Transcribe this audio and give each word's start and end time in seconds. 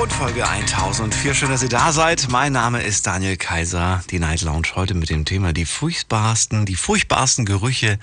Und 0.00 0.12
Folge 0.12 0.46
1004. 0.46 1.34
Schön, 1.34 1.50
dass 1.50 1.62
ihr 1.62 1.68
da 1.68 1.92
seid. 1.92 2.28
Mein 2.28 2.52
Name 2.52 2.82
ist 2.82 3.06
Daniel 3.06 3.36
Kaiser. 3.36 4.02
Die 4.10 4.18
Night 4.18 4.42
Lounge 4.42 4.68
heute 4.74 4.94
mit 4.94 5.08
dem 5.08 5.24
Thema 5.24 5.52
die 5.52 5.64
furchtbarsten, 5.64 6.66
die 6.66 6.74
furchtbarsten 6.74 7.44
Gerüche 7.44 7.98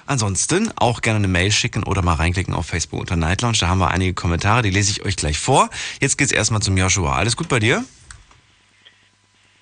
Ansonsten 0.05 0.71
auch 0.75 1.01
gerne 1.01 1.17
eine 1.17 1.29
Mail 1.29 1.51
schicken 1.51 1.83
oder 1.83 2.01
mal 2.01 2.16
reinklicken 2.16 2.53
auf 2.53 2.66
Facebook 2.66 2.99
unter 2.99 3.16
Night 3.16 3.41
Lounge. 3.41 3.57
Da 3.59 3.69
haben 3.69 3.79
wir 3.79 3.91
einige 3.91 4.13
Kommentare, 4.13 4.61
die 4.61 4.69
lese 4.69 4.91
ich 4.91 5.05
euch 5.05 5.16
gleich 5.16 5.39
vor. 5.39 5.69
Jetzt 6.01 6.17
geht's 6.17 6.33
erstmal 6.33 6.61
zum 6.61 6.77
Joshua. 6.77 7.16
Alles 7.16 7.38
gut 7.38 7.47
bei 7.47 7.59
dir? 7.59 7.85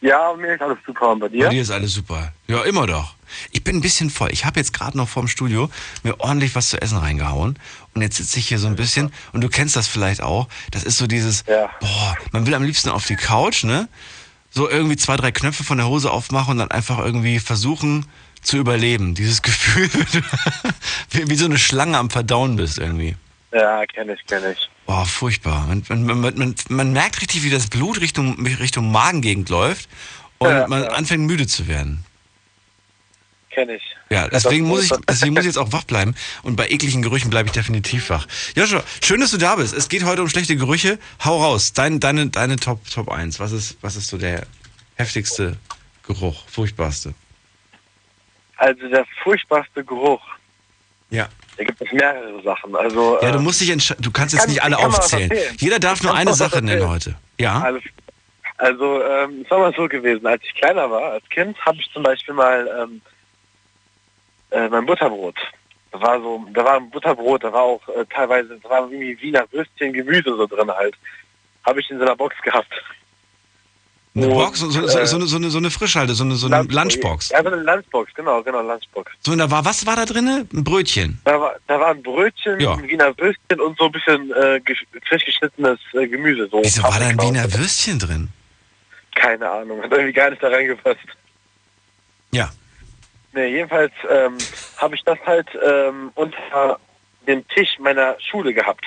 Ja, 0.02 0.34
mir 0.34 0.56
ist 0.56 0.62
alles 0.62 0.78
super. 0.86 1.10
Und 1.10 1.20
bei 1.20 1.30
dir? 1.30 1.46
Bei 1.46 1.52
dir 1.52 1.62
ist 1.62 1.72
alles 1.72 1.94
super. 1.94 2.34
Ja, 2.48 2.64
immer 2.64 2.88
doch. 2.88 3.16
Ich 3.52 3.64
bin 3.64 3.78
ein 3.78 3.82
bisschen 3.82 4.10
voll. 4.10 4.30
Ich 4.32 4.46
habe 4.46 4.60
jetzt 4.60 4.74
gerade 4.74 4.98
noch 4.98 5.08
vorm 5.10 5.28
Studio 5.28 5.70
mir 6.04 6.20
ordentlich 6.20 6.56
was 6.56 6.70
zu 6.70 6.82
essen 6.82 6.98
reingehauen. 6.98 7.58
Und 7.94 8.02
jetzt 8.02 8.18
sitze 8.18 8.40
ich 8.40 8.48
hier 8.48 8.60
so 8.60 8.68
ein 8.68 8.76
bisschen, 8.76 9.12
und 9.34 9.42
du 9.42 9.50
kennst 9.50 9.76
das 9.76 9.88
vielleicht 9.88 10.22
auch, 10.22 10.48
das 10.72 10.84
ist 10.84 10.98
so 10.98 11.08
dieses, 11.08 11.44
Ja. 11.48 11.70
boah, 11.80 12.16
man 12.32 12.46
will 12.46 12.54
am 12.54 12.64
liebsten 12.64 12.90
auf 12.90 13.06
die 13.06 13.16
Couch, 13.16 13.64
ne? 13.64 13.88
So 14.52 14.70
irgendwie 14.70 14.98
zwei, 14.98 15.16
drei 15.16 15.32
Knöpfe 15.32 15.64
von 15.64 15.78
der 15.78 15.88
Hose 15.88 16.10
aufmachen 16.12 16.54
und 16.54 16.58
dann 16.58 16.72
einfach 16.72 16.98
irgendwie 17.00 17.40
versuchen 17.40 18.06
zu 18.42 18.58
überleben. 18.58 19.14
Dieses 19.16 19.42
Gefühl, 19.44 19.90
wie, 21.12 21.30
wie 21.30 21.36
so 21.36 21.46
eine 21.46 21.58
Schlange 21.60 21.98
am 21.98 22.10
Verdauen 22.10 22.56
bist 22.56 22.78
irgendwie. 22.78 23.16
Ja, 23.52 23.86
kenne 23.86 24.14
ich, 24.14 24.26
kenne 24.28 24.52
ich. 24.54 24.70
Boah, 24.86 25.06
furchtbar. 25.06 25.68
Man, 25.68 25.84
man, 26.06 26.20
man, 26.36 26.56
man, 26.70 26.94
merkt 26.94 27.22
richtig, 27.22 27.44
wie 27.44 27.50
das 27.50 27.68
Blut 27.68 28.00
Richtung, 28.02 28.44
Richtung 28.46 28.92
Magengegend 28.92 29.50
läuft 29.50 29.88
und 30.40 30.50
Ja, 30.50 30.68
man 30.68 30.84
ja. 30.84 30.90
anfängt 30.90 31.26
müde 31.26 31.48
zu 31.48 31.68
werden. 31.68 32.04
Kenne 33.50 33.76
ich. 33.76 33.84
Ja, 34.10 34.28
deswegen 34.28 34.66
muss 34.68 34.84
ich, 34.86 34.92
deswegen 35.08 35.34
muss 35.34 35.42
ich 35.42 35.48
jetzt 35.48 35.58
auch 35.58 35.72
wach 35.72 35.84
bleiben. 35.84 36.14
Und 36.44 36.56
bei 36.56 36.70
ekligen 36.70 37.02
Gerüchen 37.02 37.30
bleibe 37.32 37.48
ich 37.48 37.54
definitiv 37.54 38.10
wach. 38.12 38.28
Joshua, 38.56 38.84
schön, 39.04 39.20
dass 39.22 39.32
du 39.32 39.38
da 39.38 39.56
bist. 39.56 39.74
Es 39.74 39.90
geht 39.90 40.04
heute 40.04 40.22
um 40.22 40.30
schlechte 40.30 40.56
Gerüche. 40.56 41.00
Hau 41.26 41.42
raus. 41.42 41.74
Dein, 41.74 42.00
deine, 42.00 42.28
deine 42.28 42.58
Top, 42.58 42.80
Top 42.90 43.10
1. 43.12 43.40
Was 43.40 43.52
ist, 43.52 43.78
was 43.82 43.96
ist 43.96 44.08
so 44.08 44.18
der 44.18 44.46
heftigste 44.96 45.58
Geruch? 46.06 46.44
Furchtbarste? 46.48 47.14
Also 48.58 48.88
der 48.90 49.06
furchtbarste 49.24 49.84
Geruch. 49.84 50.22
Ja. 51.10 51.28
Da 51.58 51.64
gibt 51.64 51.82
es 51.82 51.92
mehrere 51.92 52.42
Sachen. 52.44 52.76
Also, 52.76 53.20
Ja, 53.22 53.32
du 53.32 53.40
äh, 53.40 53.42
musst 53.42 53.62
dich 53.62 53.70
entscheiden. 53.72 54.04
Du 54.04 54.12
kannst 54.12 54.34
jetzt 54.34 54.44
kann- 54.44 54.50
nicht 54.52 54.62
alle 54.64 54.78
aufzählen. 54.78 55.32
Jeder 55.58 55.80
darf 55.80 56.04
nur 56.04 56.14
eine 56.14 56.34
Sache 56.34 56.62
nennen 56.62 56.88
heute. 56.88 57.16
Ja? 57.40 57.62
alles, 57.62 57.84
also 58.58 59.02
ähm, 59.04 59.42
es 59.44 59.50
war 59.52 59.60
mal 59.60 59.74
so 59.76 59.88
gewesen, 59.88 60.28
als 60.28 60.44
ich 60.44 60.54
kleiner 60.54 60.90
war, 60.92 61.14
als 61.14 61.28
Kind, 61.30 61.58
habe 61.66 61.78
ich 61.80 61.90
zum 61.94 62.04
Beispiel 62.04 62.34
mal 62.34 62.70
ähm, 62.84 63.02
äh, 64.52 64.68
mein 64.70 64.86
Butterbrot. 64.86 65.36
Da 65.92 66.02
war 66.02 66.22
so, 66.22 66.46
da 66.54 66.64
war 66.64 66.76
ein 66.78 66.90
Butterbrot, 66.90 67.44
da 67.44 67.52
war 67.52 67.64
auch 67.64 67.88
äh, 67.90 68.06
teilweise, 68.14 68.60
da 68.62 68.70
war 68.70 68.82
irgendwie 68.92 69.20
Wiener 69.22 69.46
Würstchen, 69.52 69.94
Gemüse 69.94 70.36
so 70.36 70.46
drin 70.46 70.70
halt. 70.70 70.96
Habe 71.66 71.80
ich 71.80 71.90
in 71.90 71.98
so 71.98 72.04
einer 72.04 72.16
Box 72.16 72.36
gehabt. 72.44 72.72
Eine 74.16 74.28
Und, 74.28 74.34
Box, 74.34 74.60
so, 74.60 74.70
so, 74.70 74.88
so, 74.88 75.06
so, 75.06 75.16
eine, 75.18 75.28
so, 75.28 75.36
eine, 75.38 75.50
so 75.50 75.58
eine 75.60 75.70
Frischhalte, 75.70 76.14
so 76.14 76.24
eine, 76.24 76.36
so 76.36 76.48
eine 76.48 76.64
Lunchbox. 76.64 77.30
Ja, 77.30 77.42
so 77.44 77.48
eine 77.50 77.62
Lunchbox, 77.62 78.14
genau, 78.16 78.42
genau, 78.44 78.62
Lunchbox. 78.62 79.12
So, 79.22 79.32
und 79.32 79.38
da 79.38 79.50
war, 79.52 79.64
was 79.66 79.86
war 79.86 79.96
da 79.96 80.06
drinne? 80.06 80.48
Ein 80.52 80.64
Brötchen. 80.64 81.20
Da 81.26 81.40
war, 81.40 81.56
da 81.68 81.80
war 81.80 81.90
ein 81.90 82.02
Brötchen, 82.02 82.60
Ja. 82.60 82.74
ein 82.74 82.88
Wiener 82.88 83.16
Würstchen 83.18 83.60
und 83.62 83.78
so 83.78 83.86
ein 83.86 83.92
bisschen 83.92 84.32
äh, 84.32 84.60
frisch 85.08 85.26
geschnittenes 85.26 85.80
äh, 85.94 86.08
Gemüse. 86.08 86.48
So 86.52 86.62
Wieso 86.64 86.84
war 86.84 87.00
da 87.00 87.08
ein 87.08 87.22
Wiener. 87.22 87.52
Würstchen 87.54 88.00
drin? 88.00 88.30
Keine 89.16 89.50
Ahnung, 89.50 89.82
hat 89.82 89.92
irgendwie 89.92 90.14
gar 90.14 90.30
nicht 90.32 90.42
da 90.42 90.48
reingepasst. 90.50 91.00
Ja. 92.32 92.50
Nee, 93.40 93.48
jedenfalls 93.56 93.94
ähm, 94.10 94.38
habe 94.78 94.96
ich 94.96 95.04
das 95.06 95.18
halt 95.26 95.48
ähm, 95.66 96.12
unter 96.16 96.78
dem 97.26 97.48
Tisch 97.48 97.80
meiner 97.80 98.18
Schule 98.20 98.54
gehabt. 98.54 98.86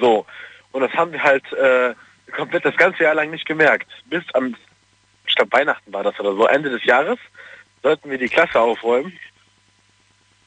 So. 0.00 0.24
Und 0.72 0.80
das 0.80 0.90
haben 0.94 1.12
wir 1.12 1.22
halt 1.22 1.44
äh, 1.52 1.94
komplett 2.34 2.64
das 2.64 2.74
ganze 2.78 3.02
Jahr 3.02 3.14
lang 3.14 3.30
nicht 3.30 3.44
gemerkt. 3.44 3.86
Bis 4.06 4.22
am, 4.32 4.56
ich 5.26 5.34
glaube 5.34 5.52
Weihnachten 5.52 5.92
war 5.92 6.02
das 6.04 6.18
oder 6.18 6.34
so, 6.34 6.46
Ende 6.46 6.70
des 6.70 6.82
Jahres, 6.84 7.18
sollten 7.82 8.10
wir 8.10 8.16
die 8.16 8.28
Klasse 8.30 8.58
aufräumen. 8.58 9.12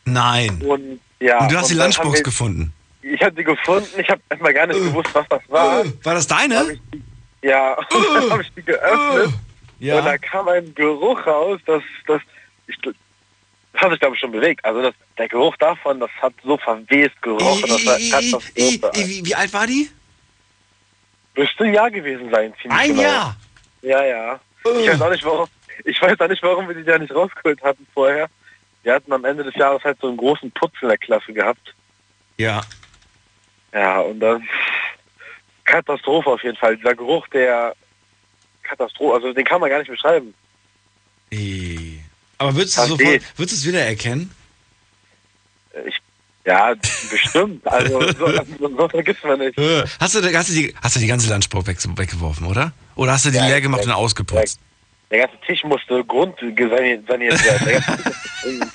Nein. 0.05 0.59
Und 0.67 0.99
ja. 1.19 1.37
Und 1.39 1.51
du 1.51 1.57
hast 1.57 1.69
die 1.69 1.75
dann 1.75 1.83
haben 1.83 1.89
Lunchbox 1.93 2.17
wir- 2.19 2.23
gefunden. 2.23 2.73
Ich 3.03 3.21
habe 3.21 3.33
die 3.33 3.43
gefunden, 3.43 3.99
ich 3.99 4.09
habe 4.09 4.21
erstmal 4.29 4.53
gar 4.55 4.65
nicht 4.67 4.79
gewusst, 4.79 5.09
was 5.13 5.27
das 5.27 5.41
war. 5.49 5.81
Äh, 5.85 5.91
War 6.03 6.13
das 6.15 6.25
deine? 6.27 6.79
Die, 6.93 7.01
ja, 7.47 7.73
und 7.93 8.05
dann 8.15 8.29
habe 8.31 8.41
ich 8.41 8.51
die 8.53 8.63
geöffnet 8.63 9.25
und 9.27 9.33
da 9.79 10.11
Ja. 10.11 10.17
kam 10.19 10.47
ein 10.47 10.73
Geruch 10.75 11.25
raus, 11.25 11.59
das, 11.65 11.81
das, 12.05 12.21
ich, 12.71 12.81
das 12.81 12.93
hat 13.81 13.91
sich 13.91 13.99
glaube 13.99 14.15
ich 14.15 14.21
schon 14.21 14.31
bewegt. 14.31 14.63
Also 14.65 14.81
das, 14.81 14.93
der 15.17 15.27
Geruch 15.27 15.55
davon, 15.57 15.99
das 15.99 16.11
hat 16.21 16.33
so 16.43 16.57
verwest 16.57 17.21
gerochen, 17.21 17.69
I- 17.69 18.11
I- 18.55 18.75
I- 18.75 18.81
Wie, 18.93 19.25
wie 19.25 19.35
alt 19.35 19.53
war 19.53 19.67
die? 19.67 19.89
Müsste 21.35 21.63
ein 21.63 21.73
Jahr 21.73 21.89
gewesen 21.89 22.29
sein, 22.29 22.53
ziemlich 22.61 22.79
Ein 22.79 22.89
genau. 22.89 23.01
Jahr. 23.01 23.37
Ja, 23.81 24.03
ja. 24.03 24.39
Ich 24.65 24.87
weiß 24.89 25.01
auch 25.01 25.09
nicht, 25.09 25.23
warum, 25.23 25.47
ich 25.85 26.01
weiß 26.01 26.19
auch 26.19 26.27
nicht, 26.27 26.43
warum 26.43 26.67
wir 26.67 26.75
die 26.75 26.83
da 26.83 26.97
nicht 26.97 27.13
rausgeholt 27.13 27.61
hatten 27.63 27.87
vorher. 27.93 28.29
Wir 28.83 28.93
hatten 28.93 29.13
am 29.13 29.25
Ende 29.25 29.43
des 29.43 29.55
Jahres 29.55 29.83
halt 29.83 29.97
so 30.01 30.07
einen 30.07 30.17
großen 30.17 30.51
Putz 30.51 30.73
in 30.81 30.87
der 30.87 30.97
Klasse 30.97 31.33
gehabt. 31.33 31.73
Ja. 32.37 32.61
Ja, 33.73 34.01
und 34.01 34.19
dann 34.19 34.47
Katastrophe 35.63 36.29
auf 36.31 36.43
jeden 36.43 36.57
Fall. 36.57 36.75
Dieser 36.75 36.95
Geruch, 36.95 37.27
der 37.29 37.75
Katastrophe, 38.63 39.15
also 39.15 39.33
den 39.33 39.45
kann 39.45 39.61
man 39.61 39.69
gar 39.69 39.79
nicht 39.79 39.89
beschreiben. 39.89 40.33
I. 41.31 41.70
Aber 42.41 42.55
würdest 42.55 42.75
du, 42.77 42.81
sofort, 42.81 43.21
würdest 43.37 43.37
du 43.37 43.43
es 43.43 43.65
wiedererkennen? 43.67 44.31
Ich, 45.87 45.95
ja, 46.45 46.73
bestimmt. 47.11 47.61
Also 47.67 48.01
so, 48.13 48.67
so, 48.77 48.89
vergisst 48.89 49.23
man 49.23 49.37
nicht. 49.39 49.57
Äh, 49.59 49.83
Hast 49.99 50.15
du, 50.15 50.21
hast 50.37 50.49
du, 50.49 50.53
die, 50.53 50.73
hast 50.81 50.95
du 50.95 50.99
die 50.99 51.05
ganze 51.07 51.29
Lunchbox 51.31 51.67
weg, 51.67 51.77
weggeworfen, 51.97 52.47
oder? 52.47 52.73
Oder 52.95 53.11
hast 53.13 53.25
du 53.25 53.29
die 53.29 53.37
Ja, 53.37 53.45
leer 53.47 53.61
gemacht 53.61 53.81
ja, 53.85 53.91
und 53.91 53.95
ausgeputzt? 54.03 54.59
Der 55.11 55.19
ganze 55.27 55.37
Tisch 55.45 55.63
musste 55.63 56.03
grundsaniert 56.03 57.07
saniert 57.07 57.45
werden. 57.45 57.83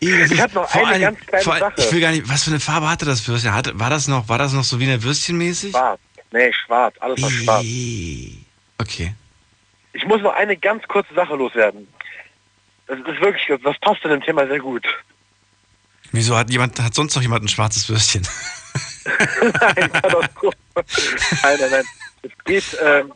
Ich 0.00 0.40
hab 0.40 0.52
noch 0.54 0.68
vor 0.68 0.80
eine 0.86 0.90
allem- 0.94 1.02
ganz 1.02 1.20
kleine 1.26 1.50
allem- 1.52 1.60
Sache. 1.60 1.74
Ich 1.78 1.92
will 1.92 2.00
gar 2.00 2.12
nicht, 2.12 2.28
was 2.28 2.44
für 2.44 2.50
eine 2.50 2.60
Farbe 2.60 2.88
hatte 2.88 3.04
das 3.04 3.26
Würstchen? 3.26 3.52
Hatte, 3.52 3.78
war 3.80 3.90
das 3.90 4.06
noch, 4.06 4.28
war 4.28 4.38
das 4.38 4.52
noch 4.52 4.62
so 4.62 4.78
wie 4.78 4.84
eine 4.84 5.02
Würstchenmäßig? 5.02 5.70
schwarz. 5.72 6.00
Nee, 6.30 6.52
schwarz. 6.52 6.94
Alles 7.00 7.20
noch 7.20 7.30
schwarz. 7.30 7.64
Okay. 8.78 9.14
Ich 9.94 10.04
muss 10.06 10.20
noch 10.22 10.34
eine 10.34 10.56
ganz 10.56 10.86
kurze 10.86 11.12
Sache 11.14 11.34
loswerden. 11.34 11.88
Das 12.88 12.98
ist 12.98 13.20
wirklich, 13.20 13.46
das 13.62 13.78
passt 13.80 14.02
zu 14.02 14.08
dem 14.08 14.22
Thema 14.22 14.46
sehr 14.46 14.58
gut. 14.58 14.84
Wieso 16.12 16.36
hat 16.36 16.50
jemand, 16.50 16.80
hat 16.80 16.94
sonst 16.94 17.14
noch 17.14 17.22
jemand 17.22 17.44
ein 17.44 17.48
schwarzes 17.48 17.88
Würstchen? 17.88 18.26
nein, 19.40 19.90
nein, 21.42 21.70
nein. 21.70 21.84
Es 22.22 22.30
geht, 22.44 22.78
ähm, 22.82 23.12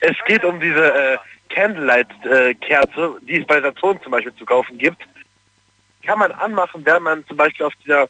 es 0.00 0.16
geht 0.26 0.44
um 0.44 0.60
diese 0.60 0.94
äh, 0.94 1.18
Candlelight-Kerze, 1.50 3.16
die 3.22 3.40
es 3.40 3.46
bei 3.46 3.60
Saturn 3.60 4.00
zum 4.02 4.12
Beispiel 4.12 4.34
zu 4.36 4.44
kaufen 4.44 4.78
gibt. 4.78 5.02
Kann 6.04 6.20
man 6.20 6.32
anmachen, 6.32 6.84
wenn 6.86 7.02
man 7.02 7.26
zum 7.26 7.36
Beispiel 7.36 7.66
auf 7.66 7.74
dieser, 7.84 8.08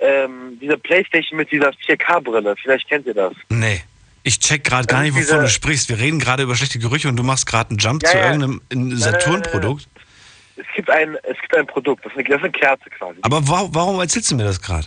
ähm, 0.00 0.58
dieser 0.60 0.76
Playstation 0.76 1.36
mit 1.36 1.50
dieser 1.52 1.70
4K-Brille, 1.70 2.56
vielleicht 2.60 2.88
kennt 2.88 3.06
ihr 3.06 3.14
das. 3.14 3.34
Nee. 3.48 3.82
Ich 4.22 4.38
check 4.38 4.64
gerade 4.64 4.86
gar 4.86 5.02
nicht, 5.02 5.14
Also 5.16 5.28
wovon 5.32 5.44
du 5.44 5.48
sprichst. 5.48 5.88
Wir 5.88 5.98
reden 5.98 6.18
gerade 6.18 6.42
über 6.42 6.54
schlechte 6.54 6.78
Gerüche 6.78 7.08
und 7.08 7.16
du 7.16 7.22
machst 7.22 7.46
gerade 7.46 7.70
einen 7.70 7.78
Jump 7.78 8.02
Ja, 8.02 8.10
zu 8.10 8.16
ja. 8.18 8.24
irgendeinem 8.26 8.60
ein 8.72 8.96
Saturn-Produkt. 8.96 9.88
Es 10.56 10.66
gibt 10.76 10.90
ein, 10.90 11.16
es 11.22 11.40
gibt 11.40 11.56
ein 11.56 11.66
Produkt, 11.66 12.04
das 12.04 12.12
ist 12.12 12.18
eine, 12.18 12.28
das 12.28 12.36
ist 12.36 12.42
eine 12.42 12.52
Kerze 12.52 12.90
quasi, 12.90 13.18
Aber 13.22 13.46
wa 13.48 13.68
warum 13.70 13.98
erzählst 14.00 14.30
du 14.30 14.36
mir 14.36 14.44
das 14.44 14.60
gerade? 14.60 14.86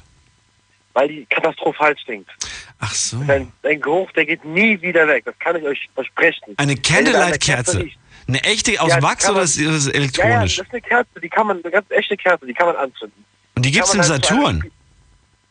weil 0.95 1.07
die 1.07 1.25
katastrophal 1.25 1.97
stinkt. 1.97 2.29
Ach 2.77 2.93
so. 2.93 3.17
Ein, 3.27 3.51
ein 3.63 3.81
Geruch, 3.81 4.11
der 4.11 4.27
geht 4.27 4.45
nie 4.45 4.79
wieder 4.79 5.07
weg. 5.07 5.25
Das 5.25 5.33
kann 5.39 5.55
ich 5.55 5.63
euch 5.63 5.89
versprechen. 5.95 6.53
Eine 6.57 6.75
Candlelight-Kerze. 6.75 7.89
Eine 8.27 8.43
echte 8.43 8.79
aus 8.79 8.89
Ja, 8.91 9.01
Wachs 9.01 9.23
kann 9.23 9.31
oder 9.31 9.39
man- 9.39 9.45
ist 9.45 9.57
das 9.57 9.57
Ja, 9.57 9.69
ja, 9.69 9.73
das 9.73 9.87
elektronisch? 9.87 10.59
ist 10.59 10.71
eine 10.71 10.81
Kerze, 10.81 11.19
die 11.19 11.29
kann 11.29 11.47
man, 11.47 11.61
eine 11.63 11.71
ganz 11.71 11.87
echte 11.89 12.15
Kerze, 12.15 12.45
die 12.45 12.53
kann 12.53 12.67
man 12.67 12.75
anzünden. 12.75 13.25
und 13.55 13.65
die 13.65 13.71
gibt's 13.71 13.89
Kann 13.89 14.01
im 14.01 14.05
man 14.07 14.11
halt 14.11 14.29
einem 14.31 14.39
Saturn. 14.43 14.59
Spiel- 14.59 14.71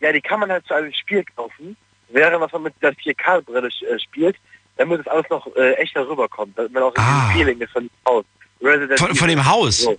Ja, 0.00 0.12
die 0.12 0.20
kann 0.20 0.38
man 0.40 0.50
halt 0.52 0.64
zu 0.66 0.74
einem 0.74 0.92
Spiel 0.92 1.24
kaufen, 1.34 1.76
während 2.12 2.40
was 2.40 2.52
man 2.52 2.62
mit 2.64 2.74
der 2.82 2.94
4K-Brille 2.94 3.68
äh, 3.68 3.98
spielt, 3.98 4.36
damit 4.76 5.00
es 5.00 5.06
alles 5.08 5.24
noch 5.30 5.46
äh, 5.56 5.72
echter 5.74 6.06
rüberkommt, 6.08 6.56
damit 6.56 6.72
man 6.72 6.82
auch 6.84 6.92
Ah. 6.96 7.28
dieses 7.28 7.32
Feeling 7.44 7.60
ist 7.60 7.72
von 7.72 7.82
dem 7.84 7.90
Haus. 8.06 8.24
Resident 8.62 8.98
Von, 8.98 9.14
von 9.14 9.28
Evil. 9.28 9.36
dem 9.36 9.46
Haus. 9.46 9.78
So. 9.78 9.98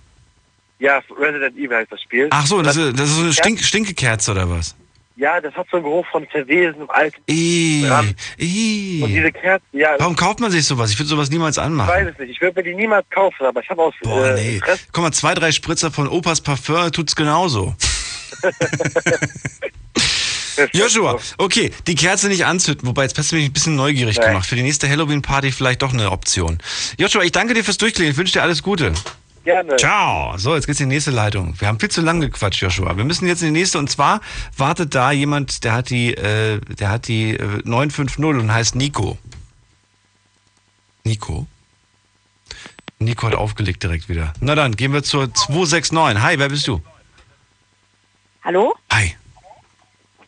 Ja, 0.78 1.00
Resident 1.18 1.56
Evil 1.56 1.76
heißt 1.76 1.92
das 1.92 2.00
Spiel. 2.02 2.28
Ach 2.30 2.46
so, 2.46 2.62
das 2.62 2.74
das, 2.74 2.84
ist, 2.86 2.98
das 2.98 3.08
ist 3.10 3.16
so 3.16 3.22
eine 3.22 3.32
Stink 3.32 3.60
Stinkekerze 3.62 4.30
oder 4.32 4.48
was? 4.50 4.74
Ja, 5.16 5.40
das 5.40 5.54
hat 5.54 5.68
so 5.70 5.76
einen 5.76 5.84
Geruch 5.84 6.04
von 6.10 6.26
verwesenem 6.26 6.90
Alten. 6.90 7.22
Ih, 7.30 7.84
Dran. 7.86 8.08
Und 8.08 8.16
diese 8.38 9.30
Kerze, 9.30 9.64
ja, 9.70 9.94
Warum 9.98 10.16
kauft 10.16 10.40
man 10.40 10.50
sich 10.50 10.64
sowas? 10.66 10.90
Ich 10.90 10.98
würde 10.98 11.08
sowas 11.08 11.30
niemals 11.30 11.56
ich 11.56 11.62
anmachen. 11.62 11.88
weiß 11.88 12.08
es 12.12 12.18
nicht. 12.18 12.30
Ich 12.30 12.40
würde 12.40 12.58
mir 12.60 12.64
die 12.64 12.74
niemals 12.74 13.08
kaufen, 13.10 13.46
aber 13.46 13.60
ich 13.62 13.70
habe 13.70 13.80
aus 13.80 13.94
Boah, 14.02 14.30
äh, 14.30 14.34
nee. 14.34 14.54
Interesse 14.56 14.86
Guck 14.92 15.04
mal, 15.04 15.12
zwei, 15.12 15.34
drei 15.34 15.52
Spritzer 15.52 15.92
von 15.92 16.08
Opas 16.08 16.40
Parfum 16.40 16.90
tut's 16.90 17.14
genauso. 17.14 17.76
Joshua, 20.72 21.18
okay, 21.38 21.70
die 21.86 21.94
Kerze 21.94 22.28
nicht 22.28 22.44
anzünden, 22.46 22.86
wobei 22.88 23.02
jetzt 23.02 23.18
hast 23.18 23.32
du 23.32 23.36
mich 23.36 23.46
ein 23.46 23.52
bisschen 23.52 23.76
neugierig 23.76 24.18
Nee. 24.18 24.26
gemacht. 24.26 24.46
Für 24.46 24.56
die 24.56 24.62
nächste 24.62 24.88
Halloween-Party 24.88 25.52
vielleicht 25.52 25.82
doch 25.82 25.92
eine 25.92 26.10
Option. 26.10 26.58
Joshua, 26.98 27.22
ich 27.22 27.32
danke 27.32 27.54
dir 27.54 27.64
fürs 27.64 27.78
Durchklingen. 27.78 28.12
Ich 28.12 28.18
wünsche 28.18 28.34
dir 28.34 28.42
alles 28.42 28.62
Gute. 28.62 28.92
gerne. 29.44 29.76
Ciao. 29.76 30.36
So, 30.38 30.54
jetzt 30.54 30.66
geht's 30.66 30.80
in 30.80 30.88
die 30.88 30.94
nächste 30.96 31.10
Leitung. 31.10 31.54
Wir 31.58 31.68
haben 31.68 31.78
viel 31.78 31.90
zu 31.90 32.00
lange 32.00 32.28
gequatscht, 32.30 32.62
Joshua. 32.62 32.96
Wir 32.96 33.04
müssen 33.04 33.26
jetzt 33.28 33.42
in 33.42 33.52
die 33.52 33.60
nächste 33.60 33.78
und 33.78 33.90
zwar 33.90 34.20
wartet 34.56 34.94
da 34.94 35.12
jemand, 35.12 35.64
der 35.64 35.72
hat 35.74 35.90
die, 35.90 36.14
äh, 36.14 36.60
der 36.60 36.88
hat 36.90 37.08
die 37.08 37.30
äh, 37.36 37.60
950 37.64 38.24
und 38.24 38.52
heißt 38.52 38.74
Nico. 38.74 39.18
Nico? 41.04 41.46
Nico 42.98 43.26
hat 43.26 43.34
aufgelegt 43.34 43.82
direkt 43.82 44.08
wieder. 44.08 44.32
Na 44.40 44.54
dann, 44.54 44.76
gehen 44.76 44.92
wir 44.94 45.02
zur 45.02 45.32
269. 45.34 46.22
Hi, 46.22 46.38
wer 46.38 46.48
bist 46.48 46.66
du? 46.66 46.80
Hallo? 48.42 48.74
Hi. 48.90 49.14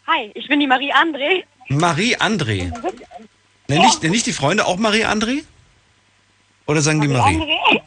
Hi, 0.06 0.30
ich 0.34 0.46
bin 0.46 0.60
die 0.60 0.66
Marie 0.66 0.92
André. 0.92 1.42
Marie 1.68 2.16
André. 2.16 2.72
Nenn 3.68 3.80
nicht, 3.82 4.02
nenn 4.02 4.12
nicht 4.12 4.26
die 4.26 4.32
Freunde 4.32 4.64
auch 4.66 4.76
Marie 4.76 5.04
André? 5.04 5.42
Oder 6.66 6.80
sagen 6.80 7.00
die 7.00 7.08
Marie? 7.08 7.36
André? 7.36 7.82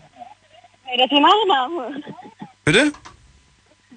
Hey, 0.83 0.98
das 0.98 1.06
ist 1.06 1.12
ihr 1.13 1.21
Nachname. 1.21 2.04
Bitte? 2.66 2.92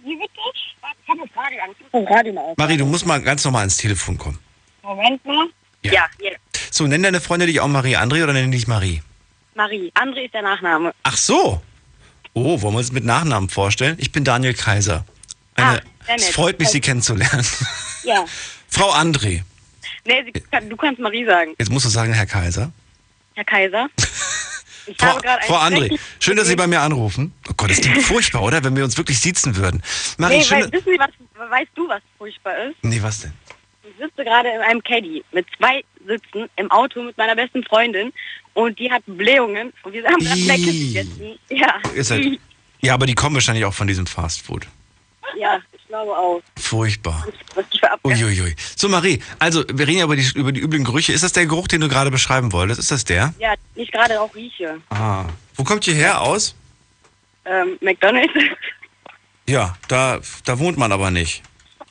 Wie 0.04 0.16
bitte? 0.16 0.30
Ich 0.54 1.08
hab 1.08 1.18
das 1.18 1.36
Radio 1.36 1.62
an. 1.62 1.70
Ich 2.02 2.10
Radio 2.10 2.32
mal. 2.32 2.54
Marie, 2.56 2.76
du 2.76 2.86
musst 2.86 3.06
mal 3.06 3.20
ganz 3.20 3.44
normal 3.44 3.62
ans 3.62 3.76
Telefon 3.76 4.16
kommen. 4.16 4.38
Moment 4.82 5.24
mal. 5.24 5.48
Ja. 5.82 5.92
Ja, 5.92 6.06
hier. 6.20 6.36
So, 6.70 6.86
nenn 6.86 7.02
deine 7.02 7.20
Freunde 7.20 7.46
dich 7.46 7.60
auch 7.60 7.68
Marie 7.68 7.96
André 7.96 8.22
oder 8.22 8.32
nenn 8.32 8.52
dich 8.52 8.68
Marie? 8.68 9.02
Marie. 9.54 9.90
André 9.94 10.26
ist 10.26 10.34
der 10.34 10.42
Nachname. 10.42 10.94
Ach 11.02 11.16
so. 11.16 11.60
Oh, 12.34 12.62
wollen 12.62 12.74
wir 12.74 12.78
uns 12.78 12.92
mit 12.92 13.04
Nachnamen 13.04 13.48
vorstellen? 13.48 13.96
Ich 13.98 14.12
bin 14.12 14.24
Daniel 14.24 14.54
Kaiser. 14.54 15.04
Eine, 15.54 15.78
Ah, 15.78 15.82
sehr 16.06 16.16
es 16.16 16.28
freut 16.30 16.58
mich, 16.58 16.68
Sie 16.68 16.80
kennenzulernen. 16.80 17.46
Ja. 18.04 18.24
Frau 18.68 18.90
André. 18.92 19.42
Nee, 20.04 20.24
sie 20.24 20.32
du 20.68 20.76
kannst 20.76 21.00
Marie 21.00 21.24
sagen. 21.24 21.54
Jetzt 21.56 21.70
musst 21.70 21.84
du 21.84 21.88
sagen, 21.88 22.12
Herr 22.12 22.26
Kaiser. 22.26 22.72
Herr 23.34 23.44
Kaiser. 23.44 23.88
Frau, 24.98 25.20
Frau 25.46 25.58
André, 25.58 25.96
schön, 26.18 26.36
dass 26.36 26.48
Sie 26.48 26.56
bei 26.56 26.66
mir 26.66 26.80
anrufen. 26.80 27.32
Oh 27.48 27.52
Gott, 27.56 27.70
das 27.70 27.80
klingt 27.80 28.02
furchtbar, 28.02 28.42
oder? 28.42 28.64
Wenn 28.64 28.74
wir 28.74 28.82
uns 28.82 28.96
wirklich 28.96 29.20
siezen 29.20 29.54
würden. 29.54 29.80
Marie, 30.18 30.38
Nee, 30.38 30.42
schön. 30.44 30.62
weil, 30.62 30.72
wissen 30.72 30.88
Sie, 30.92 30.98
was, 30.98 31.50
weißt 31.50 31.70
du, 31.76 31.88
was 31.88 32.02
furchtbar 32.18 32.56
ist? 32.64 32.76
nee, 32.82 33.00
was 33.00 33.20
denn? 33.20 33.32
Ich 33.84 33.96
sitze 33.98 34.24
gerade 34.24 34.48
in 34.48 34.60
einem 34.62 34.82
Caddy 34.82 35.22
mit 35.30 35.46
zwei 35.56 35.84
Sitzen 36.04 36.48
im 36.56 36.70
Auto 36.72 37.02
mit 37.04 37.16
meiner 37.16 37.36
besten 37.36 37.62
Freundin 37.62 38.12
und 38.54 38.76
die 38.80 38.90
hat 38.90 39.04
Blähungen 39.06 39.72
und 39.84 39.92
wir 39.92 40.04
haben 40.04 40.18
gerade 40.18 40.60
gegessen. 40.60 41.38
Ja. 41.50 41.74
Halt, 41.84 42.40
ja, 42.80 42.94
aber 42.94 43.06
die 43.06 43.14
kommen 43.14 43.36
wahrscheinlich 43.36 43.64
auch 43.64 43.74
von 43.74 43.86
diesem 43.86 44.06
Fastfood. 44.08 44.66
Ja, 45.38 45.60
ich 45.72 45.86
glaube 45.88 46.12
auch. 46.12 46.40
Furchtbar. 46.58 47.26
Uiuiui. 48.04 48.54
So, 48.76 48.88
Marie, 48.88 49.22
also 49.38 49.64
wir 49.72 49.86
reden 49.86 49.98
ja 49.98 50.04
über 50.04 50.16
die, 50.16 50.28
über 50.34 50.52
die 50.52 50.60
üblichen 50.60 50.84
Gerüche. 50.84 51.12
Ist 51.12 51.22
das 51.24 51.32
der 51.32 51.46
Geruch, 51.46 51.68
den 51.68 51.80
du 51.80 51.88
gerade 51.88 52.10
beschreiben 52.10 52.52
wolltest? 52.52 52.78
Ist 52.80 52.90
das 52.90 53.04
der? 53.04 53.34
Ja, 53.38 53.54
die 53.76 53.82
ich 53.82 53.92
gerade 53.92 54.20
auch 54.20 54.34
rieche. 54.34 54.80
Ah. 54.90 55.24
Wo 55.54 55.64
kommt 55.64 55.86
ihr 55.86 55.94
her 55.94 56.20
aus? 56.20 56.54
Ähm, 57.44 57.76
McDonalds. 57.80 58.32
Ja, 59.48 59.76
da, 59.88 60.20
da 60.44 60.58
wohnt 60.58 60.78
man 60.78 60.92
aber 60.92 61.10
nicht. 61.10 61.42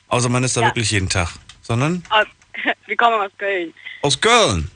Außer 0.08 0.28
man 0.28 0.42
ist 0.44 0.56
da 0.56 0.62
Ja. 0.62 0.66
wirklich 0.68 0.90
jeden 0.90 1.08
Tag. 1.08 1.30
Sondern 1.62 2.02
Aus- 2.10 2.26
Wir 2.86 2.96
kommen 2.96 3.20
aus 3.20 3.30
Köln. 3.38 3.72
aus 4.02 4.20
Köln. 4.20 4.70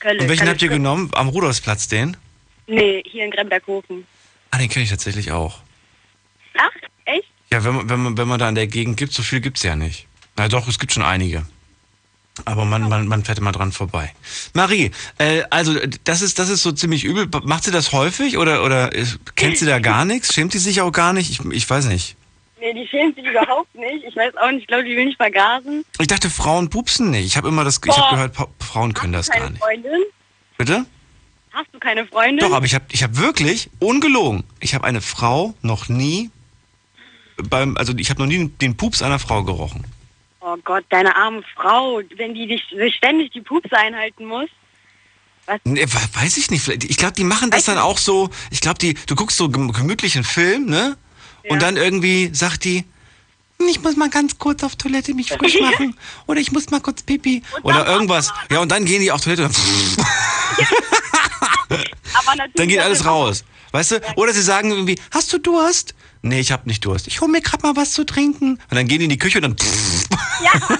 Köln 0.00 0.18
Und 0.20 0.28
welchen 0.28 0.48
habt 0.48 0.62
ihr 0.62 0.68
genommen? 0.68 1.10
Am 1.14 1.28
Rudolfsplatz 1.28 1.88
den? 1.88 2.16
Nee, 2.66 3.02
hier 3.06 3.24
in 3.24 3.30
Gremberghofen. 3.30 4.06
Ah, 4.50 4.58
den 4.58 4.68
kenne 4.68 4.84
ich 4.84 4.90
tatsächlich 4.90 5.30
auch. 5.32 5.60
Ach, 6.58 6.70
echt? 7.04 7.28
Ja, 7.52 7.64
wenn 7.64 7.74
man, 7.74 7.88
wenn 7.88 8.00
man, 8.02 8.18
wenn 8.18 8.28
man 8.28 8.38
da 8.38 8.48
in 8.48 8.54
der 8.54 8.66
Gegend 8.66 8.96
gibt, 8.96 9.12
so 9.12 9.22
viel 9.22 9.40
gibt's 9.40 9.62
ja 9.62 9.74
nicht. 9.76 10.06
Na 10.36 10.48
doch, 10.48 10.68
es 10.68 10.78
gibt 10.78 10.92
schon 10.92 11.02
einige. 11.02 11.44
Aber 12.44 12.64
man, 12.64 12.88
man, 12.88 13.08
man 13.08 13.24
fährt 13.24 13.38
immer 13.38 13.52
dran 13.52 13.72
vorbei. 13.72 14.12
Marie, 14.54 14.92
äh, 15.18 15.42
also 15.50 15.74
das 16.04 16.22
ist, 16.22 16.38
das 16.38 16.48
ist 16.48 16.62
so 16.62 16.70
ziemlich 16.72 17.04
übel. 17.04 17.28
Macht 17.42 17.64
sie 17.64 17.72
das 17.72 17.92
häufig 17.92 18.38
oder, 18.38 18.64
oder 18.64 18.94
äh, 18.94 19.04
kennt 19.34 19.58
sie 19.58 19.66
da 19.66 19.80
gar 19.80 20.04
nichts? 20.04 20.32
Schämt 20.32 20.52
sie 20.52 20.58
sich 20.58 20.80
auch 20.80 20.92
gar 20.92 21.12
nicht? 21.12 21.28
Ich, 21.30 21.44
ich 21.52 21.68
weiß 21.68 21.86
nicht. 21.86 22.16
Nee, 22.60 22.72
die 22.72 22.86
schämt 22.86 23.16
sich 23.16 23.24
überhaupt 23.26 23.74
nicht. 23.74 24.04
Ich 24.06 24.14
weiß 24.16 24.36
auch 24.36 24.50
nicht, 24.52 24.62
ich 24.62 24.66
glaube, 24.68 24.84
die 24.84 24.96
will 24.96 25.06
nicht 25.06 25.16
vergasen. 25.16 25.84
Ich 25.98 26.06
dachte, 26.06 26.30
Frauen 26.30 26.70
pupsen 26.70 27.10
nicht. 27.10 27.26
Ich 27.26 27.36
habe 27.36 27.48
immer 27.48 27.64
das, 27.64 27.80
ich 27.84 27.96
habe 27.96 28.14
gehört, 28.14 28.34
Pa- 28.34 28.48
Frauen 28.60 28.94
können 28.94 29.12
das 29.12 29.28
gar 29.28 29.50
nicht. 29.50 29.62
Freundin? 29.62 30.00
Bitte? 30.56 30.86
Hast 31.52 31.68
du 31.72 31.78
keine 31.80 32.06
Freundin? 32.06 32.38
Doch, 32.38 32.54
aber 32.54 32.64
ich 32.64 32.74
habe 32.74 32.84
ich 32.92 33.02
hab 33.02 33.16
wirklich, 33.16 33.70
ungelogen, 33.80 34.44
ich 34.60 34.74
habe 34.74 34.86
eine 34.86 35.00
Frau 35.00 35.54
noch 35.62 35.88
nie 35.88 36.30
beim, 37.42 37.76
also 37.76 37.92
ich 37.96 38.10
habe 38.10 38.20
noch 38.20 38.26
nie 38.28 38.48
den 38.48 38.76
Pups 38.76 39.02
einer 39.02 39.18
Frau 39.18 39.42
gerochen. 39.44 39.84
Oh 40.40 40.56
Gott, 40.64 40.84
deine 40.88 41.14
arme 41.16 41.42
Frau, 41.54 42.00
wenn 42.16 42.34
die 42.34 42.46
dich 42.46 42.62
sich 42.76 42.94
ständig 42.94 43.32
die 43.32 43.40
Pups 43.42 43.72
einhalten 43.72 44.24
muss. 44.26 44.48
Nee, 45.64 45.84
we- 45.84 46.20
weiß 46.22 46.36
ich 46.36 46.50
nicht. 46.50 46.66
Ich 46.84 46.96
glaube, 46.96 47.14
die 47.14 47.24
machen 47.24 47.50
das 47.50 47.60
Weiß 47.60 47.64
dann 47.74 47.78
auch 47.78 47.98
so. 47.98 48.30
Ich 48.50 48.60
glaube, 48.60 48.78
die, 48.78 48.94
du 48.94 49.14
guckst 49.16 49.36
so 49.36 49.48
gem- 49.48 49.72
gemütlichen 49.72 50.22
Film, 50.24 50.66
ne? 50.66 50.96
Und 51.44 51.54
Ja. 51.54 51.58
dann 51.58 51.76
irgendwie 51.76 52.30
sagt 52.32 52.64
die, 52.64 52.84
"Hm, 53.58 53.68
ich 53.68 53.82
muss 53.82 53.96
mal 53.96 54.10
ganz 54.10 54.38
kurz 54.38 54.62
auf 54.62 54.76
Toilette 54.76 55.12
mich 55.14 55.32
frisch 55.32 55.54
machen. 55.60 55.96
Oder 56.26 56.40
ich 56.40 56.52
muss 56.52 56.70
mal 56.70 56.80
kurz 56.80 57.02
pipi. 57.02 57.42
Oder 57.62 57.86
irgendwas. 57.86 58.32
Ja, 58.50 58.60
und 58.60 58.70
dann 58.70 58.84
gehen 58.84 59.00
die 59.00 59.10
auf 59.10 59.22
Toilette 59.22 59.46
und 59.46 59.54
natürlich 62.26 62.54
dann 62.54 62.68
geht 62.68 62.78
alles 62.80 63.04
raus. 63.04 63.44
Weißt 63.72 63.92
du? 63.92 64.00
Oder 64.16 64.32
sie 64.32 64.42
sagen 64.42 64.70
irgendwie, 64.70 64.98
hast 65.10 65.32
du 65.32 65.38
Durst? 65.38 65.94
Nee, 66.22 66.40
ich 66.40 66.52
hab 66.52 66.66
nicht 66.66 66.84
Durst. 66.84 67.06
Ich 67.06 67.20
hol 67.20 67.28
mir 67.28 67.40
grad 67.40 67.62
mal 67.62 67.76
was 67.76 67.92
zu 67.92 68.04
trinken. 68.04 68.52
Und 68.52 68.76
dann 68.76 68.86
gehen 68.88 68.98
die 68.98 69.04
in 69.04 69.10
die 69.10 69.18
Küche 69.18 69.38
und 69.38 69.42
dann. 69.42 69.56
Ja. 70.42 70.52
ja. 70.68 70.76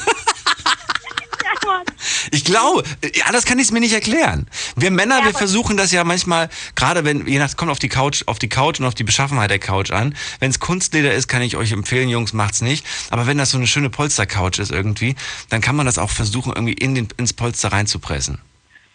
Ich 2.30 2.44
glaube, 2.44 2.84
äh, 3.02 3.10
anders 3.26 3.44
kann 3.44 3.58
ich 3.58 3.66
es 3.66 3.72
mir 3.72 3.80
nicht 3.80 3.92
erklären. 3.92 4.46
Wir 4.76 4.90
Männer, 4.90 5.18
Ja, 5.18 5.24
wir 5.26 5.34
versuchen 5.34 5.76
das 5.76 5.92
ja 5.92 6.04
manchmal, 6.04 6.48
gerade 6.74 7.04
wenn, 7.04 7.26
je 7.26 7.38
nach, 7.38 7.54
kommt 7.56 7.70
auf 7.70 7.78
die 7.78 7.88
Couch, 7.88 8.22
auf 8.26 8.38
die 8.38 8.48
Couch 8.48 8.80
und 8.80 8.86
auf 8.86 8.94
die 8.94 9.04
Beschaffenheit 9.04 9.50
der 9.50 9.58
Couch 9.58 9.90
an. 9.90 10.14
Wenn 10.38 10.50
es 10.50 10.60
Kunstleder 10.60 11.12
ist, 11.12 11.28
kann 11.28 11.42
ich 11.42 11.56
euch 11.56 11.72
empfehlen, 11.72 12.08
Jungs, 12.08 12.32
macht's 12.32 12.62
nicht. 12.62 12.86
Aber 13.10 13.26
wenn 13.26 13.36
das 13.38 13.50
so 13.50 13.58
eine 13.58 13.66
schöne 13.66 13.90
Polstercouch 13.90 14.58
ist 14.58 14.70
irgendwie, 14.70 15.14
dann 15.48 15.60
kann 15.60 15.76
man 15.76 15.86
das 15.86 15.98
auch 15.98 16.10
versuchen, 16.10 16.52
irgendwie 16.54 16.74
in 16.74 16.94
den, 16.94 17.08
ins 17.16 17.32
Polster 17.32 17.72
reinzupressen. 17.72 18.38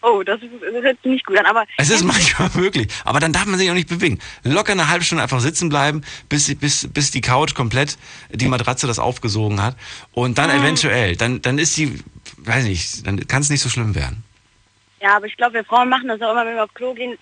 Oh, 0.07 0.21
das, 0.23 0.39
ist, 0.41 0.51
das 0.61 0.83
hört 0.83 1.01
sich 1.01 1.11
nicht 1.11 1.25
gut 1.25 1.37
an, 1.39 1.45
aber 1.47 1.65
Es 1.77 1.89
ist 1.89 2.03
manchmal 2.13 2.49
möglich, 2.53 2.87
aber 3.03 3.19
dann 3.19 3.33
darf 3.33 3.45
man 3.45 3.57
sich 3.57 3.69
auch 3.69 3.73
nicht 3.73 3.89
bewegen. 3.89 4.19
Locker 4.43 4.73
eine 4.73 4.87
halbe 4.87 5.03
Stunde 5.03 5.23
einfach 5.23 5.39
sitzen 5.39 5.69
bleiben, 5.69 6.03
bis, 6.29 6.53
bis, 6.55 6.87
bis 6.93 7.11
die 7.11 7.21
Couch 7.21 7.55
komplett 7.55 7.97
die 8.31 8.47
Matratze 8.47 8.85
das 8.85 8.99
aufgesogen 8.99 9.63
hat. 9.63 9.75
Und 10.11 10.37
dann 10.37 10.49
eventuell, 10.51 11.15
dann, 11.15 11.41
dann 11.41 11.57
ist 11.57 11.75
die, 11.77 11.99
weiß 12.37 12.65
nicht, 12.65 13.05
dann 13.07 13.25
kann 13.27 13.41
es 13.41 13.49
nicht 13.49 13.61
so 13.61 13.69
schlimm 13.69 13.95
werden. 13.95 14.23
ja, 15.01 15.15
aber 15.15 15.25
ich 15.25 15.37
glaube, 15.37 15.55
wir 15.55 15.63
Frauen 15.63 15.89
machen 15.89 16.07
das 16.07 16.21
auch 16.21 16.31
immer, 16.31 16.45
wenn 16.45 16.55
wir 16.55 16.63
auf 16.63 16.73
Klo 16.73 16.93
gehen, 16.93 17.17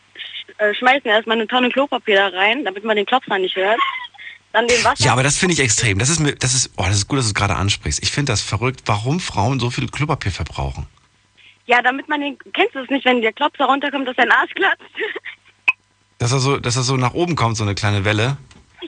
äh, 0.57 0.73
schmeißen 0.73 1.09
erstmal 1.09 1.37
eine 1.37 1.47
Tonne 1.47 1.69
Klopapier 1.69 2.15
da 2.15 2.27
rein, 2.37 2.65
damit 2.65 2.83
man 2.83 2.95
den 2.97 3.05
Klopfer 3.05 3.37
nicht 3.39 3.55
hört. 3.55 3.79
Dann 4.51 4.67
den 4.67 4.83
Wasser. 4.83 5.05
Ja, 5.05 5.13
aber 5.13 5.23
das 5.23 5.37
finde 5.37 5.53
ich 5.53 5.59
extrem. 5.59 5.97
Das 5.97 6.09
ist 6.09 6.19
mir, 6.19 6.35
das 6.35 6.53
ist, 6.53 6.71
oh, 6.77 6.83
das 6.83 6.97
ist 6.97 7.07
gut, 7.07 7.17
dass 7.17 7.25
du 7.25 7.29
es 7.29 7.33
gerade 7.33 7.55
ansprichst. 7.55 8.03
Ich 8.03 8.11
finde 8.11 8.31
das 8.31 8.41
verrückt, 8.41 8.81
warum 8.85 9.19
Frauen 9.19 9.59
so 9.59 9.71
viel 9.71 9.87
Klopapier 9.87 10.31
verbrauchen. 10.31 10.85
Ja, 11.65 11.82
damit 11.82 12.10
man 12.10 12.22
den. 12.22 12.38
Kennst 12.53 12.75
du 12.75 12.79
es 12.79 12.89
nicht, 12.89 13.05
wenn 13.05 13.22
der 13.22 13.34
Klopfer 13.34 13.65
runterkommt, 13.65 14.08
dass 14.08 14.15
dein 14.15 14.32
Arsch 14.32 14.51
platzt? 14.53 14.84
Dass 16.17 16.32
er 16.32 16.39
so, 16.39 16.58
dass 16.58 16.75
er 16.75 16.84
so 16.84 16.98
nach 16.98 17.13
oben 17.13 17.36
kommt, 17.36 17.58
so 17.58 17.63
eine 17.63 17.75
kleine 17.75 18.05
Welle. 18.05 18.38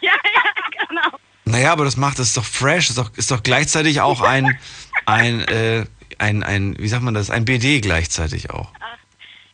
ja, 0.01 0.11
ja, 0.33 0.87
genau. 0.87 1.17
Naja, 1.45 1.71
aber 1.71 1.85
das 1.85 1.97
macht, 1.97 2.19
das 2.19 2.27
ist 2.27 2.37
doch 2.37 2.45
fresh, 2.45 2.89
ist 2.89 2.97
doch, 2.97 3.11
ist 3.17 3.31
doch 3.31 3.43
gleichzeitig 3.43 4.01
auch 4.01 4.21
ein, 4.21 4.57
ein, 5.05 5.41
äh, 5.47 5.85
ein, 6.17 6.43
ein, 6.43 6.75
wie 6.79 6.87
sagt 6.87 7.03
man 7.03 7.13
das, 7.13 7.29
ein 7.29 7.45
BD 7.45 7.81
gleichzeitig 7.81 8.49
auch. 8.49 8.71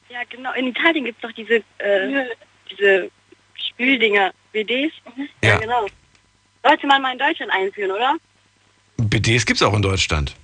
Ja, 0.10 0.20
genau. 0.30 0.54
In 0.54 0.68
Italien 0.68 1.06
gibt 1.06 1.24
es 1.24 1.30
doch 1.30 1.36
diese, 1.36 1.56
äh, 1.80 2.26
diese 2.70 3.10
Spüldinger, 3.56 4.32
BDs. 4.52 4.92
Ja. 5.44 5.58
genau. 5.58 5.88
Sollte 6.64 6.88
man 6.88 7.02
mal 7.02 7.14
in 7.14 7.20
Deutschland 7.20 7.52
einführen, 7.52 7.92
oder? 7.92 8.16
BDs 8.98 9.46
gibt's 9.46 9.64
auch 9.64 9.74
in 9.74 9.82
Deutschland. 9.82 10.36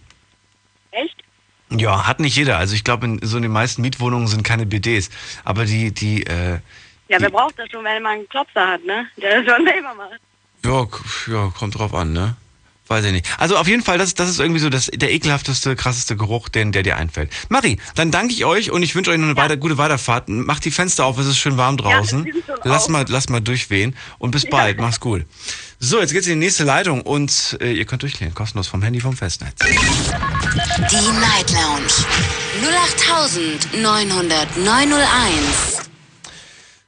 Echt? 0.92 1.24
Ja, 1.70 2.08
hat 2.08 2.20
nicht 2.20 2.36
jeder. 2.36 2.58
Also 2.58 2.76
ich 2.76 2.84
glaube, 2.84 3.06
in 3.06 3.20
so 3.22 3.38
in 3.38 3.44
den 3.44 3.52
meisten 3.52 3.82
Mietwohnungen 3.82 4.28
sind 4.28 4.44
keine 4.44 4.66
BDs. 4.66 5.10
Aber 5.44 5.66
die, 5.66 5.92
die, 5.94 6.24
äh, 6.26 6.60
Ja, 7.10 7.18
wer 7.20 7.30
braucht 7.30 7.60
das 7.60 7.70
schon, 7.70 7.84
wenn 7.84 8.02
man 8.04 8.14
einen 8.20 8.30
Klopser 8.30 8.68
hat, 8.68 8.86
ne? 8.86 9.08
Der 9.22 9.42
das 9.44 9.54
schon 9.56 9.66
selber 9.66 9.94
macht. 9.96 10.20
ja, 10.66 10.86
k- 10.86 11.32
ja, 11.32 11.52
kommt 11.58 11.78
drauf 11.78 11.94
an, 11.94 12.14
ne? 12.14 12.36
Weiß 12.90 13.04
ich 13.04 13.12
nicht. 13.12 13.26
Also 13.38 13.58
auf 13.58 13.68
jeden 13.68 13.84
Fall, 13.84 13.98
das, 13.98 14.14
das 14.14 14.30
ist 14.30 14.40
irgendwie 14.40 14.62
so 14.62 14.70
das, 14.70 14.86
der 14.86 15.12
ekelhafteste, 15.12 15.76
krasseste 15.76 16.16
Geruch, 16.16 16.48
den, 16.48 16.72
der 16.72 16.84
dir 16.84 16.96
einfällt. 16.96 17.34
Marie, 17.50 17.80
dann 17.96 18.12
danke 18.12 18.34
ich 18.34 18.46
euch 18.46 18.72
und 18.72 18.82
ich 18.82 18.96
wünsche 18.96 19.12
euch 19.12 19.18
noch 19.18 19.26
eine 19.28 19.36
weiter, 19.36 19.58
gute 19.58 19.78
Weiterfahrt. 19.78 20.30
Macht 20.30 20.64
die 20.64 20.72
Fenster 20.72 21.04
auf, 21.04 21.18
es 21.20 21.28
ist 21.28 21.38
schön 21.38 21.58
warm 21.58 21.76
draußen. 21.76 22.24
sind 22.24 22.46
schon 22.46 22.56
lass 22.64 22.84
auf. 22.84 22.90
mal, 22.90 23.06
lass 23.10 23.28
mal 23.28 23.42
durchwehen 23.42 23.94
und 24.20 24.32
bis 24.32 24.46
bald. 24.50 24.80
Mach's 24.80 25.02
gut. 25.02 25.26
So, 25.80 26.00
jetzt 26.00 26.12
geht's 26.12 26.26
in 26.26 26.40
die 26.40 26.46
nächste 26.48 26.64
Leitung 26.64 27.02
und 27.02 27.56
äh, 27.62 27.72
ihr 27.72 27.86
könnt 27.86 28.02
durchklären, 28.02 28.34
kostenlos 28.34 28.66
vom 28.66 28.82
Handy 28.82 29.00
vom 29.00 29.16
Festnetz. 29.16 29.60
Die 29.60 31.20
Night 31.20 31.52
Lounge 31.52 31.94
0890901. 33.74 35.84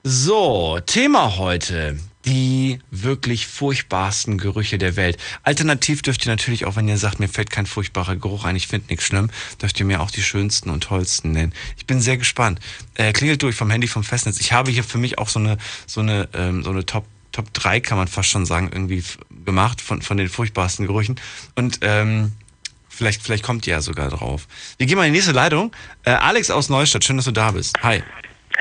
So, 0.03 0.79
Thema 0.87 1.37
heute. 1.37 1.99
Die 2.25 2.79
wirklich 2.89 3.45
furchtbarsten 3.45 4.39
Gerüche 4.39 4.79
der 4.79 4.95
Welt. 4.95 5.17
Alternativ 5.43 6.01
dürft 6.01 6.25
ihr 6.25 6.31
natürlich 6.31 6.65
auch, 6.65 6.75
wenn 6.75 6.87
ihr 6.87 6.97
sagt, 6.97 7.19
mir 7.19 7.29
fällt 7.29 7.51
kein 7.51 7.67
furchtbarer 7.67 8.15
Geruch 8.15 8.43
ein, 8.43 8.55
ich 8.55 8.67
finde 8.67 8.87
nichts 8.89 9.05
schlimm, 9.05 9.29
dürft 9.61 9.79
ihr 9.79 9.85
mir 9.85 10.01
auch 10.01 10.11
die 10.11 10.21
schönsten 10.21 10.69
und 10.69 10.83
tollsten 10.83 11.31
nennen. 11.31 11.53
Ich 11.77 11.85
bin 11.85 12.01
sehr 12.01 12.17
gespannt. 12.17 12.59
Äh, 12.95 13.13
klingelt 13.13 13.41
durch 13.43 13.55
vom 13.55 13.69
Handy 13.69 13.87
vom 13.87 14.03
Festnetz. 14.03 14.41
Ich 14.41 14.51
habe 14.51 14.71
hier 14.71 14.83
für 14.83 14.97
mich 14.97 15.19
auch 15.19 15.29
so 15.29 15.39
eine, 15.39 15.57
so 15.85 16.01
eine, 16.01 16.27
ähm, 16.33 16.63
so 16.63 16.71
eine 16.71 16.85
Top, 16.85 17.05
Top 17.31 17.53
3, 17.53 17.79
kann 17.79 17.97
man 17.97 18.07
fast 18.07 18.29
schon 18.29 18.45
sagen, 18.45 18.69
irgendwie 18.71 19.03
gemacht 19.45 19.81
von, 19.81 20.01
von 20.01 20.17
den 20.17 20.29
furchtbarsten 20.29 20.87
Gerüchen. 20.87 21.19
Und 21.55 21.79
ähm, 21.81 22.31
vielleicht, 22.89 23.21
vielleicht 23.21 23.43
kommt 23.43 23.67
ihr 23.67 23.73
ja 23.73 23.81
sogar 23.81 24.09
drauf. 24.09 24.47
Wir 24.77 24.87
gehen 24.87 24.97
mal 24.97 25.05
in 25.05 25.13
die 25.13 25.17
nächste 25.17 25.33
Leitung. 25.33 25.71
Äh, 26.03 26.11
Alex 26.11 26.49
aus 26.51 26.69
Neustadt, 26.69 27.03
schön, 27.03 27.17
dass 27.17 27.25
du 27.25 27.31
da 27.31 27.51
bist. 27.51 27.77
Hi. 27.83 28.03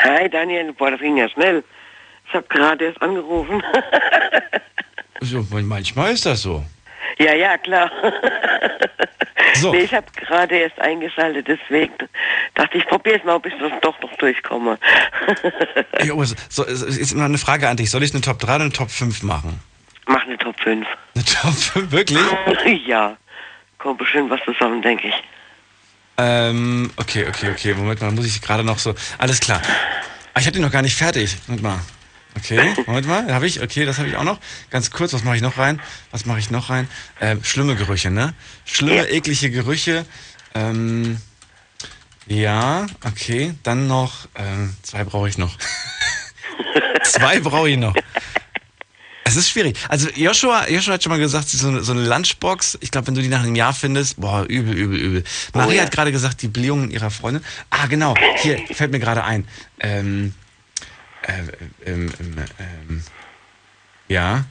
Hi 0.03 0.29
Daniel, 0.29 0.73
boah, 0.73 0.91
das 0.91 1.01
ging 1.01 1.17
ja 1.17 1.29
schnell. 1.29 1.65
Ich 2.29 2.35
habe 2.35 2.47
gerade 2.49 2.85
erst 2.85 3.01
angerufen. 3.01 3.63
So, 5.21 5.45
manchmal 5.51 6.13
ist 6.13 6.27
das 6.27 6.43
so. 6.43 6.65
Ja, 7.19 7.35
ja, 7.35 7.59
klar. 7.59 7.91
So. 9.55 9.73
Nee, 9.73 9.81
ich 9.81 9.95
habe 9.95 10.07
gerade 10.15 10.57
erst 10.57 10.79
eingeschaltet, 10.81 11.49
deswegen 11.49 11.95
dachte 12.55 12.79
ich, 12.79 12.87
probier's 12.87 13.25
mal, 13.25 13.37
ob 13.37 13.47
ich 13.47 13.55
das 13.59 13.73
doch 13.81 13.99
noch 14.01 14.15
durchkomme. 14.17 14.79
Ja, 16.05 16.13
aber 16.13 16.25
so, 16.27 16.65
es 16.65 16.83
ist 16.83 17.13
immer 17.13 17.25
eine 17.25 17.39
Frage 17.39 17.69
an 17.69 17.77
dich. 17.77 17.91
Soll 17.91 18.05
ich 18.05 18.13
eine 18.13 18.21
Top 18.21 18.39
3 18.39 18.55
oder 18.55 18.65
eine 18.65 18.73
Top 18.73 18.91
5 18.91 19.25
machen? 19.25 19.61
Mach 20.07 20.23
eine 20.23 20.39
Top 20.39 20.55
5. 20.61 20.87
Eine 21.15 21.25
Top 21.25 21.55
5, 21.55 21.91
wirklich? 21.91 22.21
ja, 22.87 23.17
kommt 23.79 23.99
bestimmt 23.99 24.31
was 24.31 24.41
zusammen, 24.45 24.81
denke 24.81 25.09
ich. 25.09 25.15
Ähm, 26.19 26.91
okay, 26.97 27.27
okay, 27.29 27.51
okay. 27.51 27.75
Moment 27.75 28.01
mal, 28.01 28.13
muss 28.13 28.27
ich 28.27 28.41
gerade 28.41 28.63
noch 28.63 28.79
so. 28.79 28.95
Alles 29.19 29.41
klar. 29.41 29.61
Ah, 30.35 30.41
ich 30.41 30.47
hatte 30.47 30.59
ihn 30.59 30.65
noch 30.65 30.71
gar 30.71 30.83
nicht 30.83 30.97
fertig. 30.97 31.37
Moment 31.47 31.63
mal. 31.63 31.81
Okay, 32.39 32.75
Moment 32.87 33.07
mal. 33.09 33.35
Habe 33.35 33.47
ich? 33.47 33.61
Okay, 33.61 33.85
das 33.85 33.99
habe 33.99 34.09
ich 34.09 34.17
auch 34.17 34.25
noch. 34.25 34.39
Ganz 34.71 34.91
kurz, 34.91 35.13
was 35.13 35.25
mache 35.25 35.37
ich 35.37 35.43
noch 35.43 35.59
rein? 35.59 35.81
Was 36.13 36.25
mache 36.25 36.39
ich 36.39 36.51
noch 36.51 36.71
rein? 36.71 36.89
Ähm, 37.21 37.43
schlimme 37.43 37.75
Gerüche, 37.75 38.11
ne? 38.11 38.33
Schlimme, 38.65 38.97
Ja. 38.97 39.05
eklige 39.05 39.51
Gerüche. 39.51 40.07
Ähm, 40.55 41.19
ja, 42.27 42.87
okay. 43.05 43.55
Dann 43.65 43.89
noch, 43.89 44.29
ähm, 44.37 44.75
zwei 44.83 45.03
brauche 45.05 45.29
ich 45.29 45.37
noch. 45.37 45.57
zwei 47.05 47.41
brauche 47.41 47.71
ich 47.71 47.77
noch. 47.77 47.95
Es 49.25 49.37
ist 49.37 49.51
schwierig. 49.51 49.77
Also 49.89 50.09
Joshua, 50.15 50.69
Joshua 50.71 50.95
hat 50.95 51.03
schon 51.03 51.11
mal 51.11 51.19
gesagt, 51.19 51.49
so 51.49 51.69
eine, 51.69 51.83
so 51.83 51.93
eine 51.93 52.07
Lunchbox, 52.07 52.79
ich 52.81 52.91
glaube, 52.91 53.09
wenn 53.09 53.15
du 53.15 53.21
die 53.21 53.29
nach 53.29 53.43
einem 53.43 53.57
Jahr 53.57 53.75
findest, 53.75 54.21
boah, 54.21 54.45
übel, 54.49 54.75
übel, 54.75 54.99
übel. 54.99 55.25
Maria 55.55 55.79
ja. 55.79 55.83
hat 55.83 55.91
gerade 55.93 56.13
gesagt, 56.13 56.41
die 56.41 56.49
Blähungen 56.49 56.91
ihrer 56.91 57.11
Freundin. 57.11 57.45
Ah, 57.69 57.87
genau, 57.89 58.15
hier, 58.43 58.59
fällt 58.73 58.93
mir 58.93 59.01
gerade 59.01 59.25
ein. 59.25 59.47
Ähm, 59.81 60.35
äh, 61.29 61.91
ähm, 61.91 62.13
ähm, 62.21 62.37
ähm, 62.59 63.03
ja. 64.09 64.45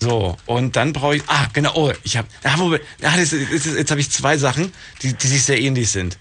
So, 0.00 0.36
und 0.46 0.76
dann 0.76 0.92
brauche 0.92 1.16
ich, 1.16 1.22
ah, 1.26 1.46
genau, 1.52 1.72
oh, 1.74 1.92
ich 2.04 2.16
habe, 2.16 2.28
ah, 2.44 2.54
ah, 2.58 3.16
das, 3.16 3.32
ist- 3.32 3.50
jetzt, 3.50 3.66
jetzt 3.66 3.90
habe 3.90 4.00
ich 4.00 4.10
zwei 4.10 4.36
Sachen, 4.36 4.72
die, 5.02 5.14
die 5.14 5.26
sich 5.26 5.42
sehr 5.42 5.60
ähnlich 5.60 5.90
sind. 5.90 6.18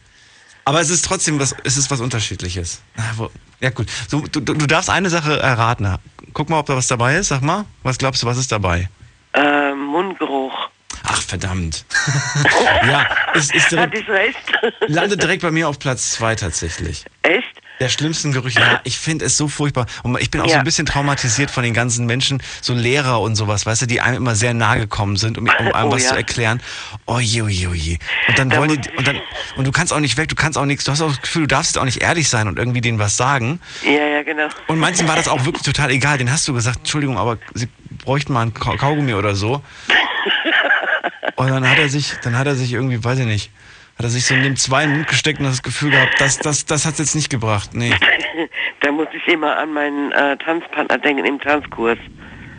Aber 0.63 0.81
es 0.81 0.89
ist 0.89 1.05
trotzdem 1.05 1.39
was, 1.39 1.53
es 1.63 1.77
ist 1.77 1.91
was 1.91 1.99
Unterschiedliches. 1.99 2.81
Ah, 2.97 3.03
wo, 3.17 3.29
ja 3.59 3.69
gut, 3.69 3.87
so, 4.07 4.21
du, 4.21 4.39
du 4.39 4.53
darfst 4.65 4.89
eine 4.89 5.09
Sache 5.09 5.39
erraten. 5.39 5.93
Guck 6.33 6.49
mal, 6.49 6.59
ob 6.59 6.65
da 6.65 6.75
was 6.75 6.87
dabei 6.87 7.17
ist, 7.17 7.27
sag 7.27 7.41
mal. 7.41 7.65
Was 7.83 7.97
glaubst 7.97 8.23
du, 8.23 8.27
was 8.27 8.37
ist 8.37 8.51
dabei? 8.51 8.89
Ähm, 9.33 9.79
Mundgeruch. 9.85 10.69
Ach, 11.03 11.21
verdammt. 11.21 11.85
ja, 12.87 13.05
es 13.35 13.51
ist 13.53 13.69
direkt, 13.71 13.93
Hatte 13.93 14.01
ich 14.01 14.09
recht? 14.09 14.37
landet 14.87 15.21
direkt 15.21 15.41
bei 15.43 15.51
mir 15.51 15.67
auf 15.69 15.77
Platz 15.77 16.11
zwei 16.11 16.33
tatsächlich. 16.35 17.05
Echt? 17.21 17.44
Der 17.81 17.89
schlimmsten 17.89 18.31
Gerüche. 18.31 18.59
Ja, 18.61 18.79
ich 18.85 18.97
finde 18.97 19.25
es 19.25 19.35
so 19.35 19.47
furchtbar. 19.49 19.85
Und 20.03 20.17
ich 20.21 20.31
bin 20.31 20.39
auch 20.41 20.45
so 20.47 20.53
Ja. 20.53 20.59
ein 20.59 20.63
bisschen 20.63 20.85
traumatisiert 20.85 21.51
von 21.51 21.63
den 21.63 21.73
ganzen 21.73 22.05
Menschen, 22.05 22.41
so 22.61 22.73
Lehrer 22.73 23.19
und 23.19 23.35
sowas, 23.35 23.65
weißt 23.65 23.81
du, 23.81 23.85
die 23.87 23.99
einem 23.99 24.17
immer 24.17 24.33
sehr 24.35 24.53
nahe 24.53 24.79
gekommen 24.79 25.17
sind, 25.17 25.37
um, 25.37 25.43
um 25.45 25.73
einem 25.73 25.89
Oh 25.89 25.91
was 25.91 26.03
ja. 26.03 26.09
zu 26.11 26.15
erklären. 26.15 26.61
Oh 27.05 27.19
je, 27.19 27.41
oh 27.41 27.47
je, 27.47 27.67
oh 27.67 27.73
je. 27.73 27.97
Und 28.29 28.39
dann 28.39 28.49
Da 28.49 28.57
wollen 28.59 28.81
die, 28.81 28.89
und 28.97 29.05
dann, 29.07 29.19
und 29.57 29.65
du 29.67 29.71
kannst 29.73 29.91
auch 29.91 29.99
nicht 29.99 30.15
weg, 30.17 30.29
du 30.29 30.35
kannst 30.35 30.57
auch 30.57 30.65
nichts, 30.65 30.85
du 30.85 30.91
hast 30.93 31.01
auch 31.01 31.09
das 31.09 31.21
Gefühl, 31.21 31.43
du 31.43 31.47
darfst 31.47 31.75
jetzt 31.75 31.81
auch 31.81 31.85
nicht 31.85 32.01
ehrlich 32.01 32.29
sein 32.29 32.47
und 32.47 32.57
irgendwie 32.57 32.79
denen 32.81 32.97
was 32.99 33.17
sagen. 33.17 33.59
Ja, 33.83 33.91
ja, 33.91 34.23
genau. 34.23 34.47
Und 34.67 34.79
manchen 34.79 35.07
war 35.07 35.17
das 35.17 35.27
auch 35.27 35.43
wirklich 35.43 35.63
total 35.63 35.91
egal. 35.91 36.17
Den 36.17 36.31
hast 36.31 36.47
du 36.47 36.53
gesagt, 36.53 36.77
Entschuldigung, 36.79 37.17
aber 37.17 37.37
sie 37.53 37.67
bräuchten 38.03 38.31
mal 38.33 38.43
einen 38.43 38.53
Kau- 38.53 38.77
Kaugummi 38.77 39.13
oder 39.15 39.35
so. 39.35 39.61
Und 41.35 41.49
dann 41.49 41.69
hat 41.69 41.77
er 41.77 41.89
sich, 41.89 42.13
dann 42.23 42.37
hat 42.37 42.47
er 42.47 42.55
sich 42.55 42.71
irgendwie, 42.71 43.03
weiß 43.03 43.19
ich 43.19 43.25
nicht, 43.25 43.51
hat 43.97 44.05
er 44.05 44.09
sich 44.09 44.25
so 44.25 44.33
in 44.35 44.43
den 44.43 44.55
zwei 44.55 44.83
in 44.83 44.89
den 44.89 44.97
Mund 44.97 45.07
gesteckt 45.07 45.39
und 45.39 45.45
das 45.45 45.63
Gefühl 45.63 45.91
gehabt, 45.91 46.19
das, 46.19 46.37
das, 46.39 46.65
das 46.65 46.85
hat's 46.85 46.99
jetzt 46.99 47.15
nicht 47.15 47.29
gebracht. 47.29 47.71
Nee. 47.73 47.93
Da 48.81 48.91
muss 48.91 49.07
ich 49.13 49.33
immer 49.33 49.57
an 49.57 49.73
meinen 49.73 50.11
äh, 50.11 50.37
Tanzpartner 50.37 50.99
denken 50.99 51.25
im 51.25 51.39
Tanzkurs. 51.39 51.97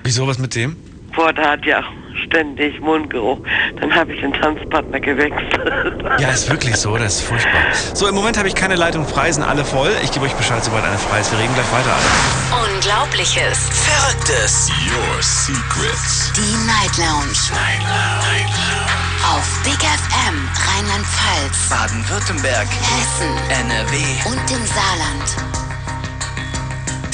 Wieso 0.02 0.26
was 0.26 0.38
mit 0.38 0.56
dem? 0.56 0.74
Boah, 1.14 1.32
der 1.32 1.50
hat 1.52 1.64
ja 1.64 1.84
ständig 2.24 2.80
Mundgeruch. 2.80 3.38
Dann 3.80 3.94
habe 3.94 4.12
ich 4.12 4.20
den 4.20 4.32
Tanzpartner 4.32 4.98
gewechselt. 4.98 6.02
Ja, 6.18 6.30
ist 6.30 6.48
wirklich 6.50 6.76
so, 6.76 6.96
das 6.96 7.20
ist 7.20 7.28
furchtbar. 7.28 7.60
So, 7.94 8.08
im 8.08 8.14
Moment 8.14 8.38
habe 8.38 8.48
ich 8.48 8.54
keine 8.54 8.74
Leitung 8.74 9.06
frei, 9.06 9.30
sind 9.30 9.42
alle 9.44 9.64
voll. 9.64 9.90
Ich 10.02 10.10
gebe 10.12 10.24
euch 10.24 10.34
Bescheid, 10.34 10.64
sobald 10.64 10.84
eine 10.84 10.96
frei 10.98 11.20
ist. 11.20 11.30
Wir 11.30 11.38
reden 11.38 11.54
gleich 11.54 11.70
weiter. 11.72 11.94
Alle. 12.52 12.74
Unglaubliches. 12.74 13.68
Verrücktes. 13.84 14.70
Your 14.88 15.22
secrets. 15.22 16.32
Die 16.34 16.66
Night 16.66 16.96
Lounge. 16.96 17.36
Auf 19.24 19.62
Big 19.64 19.74
FM 19.74 20.48
Rheinland-Pfalz, 20.68 21.68
Baden-Württemberg. 21.70 22.66
Hessen 22.68 23.36
NRW. 23.50 23.96
und 24.28 24.50
im 24.50 24.66
Saarland. 24.66 25.36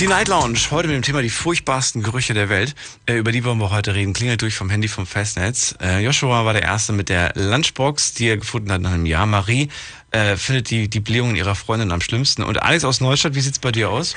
Die 0.01 0.07
Night 0.07 0.29
Lounge, 0.29 0.59
heute 0.71 0.89
mit 0.89 0.97
dem 0.97 1.03
Thema 1.03 1.23
die 1.23 1.31
furchtbarsten 1.31 2.03
Gerüche 2.03 2.35
der 2.35 2.49
Welt. 2.49 2.75
Äh, 3.07 3.19
über 3.19 3.31
die 3.33 3.45
wollen 3.45 3.59
wir 3.59 3.71
heute 3.71 3.95
reden. 3.95 4.13
Klingelt 4.13 4.43
durch 4.43 4.55
vom 4.55 4.69
Handy 4.71 4.89
vom 4.89 5.07
Festnetz. 5.07 5.77
Äh, 5.81 6.05
Joshua 6.05 6.45
war 6.45 6.53
der 6.53 6.63
Erste 6.63 6.93
mit 6.93 7.09
der 7.09 7.33
Lunchbox, 7.35 8.15
die 8.15 8.29
er 8.29 8.37
gefunden 8.37 8.73
hat 8.73 8.81
nach 8.81 8.93
einem 8.93 9.07
Jahr. 9.07 9.27
Marie 9.27 9.69
äh, 10.11 10.37
findet 10.37 10.71
die, 10.71 10.89
die 10.89 11.01
Blähungen 11.01 11.37
ihrer 11.37 11.55
Freundin 11.55 11.93
am 11.93 12.01
schlimmsten. 12.01 12.43
Und 12.43 12.63
Alex 12.63 12.85
aus 12.85 13.01
Neustadt, 13.01 13.35
wie 13.35 13.41
sieht's 13.41 13.59
bei 13.59 13.71
dir 13.71 13.91
aus? 13.91 14.17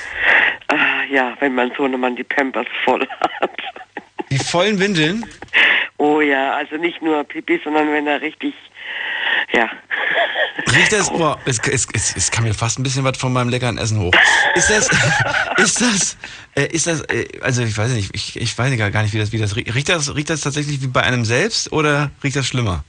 ah, 0.68 1.04
ja, 1.10 1.34
wenn 1.40 1.54
mein 1.54 1.70
Sohnemann 1.76 2.16
die 2.16 2.24
Pampers 2.24 2.66
voll 2.84 3.06
hat. 3.40 3.50
Die 4.30 4.38
vollen 4.38 4.78
Windeln? 4.78 5.24
Oh 5.98 6.20
ja, 6.20 6.54
also 6.54 6.76
nicht 6.76 7.00
nur 7.00 7.24
Pipi, 7.24 7.60
sondern 7.64 7.90
wenn 7.92 8.06
er 8.06 8.20
richtig, 8.20 8.54
ja. 9.52 9.70
Riecht 10.74 10.92
das, 10.92 11.10
boah, 11.16 11.38
es, 11.46 11.58
es, 11.60 11.86
es, 11.92 12.16
es 12.16 12.30
kam 12.30 12.44
mir 12.44 12.54
fast 12.54 12.78
ein 12.78 12.82
bisschen 12.82 13.04
was 13.04 13.16
von 13.18 13.32
meinem 13.32 13.48
leckeren 13.48 13.78
Essen 13.78 14.00
hoch. 14.00 14.12
Ist 14.54 14.70
das, 14.70 14.88
ist 15.56 15.80
das, 15.80 16.16
äh, 16.54 16.66
ist 16.66 16.86
das, 16.86 17.02
äh, 17.02 17.26
also 17.40 17.62
ich 17.62 17.76
weiß 17.76 17.92
nicht, 17.92 18.10
ich, 18.14 18.40
ich 18.40 18.58
weiß 18.58 18.76
gar 18.76 19.02
nicht, 19.02 19.14
wie 19.14 19.18
das, 19.18 19.32
wie 19.32 19.38
das 19.38 19.56
riecht. 19.56 19.74
Riecht 19.74 19.88
das, 19.88 20.14
riecht 20.14 20.30
das 20.30 20.42
tatsächlich 20.42 20.82
wie 20.82 20.88
bei 20.88 21.02
einem 21.02 21.24
selbst 21.24 21.72
oder 21.72 22.10
riecht 22.22 22.36
das 22.36 22.46
schlimmer? 22.46 22.84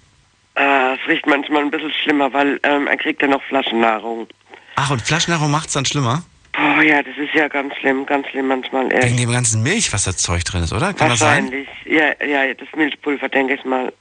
Äh, 0.56 0.96
es 0.96 1.08
riecht 1.08 1.26
manchmal 1.28 1.62
ein 1.62 1.72
bisschen 1.72 1.94
schlimmer, 2.04 2.34
weil 2.34 2.60
ähm, 2.64 2.88
er 2.88 2.98
kriegt 2.98 3.22
ja 3.22 3.28
noch 3.28 3.44
Flaschennahrung. 3.44 4.28
Ach, 4.76 4.90
und 4.92 5.02
Flaschennahrung 5.02 5.50
macht's 5.50 5.74
dann 5.74 5.86
schlimmer? 5.86 6.24
Boah, 6.58 6.82
ja, 6.82 7.04
das 7.04 7.16
ist 7.18 7.36
ja 7.36 7.48
ganz 7.48 7.76
schlimm, 7.76 8.08
ganz 8.08 8.28
schlimm 8.30 8.48
manchmal. 8.48 8.90
Wegen 8.90 8.98
Echt. 8.98 9.20
dem 9.20 9.32
ganzen 9.32 9.62
Milch, 9.62 9.94
was 9.94 10.06
da 10.06 10.12
Zeug 10.12 10.44
drin 10.44 10.64
ist, 10.64 10.74
oder? 10.74 10.92
Kann 10.92 11.10
das 11.10 11.20
sein? 11.20 11.46
Wahrscheinlich. 11.46 11.68
Ja, 11.86 12.26
ja, 12.26 12.52
das 12.52 12.68
Milchpulver, 12.76 13.30
denke 13.30 13.54
ich 13.54 13.64
mal. 13.64 13.94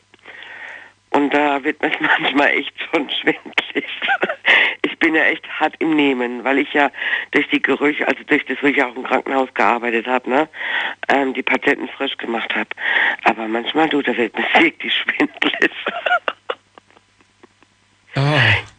Und 1.11 1.35
da 1.35 1.63
wird 1.63 1.83
mir 1.83 1.91
manchmal 2.21 2.49
echt 2.49 2.73
schon 2.91 3.09
schwindlig. 3.11 3.85
Ich 4.83 4.99
bin 5.01 5.15
ja 5.15 5.25
echt 5.25 5.47
hart 5.61 5.75
im 5.79 5.95
Nehmen, 5.95 6.43
weil 6.43 6.59
ich 6.59 6.73
ja 6.73 6.91
durch 7.33 7.47
die 7.51 7.61
Gerüche, 7.61 8.09
also 8.09 8.23
durch 8.27 8.45
das, 8.47 8.57
wo 8.63 8.67
ich 8.67 8.83
auch 8.83 8.97
im 8.97 9.05
Krankenhaus 9.05 9.53
gearbeitet 9.53 10.07
habe, 10.07 10.31
ne, 10.31 10.49
ähm, 11.09 11.35
die 11.35 11.43
Patienten 11.43 11.89
frisch 11.89 12.17
gemacht 12.17 12.55
habe. 12.55 12.71
Aber 13.25 13.47
manchmal, 13.47 13.89
du, 13.89 14.01
da 14.01 14.17
wird 14.17 14.37
mir 14.37 14.45
wirklich 14.61 14.95
schwindelig. 14.95 15.73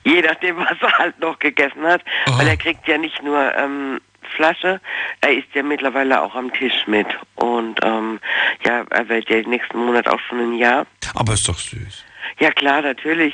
Je 0.08 0.22
nachdem, 0.22 0.58
was 0.58 0.78
er 0.82 0.98
halt 0.98 1.20
noch 1.20 1.38
gegessen 1.40 1.84
hat. 1.84 2.02
Oh. 2.28 2.38
Weil 2.38 2.48
er 2.48 2.58
kriegt 2.58 2.88
ja 2.88 2.98
nicht 2.98 3.22
nur 3.22 3.54
ähm, 3.56 4.00
Flasche, 4.36 4.82
er 5.22 5.34
isst 5.34 5.54
ja 5.54 5.64
mittlerweile 5.64 6.22
auch 6.22 6.36
am 6.36 6.52
Tisch 6.54 6.86
mit. 6.88 7.08
Und 7.36 7.80
ähm, 7.84 8.20
ja, 8.66 8.84
er 8.90 9.10
wird 9.10 9.30
ja 9.30 9.42
nächsten 9.42 9.78
Monat 9.78 10.08
auch 10.08 10.20
schon 10.28 10.40
ein 10.40 10.58
Jahr. 10.58 10.86
Aber 11.16 11.34
ist 11.34 11.48
doch 11.48 11.58
süß. 11.58 12.04
Ja 12.40 12.52
klar, 12.52 12.82
natürlich. 12.82 13.34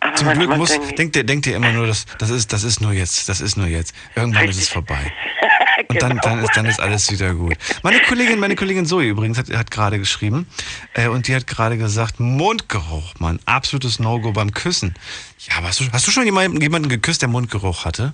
Aber 0.00 0.14
Zum 0.14 0.32
Glück 0.32 0.56
muss, 0.56 0.78
denkt 0.94 1.16
ihr, 1.16 1.24
denkt 1.24 1.46
ihr 1.46 1.56
immer 1.56 1.72
nur, 1.72 1.86
das, 1.86 2.06
das 2.18 2.30
ist, 2.30 2.52
das 2.52 2.62
ist 2.62 2.80
nur 2.80 2.92
jetzt, 2.92 3.28
das 3.28 3.40
ist 3.40 3.56
nur 3.56 3.66
jetzt. 3.66 3.96
Irgendwann 4.14 4.48
ist 4.48 4.60
es 4.60 4.68
vorbei. 4.68 5.12
Und 5.88 6.02
dann, 6.02 6.10
Genau. 6.10 6.22
dann, 6.22 6.38
ist, 6.44 6.56
dann 6.56 6.66
ist 6.66 6.80
alles 6.80 7.10
wieder 7.12 7.34
gut. 7.34 7.56
Meine 7.82 8.00
Kollegin, 8.00 8.40
meine 8.40 8.56
Kollegin 8.56 8.84
Zoe 8.86 9.04
übrigens 9.04 9.38
hat, 9.38 9.48
hat 9.50 9.70
gerade 9.70 9.98
geschrieben 9.98 10.46
äh, 10.94 11.06
und 11.08 11.28
die 11.28 11.34
hat 11.36 11.46
gerade 11.46 11.78
gesagt, 11.78 12.18
Mundgeruch, 12.20 13.14
Mann, 13.20 13.38
absolutes 13.46 13.98
No-Go 14.00 14.32
beim 14.32 14.52
Küssen. 14.52 14.94
Ja, 15.48 15.58
aber 15.58 15.68
hast 15.68 15.80
du, 15.80 15.84
hast 15.92 16.06
du 16.06 16.10
schon 16.10 16.24
jemanden, 16.24 16.60
jemanden 16.60 16.88
geküsst, 16.88 17.22
der 17.22 17.28
Mundgeruch 17.28 17.84
hatte? 17.84 18.12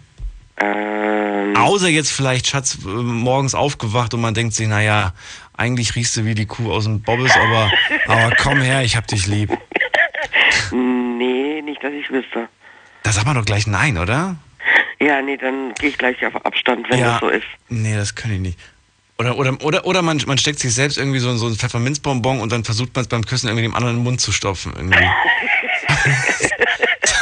Ähm, 0.58 1.56
Außer 1.56 1.88
jetzt 1.88 2.12
vielleicht, 2.12 2.46
Schatz, 2.48 2.78
äh, 2.84 2.88
morgens 2.88 3.54
aufgewacht 3.54 4.12
und 4.14 4.20
man 4.20 4.34
denkt 4.34 4.54
sich, 4.54 4.68
naja, 4.68 5.12
eigentlich 5.56 5.94
riechst 5.96 6.16
du 6.16 6.24
wie 6.24 6.34
die 6.34 6.46
Kuh 6.46 6.70
aus 6.72 6.84
dem 6.84 7.00
Bobbes, 7.00 7.32
aber, 7.36 7.70
aber 8.06 8.36
komm 8.36 8.60
her, 8.60 8.82
ich 8.82 8.96
hab 8.96 9.06
dich 9.06 9.26
lieb. 9.26 9.56
nee, 10.72 11.62
nicht, 11.62 11.82
dass 11.82 11.92
ich 11.92 12.10
wüsste. 12.10 12.48
Da 13.02 13.12
sagt 13.12 13.26
man 13.26 13.36
doch 13.36 13.44
gleich 13.44 13.66
nein, 13.66 13.98
oder? 13.98 14.36
Ja, 15.00 15.20
nee, 15.22 15.36
dann 15.36 15.74
gehe 15.74 15.90
ich 15.90 15.98
gleich 15.98 16.24
auf 16.24 16.44
Abstand, 16.44 16.88
wenn 16.90 17.00
das 17.00 17.20
so 17.20 17.28
ist. 17.28 17.46
Nee, 17.68 17.96
das 17.96 18.14
kann 18.14 18.32
ich 18.32 18.40
nicht. 18.40 18.58
Oder, 19.18 19.38
oder, 19.38 19.56
oder, 19.62 19.86
oder 19.86 20.02
man, 20.02 20.20
man 20.26 20.38
steckt 20.38 20.58
sich 20.58 20.74
selbst 20.74 20.98
irgendwie 20.98 21.20
so, 21.20 21.36
so 21.36 21.46
ein 21.46 21.54
Pfefferminzbonbon 21.54 22.40
und 22.40 22.50
dann 22.50 22.64
versucht 22.64 22.94
man 22.94 23.02
es 23.02 23.08
beim 23.08 23.24
Küssen 23.24 23.46
irgendwie 23.46 23.62
dem 23.62 23.74
anderen 23.74 23.96
in 23.96 24.00
den 24.00 24.04
Mund 24.04 24.20
zu 24.20 24.32
stopfen. 24.32 24.72
Irgendwie. 24.76 24.98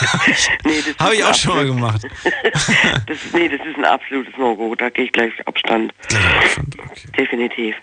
Nee, 0.65 0.83
das 0.87 0.99
Habe 0.99 1.15
ich 1.15 1.25
auch 1.25 1.35
schon 1.35 1.57
mal 1.57 1.67
gemacht. 1.67 2.03
Das, 3.07 3.19
nee, 3.33 3.49
das 3.49 3.67
ist 3.67 3.77
ein 3.77 3.85
absolutes 3.85 4.33
No-Go. 4.39 4.75
Da 4.75 4.89
gehe 4.89 5.07
ich 5.07 5.13
gleich 5.13 5.33
auf 5.41 5.49
Abstand. 5.49 5.93
Okay. 6.05 6.63
Definitiv. 7.19 7.75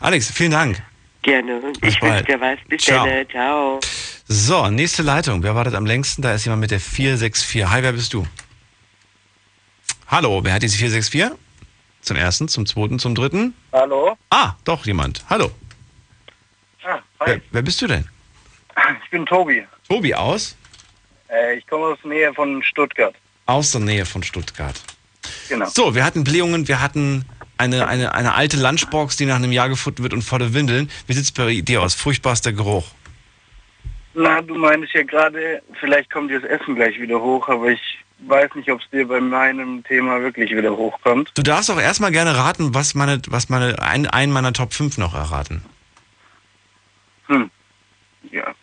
Alex, 0.00 0.30
vielen 0.30 0.50
Dank. 0.50 0.82
Gerne. 1.22 1.60
Bis 1.80 1.94
ich 1.94 2.02
wünsche 2.02 2.24
dir 2.24 2.40
was. 2.40 2.58
Bis 2.68 2.82
Ciao. 2.82 3.06
dann. 3.06 3.28
Ciao. 3.28 3.80
So, 4.26 4.68
nächste 4.68 5.02
Leitung. 5.02 5.42
Wer 5.42 5.54
wartet 5.54 5.74
am 5.74 5.86
längsten? 5.86 6.22
Da 6.22 6.34
ist 6.34 6.44
jemand 6.44 6.60
mit 6.60 6.70
der 6.70 6.80
464. 6.80 7.70
Hi, 7.70 7.82
wer 7.82 7.92
bist 7.92 8.12
du? 8.12 8.26
Hallo, 10.10 10.40
wer 10.42 10.54
hat 10.54 10.62
diese 10.62 10.76
464? 10.76 11.38
Zum 12.00 12.16
ersten, 12.16 12.48
zum 12.48 12.66
zweiten, 12.66 12.98
zum 12.98 13.14
dritten? 13.14 13.54
Hallo? 13.72 14.16
Ah, 14.30 14.54
doch 14.64 14.84
jemand. 14.84 15.24
Hallo. 15.30 15.52
Ah, 16.82 16.98
Wer, 17.24 17.40
wer 17.52 17.62
bist 17.62 17.80
du 17.80 17.86
denn? 17.86 18.08
Ich 19.04 19.10
bin 19.10 19.24
Tobi. 19.24 19.64
Tobi 19.88 20.12
aus? 20.12 20.56
Äh, 21.30 21.58
ich 21.58 21.66
komme 21.68 21.86
aus 21.86 21.98
der 22.02 22.10
Nähe 22.10 22.34
von 22.34 22.60
Stuttgart. 22.64 23.14
Aus 23.46 23.70
der 23.70 23.82
Nähe 23.82 24.04
von 24.04 24.24
Stuttgart. 24.24 24.82
Genau. 25.48 25.66
So, 25.66 25.94
wir 25.94 26.04
hatten 26.04 26.24
Blähungen, 26.24 26.66
wir 26.66 26.80
hatten 26.80 27.24
eine, 27.56 27.86
eine, 27.86 28.12
eine 28.12 28.34
alte 28.34 28.56
Lunchbox, 28.56 29.16
die 29.16 29.26
nach 29.26 29.36
einem 29.36 29.52
Jahr 29.52 29.68
gefunden 29.68 30.02
wird 30.02 30.12
und 30.12 30.22
volle 30.22 30.54
Windeln. 30.54 30.90
Wie 31.06 31.12
sieht's 31.12 31.30
bei 31.30 31.60
dir 31.60 31.82
aus? 31.82 31.94
Furchtbarster 31.94 32.52
Geruch. 32.52 32.86
Na, 34.14 34.42
du 34.42 34.56
meinst 34.56 34.92
ja 34.92 35.04
gerade, 35.04 35.62
vielleicht 35.78 36.10
kommt 36.10 36.32
dir 36.32 36.40
das 36.40 36.50
Essen 36.50 36.74
gleich 36.74 36.98
wieder 37.00 37.20
hoch, 37.20 37.48
aber 37.48 37.68
ich 37.68 37.99
weiß 38.26 38.54
nicht, 38.54 38.70
ob 38.70 38.80
es 38.80 38.90
dir 38.90 39.06
bei 39.08 39.20
meinem 39.20 39.82
Thema 39.84 40.20
wirklich 40.20 40.50
wieder 40.50 40.76
hochkommt. 40.76 41.32
Du 41.34 41.42
darfst 41.42 41.70
auch 41.70 41.80
erstmal 41.80 42.12
gerne 42.12 42.36
raten, 42.36 42.74
was 42.74 42.94
meine, 42.94 43.20
was 43.28 43.48
meine, 43.48 43.80
ein, 43.80 44.06
einen 44.06 44.32
meiner 44.32 44.52
Top 44.52 44.72
5 44.72 44.98
noch 44.98 45.14
erraten. 45.14 45.62
Hm. 47.26 47.50
Ja. 48.30 48.54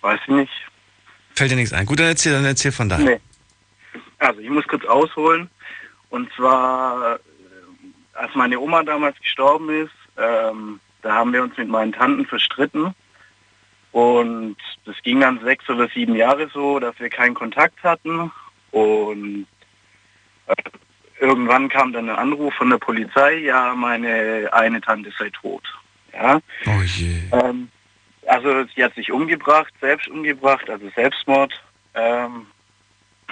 Weiß 0.00 0.20
ich 0.22 0.34
nicht. 0.34 0.52
Fällt 1.34 1.50
dir 1.50 1.56
nichts 1.56 1.72
ein. 1.72 1.86
Gut, 1.86 1.98
dann 1.98 2.06
erzähl, 2.06 2.32
dann 2.32 2.44
erzähl 2.44 2.72
von 2.72 2.88
da. 2.88 2.98
Nee. 2.98 3.20
Also, 4.18 4.40
ich 4.40 4.48
muss 4.48 4.66
kurz 4.66 4.84
ausholen. 4.84 5.50
Und 6.08 6.32
zwar, 6.34 7.16
äh, 7.16 7.18
als 8.14 8.34
meine 8.34 8.58
Oma 8.58 8.82
damals 8.82 9.18
gestorben 9.20 9.68
ist, 9.68 9.92
ähm, 10.16 10.80
da 11.02 11.14
haben 11.14 11.32
wir 11.32 11.42
uns 11.42 11.56
mit 11.56 11.68
meinen 11.68 11.92
Tanten 11.92 12.24
verstritten. 12.24 12.94
Und 13.92 14.56
das 14.84 14.96
ging 15.02 15.20
dann 15.20 15.40
sechs 15.40 15.68
oder 15.68 15.88
sieben 15.88 16.14
Jahre 16.14 16.48
so, 16.52 16.78
dass 16.78 16.98
wir 16.98 17.08
keinen 17.08 17.34
Kontakt 17.34 17.82
hatten. 17.82 18.30
Und 18.70 19.46
äh, 20.46 20.54
irgendwann 21.20 21.68
kam 21.68 21.92
dann 21.92 22.08
ein 22.08 22.16
Anruf 22.16 22.54
von 22.54 22.70
der 22.70 22.78
Polizei, 22.78 23.38
ja, 23.38 23.74
meine 23.74 24.48
eine 24.52 24.80
Tante 24.80 25.12
sei 25.18 25.30
tot. 25.30 25.62
Ja. 26.12 26.40
Oh 26.66 26.82
je. 26.82 27.20
Ähm, 27.32 27.68
also 28.26 28.64
sie 28.74 28.82
hat 28.82 28.94
sich 28.94 29.12
umgebracht, 29.12 29.72
selbst 29.80 30.08
umgebracht, 30.08 30.68
also 30.68 30.88
Selbstmord. 30.94 31.52
Ähm, 31.94 32.46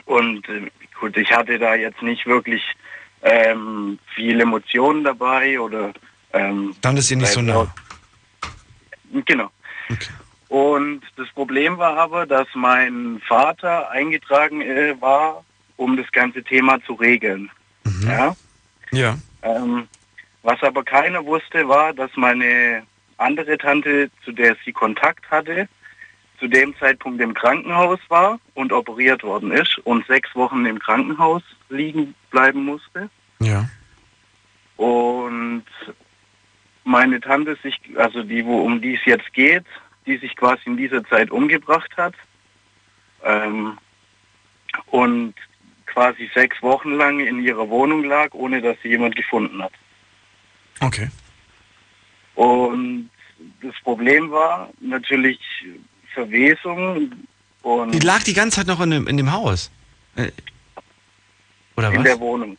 und 0.06 0.48
äh, 0.48 0.70
gut, 1.00 1.16
ich 1.16 1.30
hatte 1.30 1.58
da 1.58 1.74
jetzt 1.74 2.02
nicht 2.02 2.26
wirklich 2.26 2.62
ähm, 3.22 3.98
viele 4.14 4.42
Emotionen 4.42 5.04
dabei 5.04 5.58
oder 5.58 5.92
ähm, 6.32 6.74
Dann 6.80 6.96
ist 6.96 7.10
ihr 7.10 7.16
nicht 7.16 7.32
so 7.32 7.42
nah. 7.42 7.72
Genau. 9.26 9.50
Okay. 9.90 10.10
Und 10.54 11.00
das 11.16 11.28
Problem 11.30 11.78
war 11.78 11.96
aber, 11.96 12.26
dass 12.26 12.46
mein 12.54 13.20
Vater 13.26 13.90
eingetragen 13.90 14.60
äh, 14.60 14.94
war, 15.00 15.44
um 15.76 15.96
das 15.96 16.06
ganze 16.12 16.44
Thema 16.44 16.80
zu 16.86 16.92
regeln. 16.92 17.50
Mhm. 17.82 18.08
Ja? 18.08 18.36
Ja. 18.92 19.18
Ähm, 19.42 19.88
was 20.44 20.62
aber 20.62 20.84
keiner 20.84 21.26
wusste, 21.26 21.66
war, 21.66 21.92
dass 21.92 22.12
meine 22.14 22.84
andere 23.16 23.58
Tante, 23.58 24.12
zu 24.24 24.30
der 24.30 24.56
sie 24.64 24.72
Kontakt 24.72 25.28
hatte, 25.28 25.68
zu 26.38 26.46
dem 26.46 26.72
Zeitpunkt 26.78 27.20
im 27.20 27.34
Krankenhaus 27.34 27.98
war 28.08 28.38
und 28.54 28.72
operiert 28.72 29.24
worden 29.24 29.50
ist 29.50 29.78
und 29.78 30.06
sechs 30.06 30.36
Wochen 30.36 30.66
im 30.66 30.78
Krankenhaus 30.78 31.42
liegen 31.68 32.14
bleiben 32.30 32.64
musste. 32.64 33.10
Ja. 33.40 33.68
Und 34.76 35.64
meine 36.84 37.20
Tante 37.20 37.58
sich, 37.60 37.76
also 37.96 38.22
die, 38.22 38.46
wo, 38.46 38.60
um 38.60 38.80
die 38.80 38.94
es 38.94 39.04
jetzt 39.04 39.32
geht, 39.32 39.64
die 40.06 40.16
sich 40.18 40.36
quasi 40.36 40.62
in 40.66 40.76
dieser 40.76 41.04
Zeit 41.04 41.30
umgebracht 41.30 41.90
hat 41.96 42.14
ähm, 43.24 43.78
und 44.86 45.34
quasi 45.86 46.30
sechs 46.34 46.60
Wochen 46.62 46.92
lang 46.94 47.20
in 47.20 47.42
ihrer 47.42 47.68
Wohnung 47.68 48.04
lag, 48.04 48.32
ohne 48.32 48.60
dass 48.60 48.76
sie 48.82 48.88
jemand 48.88 49.16
gefunden 49.16 49.62
hat. 49.62 49.72
Okay. 50.80 51.08
Und 52.34 53.10
das 53.62 53.74
Problem 53.82 54.30
war 54.30 54.70
natürlich 54.80 55.38
Verwesung 56.12 57.12
und 57.62 57.92
Die 57.92 57.98
lag 58.00 58.22
die 58.22 58.34
ganze 58.34 58.58
Zeit 58.58 58.66
noch 58.66 58.80
in 58.80 58.90
dem, 58.90 59.06
in 59.06 59.16
dem 59.16 59.32
Haus. 59.32 59.70
Äh, 60.16 60.30
Oder 61.76 61.90
in 61.90 61.98
was? 61.98 62.04
der 62.04 62.20
Wohnung. 62.20 62.58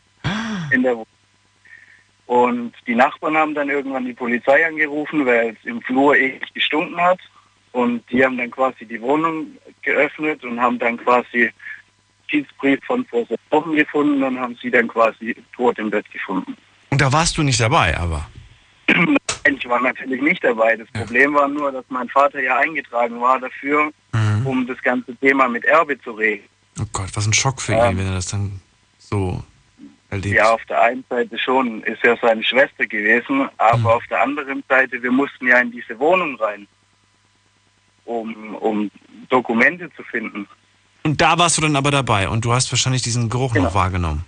In 0.71 0.83
der 0.83 0.93
Wohnung. 0.93 1.07
Und 2.25 2.73
die 2.87 2.95
Nachbarn 2.95 3.37
haben 3.37 3.53
dann 3.53 3.69
irgendwann 3.69 4.05
die 4.05 4.13
Polizei 4.13 4.65
angerufen, 4.65 5.25
weil 5.25 5.49
es 5.49 5.65
im 5.65 5.81
Flur 5.81 6.15
eklig 6.15 6.53
gestunken 6.55 6.99
hat. 6.99 7.19
Und 7.75 8.09
die 8.09 8.23
haben 8.23 8.37
dann 8.37 8.49
quasi 8.51 8.85
die 8.85 9.01
Wohnung 9.01 9.47
geöffnet 9.81 10.41
und 10.45 10.61
haben 10.61 10.79
dann 10.79 10.95
quasi 10.95 11.51
Schiedsbrief 12.27 12.79
von 12.85 13.03
vor 13.05 13.25
sechs 13.25 13.41
Wochen 13.51 13.75
gefunden 13.75 14.23
und 14.23 14.39
haben 14.39 14.57
sie 14.61 14.71
dann 14.71 14.87
quasi 14.87 15.35
tot 15.53 15.77
im 15.77 15.89
Bett 15.89 16.09
gefunden. 16.09 16.55
Und 16.89 17.01
da 17.01 17.11
warst 17.11 17.37
du 17.37 17.43
nicht 17.43 17.59
dabei, 17.59 17.97
aber. 17.97 18.29
Ich 18.87 19.67
war 19.67 19.81
natürlich 19.81 20.21
nicht 20.21 20.41
dabei. 20.41 20.77
Das 20.77 20.87
Problem 20.91 21.33
war 21.33 21.49
nur, 21.49 21.69
dass 21.73 21.83
mein 21.89 22.07
Vater 22.07 22.41
ja 22.41 22.57
eingetragen 22.59 23.19
war 23.19 23.39
dafür, 23.41 23.91
Mhm. 24.13 24.47
um 24.47 24.65
das 24.67 24.81
ganze 24.81 25.13
Thema 25.17 25.49
mit 25.49 25.65
Erbe 25.65 25.99
zu 26.01 26.11
regeln. 26.11 26.47
Oh 26.79 26.85
Gott, 26.93 27.09
was 27.13 27.27
ein 27.27 27.33
Schock 27.33 27.61
für 27.61 27.73
Ja. 27.73 27.89
ihn, 27.91 27.97
wenn 27.97 28.07
er 28.07 28.13
das 28.13 28.27
dann 28.27 28.61
so 28.99 29.43
erlebt. 30.09 30.35
Ja, 30.37 30.53
auf 30.53 30.63
der 30.65 30.81
einen 30.81 31.03
Seite 31.09 31.37
schon, 31.37 31.83
ist 31.83 32.01
ja 32.03 32.15
seine 32.21 32.41
Schwester 32.41 32.85
gewesen, 32.85 33.49
aber 33.57 33.77
Mhm. 33.79 33.85
auf 33.87 34.07
der 34.07 34.21
anderen 34.21 34.63
Seite, 34.69 35.03
wir 35.03 35.11
mussten 35.11 35.45
ja 35.47 35.59
in 35.59 35.71
diese 35.71 35.99
Wohnung 35.99 36.35
rein, 36.37 36.65
um, 38.05 38.55
um 38.55 38.91
Dokumente 39.29 39.89
zu 39.95 40.03
finden. 40.03 40.47
Und 41.03 41.21
da 41.21 41.37
warst 41.37 41.57
du 41.57 41.61
dann 41.61 41.75
aber 41.75 41.91
dabei 41.91 42.29
und 42.29 42.45
du 42.45 42.53
hast 42.53 42.71
wahrscheinlich 42.71 43.01
diesen 43.03 43.29
Geruch 43.29 43.53
Genau. 43.53 43.65
noch 43.67 43.75
wahrgenommen. 43.75 44.25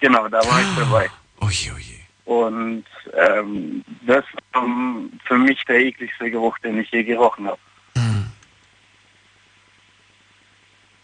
Genau, 0.00 0.28
da 0.28 0.38
war 0.38 0.60
ich 0.60 0.76
dabei. 0.76 1.10
Oh 1.38 1.50
je, 1.50 1.70
oh 1.70 1.78
je. 1.78 1.96
Und 2.24 2.84
ähm, 3.14 3.84
das 4.06 4.24
war 4.54 4.64
für 5.26 5.36
mich 5.36 5.62
der 5.68 5.80
ekligste 5.80 6.30
Geruch, 6.30 6.58
den 6.60 6.80
ich 6.80 6.90
je 6.90 7.04
gerochen 7.04 7.46
habe. 7.46 7.58
Mhm. 7.94 8.26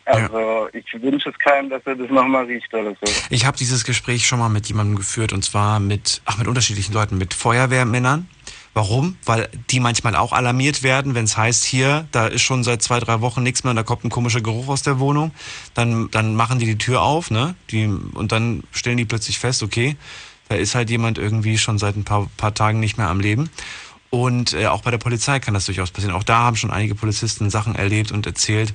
Also 0.06 0.68
ich 0.72 0.84
wünsche 1.02 1.28
es 1.28 1.38
keinem, 1.38 1.70
dass 1.70 1.82
er 1.84 1.94
das 1.96 2.10
nochmal 2.10 2.46
riecht 2.46 2.72
oder 2.74 2.90
so. 3.00 3.12
Ich 3.30 3.46
habe 3.46 3.56
dieses 3.56 3.84
Gespräch 3.84 4.26
schon 4.26 4.38
mal 4.40 4.48
mit 4.48 4.66
jemandem 4.68 4.96
geführt 4.96 5.32
und 5.32 5.44
zwar 5.44 5.78
mit, 5.80 6.22
ach, 6.24 6.38
mit 6.38 6.48
unterschiedlichen 6.48 6.92
Leuten, 6.92 7.18
mit 7.18 7.34
Feuerwehrmännern. 7.34 8.28
Warum? 8.74 9.16
Weil 9.26 9.50
die 9.70 9.80
manchmal 9.80 10.16
auch 10.16 10.32
alarmiert 10.32 10.82
werden, 10.82 11.14
wenn 11.14 11.24
es 11.24 11.36
heißt, 11.36 11.64
hier, 11.64 12.08
da 12.10 12.26
ist 12.26 12.40
schon 12.40 12.64
seit 12.64 12.82
zwei, 12.82 13.00
drei 13.00 13.20
Wochen 13.20 13.42
nichts 13.42 13.64
mehr 13.64 13.70
und 13.70 13.76
da 13.76 13.82
kommt 13.82 14.04
ein 14.04 14.10
komischer 14.10 14.40
Geruch 14.40 14.68
aus 14.68 14.82
der 14.82 14.98
Wohnung. 14.98 15.32
Dann, 15.74 16.10
dann 16.10 16.34
machen 16.36 16.58
die 16.58 16.64
die 16.64 16.78
Tür 16.78 17.02
auf, 17.02 17.30
ne? 17.30 17.54
Die, 17.70 17.86
und 17.86 18.32
dann 18.32 18.62
stellen 18.72 18.96
die 18.96 19.04
plötzlich 19.04 19.38
fest, 19.38 19.62
okay, 19.62 19.96
da 20.48 20.54
ist 20.54 20.74
halt 20.74 20.88
jemand 20.88 21.18
irgendwie 21.18 21.58
schon 21.58 21.78
seit 21.78 21.96
ein 21.96 22.04
paar, 22.04 22.30
paar 22.38 22.54
Tagen 22.54 22.80
nicht 22.80 22.96
mehr 22.96 23.08
am 23.08 23.20
Leben. 23.20 23.50
Und 24.08 24.54
äh, 24.54 24.66
auch 24.66 24.82
bei 24.82 24.90
der 24.90 24.98
Polizei 24.98 25.38
kann 25.38 25.54
das 25.54 25.66
durchaus 25.66 25.90
passieren. 25.90 26.14
Auch 26.14 26.22
da 26.22 26.38
haben 26.38 26.56
schon 26.56 26.70
einige 26.70 26.94
Polizisten 26.94 27.50
Sachen 27.50 27.74
erlebt 27.74 28.12
und 28.12 28.26
erzählt. 28.26 28.74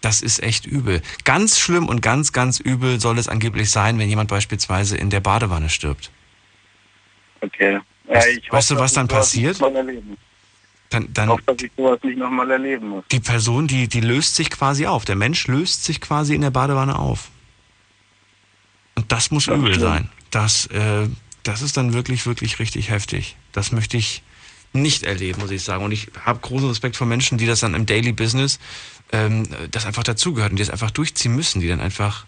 Das 0.00 0.22
ist 0.22 0.42
echt 0.42 0.66
übel. 0.66 1.02
Ganz 1.24 1.58
schlimm 1.58 1.88
und 1.88 2.02
ganz, 2.02 2.32
ganz 2.32 2.58
übel 2.58 3.00
soll 3.00 3.18
es 3.18 3.28
angeblich 3.28 3.70
sein, 3.70 3.98
wenn 3.98 4.08
jemand 4.08 4.30
beispielsweise 4.30 4.96
in 4.96 5.10
der 5.10 5.20
Badewanne 5.20 5.68
stirbt. 5.68 6.10
Okay. 7.40 7.80
Weißt- 8.14 8.28
Ja, 8.46 8.52
weißt 8.52 8.70
du, 8.70 8.74
hoffe, 8.74 8.82
was 8.84 8.90
dass 8.92 8.94
dann 8.94 9.08
passiert? 9.08 9.60
erleben. 9.60 10.16
Dann, 10.90 11.04
Ich 11.04 11.12
dann 11.14 11.28
hoffe, 11.30 11.42
dass 11.46 11.62
ich 11.62 11.70
sowas 11.76 11.98
nicht 12.02 12.18
nochmal 12.18 12.50
erleben 12.50 12.88
muss. 12.88 13.04
die 13.10 13.20
Person, 13.20 13.66
die, 13.66 13.88
die 13.88 14.00
löst 14.00 14.34
sich 14.36 14.50
quasi 14.50 14.86
auf. 14.86 15.04
Der 15.04 15.16
Mensch 15.16 15.46
löst 15.46 15.84
sich 15.84 16.00
quasi 16.00 16.34
in 16.34 16.42
der 16.42 16.50
Badewanne 16.50 16.98
auf. 16.98 17.30
Und 18.94 19.10
das 19.10 19.30
muss 19.30 19.46
Das 19.46 19.56
übel 19.56 19.78
sein. 19.80 20.10
Das, 20.30 20.66
äh, 20.66 21.08
das 21.44 21.62
ist 21.62 21.76
dann 21.76 21.92
wirklich, 21.94 22.26
wirklich 22.26 22.58
richtig 22.58 22.90
heftig. 22.90 23.36
Das 23.52 23.72
möchte 23.72 23.96
ich 23.96 24.22
nicht 24.74 25.02
erleben, 25.02 25.40
muss 25.40 25.50
ich 25.50 25.62
sagen. 25.64 25.84
Und 25.84 25.92
ich 25.92 26.08
habe 26.24 26.40
großen 26.40 26.68
Respekt 26.68 26.96
vor 26.96 27.06
Menschen, 27.06 27.38
die 27.38 27.46
das 27.46 27.60
dann 27.60 27.74
im 27.74 27.86
Daily 27.86 28.12
Business, 28.12 28.58
ähm, 29.12 29.46
das 29.70 29.86
einfach 29.86 30.02
dazugehört 30.02 30.50
und 30.50 30.56
die 30.58 30.62
das 30.62 30.70
einfach 30.70 30.90
durchziehen 30.90 31.34
müssen, 31.34 31.60
die 31.60 31.68
dann 31.68 31.80
einfach, 31.80 32.26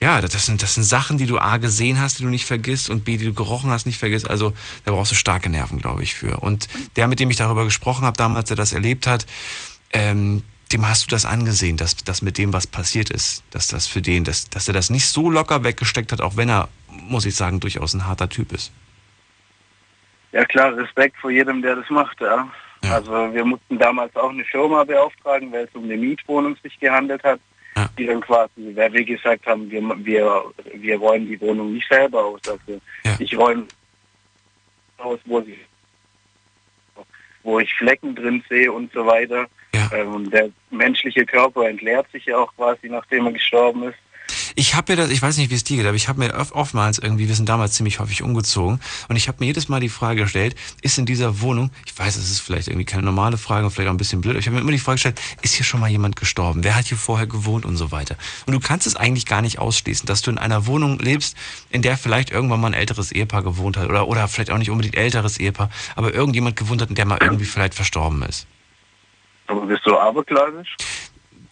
ja, 0.00 0.20
das 0.20 0.44
sind, 0.44 0.62
das 0.62 0.74
sind 0.74 0.84
Sachen, 0.84 1.16
die 1.16 1.26
du 1.26 1.38
A 1.38 1.56
gesehen 1.56 2.00
hast, 2.00 2.18
die 2.18 2.24
du 2.24 2.28
nicht 2.28 2.44
vergisst 2.44 2.90
und 2.90 3.04
B, 3.04 3.16
die 3.16 3.24
du 3.24 3.32
gerochen 3.32 3.70
hast, 3.70 3.86
nicht 3.86 3.98
vergisst. 3.98 4.28
Also 4.28 4.52
da 4.84 4.92
brauchst 4.92 5.12
du 5.12 5.16
starke 5.16 5.48
Nerven, 5.48 5.78
glaube 5.78 6.02
ich, 6.02 6.14
für. 6.14 6.38
Und 6.40 6.68
der, 6.96 7.08
mit 7.08 7.18
dem 7.18 7.30
ich 7.30 7.36
darüber 7.36 7.64
gesprochen 7.64 8.04
habe, 8.04 8.16
damals, 8.16 8.48
der 8.48 8.56
das 8.56 8.72
erlebt 8.72 9.06
hat, 9.06 9.26
ähm, 9.92 10.42
dem 10.72 10.86
hast 10.86 11.04
du 11.04 11.10
das 11.10 11.24
angesehen, 11.24 11.76
dass, 11.76 11.96
dass 11.96 12.22
mit 12.22 12.36
dem 12.38 12.52
was 12.52 12.66
passiert 12.66 13.08
ist, 13.10 13.44
dass 13.50 13.68
das 13.68 13.86
für 13.86 14.02
den, 14.02 14.24
dass, 14.24 14.50
dass 14.50 14.68
er 14.68 14.74
das 14.74 14.90
nicht 14.90 15.06
so 15.06 15.30
locker 15.30 15.64
weggesteckt 15.64 16.12
hat, 16.12 16.20
auch 16.20 16.36
wenn 16.36 16.50
er, 16.50 16.68
muss 16.88 17.24
ich 17.24 17.34
sagen, 17.34 17.60
durchaus 17.60 17.94
ein 17.94 18.06
harter 18.06 18.28
Typ 18.28 18.52
ist. 18.52 18.72
Ja 20.32 20.44
klar, 20.44 20.76
Respekt 20.76 21.16
vor 21.18 21.30
jedem, 21.30 21.62
der 21.62 21.76
das 21.76 21.88
macht, 21.88 22.20
ja. 22.20 22.48
Ja. 22.84 22.92
Also 22.92 23.12
wir 23.32 23.44
mussten 23.44 23.78
damals 23.78 24.14
auch 24.16 24.30
eine 24.30 24.44
Firma 24.44 24.84
beauftragen, 24.84 25.50
weil 25.52 25.64
es 25.64 25.74
um 25.74 25.84
eine 25.84 25.96
Mietwohnung 25.96 26.56
sich 26.62 26.78
gehandelt 26.78 27.22
hat, 27.24 27.40
Ja. 27.76 27.88
die 27.98 28.06
dann 28.06 28.20
quasi, 28.22 28.72
weil 28.74 28.92
wir 28.92 29.04
gesagt 29.04 29.46
haben, 29.46 29.70
wir, 29.70 29.82
wir, 30.04 30.44
wir 30.74 30.96
räumen 30.98 31.28
die 31.28 31.40
Wohnung 31.40 31.74
nicht 31.74 31.86
selber 31.88 32.24
aus. 32.24 32.40
Also 32.48 32.80
Ja. 33.04 33.16
ich 33.18 33.36
räume 33.36 33.66
aus, 34.98 35.18
wo, 35.26 35.42
sie, 35.42 35.58
wo 37.42 37.60
ich 37.60 37.72
Flecken 37.74 38.14
drin 38.14 38.42
sehe 38.48 38.72
und 38.72 38.90
so 38.92 39.04
weiter. 39.04 39.46
Ja. 39.74 39.90
Ähm, 39.92 40.30
der 40.30 40.48
menschliche 40.70 41.26
Körper 41.26 41.68
entleert 41.68 42.10
sich 42.12 42.24
ja 42.26 42.38
auch 42.38 42.54
quasi, 42.56 42.88
nachdem 42.88 43.26
er 43.26 43.32
gestorben 43.32 43.82
ist. 43.84 43.98
Ich 44.58 44.74
habe 44.74 44.92
mir 44.92 44.96
das, 44.96 45.10
ich 45.10 45.20
weiß 45.20 45.36
nicht, 45.36 45.50
wie 45.50 45.54
es 45.54 45.64
dir 45.64 45.76
geht, 45.76 45.86
aber 45.86 45.96
ich 45.96 46.08
habe 46.08 46.18
mir 46.18 46.34
oft, 46.34 46.52
oftmals 46.52 46.98
irgendwie, 46.98 47.28
wir 47.28 47.34
sind 47.34 47.46
damals 47.46 47.74
ziemlich 47.74 48.00
häufig 48.00 48.22
umgezogen 48.22 48.80
und 49.08 49.16
ich 49.16 49.28
habe 49.28 49.36
mir 49.40 49.46
jedes 49.46 49.68
Mal 49.68 49.80
die 49.80 49.90
Frage 49.90 50.22
gestellt, 50.22 50.56
ist 50.80 50.96
in 50.96 51.04
dieser 51.04 51.42
Wohnung, 51.42 51.70
ich 51.84 51.96
weiß, 51.96 52.16
es 52.16 52.30
ist 52.30 52.40
vielleicht 52.40 52.68
irgendwie 52.68 52.86
keine 52.86 53.02
normale 53.02 53.36
Frage 53.36 53.66
und 53.66 53.70
vielleicht 53.70 53.88
auch 53.88 53.94
ein 53.94 53.98
bisschen 53.98 54.22
blöd, 54.22 54.32
aber 54.32 54.40
ich 54.40 54.46
habe 54.46 54.54
mir 54.56 54.62
immer 54.62 54.72
die 54.72 54.78
Frage 54.78 54.94
gestellt, 54.94 55.20
ist 55.42 55.52
hier 55.52 55.66
schon 55.66 55.78
mal 55.78 55.90
jemand 55.90 56.16
gestorben? 56.16 56.64
Wer 56.64 56.74
hat 56.74 56.86
hier 56.86 56.96
vorher 56.96 57.26
gewohnt 57.26 57.66
und 57.66 57.76
so 57.76 57.92
weiter? 57.92 58.16
Und 58.46 58.54
du 58.54 58.60
kannst 58.60 58.86
es 58.86 58.96
eigentlich 58.96 59.26
gar 59.26 59.42
nicht 59.42 59.58
ausschließen, 59.58 60.06
dass 60.06 60.22
du 60.22 60.30
in 60.30 60.38
einer 60.38 60.66
Wohnung 60.66 60.98
lebst, 61.00 61.36
in 61.68 61.82
der 61.82 61.98
vielleicht 61.98 62.30
irgendwann 62.30 62.60
mal 62.62 62.68
ein 62.68 62.74
älteres 62.74 63.12
Ehepaar 63.12 63.42
gewohnt 63.42 63.76
hat 63.76 63.90
oder, 63.90 64.08
oder 64.08 64.26
vielleicht 64.26 64.50
auch 64.50 64.58
nicht 64.58 64.70
unbedingt 64.70 64.96
älteres 64.96 65.36
Ehepaar, 65.38 65.68
aber 65.96 66.14
irgendjemand 66.14 66.56
gewohnt 66.56 66.80
hat, 66.80 66.96
der 66.96 67.04
mal 67.04 67.18
irgendwie 67.20 67.44
vielleicht 67.44 67.74
verstorben 67.74 68.22
ist. 68.22 68.46
Aber 69.48 69.66
bist 69.66 69.82
du 69.84 69.98
abergläubisch? 69.98 70.76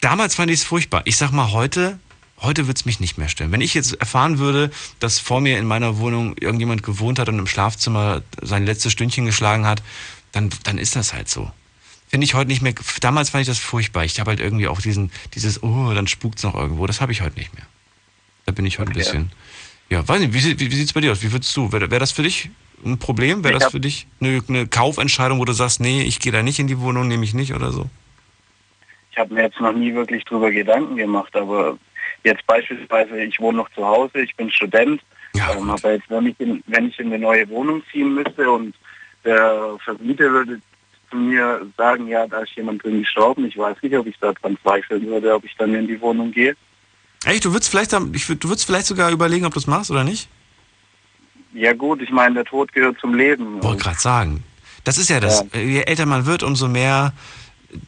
damals 0.05 0.35
fand 0.35 0.51
ich 0.51 0.59
es 0.59 0.63
furchtbar. 0.63 1.01
Ich 1.05 1.17
sag 1.17 1.31
mal, 1.31 1.51
heute, 1.51 1.99
heute 2.41 2.67
wird's 2.67 2.85
mich 2.85 2.99
nicht 2.99 3.17
mehr 3.17 3.29
stören. 3.29 3.51
Wenn 3.51 3.61
ich 3.61 3.73
jetzt 3.73 3.93
erfahren 3.99 4.37
würde, 4.39 4.71
dass 4.99 5.19
vor 5.19 5.41
mir 5.41 5.57
in 5.57 5.65
meiner 5.65 5.97
Wohnung 5.99 6.35
irgendjemand 6.37 6.83
gewohnt 6.83 7.19
hat 7.19 7.29
und 7.29 7.39
im 7.39 7.47
Schlafzimmer 7.47 8.21
sein 8.41 8.65
letztes 8.65 8.91
Stündchen 8.91 9.25
geschlagen 9.25 9.65
hat, 9.65 9.81
dann, 10.31 10.49
dann 10.63 10.77
ist 10.77 10.95
das 10.95 11.13
halt 11.13 11.29
so. 11.29 11.51
Finde 12.07 12.25
ich 12.25 12.33
heute 12.35 12.49
nicht 12.49 12.61
mehr. 12.61 12.73
Damals 13.01 13.29
fand 13.31 13.41
ich 13.41 13.47
das 13.47 13.57
furchtbar. 13.57 14.05
Ich 14.05 14.19
habe 14.19 14.29
halt 14.29 14.39
irgendwie 14.39 14.67
auch 14.67 14.79
diesen, 14.81 15.11
dieses, 15.33 15.63
oh, 15.63 15.91
dann 15.93 16.07
spukt's 16.07 16.43
noch 16.43 16.53
irgendwo. 16.55 16.85
Das 16.87 17.01
habe 17.01 17.11
ich 17.11 17.21
heute 17.21 17.37
nicht 17.39 17.53
mehr. 17.55 17.65
Da 18.45 18.51
bin 18.51 18.65
ich 18.65 18.77
heute 18.79 18.91
ein 18.91 18.95
Okay. 18.95 18.99
bisschen. 18.99 19.31
Ja, 19.89 20.07
weiß 20.07 20.19
nicht, 20.19 20.33
wie, 20.33 20.39
sieht- 20.39 20.59
wie, 20.59 20.71
wie 20.71 20.75
sieht's 20.75 20.93
bei 20.93 21.01
dir 21.01 21.11
aus? 21.11 21.21
Wie 21.23 21.31
würdest 21.31 21.55
du? 21.57 21.71
Wäre 21.71 21.89
wär 21.89 21.99
das 21.99 22.11
für 22.11 22.23
dich 22.23 22.49
ein 22.85 22.99
Problem? 22.99 23.43
Wäre 23.43 23.57
das 23.59 23.71
für 23.71 23.79
dich 23.79 24.07
eine, 24.19 24.41
eine 24.47 24.67
Kaufentscheidung, 24.67 25.39
wo 25.39 25.45
du 25.45 25.53
sagst, 25.53 25.79
nee, 25.79 26.03
ich 26.03 26.19
gehe 26.19 26.31
da 26.31 26.43
nicht 26.43 26.59
in 26.59 26.67
die 26.67 26.79
Wohnung, 26.79 27.07
nehme 27.07 27.23
ich 27.23 27.33
nicht 27.33 27.53
oder 27.53 27.71
so? 27.71 27.89
Ich 29.11 29.17
habe 29.17 29.33
mir 29.33 29.43
jetzt 29.43 29.59
noch 29.59 29.71
nie 29.73 29.93
wirklich 29.93 30.23
drüber 30.25 30.51
Gedanken 30.51 30.95
gemacht, 30.97 31.35
aber 31.35 31.77
jetzt 32.25 32.45
beispielsweise, 32.47 33.17
ich 33.23 33.39
wohne 33.39 33.59
noch 33.59 33.69
zu 33.71 33.85
Hause, 33.85 34.19
ich 34.19 34.35
bin 34.35 34.51
Student, 34.51 35.01
Ja, 35.35 35.53
ähm, 35.53 35.69
aber 35.69 35.93
jetzt, 35.93 36.09
wenn 36.09 36.27
ich, 36.27 36.39
in, 36.39 36.63
wenn 36.67 36.87
ich 36.87 36.99
in 36.99 37.07
eine 37.07 37.19
neue 37.19 37.47
Wohnung 37.49 37.81
ziehen 37.91 38.13
müsste 38.13 38.49
und 38.49 38.75
der 39.23 39.77
Vermieter 39.83 40.31
würde 40.31 40.59
zu 41.09 41.17
mir 41.17 41.65
sagen, 41.77 42.07
ja, 42.07 42.27
da 42.27 42.39
ist 42.41 42.55
jemand 42.55 42.83
drin 42.83 43.01
gestorben, 43.01 43.45
ich 43.45 43.57
weiß 43.57 43.77
nicht, 43.81 43.95
ob 43.95 44.07
ich 44.07 44.17
daran 44.19 44.57
zweifeln 44.61 45.05
würde, 45.07 45.33
ob 45.33 45.45
ich 45.45 45.55
dann 45.57 45.73
in 45.73 45.87
die 45.87 45.99
Wohnung 46.01 46.31
gehe. 46.31 46.55
Echt, 47.25 47.45
du 47.45 47.53
würdest 47.53 47.71
vielleicht, 47.71 47.93
ich, 48.13 48.27
du 48.27 48.49
würdest 48.49 48.65
vielleicht 48.65 48.85
sogar 48.87 49.11
überlegen, 49.11 49.45
ob 49.45 49.53
du 49.53 49.59
es 49.59 49.67
machst 49.67 49.91
oder 49.91 50.03
nicht? 50.03 50.27
Ja 51.53 51.73
gut, 51.73 52.01
ich 52.01 52.11
meine, 52.11 52.35
der 52.35 52.45
Tod 52.45 52.73
gehört 52.73 52.99
zum 52.99 53.15
Leben. 53.15 53.63
Wollte 53.63 53.83
gerade 53.83 53.99
sagen. 53.99 54.43
Das 54.83 54.97
ist 54.97 55.09
ja 55.09 55.19
das. 55.19 55.43
Je 55.53 55.81
älter 55.81 56.05
man 56.05 56.25
wird, 56.25 56.43
umso 56.43 56.67
mehr 56.67 57.13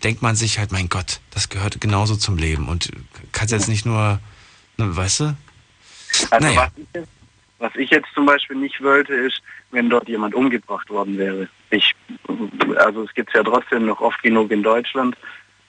denkt 0.04 0.22
man 0.22 0.36
sich 0.36 0.60
halt, 0.60 0.72
mein 0.72 0.90
Gott, 0.90 1.20
das 1.32 1.50
gehört 1.50 1.80
genauso 1.82 2.16
zum 2.16 2.38
Leben. 2.38 2.68
Und 2.70 2.90
kannst 3.32 3.52
jetzt 3.54 3.70
nicht 3.70 3.86
nur, 3.86 4.20
ne, 4.78 4.96
weißt 4.96 5.20
du? 5.22 5.38
Also 6.32 6.48
Naja. 6.48 6.68
was, 6.68 6.72
ich 6.78 6.88
jetzt, 6.94 7.10
was 7.60 7.76
ich 7.76 7.90
jetzt 7.90 8.08
zum 8.14 8.26
Beispiel 8.26 8.58
nicht 8.58 8.82
wollte, 8.82 9.14
ist, 9.14 9.42
wenn 9.72 9.90
dort 9.90 10.08
jemand 10.08 10.34
umgebracht 10.36 10.90
worden 10.90 11.18
wäre. 11.18 11.50
Ich, 11.70 11.94
also 12.78 13.04
es 13.04 13.14
gibt 13.14 13.34
ja 13.34 13.44
trotzdem 13.44 13.86
noch 13.86 14.00
oft 14.00 14.22
genug 14.24 14.52
in 14.52 14.64
Deutschland, 14.64 15.18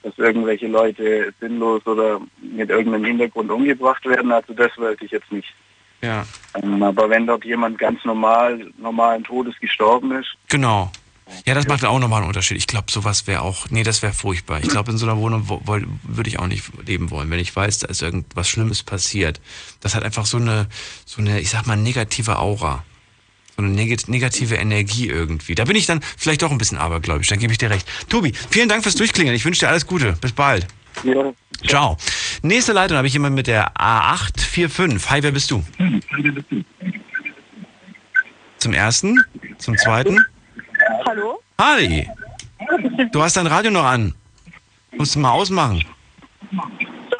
dass 0.03 0.17
irgendwelche 0.17 0.67
Leute 0.67 1.33
sinnlos 1.41 1.85
oder 1.85 2.21
mit 2.41 2.69
irgendeinem 2.69 3.03
Hintergrund 3.05 3.51
umgebracht 3.51 4.05
werden. 4.05 4.31
Also 4.31 4.53
das 4.53 4.71
wollte 4.77 5.03
ich 5.05 5.11
jetzt 5.11 5.31
nicht. 5.31 5.53
Ja. 6.01 6.25
Ähm, 6.61 6.81
aber 6.81 7.09
wenn 7.09 7.27
dort 7.27 7.43
jemand 7.43 7.77
ganz 7.77 8.05
normal, 8.05 8.71
normalen 8.77 9.23
Todes 9.25 9.59
gestorben 9.59 10.11
ist, 10.13 10.29
Genau. 10.47 10.89
Ja, 11.45 11.53
das 11.53 11.67
macht 11.67 11.83
auch 11.85 11.99
nochmal 11.99 12.19
einen 12.21 12.27
Unterschied. 12.27 12.57
Ich 12.57 12.67
glaube, 12.67 12.91
sowas 12.91 13.27
wäre 13.27 13.41
auch, 13.41 13.69
nee, 13.69 13.83
das 13.83 14.01
wäre 14.01 14.13
furchtbar. 14.13 14.61
Ich 14.61 14.69
glaube, 14.69 14.91
in 14.91 14.97
so 14.97 15.05
einer 15.05 15.17
Wohnung 15.17 15.47
wo- 15.47 15.61
würde 15.65 16.29
ich 16.29 16.39
auch 16.39 16.47
nicht 16.47 16.63
leben 16.85 17.09
wollen, 17.11 17.29
wenn 17.29 17.39
ich 17.39 17.55
weiß, 17.55 17.79
da 17.79 17.87
ist 17.87 18.01
irgendwas 18.01 18.49
Schlimmes 18.49 18.83
passiert. 18.83 19.39
Das 19.79 19.95
hat 19.95 20.03
einfach 20.03 20.25
so 20.25 20.37
eine, 20.37 20.67
so 21.05 21.21
eine, 21.21 21.39
ich 21.39 21.49
sag 21.49 21.65
mal, 21.67 21.77
negative 21.77 22.37
Aura. 22.39 22.83
So 23.57 23.63
eine 23.63 23.71
neg 23.73 24.07
negative 24.07 24.55
Energie 24.55 25.07
irgendwie. 25.07 25.55
Da 25.55 25.65
bin 25.65 25.75
ich 25.75 25.85
dann 25.85 26.01
vielleicht 26.17 26.41
doch 26.41 26.51
ein 26.51 26.57
bisschen 26.57 26.77
abergläubisch, 26.77 27.27
da 27.27 27.35
gebe 27.35 27.51
ich 27.51 27.57
dir 27.57 27.69
recht. 27.69 27.87
Tobi, 28.09 28.33
vielen 28.49 28.69
Dank 28.69 28.83
fürs 28.83 28.95
Durchklingen. 28.95 29.33
Ich 29.33 29.43
wünsche 29.45 29.61
dir 29.61 29.69
alles 29.69 29.85
Gute. 29.85 30.13
Bis 30.21 30.31
bald. 30.31 30.67
ja, 31.03 31.33
Ciao. 31.67 31.97
Nächste 32.41 32.71
Leitung 32.73 32.97
habe 32.97 33.07
ich 33.07 33.13
jemanden 33.13 33.35
mit 33.35 33.47
der 33.47 33.73
A845. 33.75 35.09
Hi, 35.09 35.21
wer 35.23 35.31
bist 35.31 35.51
du? 35.51 35.63
Zum 38.57 38.73
ersten? 38.73 39.19
Zum 39.57 39.77
zweiten? 39.77 40.19
Hallo? 41.05 41.41
Hi. 41.59 42.09
Du 43.11 43.21
hast 43.21 43.37
dein 43.37 43.47
Radio 43.47 43.71
noch 43.71 43.85
an. 43.85 44.13
Musst 44.91 45.15
du 45.15 45.19
mal 45.19 45.31
ausmachen. 45.31 45.83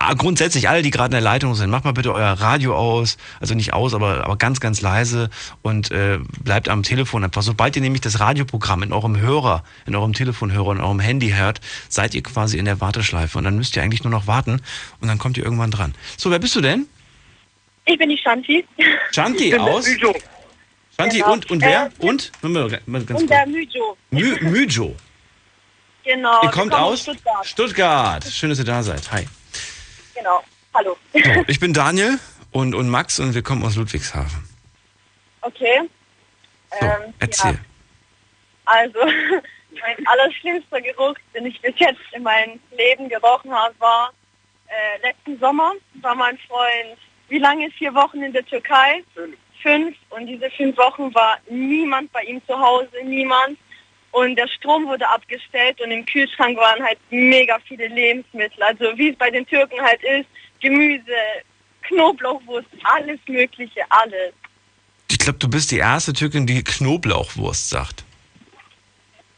Ah, 0.01 0.13
grundsätzlich, 0.13 0.69
alle, 0.69 0.81
die 0.81 0.91
gerade 0.91 1.07
in 1.07 1.11
der 1.11 1.21
Leitung 1.21 1.55
sind, 1.55 1.69
macht 1.69 1.83
mal 1.83 1.91
bitte 1.91 2.13
euer 2.13 2.31
Radio 2.31 2.73
aus. 2.75 3.17
Also 3.41 3.53
nicht 3.53 3.73
aus, 3.73 3.93
aber, 3.93 4.23
aber 4.23 4.37
ganz, 4.37 4.61
ganz 4.61 4.79
leise 4.79 5.29
und 5.61 5.91
äh, 5.91 6.19
bleibt 6.41 6.69
am 6.69 6.83
Telefon 6.83 7.25
einfach. 7.25 7.41
Sobald 7.41 7.75
ihr 7.75 7.81
nämlich 7.81 8.01
das 8.01 8.19
Radioprogramm 8.19 8.81
in 8.83 8.93
eurem 8.93 9.19
Hörer, 9.19 9.63
in 9.85 9.95
eurem 9.95 10.13
Telefonhörer, 10.13 10.71
in 10.71 10.79
eurem 10.79 11.01
Handy 11.01 11.31
hört, 11.31 11.59
seid 11.89 12.15
ihr 12.15 12.23
quasi 12.23 12.57
in 12.57 12.65
der 12.65 12.79
Warteschleife. 12.79 13.37
Und 13.37 13.43
dann 13.43 13.57
müsst 13.57 13.75
ihr 13.75 13.83
eigentlich 13.83 14.03
nur 14.03 14.11
noch 14.11 14.25
warten 14.25 14.61
und 15.01 15.07
dann 15.09 15.17
kommt 15.17 15.37
ihr 15.37 15.43
irgendwann 15.43 15.71
dran. 15.71 15.93
So, 16.15 16.31
wer 16.31 16.39
bist 16.39 16.55
du 16.55 16.61
denn? 16.61 16.87
Ich 17.85 17.97
bin 17.97 18.09
die 18.09 18.17
Shanti. 18.17 18.65
Chanti 19.11 19.55
aus? 19.57 19.85
Chanti 20.99 21.19
Genau. 21.19 21.31
und, 21.31 21.49
und 21.49 21.61
wer? 21.61 21.85
Äh, 21.85 22.05
Und? 22.05 22.31
Ganz 22.41 23.21
Und 23.21 23.29
der 23.29 23.45
Müjo. 23.47 23.97
Mü 24.11 24.37
Müjo. 24.41 24.95
Genau. 26.03 26.41
Ihr 26.43 26.49
kommt 26.51 26.73
aus 26.73 27.03
Stuttgart. 27.03 27.45
Stuttgart. 27.45 28.23
Schön, 28.25 28.49
dass 28.49 28.59
ihr 28.59 28.65
da 28.65 28.83
seid. 28.83 29.09
Hi. 29.11 29.25
Genau. 30.13 30.43
Hallo. 30.73 30.97
So, 31.13 31.19
ich 31.47 31.59
bin 31.61 31.71
Daniel 31.73 32.19
und, 32.51 32.75
und 32.75 32.89
Max 32.89 33.17
und 33.19 33.33
wir 33.33 33.41
kommen 33.43 33.63
aus 33.63 33.77
Ludwigshafen. 33.77 34.43
Okay. 35.41 35.81
So, 36.71 36.85
Ähm, 36.85 37.13
erzähl. 37.19 37.53
Ja. 37.53 37.59
Also, 38.65 38.99
mein 39.81 40.05
allerschlimmster 40.07 40.81
Geruch, 40.81 41.15
den 41.33 41.45
ich 41.45 41.61
bis 41.61 41.73
jetzt 41.77 42.01
in 42.11 42.23
meinem 42.23 42.59
Leben 42.77 43.07
gerochen 43.07 43.53
habe, 43.53 43.73
war 43.79 44.11
äh, 44.67 45.01
letzten 45.07 45.39
Sommer. 45.39 45.71
War 46.01 46.15
mein 46.15 46.37
Freund, 46.39 46.97
wie 47.29 47.39
lange? 47.39 47.71
Vier 47.71 47.93
Wochen 47.93 48.21
in 48.21 48.33
der 48.33 48.45
Türkei? 48.45 49.01
Fünf. 49.13 49.37
Fünf. 49.61 49.95
Und 50.09 50.27
diese 50.27 50.49
fünf 50.51 50.77
Wochen 50.77 51.13
war 51.13 51.37
niemand 51.49 52.11
bei 52.11 52.23
ihm 52.23 52.41
zu 52.47 52.57
Hause, 52.57 52.91
niemand. 53.03 53.57
Und 54.11 54.35
der 54.35 54.47
Strom 54.47 54.87
wurde 54.87 55.07
abgestellt 55.07 55.79
und 55.81 55.91
im 55.91 56.05
Kühlschrank 56.05 56.57
waren 56.57 56.83
halt 56.83 56.97
mega 57.11 57.59
viele 57.67 57.87
Lebensmittel. 57.87 58.63
Also 58.63 58.85
wie 58.97 59.09
es 59.09 59.15
bei 59.17 59.29
den 59.29 59.45
Türken 59.45 59.79
halt 59.81 60.01
ist, 60.03 60.27
Gemüse, 60.61 61.03
Knoblauchwurst, 61.83 62.67
alles 62.83 63.19
Mögliche, 63.27 63.81
alles. 63.89 64.33
Ich 65.11 65.19
glaube, 65.19 65.39
du 65.39 65.47
bist 65.47 65.71
die 65.71 65.77
erste 65.77 66.13
Türkin, 66.13 66.47
die 66.47 66.63
Knoblauchwurst 66.63 67.69
sagt. 67.69 68.03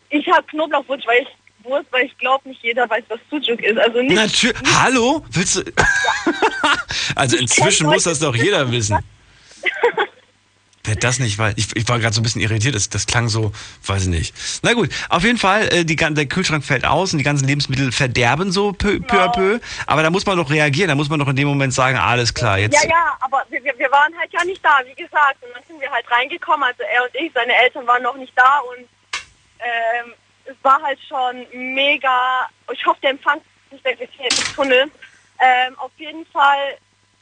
Ich 0.09 0.27
habe 0.27 0.43
Knoblauchwurst, 0.47 1.05
weil 1.05 1.23
ich 1.23 1.27
Wurst, 1.63 1.87
weil 1.91 2.05
ich 2.05 2.17
glaube, 2.17 2.49
nicht 2.49 2.63
jeder 2.63 2.89
weiß, 2.89 3.03
was 3.09 3.19
Sujuk 3.29 3.61
ist. 3.61 3.77
Also 3.77 4.01
nicht, 4.01 4.15
Natürlich. 4.15 4.57
Hallo? 4.79 5.23
Willst 5.31 5.57
du. 5.57 5.61
also 7.15 7.37
inzwischen 7.37 7.87
muss 7.87 8.03
das 8.03 8.19
doch 8.19 8.35
jeder 8.35 8.71
wissen. 8.71 8.97
Wer 10.83 10.95
das 10.95 11.19
nicht 11.19 11.37
weiß, 11.37 11.53
ich, 11.57 11.75
ich 11.75 11.87
war 11.87 11.99
gerade 11.99 12.13
so 12.13 12.21
ein 12.21 12.23
bisschen 12.23 12.41
irritiert, 12.41 12.73
das, 12.73 12.89
das 12.89 13.05
klang 13.05 13.29
so, 13.29 13.51
weiß 13.85 14.03
ich 14.03 14.07
nicht. 14.07 14.35
Na 14.63 14.73
gut, 14.73 14.89
auf 15.09 15.23
jeden 15.23 15.37
Fall, 15.37 15.71
äh, 15.71 15.85
die, 15.85 15.95
der 15.95 16.25
Kühlschrank 16.25 16.63
fällt 16.63 16.85
aus 16.85 17.13
und 17.13 17.19
die 17.19 17.23
ganzen 17.23 17.47
Lebensmittel 17.47 17.91
verderben 17.91 18.51
so 18.51 18.73
peu, 18.73 18.99
peu 18.99 19.21
à 19.21 19.31
peu. 19.31 19.59
Aber 19.85 20.01
da 20.01 20.09
muss 20.09 20.25
man 20.25 20.37
doch 20.37 20.49
reagieren, 20.49 20.89
da 20.89 20.95
muss 20.95 21.07
man 21.07 21.19
doch 21.19 21.27
in 21.27 21.35
dem 21.35 21.47
Moment 21.47 21.71
sagen, 21.71 21.97
alles 21.97 22.33
klar, 22.33 22.57
jetzt. 22.57 22.83
Ja, 22.83 22.89
ja, 22.89 23.17
aber 23.19 23.45
wir, 23.49 23.61
wir 23.63 23.91
waren 23.91 24.17
halt 24.17 24.33
ja 24.33 24.43
nicht 24.43 24.65
da, 24.65 24.79
wie 24.83 24.99
gesagt. 24.99 25.43
Und 25.43 25.49
dann 25.53 25.63
sind 25.67 25.79
wir 25.79 25.91
halt 25.91 26.09
reingekommen, 26.09 26.63
also 26.63 26.81
er 26.81 27.03
und 27.03 27.13
ich, 27.13 27.31
seine 27.31 27.53
Eltern 27.53 27.85
waren 27.85 28.01
noch 28.01 28.17
nicht 28.17 28.33
da 28.35 28.59
und 28.59 28.87
ähm, 29.59 30.13
es 30.45 30.55
war 30.63 30.81
halt 30.81 30.99
schon 31.07 31.45
mega, 31.75 32.47
ich 32.73 32.83
hoffe, 32.85 32.99
der 33.03 33.11
Empfang 33.11 33.39
ist 33.69 33.85
nicht 33.85 34.19
im 34.19 34.55
Tunnel. 34.55 34.91
Ähm, 35.39 35.77
auf 35.77 35.91
jeden 35.97 36.25
Fall 36.27 36.77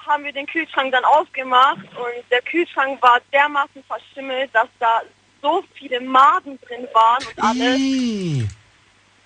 haben 0.09 0.25
wir 0.25 0.33
den 0.33 0.47
Kühlschrank 0.47 0.91
dann 0.91 1.05
aufgemacht 1.05 1.77
und 1.77 2.31
der 2.31 2.41
Kühlschrank 2.41 3.01
war 3.01 3.21
dermaßen 3.31 3.83
verschimmelt, 3.83 4.49
dass 4.53 4.67
da 4.79 5.01
so 5.41 5.63
viele 5.75 6.01
Maden 6.01 6.59
drin 6.61 6.87
waren 6.93 7.23
und 7.25 7.43
alles. 7.43 8.49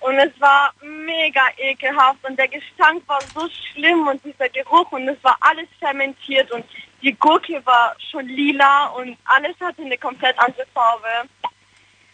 Und 0.01 0.15
es 0.19 0.41
war 0.41 0.73
mega 0.81 1.41
ekelhaft 1.57 2.19
und 2.23 2.37
der 2.37 2.49
Gestank 2.49 3.01
war 3.07 3.21
so 3.33 3.47
schlimm 3.71 4.05
und 4.05 4.23
dieser 4.25 4.49
Geruch 4.49 4.91
und 4.91 5.07
es 5.07 5.23
war 5.23 5.37
alles 5.39 5.67
fermentiert 5.79 6.51
und 6.51 6.65
die 7.01 7.13
Gurke 7.13 7.65
war 7.65 7.95
schon 8.11 8.27
lila 8.27 8.87
und 8.87 9.17
alles 9.25 9.55
hatte 9.61 9.81
eine 9.81 9.97
komplett 9.97 10.37
andere 10.37 10.65
Farbe. 10.73 11.29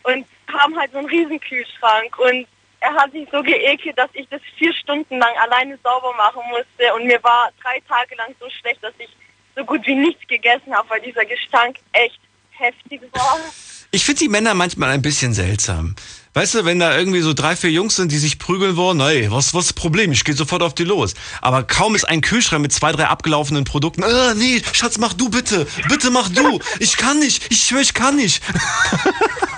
Und 0.04 0.26
haben 0.52 0.80
halt 0.80 0.92
so 0.92 1.00
einen 1.00 1.10
riesen 1.10 1.40
Kühlschrank 1.40 2.18
und 2.20 2.48
er 2.82 2.94
hat 2.94 3.12
sich 3.12 3.28
so 3.32 3.42
geekelt, 3.42 3.98
dass 3.98 4.10
ich 4.14 4.28
das 4.30 4.42
vier 4.58 4.74
Stunden 4.74 5.18
lang 5.18 5.36
alleine 5.38 5.78
sauber 5.84 6.14
machen 6.16 6.42
musste 6.50 6.94
und 6.96 7.06
mir 7.06 7.22
war 7.24 7.50
drei 7.62 7.82
Tage 7.88 8.16
lang 8.16 8.34
so 8.40 8.50
schlecht, 8.50 8.84
dass 8.84 8.94
ich 8.98 9.10
so 9.56 9.66
gut 9.66 9.86
wie 9.86 9.96
nichts 9.96 10.26
gegessen 10.28 10.74
habe, 10.74 10.90
weil 10.90 11.02
dieser 11.02 11.26
Gestank 11.26 11.78
echt 11.92 12.20
heftig 12.52 13.02
war. 13.12 13.40
Ich 13.92 14.06
finde 14.06 14.20
die 14.20 14.30
Männer 14.30 14.54
manchmal 14.54 14.92
ein 14.92 15.02
bisschen 15.02 15.34
seltsam. 15.34 15.96
Weißt 16.34 16.54
du, 16.54 16.66
wenn 16.66 16.78
da 16.78 16.96
irgendwie 16.96 17.22
so 17.22 17.34
drei, 17.34 17.56
vier 17.56 17.72
Jungs 17.72 17.96
sind, 17.96 18.12
die 18.12 18.20
sich 18.20 18.38
prügeln 18.38 18.76
wollen, 18.76 19.00
ey, 19.00 19.32
was, 19.32 19.56
was 19.56 19.66
ist 19.66 19.72
das 19.72 19.74
Problem? 19.74 20.12
Ich 20.12 20.24
gehe 20.24 20.36
sofort 20.36 20.62
auf 20.62 20.76
die 20.76 20.84
los. 20.84 21.16
Aber 21.42 21.64
kaum 21.64 21.96
ist 21.96 22.06
ein 22.06 22.22
Kühlschrank 22.22 22.62
mit 22.62 22.72
zwei, 22.72 22.92
drei 22.92 23.08
abgelaufenen 23.08 23.64
Produkten, 23.64 24.04
äh, 24.04 24.36
nee, 24.36 24.62
Schatz, 24.74 25.00
mach 25.00 25.14
du 25.14 25.30
bitte. 25.30 25.66
Bitte 25.88 26.12
mach 26.12 26.30
du. 26.30 26.60
Ich 26.80 26.98
kann 26.98 27.18
nicht. 27.18 27.52
Ich 27.52 27.64
schwöre, 27.64 27.82
ich 27.82 27.96
kann 27.96 28.16
nicht. 28.16 28.44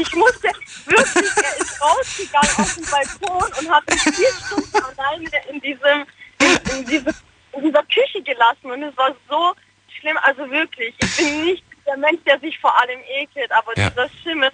Ich 0.00 0.14
musste 0.14 0.50
wirklich, 0.86 1.30
er 1.36 1.56
ist 1.60 1.80
rausgegangen 1.82 2.56
auf 2.56 2.74
den 2.74 2.84
Balkon 2.86 3.52
und 3.58 3.70
hat 3.70 3.90
mich 3.90 4.02
vier 4.02 4.28
Stunden 4.46 4.84
alleine 4.84 5.30
in 5.50 5.60
diesem, 5.60 6.06
in, 6.40 6.78
in, 6.78 6.86
diesem, 6.86 7.14
in 7.52 7.62
dieser 7.64 7.82
Küche 7.84 8.22
gelassen 8.22 8.70
und 8.70 8.82
es 8.82 8.96
war 8.96 9.14
so 9.28 9.52
schlimm, 10.00 10.16
also 10.22 10.50
wirklich, 10.50 10.94
ich 10.98 11.16
bin 11.16 11.44
nicht 11.44 11.62
der 11.86 11.98
Mensch, 11.98 12.20
der 12.24 12.40
sich 12.40 12.58
vor 12.60 12.74
allem 12.80 13.00
ekelt, 13.20 13.52
aber 13.52 13.76
Ja. 13.76 13.90
dieser 13.90 14.08
Schimmel 14.22 14.50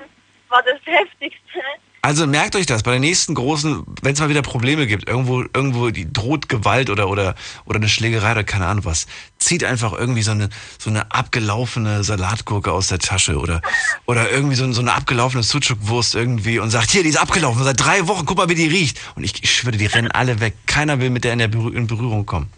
war 0.48 0.62
das 0.64 0.80
heftigste. 0.84 1.60
Also 2.06 2.24
merkt 2.28 2.54
euch 2.54 2.66
das, 2.66 2.84
bei 2.84 2.92
der 2.92 3.00
nächsten 3.00 3.34
großen, 3.34 3.82
wenn 4.00 4.12
es 4.12 4.20
mal 4.20 4.28
wieder 4.28 4.42
Probleme 4.42 4.86
gibt, 4.86 5.08
irgendwo, 5.08 5.40
irgendwo 5.42 5.90
die 5.90 6.12
droht 6.12 6.48
Gewalt 6.48 6.88
oder, 6.88 7.08
oder, 7.08 7.34
oder 7.64 7.78
eine 7.78 7.88
Schlägerei 7.88 8.30
oder 8.30 8.44
keine 8.44 8.68
Ahnung 8.68 8.84
was, 8.84 9.08
zieht 9.40 9.64
einfach 9.64 9.92
irgendwie 9.92 10.22
so 10.22 10.30
eine, 10.30 10.48
so 10.78 10.88
eine 10.88 11.10
abgelaufene 11.10 12.04
Salatgurke 12.04 12.70
aus 12.70 12.86
der 12.86 13.00
Tasche 13.00 13.40
oder, 13.40 13.60
oder 14.04 14.30
irgendwie 14.30 14.54
so, 14.54 14.72
so 14.72 14.82
eine 14.82 14.94
abgelaufene 14.94 15.42
Sucuk-Wurst 15.42 16.14
irgendwie 16.14 16.60
und 16.60 16.70
sagt, 16.70 16.92
hier, 16.92 17.02
die 17.02 17.08
ist 17.08 17.16
abgelaufen, 17.16 17.64
seit 17.64 17.84
drei 17.84 18.06
Wochen, 18.06 18.24
guck 18.24 18.36
mal, 18.36 18.48
wie 18.48 18.54
die 18.54 18.68
riecht. 18.68 19.00
Und 19.16 19.24
ich, 19.24 19.42
ich 19.42 19.52
schwöre, 19.52 19.76
die 19.76 19.86
rennen 19.86 20.12
alle 20.12 20.38
weg. 20.38 20.54
Keiner 20.66 21.00
will 21.00 21.10
mit 21.10 21.24
der 21.24 21.32
in, 21.32 21.40
der 21.40 21.48
Berühr 21.48 21.74
in 21.74 21.88
Berührung 21.88 22.24
kommen. 22.24 22.48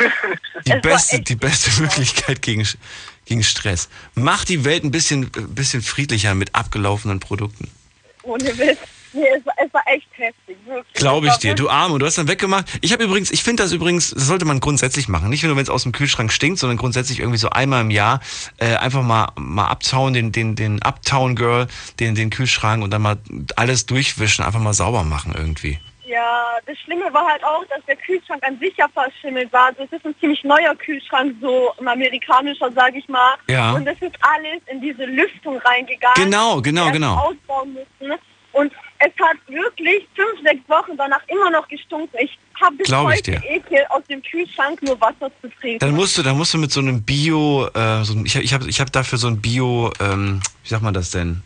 Die 0.66 0.80
beste, 0.80 1.20
die 1.28 1.36
beste 1.36 1.80
Möglichkeit 1.80 2.42
gegen, 2.42 2.66
gegen 3.24 3.44
Stress. 3.44 3.88
Macht 4.16 4.48
die 4.48 4.64
Welt 4.64 4.82
ein 4.82 4.90
bisschen, 4.90 5.30
ein 5.36 5.54
bisschen 5.54 5.80
friedlicher 5.80 6.34
mit 6.34 6.56
abgelaufenen 6.56 7.20
Produkten. 7.20 7.70
Ohne 8.24 8.58
Witz. 8.58 8.78
Nee, 9.16 9.28
es 9.34 9.46
war, 9.46 9.54
es 9.64 9.72
war 9.72 9.82
echt 9.86 10.06
heftig, 10.12 10.58
wirklich. 10.66 10.92
Glaube 10.92 11.28
ich 11.28 11.36
dir, 11.36 11.54
du 11.54 11.70
Arme. 11.70 11.98
Du 11.98 12.04
hast 12.04 12.18
dann 12.18 12.28
weggemacht. 12.28 12.66
Ich 12.82 12.92
habe 12.92 13.04
übrigens, 13.04 13.30
ich 13.30 13.42
finde 13.42 13.62
das 13.62 13.72
übrigens, 13.72 14.10
das 14.10 14.26
sollte 14.26 14.44
man 14.44 14.60
grundsätzlich 14.60 15.08
machen. 15.08 15.30
Nicht 15.30 15.42
nur, 15.42 15.56
wenn 15.56 15.62
es 15.62 15.70
aus 15.70 15.84
dem 15.84 15.92
Kühlschrank 15.92 16.30
stinkt, 16.30 16.58
sondern 16.58 16.76
grundsätzlich 16.76 17.20
irgendwie 17.20 17.38
so 17.38 17.48
einmal 17.48 17.80
im 17.80 17.90
Jahr 17.90 18.20
äh, 18.58 18.76
einfach 18.76 19.02
mal, 19.02 19.32
mal 19.36 19.68
abtauen, 19.68 20.12
den, 20.12 20.32
den, 20.32 20.54
den 20.54 20.82
Uptown 20.82 21.34
Girl, 21.34 21.66
den, 21.98 22.14
den 22.14 22.28
Kühlschrank 22.28 22.84
und 22.84 22.90
dann 22.90 23.00
mal 23.00 23.16
alles 23.56 23.86
durchwischen, 23.86 24.44
einfach 24.44 24.60
mal 24.60 24.74
sauber 24.74 25.02
machen 25.02 25.34
irgendwie. 25.34 25.78
Ja, 26.04 26.58
das 26.66 26.78
Schlimme 26.78 27.12
war 27.12 27.26
halt 27.26 27.42
auch, 27.42 27.64
dass 27.66 27.84
der 27.86 27.96
Kühlschrank 27.96 28.46
an 28.46 28.58
sich 28.60 28.76
ja 28.76 28.86
verschimmelt 28.88 29.52
war. 29.52 29.66
Also 29.68 29.82
es 29.84 29.92
ist 29.92 30.04
ein 30.04 30.14
ziemlich 30.20 30.44
neuer 30.44 30.74
Kühlschrank, 30.76 31.34
so 31.40 31.72
ein 31.80 31.88
amerikanischer, 31.88 32.70
sage 32.72 32.98
ich 32.98 33.08
mal. 33.08 33.34
Ja. 33.48 33.72
Und 33.72 33.86
es 33.86 34.00
ist 34.00 34.14
alles 34.20 34.62
in 34.66 34.80
diese 34.80 35.04
Lüftung 35.04 35.58
reingegangen. 35.58 36.14
Genau, 36.16 36.60
genau, 36.60 36.92
genau. 36.92 37.16
Ausbauen 37.16 37.72
müssen. 37.72 38.14
Und 38.52 38.72
es 38.98 39.12
hat 39.24 39.36
wirklich 39.48 40.06
fünf, 40.14 40.42
sechs 40.42 40.68
Wochen 40.68 40.96
danach 40.96 41.20
immer 41.28 41.50
noch 41.50 41.66
gestunken. 41.68 42.16
Ich 42.20 42.38
habe 42.60 42.76
bis 42.76 42.86
Glaub 42.86 43.10
ich 43.10 43.16
heute. 43.18 43.32
Ekel, 43.48 43.84
aus 43.90 44.02
dem 44.08 44.22
Kühlschrank 44.22 44.82
nur 44.82 45.00
Wasser 45.00 45.30
zu 45.42 45.48
trinken. 45.60 45.78
Dann 45.80 45.94
musst 45.94 46.16
du, 46.16 46.22
dann 46.22 46.36
musst 46.36 46.54
du 46.54 46.58
mit 46.58 46.72
so 46.72 46.80
einem 46.80 47.02
Bio, 47.02 47.66
äh, 47.74 48.02
so, 48.04 48.14
ein- 48.14 48.24
ich 48.26 48.34
habe 48.36 48.44
ich 48.44 48.52
hab, 48.54 48.66
ich 48.66 48.78
dafür 48.92 49.18
so 49.18 49.28
ein 49.28 49.40
Bio, 49.40 49.92
ähm, 50.00 50.40
wie 50.62 50.68
sagt 50.68 50.82
man 50.82 50.94
das 50.94 51.10
denn? 51.10 51.42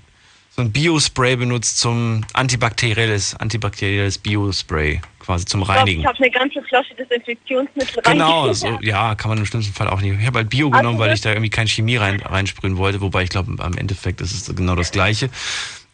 So 0.52 0.62
ein 0.62 0.72
Bio-Spray 0.72 1.36
benutzt 1.36 1.78
zum 1.78 2.24
antibakterielles, 2.32 3.36
antibakterielles 3.36 4.18
Bio-Spray, 4.18 5.00
quasi 5.20 5.44
zum 5.44 5.62
ich 5.62 5.68
Reinigen. 5.68 6.00
ich 6.00 6.06
habe 6.06 6.18
eine 6.18 6.30
ganze 6.30 6.60
Flasche 6.62 6.92
Desinfektionsmittel 6.96 8.02
Genau, 8.02 8.52
so, 8.52 8.78
ja, 8.82 9.14
kann 9.14 9.28
man 9.30 9.38
im 9.38 9.46
schlimmsten 9.46 9.72
Fall 9.72 9.88
auch 9.88 10.00
nicht. 10.00 10.18
Ich 10.20 10.26
habe 10.26 10.38
halt 10.40 10.50
Bio 10.50 10.68
genommen, 10.70 10.98
weil 10.98 11.12
ich 11.14 11.20
da 11.20 11.30
irgendwie 11.30 11.50
keine 11.50 11.68
Chemie 11.68 11.96
rein, 11.96 12.20
reinsprühen 12.20 12.76
wollte, 12.78 13.00
wobei 13.00 13.22
ich 13.22 13.30
glaube, 13.30 13.62
am 13.62 13.74
Endeffekt 13.78 14.20
ist 14.20 14.32
es 14.32 14.54
genau 14.54 14.74
das 14.74 14.90
Gleiche. 14.90 15.30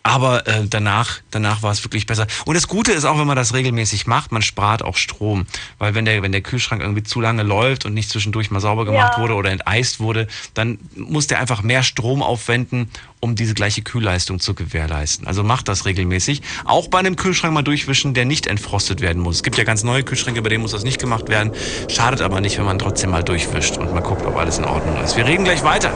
Aber 0.07 0.47
äh, 0.47 0.65
danach, 0.69 1.19
danach 1.33 1.63
war 1.63 1.73
es 1.73 1.83
wirklich 1.85 2.07
besser. 2.07 2.29
Und 2.45 2.55
das 2.55 2.69
Gute 2.69 2.93
ist 2.93 3.05
auch, 3.05 3.19
wenn 3.19 3.27
man 3.27 3.37
das 3.37 3.55
regelmäßig 3.55 4.07
macht, 4.07 4.31
man 4.31 4.41
spart 4.41 4.83
auch 4.83 4.97
Strom. 4.97 5.47
Weil 5.79 5.95
wenn 5.97 6.05
der, 6.05 6.23
wenn 6.23 6.31
der 6.31 6.43
Kühlschrank 6.43 6.81
irgendwie 6.81 7.03
zu 7.03 7.21
lange 7.21 7.43
läuft 7.43 7.85
und 7.85 7.93
nicht 7.93 8.09
zwischendurch 8.11 8.53
mal 8.53 8.61
sauber 8.61 8.85
gemacht 8.85 9.15
Ja. 9.17 9.21
wurde 9.23 9.35
oder 9.35 9.51
enteist 9.51 9.99
wurde, 9.99 10.29
dann 10.55 10.79
muss 10.95 11.27
der 11.27 11.41
einfach 11.41 11.63
mehr 11.63 11.83
Strom 11.83 12.23
aufwenden, 12.23 12.89
um 13.19 13.35
diese 13.35 13.55
gleiche 13.55 13.83
Kühlleistung 13.83 14.39
zu 14.39 14.55
gewährleisten. 14.55 15.27
Also 15.27 15.43
macht 15.43 15.67
das 15.67 15.87
regelmäßig. 15.87 16.43
Auch 16.65 16.87
bei 16.87 17.01
einem 17.01 17.17
Kühlschrank 17.17 17.53
mal 17.53 17.63
durchwischen, 17.63 18.15
der 18.15 18.27
nicht 18.27 18.47
entfrostet 18.47 19.01
werden 19.01 19.21
muss. 19.21 19.37
Es 19.37 19.43
gibt 19.43 19.59
ja 19.59 19.65
ganz 19.65 19.83
neue 19.83 20.05
Kühlschränke, 20.05 20.41
bei 20.41 20.51
denen 20.51 20.63
muss 20.63 20.71
das 20.71 20.85
nicht 20.85 21.01
gemacht 21.01 21.29
werden. 21.29 21.51
Schadet 21.91 22.21
aber 22.21 22.41
nicht, 22.41 22.59
wenn 22.59 22.65
man 22.65 22.79
trotzdem 22.79 23.11
mal 23.11 23.25
durchwischt 23.25 23.77
und 23.77 23.93
mal 23.93 24.03
guckt, 24.03 24.25
ob 24.25 24.37
alles 24.37 24.59
in 24.59 24.65
Ordnung 24.65 25.03
ist. 25.03 25.17
Wir 25.17 25.27
reden 25.27 25.43
gleich 25.45 25.65
weiter. 25.65 25.93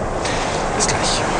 Bis 0.77 0.89
gleich. 0.89 1.40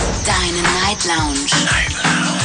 Deine 0.25 0.61
Night 0.61 1.03
Lounge. 1.05 1.49
Night 1.65 1.93
Lounge. 2.03 2.41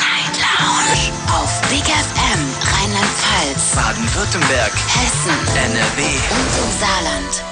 Night 0.00 0.36
Lounge. 0.40 1.12
Auf 1.28 1.60
Big 1.68 1.84
FM 1.84 2.40
Rheinland-Pfalz, 2.72 3.74
Baden-Württemberg, 3.74 4.72
Hessen 4.72 5.56
NRW. 5.56 6.02
und 6.02 6.64
im 6.64 6.80
Saarland. 6.80 7.44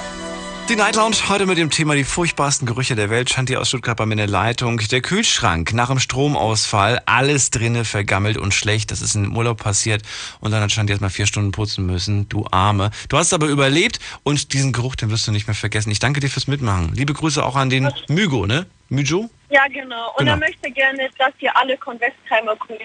Die 0.69 0.75
Night 0.75 0.95
Lounge 0.95 1.17
heute 1.27 1.45
mit 1.45 1.57
dem 1.57 1.69
Thema 1.69 1.93
die 1.93 2.03
furchtbarsten 2.05 2.65
Gerüche 2.65 2.95
der 2.95 3.09
Welt. 3.11 3.29
Shanti 3.29 3.55
aus 3.57 3.67
Stuttgart 3.67 3.97
bei 3.97 4.05
mir 4.05 4.13
in 4.13 4.17
der 4.17 4.27
Leitung. 4.27 4.77
Der 4.77 5.01
Kühlschrank 5.01 5.73
nach 5.73 5.89
dem 5.89 5.99
Stromausfall, 5.99 7.01
alles 7.05 7.51
drinne 7.51 7.85
vergammelt 7.85 8.37
und 8.37 8.53
schlecht. 8.53 8.89
Das 8.89 9.01
ist 9.01 9.13
im 9.15 9.35
Urlaub 9.35 9.61
passiert 9.61 10.01
und 10.39 10.51
dann 10.51 10.61
hat 10.61 10.71
Shanti 10.71 10.93
erst 10.93 11.01
mal 11.01 11.09
vier 11.09 11.27
Stunden 11.27 11.51
putzen 11.51 11.85
müssen. 11.85 12.27
Du 12.29 12.47
Arme. 12.49 12.89
Du 13.09 13.17
hast 13.17 13.33
aber 13.33 13.47
überlebt 13.47 13.99
und 14.23 14.53
diesen 14.53 14.71
Geruch, 14.71 14.95
den 14.95 15.11
wirst 15.11 15.27
du 15.27 15.31
nicht 15.31 15.45
mehr 15.45 15.55
vergessen. 15.55 15.91
Ich 15.91 15.99
danke 15.99 16.21
dir 16.21 16.29
fürs 16.29 16.47
Mitmachen. 16.47 16.91
Liebe 16.95 17.13
Grüße 17.13 17.45
auch 17.45 17.55
an 17.57 17.69
den 17.69 17.91
Mygo, 18.07 18.47
ne? 18.47 18.65
Myjo? 18.89 19.29
Ja, 19.53 19.67
genau. 19.67 20.09
Und 20.13 20.19
Genau. 20.25 20.31
er 20.31 20.37
möchte 20.37 20.71
gerne, 20.71 21.09
dass 21.19 21.31
ihr 21.39 21.55
alle 21.55 21.77
Convestheimer 21.77 22.55
grüßt. 22.55 22.81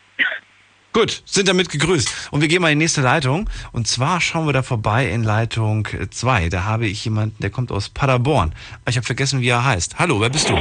Gut, 0.93 1.23
sind 1.25 1.49
damit 1.49 1.71
gegrüßt. 1.71 2.29
Und 2.31 2.43
wir 2.43 2.49
gehen 2.49 2.61
mal 2.61 2.71
in 2.73 2.79
die 2.79 2.85
nächste 2.85 3.01
Leitung. 3.01 3.49
Und 3.73 3.89
zwar 3.89 4.21
schauen 4.21 4.45
wir 4.47 4.53
da 4.53 4.63
vorbei 4.63 5.09
in 5.09 5.23
Leitung 5.23 5.89
2. 6.11 6.51
Da 6.51 6.65
habe 6.65 6.87
ich 6.87 7.03
jemanden, 7.07 7.41
der 7.41 7.49
kommt 7.51 7.73
aus 7.73 7.89
Paderborn. 7.89 8.55
Aber 8.83 8.91
Ich 8.91 8.97
habe 8.97 9.07
vergessen, 9.07 9.41
wie 9.41 9.49
er 9.49 9.65
heißt. 9.65 9.99
Hallo, 9.99 10.21
wer 10.21 10.29
bist 10.29 10.51
du? 10.51 10.57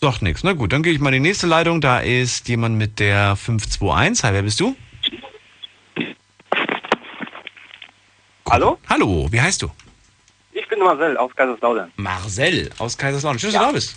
Doch 0.00 0.20
nichts. 0.20 0.42
Na 0.42 0.54
gut, 0.54 0.72
dann 0.72 0.82
gehe 0.82 0.92
ich 0.92 0.98
mal 0.98 1.14
in 1.14 1.22
die 1.22 1.28
nächste 1.28 1.46
Leitung. 1.46 1.80
Da 1.80 2.00
ist 2.00 2.48
jemand 2.48 2.76
mit 2.76 2.98
der 2.98 3.36
521. 3.36 4.24
Hi, 4.24 4.32
wer 4.32 4.42
bist 4.42 4.58
du? 4.58 4.74
Hallo? 8.48 8.78
Hallo, 8.88 9.28
wie 9.30 9.40
heißt 9.40 9.62
du? 9.62 9.70
Ich 10.60 10.68
bin 10.68 10.78
Marcel 10.80 11.16
aus 11.16 11.34
Kaiserslautern. 11.34 11.90
Marcel 11.96 12.70
aus 12.78 12.98
Kaiserslautern. 12.98 13.38
Schön, 13.38 13.52
dass 13.52 13.60
du 13.60 13.66
da 13.66 13.72
bist. 13.72 13.96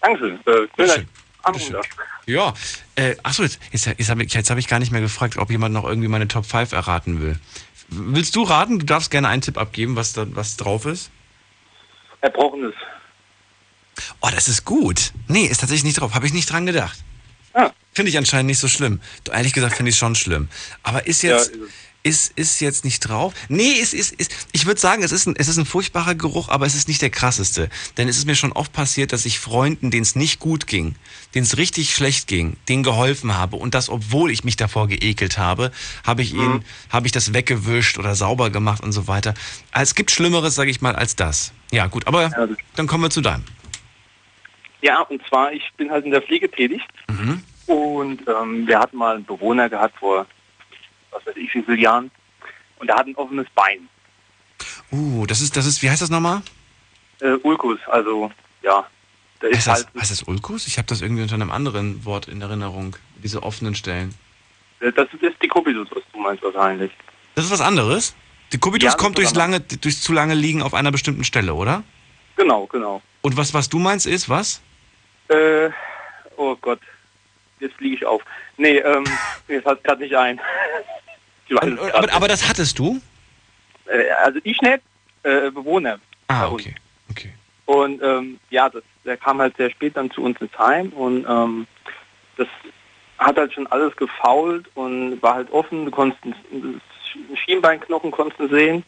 Dankeschön. 0.00 0.40
Äh, 0.46 0.88
schön, 0.88 1.08
anrufen 1.42 1.72
darf. 1.72 1.86
Ja, 2.26 2.54
äh, 2.96 3.14
achso, 3.22 3.44
jetzt, 3.44 3.60
jetzt, 3.70 3.86
jetzt 3.86 4.08
habe 4.10 4.24
ich, 4.24 4.32
jetzt 4.34 4.50
hab 4.50 4.58
ich 4.58 4.66
gar 4.66 4.78
nicht 4.80 4.90
mehr 4.90 5.00
gefragt, 5.00 5.36
ob 5.36 5.50
jemand 5.50 5.74
noch 5.74 5.84
irgendwie 5.84 6.08
meine 6.08 6.26
Top 6.26 6.44
5 6.44 6.72
erraten 6.72 7.20
will. 7.20 7.38
Willst 7.88 8.34
du 8.34 8.42
raten? 8.42 8.80
Du 8.80 8.86
darfst 8.86 9.10
gerne 9.10 9.28
einen 9.28 9.42
Tipp 9.42 9.58
abgeben, 9.58 9.94
was 9.96 10.12
da 10.12 10.26
was 10.34 10.56
drauf 10.56 10.86
ist. 10.86 11.10
Erbrochenes. 12.20 12.74
Oh, 14.20 14.28
das 14.34 14.48
ist 14.48 14.64
gut. 14.64 15.12
Nee, 15.28 15.44
ist 15.44 15.60
tatsächlich 15.60 15.84
nicht 15.84 16.00
drauf. 16.00 16.14
Habe 16.14 16.26
ich 16.26 16.32
nicht 16.32 16.50
dran 16.50 16.66
gedacht. 16.66 16.98
Ah. 17.52 17.70
Finde 17.92 18.10
ich 18.10 18.18
anscheinend 18.18 18.46
nicht 18.46 18.58
so 18.58 18.68
schlimm. 18.68 19.00
Ehrlich 19.30 19.52
gesagt 19.52 19.76
finde 19.76 19.90
ich 19.90 19.96
es 19.96 19.98
schon 19.98 20.14
schlimm. 20.14 20.48
Aber 20.82 21.06
ist 21.06 21.22
jetzt, 21.22 21.54
Ja, 21.54 21.64
ist 21.64 21.72
ist, 22.02 22.36
ist 22.36 22.60
jetzt 22.60 22.84
nicht 22.84 23.00
drauf? 23.00 23.32
Nee, 23.48 23.70
ist, 23.70 23.94
ist, 23.94 24.12
ist, 24.14 24.48
ich 24.52 24.66
würde 24.66 24.80
sagen, 24.80 25.02
es 25.02 25.12
ist, 25.12 25.26
ein, 25.26 25.36
es 25.36 25.48
ist 25.48 25.56
ein 25.56 25.64
furchtbarer 25.64 26.14
Geruch, 26.14 26.48
aber 26.48 26.66
es 26.66 26.74
ist 26.74 26.88
nicht 26.88 27.00
der 27.00 27.10
krasseste. 27.10 27.68
Denn 27.96 28.08
es 28.08 28.18
ist 28.18 28.26
mir 28.26 28.34
schon 28.34 28.52
oft 28.52 28.72
passiert, 28.72 29.12
dass 29.12 29.24
ich 29.24 29.38
Freunden, 29.38 29.90
denen 29.90 30.02
es 30.02 30.16
nicht 30.16 30.40
gut 30.40 30.66
ging, 30.66 30.96
denen 31.34 31.44
es 31.44 31.56
richtig 31.58 31.94
schlecht 31.94 32.26
ging, 32.26 32.56
denen 32.68 32.82
geholfen 32.82 33.36
habe. 33.36 33.56
Und 33.56 33.74
das, 33.74 33.88
obwohl 33.88 34.30
ich 34.30 34.42
mich 34.44 34.56
davor 34.56 34.88
geekelt 34.88 35.38
habe, 35.38 35.70
habe 36.04 36.22
ich 36.22 36.34
ihnen, 36.34 36.64
habe 36.90 37.06
ich 37.06 37.12
das 37.12 37.34
weggewischt 37.34 37.98
oder 37.98 38.14
sauber 38.14 38.50
gemacht 38.50 38.82
und 38.82 38.92
so 38.92 39.06
weiter. 39.06 39.34
Also 39.70 39.90
Es 39.90 39.94
gibt 39.94 40.10
Schlimmeres, 40.10 40.54
sage 40.54 40.70
ich 40.70 40.80
mal, 40.80 40.96
als 40.96 41.14
das. 41.16 41.52
Ja, 41.70 41.86
gut, 41.86 42.06
aber 42.06 42.30
dann 42.76 42.86
kommen 42.86 43.04
wir 43.04 43.10
zu 43.10 43.20
deinem. 43.20 43.44
Ja, 44.82 45.02
und 45.02 45.22
zwar, 45.28 45.52
ich 45.52 45.62
bin 45.76 45.90
halt 45.90 46.04
in 46.04 46.10
der 46.10 46.22
Pflege 46.22 46.50
tätig. 46.50 46.82
Mhm. 47.08 47.42
Und 47.66 48.22
ähm, 48.28 48.66
wir 48.66 48.80
hatten 48.80 48.96
mal 48.96 49.14
einen 49.14 49.24
Bewohner 49.24 49.68
gehabt 49.68 49.96
vor, 49.98 50.26
was 51.12 51.24
weiß 51.26 51.36
ich, 51.36 51.54
wie 51.54 51.62
vielen 51.62 51.78
Jahren. 51.78 52.10
Und 52.78 52.88
der 52.88 52.96
hat 52.96 53.06
ein 53.06 53.14
offenes 53.16 53.46
Bein. 53.54 53.88
Uh, 54.90 55.24
das 55.26 55.40
ist, 55.40 55.56
das 55.56 55.66
ist, 55.66 55.82
wie 55.82 55.90
heißt 55.90 56.02
das 56.02 56.10
nochmal? 56.10 56.42
Äh, 57.20 57.34
Ulkus, 57.42 57.78
also, 57.86 58.30
ja. 58.62 58.86
Der 59.40 59.50
ist 59.50 59.56
Heißt 59.58 59.66
das, 59.68 59.74
halt, 59.86 59.88
heißt 60.00 60.10
das 60.10 60.22
Ulkus? 60.24 60.66
Ich 60.66 60.78
habe 60.78 60.86
das 60.88 61.00
irgendwie 61.00 61.22
unter 61.22 61.34
einem 61.34 61.50
anderen 61.50 62.04
Wort 62.04 62.28
in 62.28 62.40
Erinnerung. 62.42 62.96
Diese 63.22 63.42
offenen 63.42 63.74
Stellen. 63.74 64.14
äh, 64.80 64.92
das 64.92 65.08
ist 65.20 65.36
die 65.42 65.48
Kubitus, 65.48 65.88
was 65.92 66.02
du 66.12 66.18
meinst 66.20 66.42
wahrscheinlich. 66.42 66.90
Das 67.34 67.44
ist 67.46 67.50
was 67.50 67.60
anderes? 67.60 68.14
Die 68.52 68.58
Kubitus 68.58 68.92
Ja, 68.92 68.96
kommt 68.96 69.16
durchs 69.18 69.34
lange, 69.34 69.60
durchs 69.60 70.02
zu 70.02 70.12
lange 70.12 70.34
liegen 70.34 70.62
auf 70.62 70.74
einer 70.74 70.90
bestimmten 70.92 71.24
Stelle, 71.24 71.54
oder? 71.54 71.82
Genau, 72.36 72.66
genau. 72.66 73.00
Und 73.22 73.36
was, 73.36 73.54
was 73.54 73.68
du 73.68 73.78
meinst, 73.78 74.06
ist 74.06 74.28
was? 74.28 74.60
Äh, 75.28 75.70
oh 76.36 76.54
Gott, 76.56 76.80
jetzt 77.60 77.76
fliege 77.76 77.96
ich 77.96 78.04
auf. 78.04 78.22
Nee, 78.58 78.78
ähm, 78.78 79.04
mir 79.48 79.62
fällt 79.62 79.82
gerade 79.84 80.02
nicht 80.02 80.14
ein. 80.14 80.38
Aber, 81.60 81.66
nicht. 82.02 82.14
aber 82.14 82.28
das 82.28 82.48
hattest 82.48 82.78
du? 82.78 83.00
Äh, 83.86 84.10
also 84.24 84.38
ich 84.44 84.60
nicht, 84.60 84.80
äh, 85.22 85.50
Bewohner. 85.50 85.98
Ah, 86.28 86.48
okay. 86.48 86.74
okay. 87.10 87.32
Und 87.66 88.02
ähm, 88.02 88.38
ja, 88.50 88.68
das, 88.68 88.82
der 89.04 89.16
kam 89.16 89.40
halt 89.40 89.56
sehr 89.56 89.70
spät 89.70 89.96
dann 89.96 90.10
zu 90.10 90.22
uns 90.22 90.40
ins 90.40 90.56
Heim 90.58 90.88
und 90.90 91.26
ähm, 91.28 91.66
das 92.36 92.48
hat 93.18 93.36
halt 93.36 93.52
schon 93.52 93.66
alles 93.68 93.94
gefault 93.96 94.66
und 94.74 95.22
war 95.22 95.34
halt 95.34 95.50
offen. 95.52 95.84
Du 95.84 95.90
konntest 95.90 96.22
Schienbeinknochen 97.44 98.10
konntest 98.10 98.50
sehen. 98.50 98.84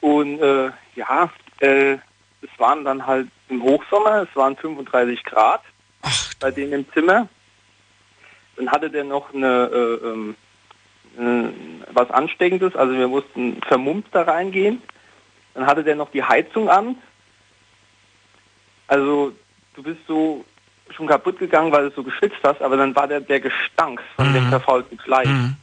Und 0.00 0.40
äh, 0.40 0.70
ja, 0.94 1.30
äh, 1.60 1.94
es 2.42 2.58
waren 2.58 2.84
dann 2.84 3.06
halt 3.06 3.28
im 3.48 3.62
Hochsommer, 3.62 4.26
es 4.28 4.36
waren 4.36 4.56
35 4.56 5.24
Grad 5.24 5.62
Ach, 6.02 6.34
bei 6.40 6.50
denen 6.50 6.72
im 6.72 6.92
Zimmer. 6.92 7.28
Dann 8.56 8.70
hatte 8.70 8.90
der 8.90 9.04
noch 9.04 9.32
eine 9.34 9.70
äh, 9.72 10.06
ähm, 10.06 10.30
äh, 10.30 10.45
was 11.16 12.10
Ansteckendes, 12.10 12.76
also 12.76 12.92
wir 12.94 13.08
mussten 13.08 13.60
vermummt 13.66 14.06
da 14.12 14.22
reingehen. 14.22 14.82
Dann 15.54 15.66
hatte 15.66 15.82
der 15.82 15.96
noch 15.96 16.10
die 16.10 16.22
Heizung 16.22 16.68
an. 16.68 16.96
Also 18.88 19.32
du 19.74 19.82
bist 19.82 20.00
so 20.06 20.44
schon 20.90 21.06
kaputt 21.06 21.38
gegangen, 21.38 21.72
weil 21.72 21.88
du 21.88 21.94
so 21.94 22.02
geschwitzt 22.02 22.38
hast, 22.44 22.62
aber 22.62 22.76
dann 22.76 22.94
war 22.94 23.08
der 23.08 23.20
der 23.20 23.40
Gestank 23.40 24.00
von 24.14 24.32
dem 24.32 24.48
verfaulten 24.48 24.98
Fleisch. 24.98 25.28
Mhm. 25.28 25.56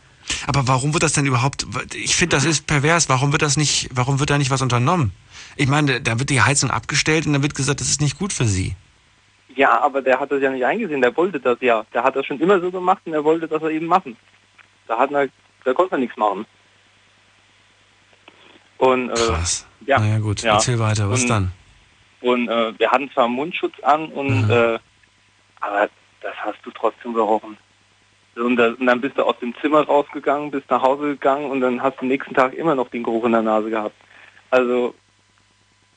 Aber 0.48 0.68
warum 0.68 0.94
wird 0.94 1.04
das 1.04 1.14
denn 1.14 1.26
überhaupt? 1.26 1.66
Ich 1.94 2.16
finde, 2.16 2.36
das 2.36 2.46
ist 2.46 2.68
pervers. 2.68 3.10
Warum 3.10 3.32
wird 3.32 3.42
das 3.42 3.58
nicht? 3.58 3.90
Warum 3.94 4.20
wird 4.20 4.30
da 4.30 4.38
nicht 4.38 4.52
was 4.52 4.62
unternommen? 4.62 5.12
Ich 5.56 5.68
meine, 5.68 6.02
da 6.02 6.20
wird 6.20 6.30
die 6.30 6.42
Heizung 6.42 6.72
abgestellt 6.72 7.26
und 7.26 7.34
dann 7.34 7.44
wird 7.44 7.56
gesagt, 7.56 7.80
das 7.82 7.90
ist 7.90 8.02
nicht 8.02 8.18
gut 8.18 8.34
für 8.34 8.46
sie. 8.46 8.76
Ja, 9.56 9.82
aber 9.82 10.02
der 10.02 10.20
hat 10.20 10.32
das 10.32 10.42
ja 10.42 10.50
nicht 10.50 10.66
eingesehen, 10.66 11.02
der 11.02 11.16
wollte 11.16 11.40
das 11.40 11.58
ja. 11.62 11.86
Der 11.94 12.04
hat 12.04 12.16
das 12.16 12.26
schon 12.26 12.40
immer 12.40 12.60
so 12.60 12.72
gemacht 12.72 13.02
und 13.06 13.14
er 13.14 13.24
wollte 13.24 13.48
das 13.48 13.62
eben 13.64 13.86
machen. 13.86 14.18
Da 14.88 14.98
hat 14.98 15.12
er, 15.12 15.28
da 15.66 15.74
konnte 15.74 15.96
er 15.96 16.00
nichts 16.00 16.18
machen. 16.18 16.46
Und 18.78 19.10
äh, 19.10 19.14
Krass. 19.14 19.68
ja, 19.86 20.00
Naja, 20.00 20.20
gut. 20.20 20.42
ja. 20.42 20.54
Erzähl 20.54 20.80
weiter. 20.80 21.10
Was 21.10 21.22
Und- 21.24 21.30
dann? 21.30 21.52
Und 22.22 22.48
äh, 22.48 22.80
wir 22.80 22.90
hatten 22.90 23.12
zwar 23.12 23.28
Mundschutz 23.28 23.74
an, 23.82 24.06
und 24.08 24.50
äh, 24.50 24.80
aber 25.60 25.90
das 26.22 26.34
hast 26.38 26.58
du 26.64 26.72
trotzdem 26.72 27.14
gerochen. 27.14 27.58
Und, 28.38 28.56
da, 28.56 28.70
und 28.70 28.86
dann 28.86 29.02
bist 29.02 29.18
du 29.18 29.24
aus 29.24 29.38
dem 29.40 29.54
Zimmer 29.60 29.82
rausgegangen, 29.86 30.50
bist 30.50 30.70
nach 30.70 30.82
Hause 30.82 31.10
gegangen 31.10 31.52
und 31.52 31.60
dann 31.60 31.84
hast 31.84 31.98
du 31.98 32.02
am 32.02 32.08
nächsten 32.08 32.34
Tag 32.34 32.54
immer 32.54 32.76
noch 32.76 32.88
den 32.90 33.04
Geruch 33.04 33.26
in 33.26 33.34
der 33.34 33.42
Nase 33.42 33.70
gehabt. 33.70 33.96
Also 34.52 34.96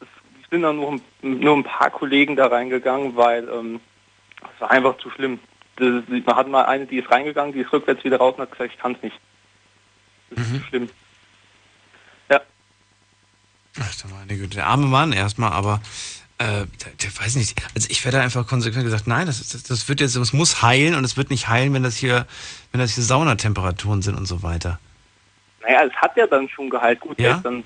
es 0.00 0.50
sind 0.50 0.62
dann 0.62 0.76
nur, 0.76 0.92
ein- 0.94 1.00
nur 1.22 1.56
ein 1.56 1.62
paar 1.64 1.90
Kollegen 1.90 2.34
da 2.34 2.46
reingegangen, 2.48 3.14
weil 3.16 3.48
ähm, 3.48 3.80
es 4.56 4.60
war 4.60 4.70
einfach 4.72 4.96
zu 4.98 5.08
schlimm. 5.10 5.38
Das, 5.76 6.02
man 6.08 6.36
hat 6.36 6.48
mal 6.48 6.64
eine, 6.64 6.86
die 6.86 6.98
ist 6.98 7.10
reingegangen, 7.10 7.52
die 7.52 7.60
ist 7.60 7.72
rückwärts 7.72 8.02
wieder 8.02 8.18
raus 8.18 8.34
und 8.36 8.42
hat 8.42 8.50
gesagt, 8.50 8.72
ich 8.74 8.78
kann 8.80 8.92
es 8.96 9.02
nicht. 9.02 9.16
Das 10.30 10.46
ist 10.46 10.52
zu 10.54 10.60
schlimm. 10.68 10.88
Ja, 12.30 12.40
Ach, 13.80 13.94
du 14.02 14.08
meine 14.08 14.36
Güte. 14.36 14.56
Der 14.56 14.66
arme 14.66 14.86
Mann 14.86 15.12
erstmal, 15.12 15.52
aber 15.52 15.80
äh, 16.38 16.66
der, 17.02 17.18
weiß 17.18 17.36
nicht. 17.36 17.62
Also 17.74 17.88
ich 17.90 18.04
werde 18.04 18.20
einfach 18.20 18.46
konsequent 18.46 18.84
gesagt, 18.84 19.06
nein, 19.06 19.26
das, 19.26 19.46
das, 19.48 19.62
das 19.62 19.88
wird 19.88 20.00
jetzt, 20.00 20.16
es 20.16 20.32
muss 20.32 20.62
heilen 20.62 20.94
und 20.94 21.04
es 21.04 21.16
wird 21.16 21.30
nicht 21.30 21.48
heilen, 21.48 21.72
wenn 21.74 21.82
das 21.82 21.96
hier, 21.96 22.26
wenn 22.72 22.80
das 22.80 22.94
hier 22.94 23.04
Saunatemperaturen 23.04 24.02
sind 24.02 24.16
und 24.16 24.26
so 24.26 24.42
weiter. 24.42 24.78
Naja, 25.62 25.84
es 25.84 25.92
hat 25.94 26.16
ja 26.16 26.26
dann 26.26 26.48
schon 26.48 26.68
geheilt. 26.70 27.00
Gut, 27.00 27.18
Ja? 27.20 27.38
dann 27.38 27.64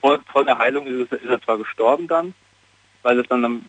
vor, 0.00 0.18
vor 0.30 0.44
der 0.44 0.58
Heilung 0.58 0.86
ist, 0.86 1.12
ist 1.12 1.24
er 1.24 1.40
zwar 1.42 1.58
gestorben 1.58 2.06
dann, 2.08 2.34
weil 3.02 3.18
es 3.18 3.26
dann, 3.28 3.44
am- 3.44 3.64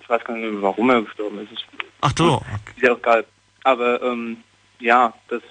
ich 0.00 0.08
weiß 0.08 0.24
gar 0.24 0.34
nicht 0.36 0.50
mehr, 0.52 0.62
warum 0.62 0.90
er 0.90 1.02
gestorben 1.02 1.38
ist. 1.40 1.64
Ach 2.00 2.12
du. 2.12 2.40
ist 2.76 2.82
ja 2.82 2.92
auch 2.94 3.02
geil. 3.02 3.24
Aber 3.62 4.02
ähm, 4.02 4.38
ja, 4.80 5.12
das, 5.28 5.42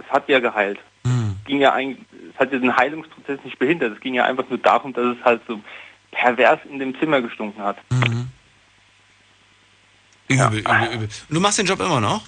das 0.00 0.10
hat 0.10 0.28
ja 0.28 0.38
geheilt. 0.40 0.78
Hm. 1.04 1.36
Es 1.40 1.46
ging 1.46 1.60
ja 1.60 1.72
eigentlich, 1.72 2.04
es 2.32 2.38
hat 2.38 2.52
ja 2.52 2.58
den 2.58 2.76
Heilungsprozess 2.76 3.38
nicht 3.44 3.58
behindert. 3.58 3.94
Es 3.94 4.00
ging 4.00 4.14
ja 4.14 4.24
einfach 4.24 4.48
nur 4.48 4.58
darum, 4.58 4.92
dass 4.92 5.16
es 5.16 5.24
halt 5.24 5.42
so 5.46 5.60
pervers 6.10 6.60
in 6.68 6.78
dem 6.78 6.98
Zimmer 6.98 7.20
gestunken 7.20 7.62
hat. 7.62 7.76
Mhm. 7.90 8.28
Übel, 10.28 10.58
übel, 10.60 10.86
übel. 10.94 11.08
Und 11.28 11.34
du 11.34 11.40
machst 11.40 11.58
den 11.58 11.66
Job 11.66 11.80
immer 11.80 12.00
noch? 12.00 12.22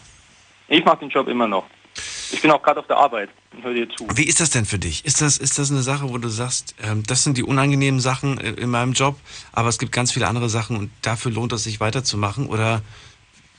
Ich 0.69 0.85
mache 0.85 0.99
den 0.99 1.09
Job 1.11 1.29
immer 1.29 1.47
noch. 1.47 1.67
Ich 2.33 2.41
bin 2.41 2.51
auch 2.51 2.63
gerade 2.63 2.81
auf 2.81 2.87
der 2.87 2.97
Arbeit 2.97 3.29
und 3.53 3.63
höre 3.63 3.75
dir 3.75 3.89
zu. 3.91 4.07
Wie 4.15 4.25
ist 4.25 4.41
das 4.41 4.51
denn 4.51 4.65
für 4.65 4.79
dich? 4.79 5.05
Ist 5.05 5.21
das, 5.21 5.37
ist 5.37 5.59
das 5.59 5.71
eine 5.71 5.83
Sache, 5.83 6.09
wo 6.09 6.17
du 6.19 6.29
sagst, 6.29 6.75
ähm, 6.83 7.03
das 7.07 7.23
sind 7.25 7.37
die 7.37 7.43
unangenehmen 7.43 8.01
Sachen 8.01 8.39
äh, 8.39 8.53
in 8.53 8.71
meinem 8.71 8.93
Job, 8.93 9.19
aber 9.53 9.69
es 9.69 9.79
gibt 9.79 9.93
ganz 9.93 10.13
viele 10.13 10.27
andere 10.27 10.49
Sachen 10.49 10.77
und 10.77 10.91
dafür 11.03 11.31
lohnt 11.31 11.53
es 11.53 11.65
sich 11.65 11.79
weiterzumachen? 11.81 12.47
Oder 12.47 12.81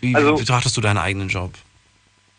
wie, 0.02 0.16
Also- 0.16 0.36
wie 0.36 0.40
betrachtest 0.40 0.76
du 0.76 0.82
deinen 0.82 0.98
eigenen 0.98 1.30
Job? 1.30 1.54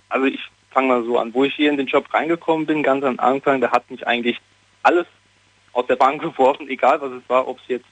Also 0.09 0.27
ich 0.27 0.41
fange 0.75 0.89
mal 0.89 1.05
so 1.05 1.19
an, 1.19 1.33
wo 1.33 1.45
ich 1.45 1.55
hier 1.55 1.71
in 1.71 1.77
den 1.77 1.87
Job 1.87 2.13
reingekommen 2.13 2.67
bin, 2.67 2.83
ganz 2.83 3.05
am 3.05 3.19
Anfang, 3.19 3.61
da 3.61 3.71
hat 3.71 3.91
mich 3.91 4.07
eigentlich 4.07 4.39
alles 4.83 5.07
aus 5.73 5.87
der 5.87 5.97
Bahn 5.97 6.19
geworfen, 6.19 6.69
egal 6.69 7.01
was 7.01 7.13
es 7.13 7.23
war, 7.29 7.49
ob 7.49 7.59
es 7.61 7.65
jetzt 7.69 7.87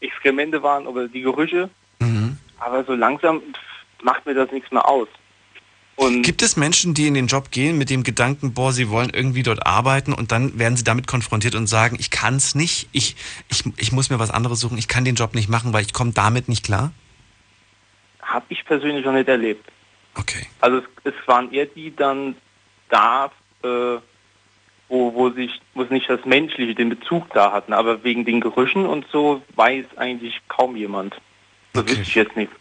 Exkremente 0.00 0.62
waren 0.62 0.86
oder 0.86 1.08
die 1.08 1.22
Gerüche. 1.22 1.70
Mhm. 1.98 2.36
Aber 2.60 2.84
so 2.84 2.94
langsam 2.94 3.42
macht 4.02 4.26
mir 4.26 4.34
das 4.34 4.52
nichts 4.52 4.70
mehr 4.70 4.86
aus. 4.88 5.08
Und 5.96 6.22
Gibt 6.22 6.42
es 6.42 6.58
Menschen, 6.58 6.92
die 6.92 7.06
in 7.06 7.14
den 7.14 7.26
Job 7.26 7.50
gehen 7.50 7.78
mit 7.78 7.88
dem 7.88 8.02
Gedanken, 8.02 8.52
boah, 8.52 8.70
sie 8.70 8.90
wollen 8.90 9.08
irgendwie 9.08 9.42
dort 9.42 9.66
arbeiten 9.66 10.12
und 10.12 10.30
dann 10.30 10.58
werden 10.58 10.76
sie 10.76 10.84
damit 10.84 11.06
konfrontiert 11.06 11.54
und 11.54 11.66
sagen, 11.66 11.96
ich 11.98 12.10
kann 12.10 12.36
es 12.36 12.54
nicht, 12.54 12.90
ich, 12.92 13.16
ich, 13.48 13.64
ich 13.78 13.92
muss 13.92 14.10
mir 14.10 14.18
was 14.18 14.30
anderes 14.30 14.60
suchen, 14.60 14.76
ich 14.76 14.88
kann 14.88 15.06
den 15.06 15.14
Job 15.14 15.34
nicht 15.34 15.48
machen, 15.48 15.72
weil 15.72 15.82
ich 15.82 15.94
komme 15.94 16.12
damit 16.12 16.50
nicht 16.50 16.66
klar? 16.66 16.92
habe 18.26 18.46
ich 18.48 18.64
persönlich 18.64 19.04
noch 19.04 19.12
nicht 19.12 19.28
erlebt. 19.28 19.66
Okay. 20.16 20.46
Also 20.60 20.78
es, 20.78 20.84
es 21.04 21.28
waren 21.28 21.52
eher 21.52 21.66
die 21.66 21.94
dann 21.94 22.36
da, 22.88 23.26
äh, 23.62 23.98
wo, 24.88 25.14
wo 25.14 25.30
sich, 25.30 25.50
wo 25.74 25.82
es 25.82 25.90
nicht 25.90 26.08
das 26.08 26.24
Menschliche, 26.24 26.74
den 26.74 26.88
Bezug 26.88 27.32
da 27.34 27.52
hatten, 27.52 27.72
aber 27.72 28.02
wegen 28.04 28.24
den 28.24 28.40
Gerüchen 28.40 28.86
und 28.86 29.06
so 29.12 29.42
weiß 29.56 29.84
eigentlich 29.96 30.40
kaum 30.48 30.76
jemand. 30.76 31.14
Das 31.72 31.82
Okay. 31.82 31.90
wüsste 31.92 32.02
ich 32.02 32.14
jetzt 32.14 32.36
nicht. 32.36 32.52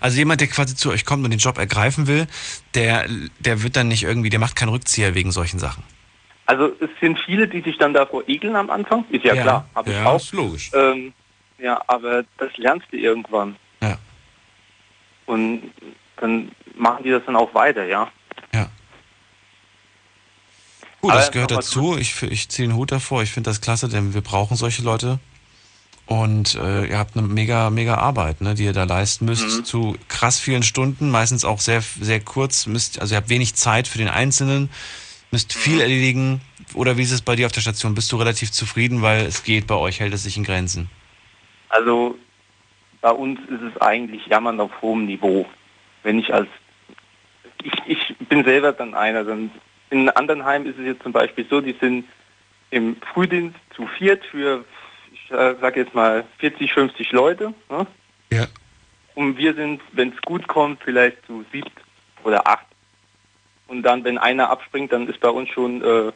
Also 0.00 0.18
jemand, 0.18 0.40
der 0.40 0.48
quasi 0.48 0.74
zu 0.76 0.90
euch 0.90 1.04
kommt 1.06 1.24
und 1.24 1.30
den 1.30 1.38
Job 1.38 1.56
ergreifen 1.56 2.06
will, 2.06 2.26
der, 2.74 3.06
der 3.38 3.62
wird 3.62 3.76
dann 3.76 3.88
nicht 3.88 4.02
irgendwie, 4.02 4.28
der 4.28 4.38
macht 4.38 4.54
keinen 4.54 4.68
Rückzieher 4.68 5.14
wegen 5.14 5.30
solchen 5.30 5.58
Sachen. 5.58 5.82
Also 6.44 6.72
es 6.80 6.90
sind 7.00 7.18
viele, 7.20 7.48
die 7.48 7.60
sich 7.62 7.78
dann 7.78 7.94
davor 7.94 8.22
ekeln 8.26 8.56
am 8.56 8.70
Anfang. 8.70 9.04
Ist 9.10 9.24
ja, 9.24 9.34
klar, 9.34 9.68
habe 9.74 9.90
ich 9.90 9.96
ja, 9.96 10.06
auch. 10.06 10.16
ist 10.16 10.32
logisch. 10.32 10.70
Ähm, 10.74 11.12
ja, 11.58 11.82
aber 11.86 12.24
das 12.38 12.56
lernst 12.56 12.86
du 12.90 12.96
irgendwann. 12.96 13.56
Ja. 13.82 13.98
Und 15.26 15.70
dann 16.20 16.52
machen 16.76 17.04
die 17.04 17.10
das 17.10 17.22
dann 17.26 17.36
auch 17.36 17.52
weiter, 17.54 17.84
ja. 17.84 18.10
Ja. 18.54 18.68
Gut, 21.00 21.12
Aber 21.12 21.20
das 21.20 21.30
gehört 21.30 21.50
dazu. 21.50 21.96
Ich, 21.96 22.22
ich 22.22 22.48
ziehe 22.48 22.66
den 22.68 22.76
Hut 22.76 22.90
davor. 22.90 23.22
Ich 23.22 23.30
finde 23.30 23.50
das 23.50 23.60
klasse, 23.60 23.88
denn 23.88 24.14
wir 24.14 24.20
brauchen 24.20 24.56
solche 24.56 24.82
Leute. 24.82 25.18
Und 26.06 26.54
äh, 26.54 26.86
ihr 26.86 26.98
habt 26.98 27.16
eine 27.16 27.26
mega, 27.26 27.68
mega 27.70 27.96
Arbeit, 27.96 28.40
ne, 28.40 28.54
die 28.54 28.64
ihr 28.64 28.72
da 28.72 28.84
leisten 28.84 29.26
müsst, 29.26 29.58
Mhm. 29.58 29.64
zu 29.64 29.96
krass 30.08 30.40
vielen 30.40 30.62
Stunden, 30.62 31.10
meistens 31.10 31.44
auch 31.44 31.60
sehr, 31.60 31.82
sehr 31.82 32.20
kurz. 32.20 32.66
Müsst, 32.66 32.98
also 33.00 33.14
ihr 33.14 33.18
habt 33.18 33.28
wenig 33.28 33.54
Zeit 33.54 33.86
für 33.86 33.98
den 33.98 34.08
Einzelnen, 34.08 34.70
müsst 35.30 35.54
Mhm. 35.54 35.60
viel 35.60 35.80
erledigen. 35.80 36.40
Oder 36.74 36.96
wie 36.96 37.02
ist 37.02 37.12
es 37.12 37.20
bei 37.22 37.36
dir 37.36 37.46
auf 37.46 37.52
der 37.52 37.60
Station? 37.60 37.94
Bist 37.94 38.10
du 38.10 38.16
relativ 38.16 38.50
zufrieden, 38.52 39.02
weil 39.02 39.26
es 39.26 39.44
geht 39.44 39.66
bei 39.66 39.74
euch, 39.74 40.00
hält 40.00 40.14
es 40.14 40.22
sich 40.22 40.36
in 40.36 40.44
Grenzen? 40.44 40.88
Also 41.68 42.16
bei 43.02 43.10
uns 43.10 43.38
ist 43.50 43.60
es 43.62 43.80
eigentlich 43.82 44.26
Jammern 44.26 44.58
auf 44.60 44.70
hohem 44.80 45.04
Niveau. 45.04 45.46
Wenn 46.08 46.20
ich 46.20 46.32
als 46.32 46.48
ich, 47.62 47.72
ich 47.86 48.16
bin 48.30 48.42
selber 48.42 48.72
dann 48.72 48.94
einer, 48.94 49.24
dann 49.24 49.50
in 49.90 50.08
anderen 50.08 50.42
Heimen 50.42 50.66
ist 50.66 50.78
es 50.78 50.86
jetzt 50.86 51.02
zum 51.02 51.12
Beispiel 51.12 51.44
so, 51.50 51.60
die 51.60 51.76
sind 51.78 52.06
im 52.70 52.96
Frühdienst 53.12 53.58
zu 53.76 53.86
viert 53.86 54.24
für, 54.24 54.64
ich 55.12 55.28
sage 55.28 55.80
jetzt 55.80 55.94
mal 55.94 56.24
40, 56.38 56.72
50 56.72 57.12
Leute. 57.12 57.52
Ne? 57.68 57.86
Ja. 58.32 58.46
Und 59.16 59.36
wir 59.36 59.52
sind, 59.52 59.82
wenn 59.92 60.14
es 60.14 60.22
gut 60.22 60.48
kommt, 60.48 60.82
vielleicht 60.82 61.26
zu 61.26 61.44
siebt 61.52 61.78
oder 62.24 62.46
acht. 62.48 62.66
Und 63.66 63.82
dann, 63.82 64.02
wenn 64.02 64.16
einer 64.16 64.48
abspringt, 64.48 64.90
dann 64.90 65.08
ist 65.08 65.20
bei 65.20 65.28
uns 65.28 65.50
schon 65.50 65.82
äh, 65.82 66.10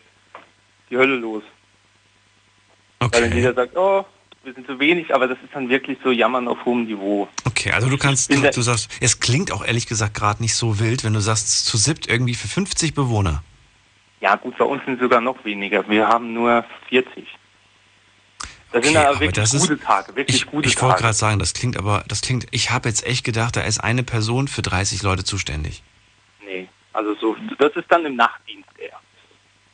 die 0.88 0.97
Hölle 0.97 1.16
los. 1.16 1.43
Weil 2.99 3.11
dann 3.11 3.24
Okay. 3.24 3.34
jeder 3.34 3.53
sagt, 3.53 3.76
oh, 3.76 4.07
wir 4.45 4.55
sind 4.55 4.66
zu 4.66 4.78
wenig, 4.80 5.14
aber 5.14 5.28
das 5.28 5.38
ist 5.45 5.55
dann 5.55 5.68
wirklich 5.68 5.99
so 6.03 6.11
Jammern 6.11 6.49
auf 6.49 6.64
hohem 6.64 6.84
Niveau. 6.84 7.28
Okay, 7.45 7.70
also 7.70 7.88
du 7.88 7.97
kannst, 7.97 8.32
du, 8.32 8.40
du 8.40 8.62
sagst, 8.62 8.90
es 9.01 9.20
klingt 9.20 9.53
auch 9.53 9.64
ehrlich 9.64 9.86
gesagt 9.86 10.14
gerade 10.14 10.43
nicht 10.43 10.55
so 10.57 10.80
wild, 10.80 11.05
wenn 11.05 11.12
du 11.12 11.20
sagst, 11.20 11.66
zu 11.66 11.76
siebt 11.76 12.09
irgendwie 12.09 12.34
für 12.34 12.49
50 12.49 12.95
Bewohner. 12.95 13.43
Ja 14.20 14.36
gut, 14.36 14.57
bei 14.59 14.64
uns 14.64 14.84
sind 14.84 15.01
sogar 15.01 15.20
noch 15.20 15.45
weniger. 15.45 15.88
Wir 15.88 16.07
haben 16.09 16.32
nur 16.32 16.64
40. 16.88 17.26
Das 18.72 18.84
sind 18.84 18.97
Okay, 18.97 18.97
aber 18.97 19.09
aber 19.11 19.20
wirklich 19.20 19.45
ist- 19.53 19.61
gute 19.61 19.78
Tage, 19.78 20.16
wirklich 20.16 20.36
Ich, 20.36 20.47
gute 20.47 20.68
ich 20.68 20.74
wollte 20.80 20.93
Tage. 20.95 21.03
gerade 21.03 21.14
sagen, 21.14 21.38
das 21.38 21.53
klingt 21.53 21.76
aber, 21.76 22.05
das 22.09 22.20
klingt, 22.22 22.47
ich 22.53 22.70
habe 22.70 22.88
jetzt 22.88 23.05
echt 23.07 23.24
gedacht, 23.24 23.57
da 23.57 23.61
ist 23.62 23.78
eine 23.78 24.03
Person 24.03 24.49
für 24.49 24.62
30 24.62 25.03
Leute 25.03 25.24
zuständig. 25.24 25.82
Nee, 26.45 26.68
also 26.93 27.14
so, 27.20 27.36
das 27.59 27.72
ist 27.76 27.84
dann 27.90 28.07
im 28.07 28.16
Nachtdienst 28.16 28.68
eher. 28.78 28.99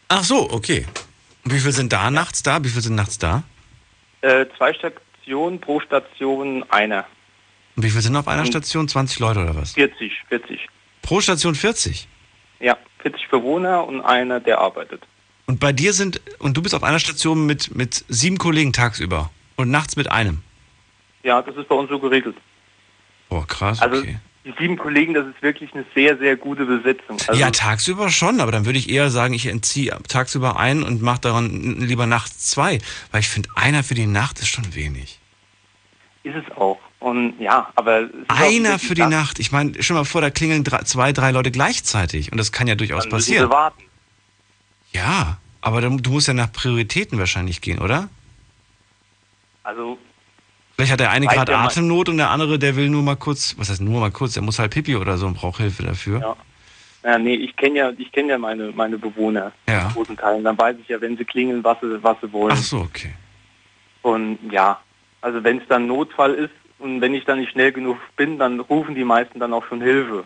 Ach 0.09 0.25
so, 0.25 0.51
okay. 0.51 0.85
Wie 1.45 1.61
viel 1.61 1.73
sind 1.73 1.93
da 1.93 2.11
nachts 2.11 2.43
da? 2.43 2.62
Wie 2.64 2.69
viel 2.69 2.83
sind 2.83 2.97
nachts 2.97 3.19
da? 3.19 3.45
Äh, 4.21 4.47
zwei 4.57 4.73
Stationen 4.75 5.61
pro 5.61 5.81
Station 5.81 6.64
einer. 6.71 7.07
Und 7.77 7.85
wie 7.85 7.91
viel 7.91 8.01
sind 8.01 8.16
auf 8.16 8.27
einer 8.29 8.43
Hm. 8.43 8.47
Station? 8.49 8.89
20 8.89 9.19
Leute 9.21 9.41
oder 9.41 9.55
was? 9.57 9.73
40, 9.73 10.12
40. 10.29 10.66
Pro 11.03 11.21
Station 11.21 11.55
40. 11.55 12.09
Ja, 12.61 12.77
40 13.03 13.29
Bewohner 13.31 13.87
und 13.87 14.01
einer, 14.01 14.41
der 14.41 14.59
arbeitet. 14.59 15.03
Und 15.47 15.61
bei 15.61 15.73
dir 15.73 15.93
sind, 15.93 16.21
und 16.41 16.57
du 16.57 16.62
bist 16.62 16.75
auf 16.75 16.83
einer 16.83 16.99
Station 16.99 17.47
mit, 17.47 17.75
mit 17.75 18.05
sieben 18.09 18.37
Kollegen 18.39 18.73
tagsüber 18.73 19.31
und 19.57 19.71
nachts 19.71 19.97
mit 19.97 20.11
einem. 20.11 20.43
Ja, 21.23 21.41
das 21.41 21.57
ist 21.57 21.69
bei 21.69 21.75
uns 21.75 21.89
so 21.89 21.99
geregelt. 21.99 22.37
Boah, 23.29 23.47
krass, 23.47 23.81
Also 23.81 24.01
okay. 24.01 24.19
Die 24.49 24.55
sieben 24.59 24.78
Kollegen, 24.78 25.12
das 25.12 25.26
ist 25.26 25.42
wirklich 25.42 25.74
eine 25.74 25.84
sehr, 25.94 26.16
sehr 26.16 26.36
gute 26.36 26.64
Besetzung. 26.64 27.18
Also, 27.26 27.38
ja, 27.38 27.51
tagsüber 27.51 28.09
schon, 28.09 28.40
aber 28.40 28.51
dann 28.51 28.64
würde 28.64 28.78
ich 28.78 28.88
eher 28.88 29.11
sagen, 29.11 29.34
ich 29.34 29.46
entziehe 29.46 29.96
tagsüber 30.09 30.59
ein 30.59 30.82
und 30.82 31.03
mache 31.03 31.20
daran 31.20 31.80
lieber 31.80 32.07
nachts 32.07 32.51
zwei. 32.51 32.78
Weil 33.12 33.20
ich 33.20 33.28
finde, 33.28 33.51
einer 33.57 33.84
für 33.84 33.94
die 33.94 34.07
Nacht 34.07 34.38
ist 34.38 34.49
schon 34.49 34.74
wenig. 34.74 35.20
ist 36.22 36.34
es 36.34 36.57
auch. 36.57 36.78
Und 36.99 37.38
ja, 37.38 37.70
aber... 37.74 38.09
Einer 38.28 38.78
für 38.78 38.94
die 38.94 39.07
Nacht. 39.07 39.38
Ich 39.38 39.53
meine, 39.53 39.82
schon 39.82 39.96
mal 39.96 40.05
vor, 40.05 40.22
da 40.22 40.30
klingeln 40.30 40.64
drei, 40.64 40.78
zwei, 40.78 41.12
drei 41.12 41.30
Leute 41.30 41.51
gleichzeitig. 41.51 42.32
Und 42.32 42.38
das 42.38 42.51
kann 42.51 42.66
ja 42.66 42.74
durchaus 42.74 43.05
Dann 43.05 43.11
passieren. 43.11 43.49
sie 43.49 43.53
warten. 43.53 43.82
Ja, 44.92 45.38
aber 45.61 45.82
du 45.82 46.11
musst 46.11 46.26
ja 46.26 46.34
nach 46.34 46.51
Prioritäten 46.51 47.18
wahrscheinlich 47.18 47.61
gehen, 47.61 47.78
oder? 47.80 48.09
Also 49.62 49.99
Vielleicht 50.79 50.93
hat 50.93 51.01
der 51.01 51.11
eine 51.11 51.26
gerade 51.26 51.57
Atemnot 51.59 52.09
und 52.09 52.18
der 52.18 52.31
andere, 52.31 52.57
der 52.57 52.76
will 52.76 52.89
nur 52.89 53.03
mal 53.03 53.16
kurz, 53.16 53.57
was 53.59 53.68
heißt 53.68 53.81
nur 53.81 53.99
mal 53.99 54.12
kurz, 54.12 54.35
der 54.35 54.45
muss 54.45 54.61
halt 54.61 54.70
Pipi 54.72 54.95
oder 54.95 55.18
so 55.18 55.26
und 55.26 55.35
braucht 55.35 55.57
Hilfe 55.61 55.83
dafür. 55.83 56.20
Ja. 56.20 56.37
Ja, 57.03 57.18
nee, 57.18 57.35
ich 57.35 57.57
kenne 57.57 57.79
ja, 57.79 57.91
ich 57.99 58.12
kenne 58.12 58.29
ja 58.31 58.39
meine, 58.39 58.70
meine 58.70 58.97
Bewohner 58.97 59.51
Ja. 59.68 59.89
in 59.89 59.93
großen 59.95 60.16
Teilen. 60.16 60.45
Dann 60.45 60.57
weiß 60.57 60.76
ich 60.81 60.89
ja, 60.89 61.01
wenn 61.01 61.16
sie 61.16 61.24
klingeln, 61.24 61.64
was 61.64 61.79
sie, 61.81 62.01
was 62.03 62.16
sie 62.22 62.31
wollen. 62.33 62.53
Ach 62.57 62.62
so, 62.62 62.79
okay. 62.79 63.12
Und 64.03 64.39
ja, 64.53 64.81
also 65.20 65.43
wenn 65.43 65.59
es 65.59 65.64
dann 65.68 65.89
Notfall 65.89 66.35
ist 66.35 66.51
und 66.79 67.01
wenn 67.01 67.12
ich 67.14 67.24
dann 67.24 67.41
nicht 67.41 67.51
schnell 67.51 67.72
genug 67.72 67.99
bin, 68.16 68.39
dann 68.39 68.61
rufen 68.61 68.95
die 68.95 69.03
meisten 69.05 69.41
dann 69.41 69.53
auch 69.53 69.64
schon 69.68 69.81
Hilfe. 69.81 70.24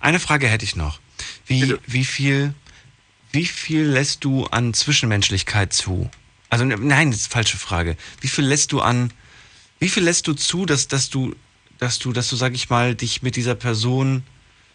Eine 0.00 0.18
Frage 0.18 0.46
hätte 0.46 0.64
ich 0.64 0.76
noch. 0.76 0.98
Wie, 1.46 1.74
wie 1.86 2.04
viel, 2.04 2.54
wie 3.32 3.44
viel 3.44 3.84
lässt 3.84 4.24
du 4.24 4.46
an 4.46 4.72
Zwischenmenschlichkeit 4.72 5.74
zu? 5.74 6.10
Also 6.48 6.64
ne- 6.64 6.76
nein, 6.78 7.10
das 7.10 7.20
ist 7.20 7.26
eine 7.26 7.32
falsche 7.44 7.58
Frage. 7.58 7.96
Wie 8.22 8.28
viel 8.28 8.44
lässt 8.46 8.72
du 8.72 8.80
an, 8.80 9.12
wie 9.80 9.88
viel 9.88 10.04
lässt 10.04 10.26
du 10.28 10.34
zu, 10.34 10.64
dass, 10.66 10.86
dass 10.88 11.10
du, 11.10 11.34
dass 11.78 11.98
du, 11.98 12.12
dass 12.12 12.28
du, 12.28 12.36
sag 12.36 12.54
ich 12.54 12.70
mal, 12.70 12.94
dich 12.94 13.22
mit 13.22 13.34
dieser 13.36 13.54
Person, 13.56 14.22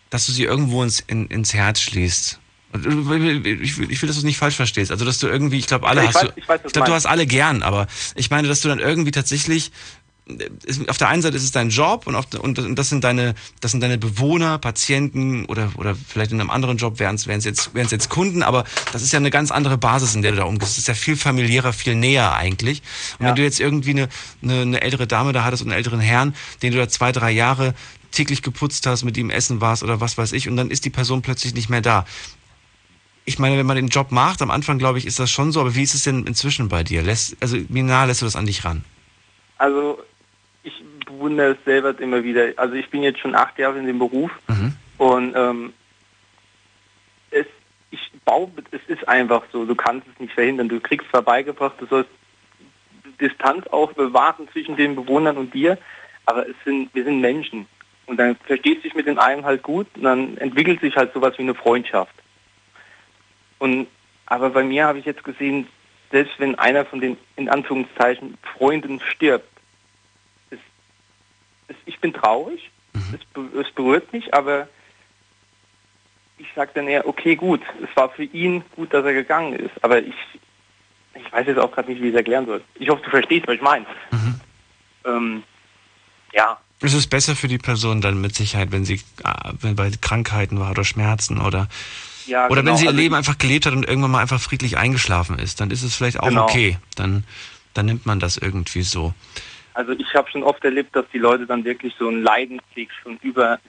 dass 0.09 0.25
du 0.25 0.31
sie 0.33 0.43
irgendwo 0.43 0.83
ins, 0.83 0.99
in, 0.99 1.27
ins 1.27 1.53
Herz 1.53 1.79
schließt? 1.81 2.39
Äh, 2.73 2.77
Ich 2.79 2.85
will, 2.85 3.61
ich 3.61 3.77
will, 3.77 4.07
dass 4.07 4.15
du 4.17 4.19
es 4.19 4.23
nicht 4.23 4.37
falsch 4.37 4.55
verstehst. 4.55 4.91
Also, 4.91 5.05
dass 5.05 5.19
du 5.19 5.27
irgendwie, 5.27 5.59
ich 5.59 5.67
glaube, 5.67 5.87
alle 5.87 6.01
Ich 6.01 6.07
hast 6.09 6.17
weiß- 6.17 6.21
du, 6.21 6.33
ich 6.35 6.45
ich 6.65 6.73
glaube, 6.73 6.87
du 6.89 6.93
hast 6.93 7.05
alle 7.05 7.25
gern, 7.25 7.63
aber 7.63 7.87
ich 8.15 8.29
meine, 8.29 8.47
dass 8.47 8.61
du 8.61 8.67
dann 8.67 8.79
irgendwie 8.79 9.11
tatsächlich 9.11 9.71
ist- 10.65 10.89
auf 10.89 10.97
der 10.97 11.09
einen 11.09 11.21
Seite 11.21 11.37
ist 11.37 11.43
es 11.43 11.51
dein 11.51 11.69
Job 11.69 12.07
und, 12.07 12.15
auf, 12.15 12.25
und 12.39 12.57
das 12.77 12.89
sind 12.89 13.03
deine, 13.03 13.35
das 13.61 13.71
sind 13.71 13.81
deine 13.81 13.97
Bewohner, 13.97 14.57
Patienten 14.57 15.45
oder, 15.45 15.71
oder 15.75 15.95
vielleicht 15.95 16.31
in 16.31 16.39
einem 16.41 16.49
anderen 16.49 16.77
Job 16.77 16.97
wären 16.99 17.15
es 17.15 17.25
jetzt, 17.25 17.73
wären's 17.75 17.91
jetzt 17.91 18.09
Kunden, 18.09 18.41
aber 18.41 18.63
das 18.91 19.01
ist 19.03 19.11
ja 19.13 19.17
eine 19.19 19.29
ganz 19.29 19.51
andere 19.51 19.77
Basis, 19.77 20.15
in 20.15 20.21
der 20.23 20.31
du 20.31 20.37
da 20.37 20.43
umgehst. 20.45 20.71
Das 20.71 20.77
ist 20.79 20.87
ja 20.87 20.95
viel 20.95 21.15
familiärer, 21.15 21.73
viel 21.73 21.95
näher 21.95 22.33
eigentlich. 22.33 22.81
Und 23.19 23.23
Ja. 23.25 23.29
wenn 23.29 23.35
du 23.35 23.43
jetzt 23.43 23.59
irgendwie 23.59 23.91
eine, 23.91 24.09
eine, 24.41 24.61
eine 24.61 24.81
ältere 24.81 25.05
Dame 25.07 25.31
da 25.31 25.43
hattest 25.43 25.61
und 25.63 25.69
einen 25.69 25.77
älteren 25.77 25.99
Herrn, 25.99 26.35
den 26.63 26.71
du 26.73 26.79
da 26.79 26.89
zwei, 26.89 27.11
drei 27.11 27.31
Jahre 27.31 27.75
täglich 28.11 28.41
geputzt 28.41 28.87
hast, 28.87 29.03
mit 29.03 29.17
ihm 29.17 29.29
essen 29.29 29.61
warst 29.61 29.83
oder 29.83 29.99
was 30.01 30.17
weiß 30.17 30.31
ich, 30.31 30.47
und 30.49 30.55
dann 30.57 30.71
ist 30.71 30.85
die 30.85 30.89
Person 30.89 31.21
plötzlich 31.21 31.53
nicht 31.53 31.69
mehr 31.69 31.81
da. 31.81 32.05
Ich 33.25 33.39
meine, 33.39 33.57
wenn 33.57 33.65
man 33.65 33.75
den 33.75 33.87
Job 33.89 34.11
macht, 34.11 34.41
am 34.41 34.51
Anfang 34.51 34.77
glaube 34.77 34.97
ich, 34.99 35.05
ist 35.05 35.19
das 35.19 35.29
schon 35.31 35.51
so, 35.51 35.59
aber 35.61 35.75
wie 35.75 35.83
ist 35.83 35.95
es 35.95 36.03
denn 36.03 36.25
inzwischen 36.25 36.69
bei 36.69 36.83
dir? 36.83 37.01
Lässt, 37.01 37.35
also 37.41 37.57
wie 37.69 37.81
nah 37.81 38.05
lässt 38.05 38.21
du 38.21 38.25
das 38.25 38.35
an 38.35 38.45
dich 38.45 38.63
ran? 38.65 38.83
Also 39.57 39.97
bewundere 41.05 41.51
es 41.51 41.63
selber 41.65 41.97
immer 41.99 42.23
wieder. 42.23 42.47
Also 42.57 42.75
ich 42.75 42.89
bin 42.89 43.03
jetzt 43.03 43.19
schon 43.19 43.35
acht 43.35 43.57
Jahre 43.59 43.77
in 43.79 43.87
dem 43.87 43.99
Beruf 43.99 44.31
Mhm. 44.47 44.73
und 44.97 45.33
ähm, 45.35 45.73
es, 47.31 47.45
ich 47.91 48.11
baue, 48.25 48.51
es 48.71 48.81
ist 48.87 49.07
einfach 49.07 49.43
so, 49.51 49.65
du 49.65 49.75
kannst 49.75 50.07
es 50.13 50.19
nicht 50.19 50.33
verhindern. 50.33 50.69
Du 50.69 50.79
kriegst 50.79 51.09
zwar 51.09 51.21
beigebracht, 51.21 51.75
du 51.79 51.85
sollst 51.85 52.09
Distanz 53.19 53.65
auch 53.67 53.93
bewahren 53.93 54.47
zwischen 54.51 54.75
den 54.75 54.95
Bewohnern 54.95 55.37
und 55.37 55.53
dir, 55.53 55.77
aber 56.25 56.47
es 56.47 56.55
sind, 56.65 56.93
wir 56.93 57.03
sind 57.03 57.21
Menschen. 57.21 57.67
Und 58.07 58.17
dann 58.17 58.35
verstehst 58.35 58.77
du 58.77 58.81
dich 58.81 58.95
mit 58.95 59.07
den 59.07 59.17
einen 59.17 59.45
halt 59.45 59.63
gut 59.63 59.87
und 59.95 60.03
dann 60.03 60.37
entwickelt 60.37 60.81
sich 60.81 60.95
halt 60.95 61.13
sowas 61.13 61.33
wie 61.37 61.43
eine 61.43 61.55
Freundschaft. 61.55 62.13
Und 63.59 63.87
aber 64.27 64.49
bei 64.49 64.63
mir 64.63 64.85
habe 64.85 64.99
ich 64.99 65.05
jetzt 65.05 65.23
gesehen, 65.23 65.67
selbst 66.11 66.33
wenn 66.39 66.57
einer 66.57 66.85
von 66.85 66.99
den 66.99 67.17
in 67.35 67.49
Anführungszeichen 67.49 68.37
Freunden 68.57 68.99
stirbt, 69.01 69.47
ich 71.85 71.99
bin 71.99 72.13
traurig, 72.13 72.69
es, 72.93 73.25
be- 73.33 73.59
es 73.59 73.71
berührt 73.73 74.11
mich, 74.13 74.33
aber 74.33 74.67
ich 76.37 76.47
sage 76.55 76.71
dann 76.75 76.87
eher, 76.87 77.07
okay, 77.07 77.35
gut, 77.35 77.61
es 77.83 77.95
war 77.95 78.09
für 78.09 78.23
ihn 78.23 78.63
gut, 78.75 78.93
dass 78.93 79.05
er 79.05 79.13
gegangen 79.13 79.53
ist, 79.53 79.71
aber 79.81 79.99
ich, 79.99 80.13
ich 81.15 81.31
weiß 81.31 81.47
jetzt 81.47 81.59
auch 81.59 81.71
gerade 81.71 81.89
nicht, 81.89 82.01
wie 82.01 82.07
ich 82.07 82.13
es 82.13 82.17
erklären 82.17 82.45
soll. 82.45 82.61
Ich 82.75 82.89
hoffe, 82.89 83.01
du 83.03 83.09
verstehst, 83.09 83.47
was 83.47 83.55
ich 83.55 83.61
meine. 83.61 83.85
Ähm, 85.05 85.43
ja, 86.33 86.57
Es 86.81 86.93
ist 86.93 87.09
besser 87.09 87.35
für 87.35 87.47
die 87.47 87.57
Person 87.57 88.01
dann 88.01 88.19
mit 88.19 88.35
Sicherheit, 88.35 88.71
wenn 88.71 88.85
sie 88.85 88.95
äh, 89.23 89.53
wenn 89.61 89.75
bei 89.75 89.91
Krankheiten 90.01 90.59
war 90.59 90.71
oder 90.71 90.83
Schmerzen 90.83 91.39
oder 91.39 91.67
ja 92.25 92.47
oder 92.49 92.61
genau. 92.61 92.71
wenn 92.71 92.77
sie 92.77 92.85
ihr 92.85 92.89
Also 92.89 92.99
Leben 93.01 93.15
einfach 93.15 93.37
gelebt 93.37 93.65
hat 93.65 93.73
und 93.73 93.87
irgendwann 93.87 94.11
mal 94.11 94.21
einfach 94.21 94.41
friedlich 94.41 94.77
eingeschlafen 94.77 95.37
ist, 95.39 95.61
dann 95.61 95.69
ist 95.71 95.83
es 95.83 95.95
vielleicht 95.95 96.19
auch 96.19 96.27
Genau. 96.29 96.43
okay. 96.45 96.77
Dann 96.95 97.23
dann 97.75 97.85
nimmt 97.85 98.05
man 98.05 98.19
das 98.19 98.37
irgendwie 98.37 98.81
so. 98.81 99.13
Also 99.75 99.91
ich 99.91 100.13
habe 100.15 100.29
schon 100.31 100.41
oft 100.43 100.63
erlebt, 100.63 100.95
dass 100.95 101.05
die 101.13 101.17
Leute 101.19 101.45
dann 101.45 101.63
wirklich 101.65 101.93
so 101.99 102.07
einen 102.07 102.23
Leidensweg 102.23 102.89
schon 103.03 103.17
über 103.21 103.59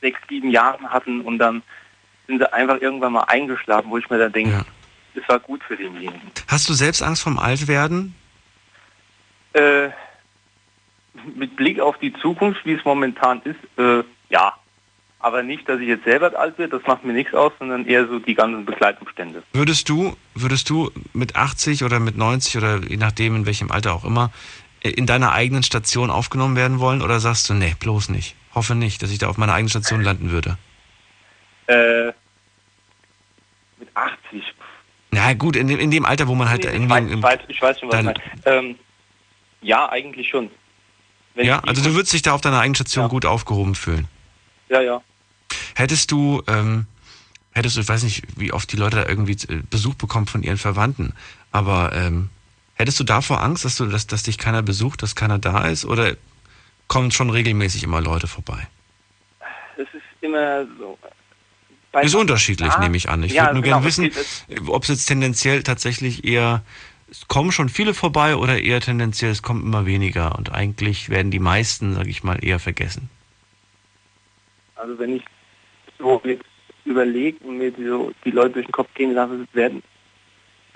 sechs, 0.00 0.18
sieben 0.28 0.50
Jahren 0.50 0.88
hatten 0.90 1.20
und 1.20 1.38
dann 1.38 1.62
sind 2.26 2.38
sie 2.38 2.52
einfach 2.52 2.80
irgendwann 2.80 3.12
mal 3.12 3.24
eingeschlafen, 3.24 3.90
wo 3.90 3.98
ich 3.98 4.08
mir 4.08 4.18
dann 4.18 4.32
denke, 4.32 4.52
Ja. 4.52 4.64
es 5.14 5.28
war 5.28 5.38
gut 5.38 5.62
für 5.62 5.76
denjenigen. 5.76 6.20
Hast 6.48 6.68
du 6.68 6.72
selbst 6.72 7.02
Angst 7.02 7.22
vom 7.22 7.38
Altwerden? 7.38 8.14
Äh, 9.52 9.90
mit 11.34 11.56
Blick 11.56 11.78
auf 11.80 11.98
die 11.98 12.12
Zukunft, 12.14 12.64
wie 12.64 12.72
es 12.72 12.84
momentan 12.84 13.42
ist, 13.44 13.58
äh, 13.78 14.02
ja. 14.30 14.54
Aber 15.22 15.42
nicht, 15.42 15.68
dass 15.68 15.78
ich 15.80 15.88
jetzt 15.88 16.04
selber 16.04 16.32
alt 16.38 16.56
werde, 16.56 16.78
das 16.78 16.86
macht 16.86 17.04
mir 17.04 17.12
nichts 17.12 17.34
aus, 17.34 17.52
sondern 17.58 17.84
eher 17.84 18.06
so 18.06 18.18
die 18.18 18.34
ganzen 18.34 18.64
Begleitumstände. 18.64 19.42
Würdest 19.52 19.86
du 19.90 20.16
würdest 20.34 20.70
du 20.70 20.90
mit 21.12 21.36
80 21.36 21.84
oder 21.84 22.00
mit 22.00 22.16
90 22.16 22.56
oder 22.56 22.78
je 22.78 22.96
nachdem 22.96 23.36
in 23.36 23.44
welchem 23.44 23.70
Alter 23.70 23.92
auch 23.92 24.04
immer 24.06 24.30
in 24.82 25.06
deiner 25.06 25.32
eigenen 25.32 25.62
Station 25.62 26.10
aufgenommen 26.10 26.56
werden 26.56 26.78
wollen 26.78 27.02
oder 27.02 27.20
sagst 27.20 27.48
du, 27.48 27.54
nee, 27.54 27.74
bloß 27.78 28.08
nicht? 28.08 28.34
Hoffe 28.54 28.74
nicht, 28.74 29.02
dass 29.02 29.10
ich 29.10 29.18
da 29.18 29.28
auf 29.28 29.36
meiner 29.36 29.52
eigenen 29.54 29.68
Station 29.70 30.00
landen 30.02 30.30
würde. 30.30 30.56
Äh, 31.66 32.06
mit 33.78 33.88
80. 33.94 34.42
Na 35.12 35.32
gut, 35.34 35.56
in 35.56 35.68
dem, 35.68 35.78
in 35.78 35.90
dem 35.90 36.04
Alter, 36.04 36.28
wo 36.28 36.34
man 36.34 36.48
halt 36.48 36.62
Nee, 36.64 36.68
ich, 36.68 36.74
irgendwie. 36.74 36.90
weiß, 36.90 37.10
ich, 37.10 37.22
weiß, 37.22 37.40
ich 37.48 37.62
weiß 37.62 37.80
schon, 37.80 37.88
was 37.90 38.02
du. 38.04 38.14
Ähm, 38.46 38.76
ja, 39.62 39.88
eigentlich 39.90 40.28
schon. 40.28 40.50
Wenn 41.34 41.46
ja, 41.46 41.60
ich- 41.62 41.68
also 41.68 41.82
du 41.82 41.94
würdest 41.94 42.12
dich 42.12 42.22
da 42.22 42.32
auf 42.32 42.40
deiner 42.40 42.58
eigenen 42.60 42.74
Station 42.76 43.08
gut 43.08 43.26
aufgehoben 43.26 43.74
fühlen. 43.74 44.08
Ja, 44.68 44.80
ja. 44.80 45.02
Hättest 45.74 46.10
du, 46.12 46.42
ähm, 46.46 46.86
hättest 47.52 47.76
du, 47.76 47.80
ich 47.80 47.88
weiß 47.88 48.02
nicht, 48.04 48.22
wie 48.36 48.52
oft 48.52 48.70
die 48.72 48.76
Leute 48.76 48.96
da 48.96 49.06
irgendwie 49.06 49.32
äh, 49.52 49.62
Besuch 49.68 49.94
bekommen 49.94 50.26
von 50.26 50.42
ihren 50.42 50.58
Verwandten, 50.58 51.12
aber 51.52 51.92
ähm, 51.94 52.30
hättest 52.80 53.00
du 53.00 53.04
davor 53.04 53.40
Angst, 53.42 53.64
dass 53.64 53.76
du, 53.76 53.86
dass, 53.86 54.06
dass 54.06 54.22
dich 54.24 54.38
keiner 54.38 54.62
besucht, 54.62 55.02
dass 55.02 55.14
keiner 55.14 55.38
da 55.38 55.66
ist, 55.68 55.84
oder 55.84 56.16
kommen 56.88 57.10
schon 57.10 57.30
regelmäßig 57.30 57.84
immer 57.84 58.00
Leute 58.00 58.26
vorbei? 58.26 58.66
Das 59.76 59.86
ist 59.92 60.02
immer 60.20 60.66
so. 60.78 60.98
Bei- 61.92 62.02
ist 62.02 62.14
unterschiedlich, 62.14 62.72
Ja, 62.72 62.80
nehme 62.80 62.96
ich 62.96 63.08
an. 63.08 63.22
Ich 63.22 63.32
ja, 63.32 63.42
würde 63.42 63.54
nur 63.54 63.62
genau, 63.62 63.80
gerne 63.80 63.86
wissen, 63.86 64.10
ob 64.68 64.82
es 64.84 64.88
jetzt 64.88 65.06
tendenziell 65.06 65.62
tatsächlich 65.62 66.24
eher, 66.24 66.62
es 67.10 67.26
kommen 67.26 67.50
schon 67.52 67.68
viele 67.68 67.94
vorbei 67.94 68.36
oder 68.36 68.60
eher 68.60 68.80
tendenziell, 68.80 69.32
es 69.32 69.42
kommen 69.42 69.62
immer 69.62 69.86
weniger 69.86 70.36
und 70.38 70.52
eigentlich 70.52 71.08
werden 71.08 71.30
die 71.30 71.40
meisten, 71.40 71.94
sage 71.94 72.10
ich 72.10 72.22
mal, 72.22 72.44
eher 72.44 72.58
vergessen. 72.60 73.10
Also 74.76 74.98
wenn 74.98 75.16
ich 75.16 75.22
so 75.98 76.22
überlege 76.84 77.38
und 77.44 77.58
mir 77.58 77.70
die, 77.72 77.84
so 77.86 78.12
die 78.24 78.30
Leute 78.30 78.54
durch 78.54 78.66
den 78.66 78.72
Kopf 78.72 78.88
gehen 78.94 79.12
lasse, 79.12 79.46
werden, 79.52 79.82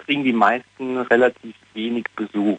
kriegen 0.04 0.24
die 0.24 0.32
meisten 0.32 0.98
relativ 0.98 1.54
wenig 1.74 2.04
Besuch. 2.16 2.58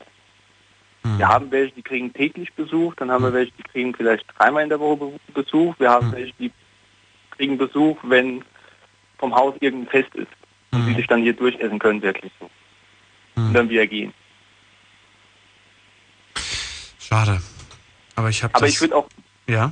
Wir 1.17 1.27
haben 1.27 1.51
welche, 1.51 1.75
die 1.75 1.83
kriegen 1.83 2.11
täglich 2.11 2.51
Besuch, 2.53 2.95
dann 2.95 3.11
haben 3.11 3.23
wir 3.23 3.31
welche, 3.31 3.51
die 3.59 3.63
kriegen 3.63 3.93
vielleicht 3.93 4.25
dreimal 4.39 4.63
in 4.63 4.69
der 4.69 4.79
Woche 4.79 4.97
Be- 4.97 5.19
Besuch. 5.33 5.75
Wir 5.77 5.91
haben 5.91 6.11
welche, 6.11 6.33
die 6.39 6.51
kriegen 7.37 7.59
Besuch, 7.59 7.97
wenn 8.01 8.43
vom 9.19 9.35
Haus 9.35 9.53
irgendein 9.59 9.89
Fest 9.91 10.15
ist 10.15 10.31
und 10.71 10.87
die 10.87 10.95
sich 10.95 11.05
dann 11.05 11.21
hier 11.21 11.33
durchessen 11.33 11.77
können, 11.77 12.01
wirklich 12.01 12.31
so. 12.39 12.49
Und 13.35 13.53
dann 13.53 13.69
wieder 13.69 13.85
gehen. 13.85 14.13
Schade. 16.99 17.39
Aber 18.15 18.29
ich 18.29 18.43
habe 18.43 18.55
Aber 18.55 18.65
ich 18.67 18.81
würde 18.81 18.95
auch 18.95 19.07
ja, 19.47 19.71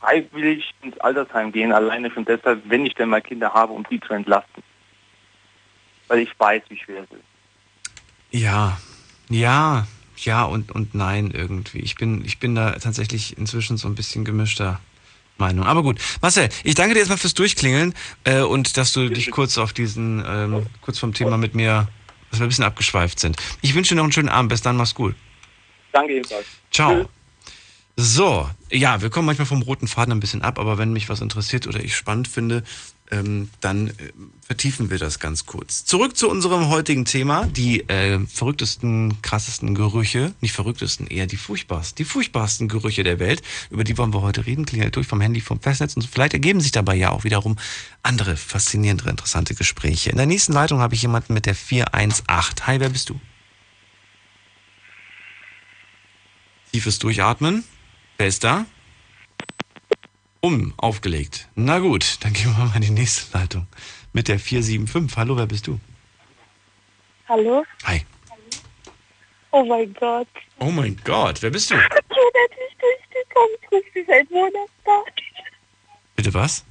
freiwillig 0.00 0.74
ins 0.82 0.98
Altersheim 0.98 1.52
gehen, 1.52 1.72
alleine 1.72 2.10
schon 2.10 2.24
deshalb, 2.24 2.60
wenn 2.68 2.84
ich 2.84 2.94
denn 2.94 3.08
mal 3.08 3.22
Kinder 3.22 3.54
habe, 3.54 3.72
um 3.72 3.86
die 3.88 4.00
zu 4.00 4.12
entlasten. 4.14 4.64
Weil 6.08 6.20
ich 6.20 6.30
weiß, 6.38 6.62
wie 6.68 6.78
schwer 6.78 7.04
es 7.04 7.10
ist. 7.10 8.40
ja, 8.40 8.78
ja, 9.28 9.86
ja 10.16 10.44
und, 10.44 10.70
und 10.72 10.94
nein 10.94 11.30
irgendwie. 11.32 11.80
Ich 11.80 11.96
bin, 11.96 12.24
ich 12.24 12.38
bin 12.38 12.54
da 12.54 12.72
tatsächlich 12.72 13.38
inzwischen 13.38 13.76
so 13.76 13.88
ein 13.88 13.94
bisschen 13.94 14.24
gemischter 14.24 14.80
Meinung. 15.38 15.64
Aber 15.66 15.82
gut, 15.82 15.98
Marcel, 16.20 16.48
ich 16.64 16.74
danke 16.74 16.94
dir 16.94 17.00
erstmal 17.00 17.18
fürs 17.18 17.34
Durchklingeln 17.34 17.94
äh, 18.24 18.40
und 18.40 18.76
dass 18.76 18.92
du 18.92 19.08
dich 19.08 19.30
kurz 19.30 19.58
auf 19.58 19.72
diesen, 19.72 20.22
ähm, 20.26 20.66
kurz 20.80 20.98
vom 20.98 21.14
Thema 21.14 21.36
mit 21.36 21.54
mir, 21.54 21.88
dass 22.30 22.40
wir 22.40 22.46
ein 22.46 22.48
bisschen 22.48 22.64
abgeschweift 22.64 23.18
sind. 23.18 23.36
Ich 23.60 23.74
wünsche 23.74 23.90
dir 23.90 23.96
noch 23.96 24.04
einen 24.04 24.12
schönen 24.12 24.28
Abend. 24.28 24.50
Bis 24.50 24.62
dann, 24.62 24.76
mach's 24.76 24.94
gut. 24.94 25.14
Danke 25.92 26.14
ebenfalls. 26.14 26.46
Ciao. 26.70 27.08
So, 27.96 28.48
ja, 28.70 29.02
wir 29.02 29.10
kommen 29.10 29.26
manchmal 29.26 29.46
vom 29.46 29.62
roten 29.62 29.86
Faden 29.86 30.12
ein 30.12 30.20
bisschen 30.20 30.42
ab, 30.42 30.58
aber 30.58 30.78
wenn 30.78 30.92
mich 30.94 31.10
was 31.10 31.20
interessiert 31.20 31.66
oder 31.66 31.80
ich 31.80 31.94
spannend 31.94 32.26
finde, 32.26 32.64
ähm, 33.12 33.50
dann 33.60 33.88
äh, 33.88 33.92
vertiefen 34.40 34.90
wir 34.90 34.98
das 34.98 35.20
ganz 35.20 35.44
kurz. 35.46 35.84
Zurück 35.84 36.16
zu 36.16 36.28
unserem 36.28 36.68
heutigen 36.68 37.04
Thema, 37.04 37.44
die 37.46 37.88
äh, 37.88 38.18
verrücktesten, 38.26 39.20
krassesten 39.20 39.74
Gerüche, 39.74 40.34
nicht 40.40 40.54
verrücktesten, 40.54 41.06
eher 41.06 41.26
die 41.26 41.36
furchtbarsten, 41.36 41.96
die 41.96 42.04
furchtbarsten 42.04 42.68
Gerüche 42.68 43.04
der 43.04 43.18
Welt. 43.18 43.42
Über 43.70 43.84
die 43.84 43.96
wollen 43.98 44.14
wir 44.14 44.22
heute 44.22 44.46
reden, 44.46 44.64
klingelt 44.64 44.96
durch 44.96 45.06
vom 45.06 45.20
Handy, 45.20 45.42
vom 45.42 45.60
Festnetz 45.60 45.94
und 45.94 46.06
vielleicht 46.06 46.32
ergeben 46.32 46.60
sich 46.60 46.72
dabei 46.72 46.94
ja 46.94 47.10
auch 47.10 47.24
wiederum 47.24 47.56
andere 48.02 48.36
faszinierende, 48.36 49.08
interessante 49.10 49.54
Gespräche. 49.54 50.10
In 50.10 50.16
der 50.16 50.26
nächsten 50.26 50.54
Leitung 50.54 50.80
habe 50.80 50.94
ich 50.94 51.02
jemanden 51.02 51.34
mit 51.34 51.44
der 51.44 51.54
418. 51.54 52.66
Hi, 52.66 52.80
wer 52.80 52.88
bist 52.88 53.10
du? 53.10 53.20
Tiefes 56.72 56.98
Durchatmen. 56.98 57.64
Wer 58.16 58.28
ist 58.28 58.42
da? 58.42 58.64
Um, 60.44 60.74
aufgelegt. 60.76 61.48
Na 61.54 61.78
gut, 61.78 62.18
dann 62.24 62.32
gehen 62.32 62.46
wir 62.56 62.64
mal 62.64 62.74
in 62.74 62.82
die 62.82 62.90
nächste 62.90 63.38
Leitung. 63.38 63.68
Mit 64.12 64.26
der 64.26 64.40
475. 64.40 65.16
Hallo, 65.16 65.36
wer 65.36 65.46
bist 65.46 65.68
du? 65.68 65.78
Hallo? 67.28 67.64
Hi. 67.84 68.04
Oh 69.52 69.64
mein 69.64 69.94
Gott. 69.94 70.26
Oh 70.58 70.72
mein 70.72 71.00
Gott, 71.04 71.40
wer 71.42 71.50
bist 71.50 71.70
du? 71.70 71.76
Ich 71.84 72.18
bin 72.24 72.42
endlich 72.44 72.76
durchgekommen. 72.80 73.56
Ich 73.60 73.70
rufe 73.72 73.90
sie 73.94 74.04
seit 74.06 74.30
Monaten 74.30 74.70
an. 74.86 75.12
Bitte 76.16 76.34
was? 76.34 76.64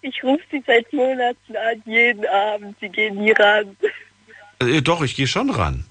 Ich 0.00 0.22
rufe 0.22 0.42
sie 0.50 0.62
seit 0.66 0.90
Monaten 0.92 1.56
an, 1.56 1.82
jeden 1.84 2.26
Abend. 2.26 2.76
Sie 2.80 2.88
gehen 2.88 3.16
nie 3.16 3.32
ran. 3.32 3.76
Äh, 4.60 4.80
doch, 4.80 5.02
ich 5.02 5.14
gehe 5.14 5.26
schon 5.26 5.50
ran. 5.50 5.84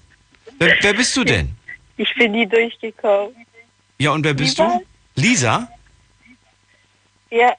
Wer, 0.58 0.76
wer 0.80 0.94
bist 0.94 1.16
du 1.16 1.22
denn? 1.24 1.54
Ich 1.96 2.12
bin 2.16 2.32
nie 2.32 2.46
durchgekommen. 2.46 3.34
Ja, 3.98 4.10
und 4.10 4.24
wer 4.24 4.34
bist 4.34 4.58
Lisa? 4.58 4.80
du? 5.14 5.20
Lisa? 5.20 5.68
Ja, 7.30 7.52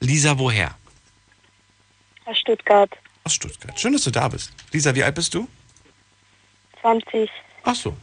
Lisa, 0.00 0.38
woher? 0.38 0.74
aus 2.24 2.38
Stuttgart. 2.38 2.90
Aus 3.24 3.34
Stuttgart. 3.34 3.78
Schön, 3.80 3.92
dass 3.94 4.02
du 4.04 4.10
da 4.10 4.28
bist. 4.28 4.52
Lisa, 4.72 4.94
wie 4.94 5.02
alt 5.02 5.14
bist 5.14 5.32
du? 5.34 5.48
20. 6.82 7.30
Ach 7.64 7.74
so. 7.74 7.96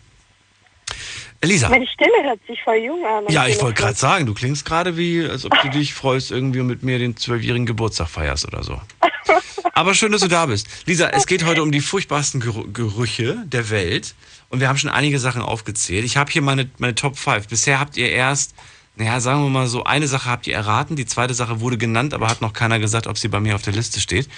Lisa. 1.43 1.69
Meine 1.69 1.85
Stimme 1.85 2.23
hört 2.23 2.39
sich 2.47 2.59
voll 2.63 2.77
jung 2.77 3.05
an. 3.05 3.25
Ja, 3.29 3.45
ich 3.47 3.61
wollte 3.61 3.79
gerade 3.79 3.93
sagen, 3.95 4.25
du 4.25 4.33
klingst 4.33 4.65
gerade 4.65 4.97
wie, 4.97 5.23
als 5.27 5.45
ob 5.45 5.53
du 5.61 5.69
dich 5.69 5.93
freust, 5.93 6.31
irgendwie 6.31 6.59
und 6.59 6.65
mit 6.67 6.81
mir 6.81 6.97
den 6.97 7.15
zwölfjährigen 7.17 7.67
Geburtstag 7.67 8.09
feierst 8.09 8.47
oder 8.47 8.63
so. 8.63 8.81
Aber 9.73 9.93
schön, 9.93 10.11
dass 10.11 10.21
du 10.21 10.27
da 10.27 10.47
bist. 10.47 10.67
Lisa, 10.87 11.09
es 11.09 11.27
geht 11.27 11.45
heute 11.45 11.61
um 11.61 11.71
die 11.71 11.81
furchtbarsten 11.81 12.41
Gerü- 12.41 12.71
Gerüche 12.73 13.43
der 13.45 13.69
Welt. 13.69 14.15
Und 14.49 14.59
wir 14.59 14.69
haben 14.69 14.77
schon 14.77 14.89
einige 14.89 15.19
Sachen 15.19 15.41
aufgezählt. 15.43 16.03
Ich 16.05 16.17
habe 16.17 16.31
hier 16.31 16.41
meine, 16.41 16.69
meine 16.79 16.95
Top 16.95 17.15
5. 17.17 17.47
Bisher 17.47 17.79
habt 17.79 17.95
ihr 17.97 18.09
erst, 18.09 18.55
naja, 18.97 19.19
sagen 19.19 19.43
wir 19.43 19.49
mal 19.49 19.67
so, 19.67 19.83
eine 19.83 20.07
Sache 20.07 20.29
habt 20.29 20.47
ihr 20.47 20.55
erraten. 20.55 20.95
Die 20.95 21.05
zweite 21.05 21.33
Sache 21.33 21.59
wurde 21.59 21.77
genannt, 21.77 22.13
aber 22.13 22.27
hat 22.27 22.41
noch 22.41 22.53
keiner 22.53 22.79
gesagt, 22.79 23.07
ob 23.07 23.17
sie 23.17 23.27
bei 23.27 23.39
mir 23.39 23.55
auf 23.55 23.61
der 23.61 23.73
Liste 23.73 23.99
steht. 23.99 24.29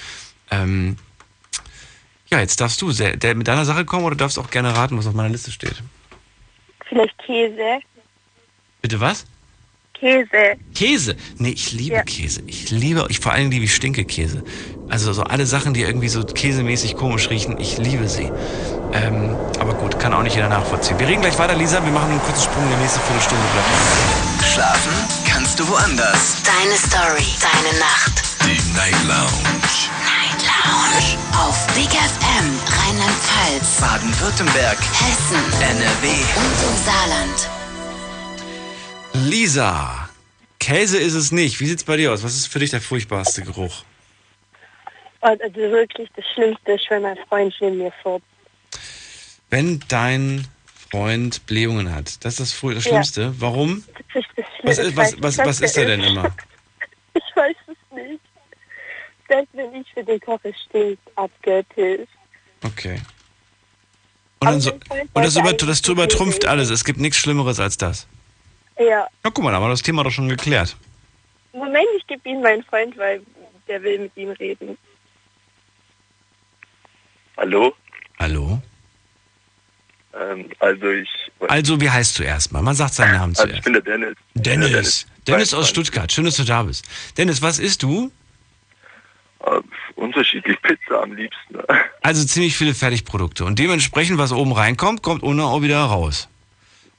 Ähm, 0.50 0.98
ja, 2.30 2.40
jetzt 2.40 2.60
darfst 2.60 2.82
du 2.82 2.92
sehr, 2.92 3.16
der, 3.16 3.36
mit 3.36 3.48
deiner 3.48 3.66
Sache 3.66 3.86
kommen 3.86 4.06
oder 4.06 4.16
darfst 4.16 4.40
auch 4.40 4.50
gerne 4.50 4.76
raten, 4.76 4.98
was 4.98 5.08
auf 5.08 5.14
meiner 5.14 5.30
Liste 5.30 5.52
steht. 5.52 5.82
Vielleicht 6.88 7.18
Käse. 7.20 7.80
Bitte 8.82 9.00
was? 9.00 9.26
Käse. 9.94 10.58
Käse. 10.76 11.16
Nee, 11.38 11.50
ich 11.50 11.72
liebe 11.72 11.96
Ja. 11.96 12.04
Käse. 12.04 12.44
Ich 12.46 12.70
liebe, 12.70 13.06
ich 13.10 13.20
vor 13.20 13.32
allem 13.32 13.50
liebe 13.50 13.66
ich 13.66 13.74
Stinkekäse. 13.76 14.44
Also 14.90 15.12
so 15.14 15.24
alle 15.24 15.46
Sachen, 15.46 15.74
die 15.74 15.82
irgendwie 15.82 16.08
so 16.08 16.24
käsemäßig 16.24 16.96
komisch 16.96 17.30
riechen, 17.30 17.60
ich 17.60 17.78
liebe 17.78 18.08
sie. 18.08 18.32
Ähm, 18.94 19.36
aber 19.60 19.74
gut, 19.74 20.00
kann 20.00 20.14
auch 20.14 20.22
nicht 20.24 20.36
jeder 20.36 20.50
nachvollziehen. 20.50 21.00
Wir 21.00 21.08
reden 21.08 21.22
gleich 21.22 21.38
weiter, 21.40 21.56
Lisa. 21.56 21.84
Wir 21.84 21.92
machen 21.92 22.12
einen 22.12 22.22
kurzen 22.22 22.44
Sprung 22.44 22.64
in 22.66 22.70
die 22.70 22.76
nächste 22.78 23.00
Viertelstunde. 23.02 23.44
Bleibt. 23.54 24.37
Schlafen 24.58 24.94
kannst 25.30 25.60
du 25.60 25.68
woanders. 25.68 26.42
Deine 26.42 26.76
Story, 26.78 27.28
deine 27.40 27.78
Nacht. 27.78 28.24
Die 28.42 28.58
Night 28.76 28.98
Lounge. 29.04 29.62
Night 30.02 30.42
Lounge. 30.42 31.20
Auf 31.38 31.68
Big 31.76 31.92
FM, 31.92 32.60
Rheinland-Pfalz, 32.66 33.80
Baden-Württemberg, 33.80 34.80
Hessen, 34.80 35.62
NRW. 35.62 36.08
und 36.10 36.58
im 36.64 36.76
Saarland. 36.84 37.50
Lisa, 39.30 40.10
Käse 40.60 40.98
ist 40.98 41.14
es 41.14 41.32
nicht. 41.32 41.60
Wie 41.60 41.68
sieht's 41.68 41.84
bei 41.84 41.98
dir 41.98 42.12
aus? 42.12 42.24
Was 42.24 42.36
ist 42.36 42.48
für 42.48 42.58
dich 42.58 42.72
der 42.72 42.82
furchtbarste 42.82 43.44
Geruch? 43.44 43.84
Also 45.22 45.54
wirklich 45.54 46.10
das 46.16 46.26
Schlimmste 46.34 46.72
ist, 46.72 46.90
wenn 46.90 47.04
mein 47.04 47.18
Freund 47.30 47.54
neben 47.62 47.78
mir 47.78 47.94
fährt. 48.02 48.24
Wenn 49.52 49.84
dein 49.88 50.48
Freund 50.92 51.46
Blähungen 51.46 51.94
hat, 51.94 52.24
das 52.26 52.40
ist 52.40 52.54
das, 52.54 52.62
das 52.62 52.74
Ja. 52.74 52.82
Schlimmste. 52.82 53.34
Warum? 53.40 53.84
Das 54.14 54.24
ist 54.24 54.30
das 54.38 54.46
Was, 54.64 54.78
ist, 54.78 54.98
was, 54.98 55.22
was, 55.22 55.38
was 55.40 55.62
ist 55.62 55.78
er 55.78 55.86
denn 55.86 56.04
immer? 56.04 56.34
Ich 57.14 57.36
weiß 57.36 57.56
es 57.68 57.96
nicht. 57.96 58.22
Selbst 59.28 59.50
wenn 59.54 59.74
ich 59.74 59.92
für 59.92 60.04
den 60.04 60.20
koche, 60.20 60.54
stinkt 60.54 61.02
abgöttisch. 61.16 62.08
Okay. 62.64 63.02
Und, 64.40 64.48
dann 64.48 64.62
so, 64.62 64.72
und 64.74 65.24
das, 65.26 65.36
über, 65.36 65.54
das 65.54 65.80
übertrumpft 65.88 66.46
alles. 66.46 66.70
Es 66.70 66.86
gibt 66.86 67.00
nichts 67.00 67.18
Schlimmeres 67.18 67.60
als 67.60 67.76
das. 67.78 68.08
Ja. 68.78 69.08
Na 69.24 69.32
guck 69.32 69.44
mal, 69.44 69.50
da 69.50 69.58
haben 69.58 69.64
wir 69.64 69.70
das 69.70 69.82
Thema 69.82 70.04
doch 70.04 70.12
schon 70.12 70.30
geklärt. 70.30 70.78
Moment, 71.54 71.88
ich 71.98 72.06
gebe 72.06 72.30
ihm 72.30 72.42
meinen 72.42 72.64
Freund, 72.64 72.96
weil 72.98 73.22
der 73.68 73.82
will 73.82 73.98
mit 73.98 74.16
ihm 74.16 74.30
reden. 74.30 74.78
Hallo? 77.36 77.74
Hallo? 78.20 78.62
Ähm, 80.20 80.50
also 80.60 80.90
ich... 80.90 81.10
Also, 81.48 81.80
wie 81.82 81.90
heißt 81.90 82.18
du 82.20 82.24
erstmal? 82.24 82.62
Man 82.62 82.76
sagt 82.76 82.94
seinen 82.94 83.14
Namen 83.14 83.36
Also 83.38 83.44
ich 83.46 83.62
zuerst. 83.62 83.64
bin 83.64 83.74
der 83.74 83.82
Dennis. 83.82 84.16
Dennis. 84.34 84.70
Dennis. 84.72 85.08
Dennis 85.28 85.54
aus 85.54 85.68
22. 85.68 85.70
Stuttgart. 85.70 86.12
Schön, 86.12 86.26
dass 86.26 86.38
du 86.38 86.44
da 86.44 86.64
bist. 86.64 86.86
Dennis, 87.18 87.42
was 87.42 87.60
isst 87.60 87.84
du? 87.84 88.12
Äh, 89.42 89.62
unterschiedlich 89.96 90.62
Pizza 90.62 91.04
am 91.04 91.14
liebsten. 91.14 91.58
Also 92.02 92.24
ziemlich 92.26 92.56
viele 92.56 92.74
Fertigprodukte. 92.74 93.44
Und 93.44 93.60
dementsprechend, 93.60 94.18
was 94.18 94.32
oben 94.32 94.54
reinkommt, 94.54 95.04
kommt 95.04 95.24
unten 95.24 95.42
auch 95.42 95.62
wieder 95.62 95.80
raus. 95.82 96.30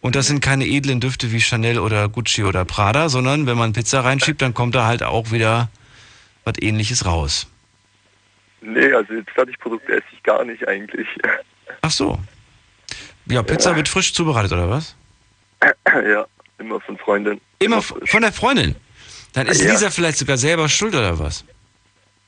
Und 0.02 0.16
das 0.16 0.26
sind 0.26 0.40
keine 0.40 0.66
edlen 0.66 1.00
Düfte 1.00 1.32
wie 1.32 1.40
Chanel 1.40 1.78
oder 1.78 2.10
Gucci 2.10 2.44
oder 2.44 2.66
Prada, 2.66 3.08
sondern 3.08 3.46
wenn 3.46 3.56
man 3.56 3.72
Pizza 3.72 4.04
reinschiebt, 4.04 4.42
dann 4.42 4.52
kommt 4.52 4.74
da 4.74 4.86
halt 4.86 5.02
auch 5.02 5.32
wieder 5.32 5.70
was 6.44 6.54
ähnliches 6.60 7.06
raus. 7.06 7.46
Nee, 8.60 8.92
also 8.92 9.14
jetzt 9.14 9.30
Fertigprodukte 9.30 9.92
esse 9.92 10.06
ich 10.12 10.22
gar 10.22 10.44
nicht 10.44 10.68
eigentlich. 10.68 11.08
Ach 11.80 11.90
so. 11.90 12.18
Ja, 13.28 13.42
Pizza 13.42 13.76
wird 13.76 13.88
frisch 13.88 14.12
zubereitet, 14.14 14.52
oder 14.52 14.70
was? 14.70 14.94
ja, 15.86 16.26
immer 16.58 16.80
von 16.80 16.96
Freundin. 16.98 17.40
Immer 17.58 17.78
f- 17.78 17.94
von 18.06 18.22
der 18.22 18.32
Freundin? 18.32 18.74
Dann 19.32 19.46
ist 19.46 19.62
Ja. 19.62 19.70
Lisa 19.72 19.90
vielleicht 19.90 20.18
sogar 20.18 20.36
selber 20.38 20.68
schuld, 20.68 20.94
oder 20.94 21.18
was? 21.18 21.44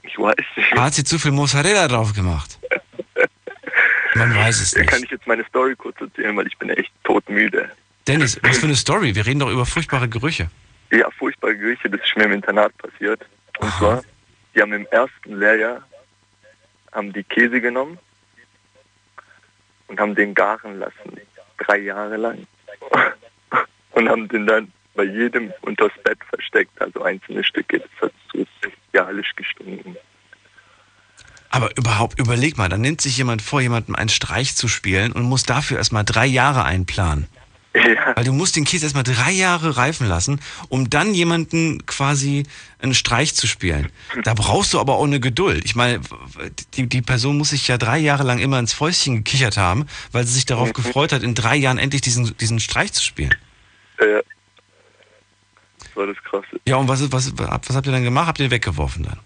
Ich 0.02 0.18
weiß 0.18 0.36
nicht. 0.56 0.72
Hat 0.72 0.94
sie 0.94 1.04
zu 1.04 1.18
viel 1.18 1.30
Mozzarella 1.32 1.88
drauf 1.88 2.12
gemacht? 2.12 2.58
Man 4.14 4.34
weiß 4.34 4.60
es 4.60 4.72
Da 4.72 4.82
kann 4.84 4.96
nicht. 5.00 5.04
ich 5.06 5.10
jetzt 5.12 5.26
meine 5.26 5.44
Story 5.44 5.74
kurz 5.76 6.00
erzählen, 6.00 6.36
weil 6.36 6.46
ich 6.46 6.58
bin 6.58 6.68
echt 6.70 6.90
todmüde. 7.04 7.70
Dennis, 8.06 8.38
was 8.42 8.58
für 8.58 8.66
eine 8.66 8.74
Story? 8.76 9.14
Wir 9.14 9.24
reden 9.24 9.38
doch 9.40 9.50
über 9.50 9.64
furchtbare 9.64 10.08
Gerüche. 10.08 10.50
Ja, 10.90 11.08
furchtbare 11.18 11.56
Gerüche, 11.56 11.88
das 11.88 12.00
ist 12.00 12.16
mir 12.16 12.24
im 12.24 12.32
Internat 12.32 12.76
passiert. 12.78 13.24
Und 13.60 13.72
zwar, 13.74 14.02
die 14.54 14.60
haben 14.60 14.72
im 14.72 14.86
ersten 14.90 15.38
Lehrjahr 15.38 15.82
haben 16.92 17.12
die 17.12 17.22
Käse 17.22 17.60
genommen 17.60 17.98
und 19.90 20.00
haben 20.00 20.14
den 20.14 20.34
garen 20.34 20.78
lassen. 20.78 21.20
Drei 21.58 21.78
Jahre 21.78 22.16
lang. 22.16 22.46
Und 23.92 24.08
haben 24.08 24.28
den 24.28 24.46
dann 24.46 24.72
bei 24.94 25.02
jedem 25.02 25.52
unters 25.62 25.90
Bett 26.04 26.18
versteckt, 26.28 26.80
also 26.80 27.02
einzelne 27.02 27.42
Stücke. 27.42 27.80
Das 27.80 27.90
hat 28.02 28.12
so 28.32 28.46
bestialisch 28.60 29.34
gestunken. 29.34 29.96
Aber 31.50 31.76
überhaupt, 31.76 32.18
überleg 32.20 32.56
mal, 32.56 32.68
dann 32.68 32.80
nimmt 32.80 33.00
sich 33.00 33.18
jemand 33.18 33.42
vor, 33.42 33.60
jemandem 33.60 33.96
einen 33.96 34.08
Streich 34.08 34.54
zu 34.54 34.68
spielen 34.68 35.10
und 35.10 35.24
muss 35.24 35.42
dafür 35.42 35.78
erstmal 35.78 36.04
drei 36.04 36.24
Jahre 36.24 36.64
einplanen. 36.64 37.26
Ja. 37.72 38.16
Weil 38.16 38.24
du 38.24 38.32
musst 38.32 38.56
den 38.56 38.64
Käse 38.64 38.86
erstmal 38.86 39.04
drei 39.04 39.30
Jahre 39.30 39.76
reifen 39.76 40.08
lassen, 40.08 40.40
um 40.68 40.90
dann 40.90 41.14
jemanden 41.14 41.86
quasi 41.86 42.44
einen 42.80 42.94
Streich 42.94 43.34
zu 43.36 43.46
spielen. 43.46 43.92
Da 44.24 44.34
brauchst 44.34 44.74
du 44.74 44.80
aber 44.80 44.96
auch 44.96 45.04
eine 45.04 45.20
Geduld. 45.20 45.64
Ich 45.64 45.76
meine, 45.76 46.00
die, 46.74 46.88
die 46.88 47.02
Person 47.02 47.38
muss 47.38 47.50
sich 47.50 47.68
ja 47.68 47.78
drei 47.78 47.98
Jahre 47.98 48.24
lang 48.24 48.40
immer 48.40 48.58
ins 48.58 48.72
Fäustchen 48.72 49.18
gekichert 49.18 49.56
haben, 49.56 49.86
weil 50.10 50.26
sie 50.26 50.34
sich 50.34 50.46
darauf 50.46 50.72
gefreut 50.72 51.12
hat, 51.12 51.22
in 51.22 51.36
drei 51.36 51.54
Jahren 51.54 51.78
endlich 51.78 52.02
diesen, 52.02 52.36
diesen 52.38 52.58
Streich 52.58 52.92
zu 52.92 53.04
spielen. 53.04 53.36
Äh, 53.98 54.22
das 55.78 55.96
war 55.96 56.06
das 56.08 56.16
Krasse. 56.24 56.60
Ja, 56.66 56.76
und 56.76 56.88
was, 56.88 57.12
was, 57.12 57.32
was 57.38 57.76
habt 57.76 57.86
ihr 57.86 57.92
dann 57.92 58.02
gemacht? 58.02 58.26
Habt 58.26 58.40
ihr 58.40 58.50
weggeworfen 58.50 59.04
dann? 59.04 59.20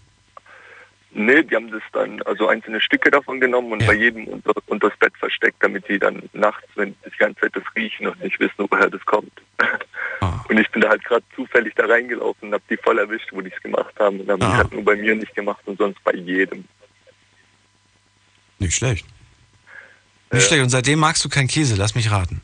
Nee, 1.17 1.45
die 1.45 1.55
haben 1.55 1.71
das 1.71 1.83
dann, 1.93 2.21
also 2.23 2.49
einzelne 2.49 2.81
Stücke 2.81 3.09
davon 3.11 3.41
genommen 3.41 3.71
und 3.73 3.81
Ja. 3.83 3.87
bei 3.87 3.95
jedem 3.95 4.27
unter, 4.27 4.53
unters 4.67 4.97
Bett 4.99 5.13
versteckt, 5.17 5.57
damit 5.63 5.89
die 5.89 5.99
dann 6.01 6.23
nachts, 6.33 6.67
wenn 6.75 6.95
die 7.07 7.17
ganze 7.19 7.41
Zeit 7.43 7.55
das 7.55 7.63
riechen 7.77 8.09
und 8.09 8.21
nicht 8.21 8.39
wissen, 8.41 8.67
woher 8.69 8.91
das 8.91 9.05
kommt. 9.07 9.33
Ah. 10.21 10.41
Und 10.49 10.59
ich 10.59 10.69
bin 10.71 10.83
da 10.83 10.89
halt 10.91 11.05
gerade 11.05 11.25
zufällig 11.35 11.73
da 11.77 11.87
reingelaufen 11.87 12.49
und 12.49 12.55
hab 12.55 12.69
die 12.69 12.77
voll 12.77 12.99
erwischt, 12.99 13.29
wo 13.33 13.41
die 13.41 13.51
es 13.55 13.63
gemacht 13.63 13.95
haben. 13.99 14.21
Und 14.21 14.29
haben 14.31 14.43
Ah. 14.43 14.51
die 14.51 14.57
halt 14.59 14.73
nur 14.73 14.85
bei 14.85 14.95
mir 14.97 15.15
nicht 15.15 15.35
gemacht 15.35 15.61
und 15.67 15.79
sonst 15.79 16.03
bei 16.05 16.13
jedem. 16.15 16.65
Nicht 18.59 18.75
schlecht. 18.75 19.07
Nicht 20.33 20.47
schlecht. 20.47 20.63
Und 20.63 20.69
seitdem 20.71 20.99
magst 20.99 21.25
du 21.25 21.29
keinen 21.29 21.49
Käse, 21.49 21.77
lass 21.77 21.95
mich 21.95 22.11
raten. 22.11 22.41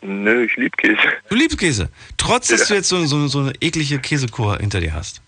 Nö, 0.00 0.44
ich 0.44 0.56
lieb 0.56 0.76
Käse. 0.76 0.96
Du 1.28 1.34
liebst 1.36 1.58
Käse. 1.58 1.90
Trotz, 2.16 2.48
dass 2.48 2.60
Ja. 2.60 2.66
du 2.68 2.74
jetzt 2.74 2.88
so, 2.88 3.04
so, 3.06 3.26
so 3.28 3.40
eine 3.40 3.52
eklige 3.60 3.98
Käsekur 3.98 4.58
hinter 4.58 4.80
dir 4.80 4.94
hast. 4.94 5.22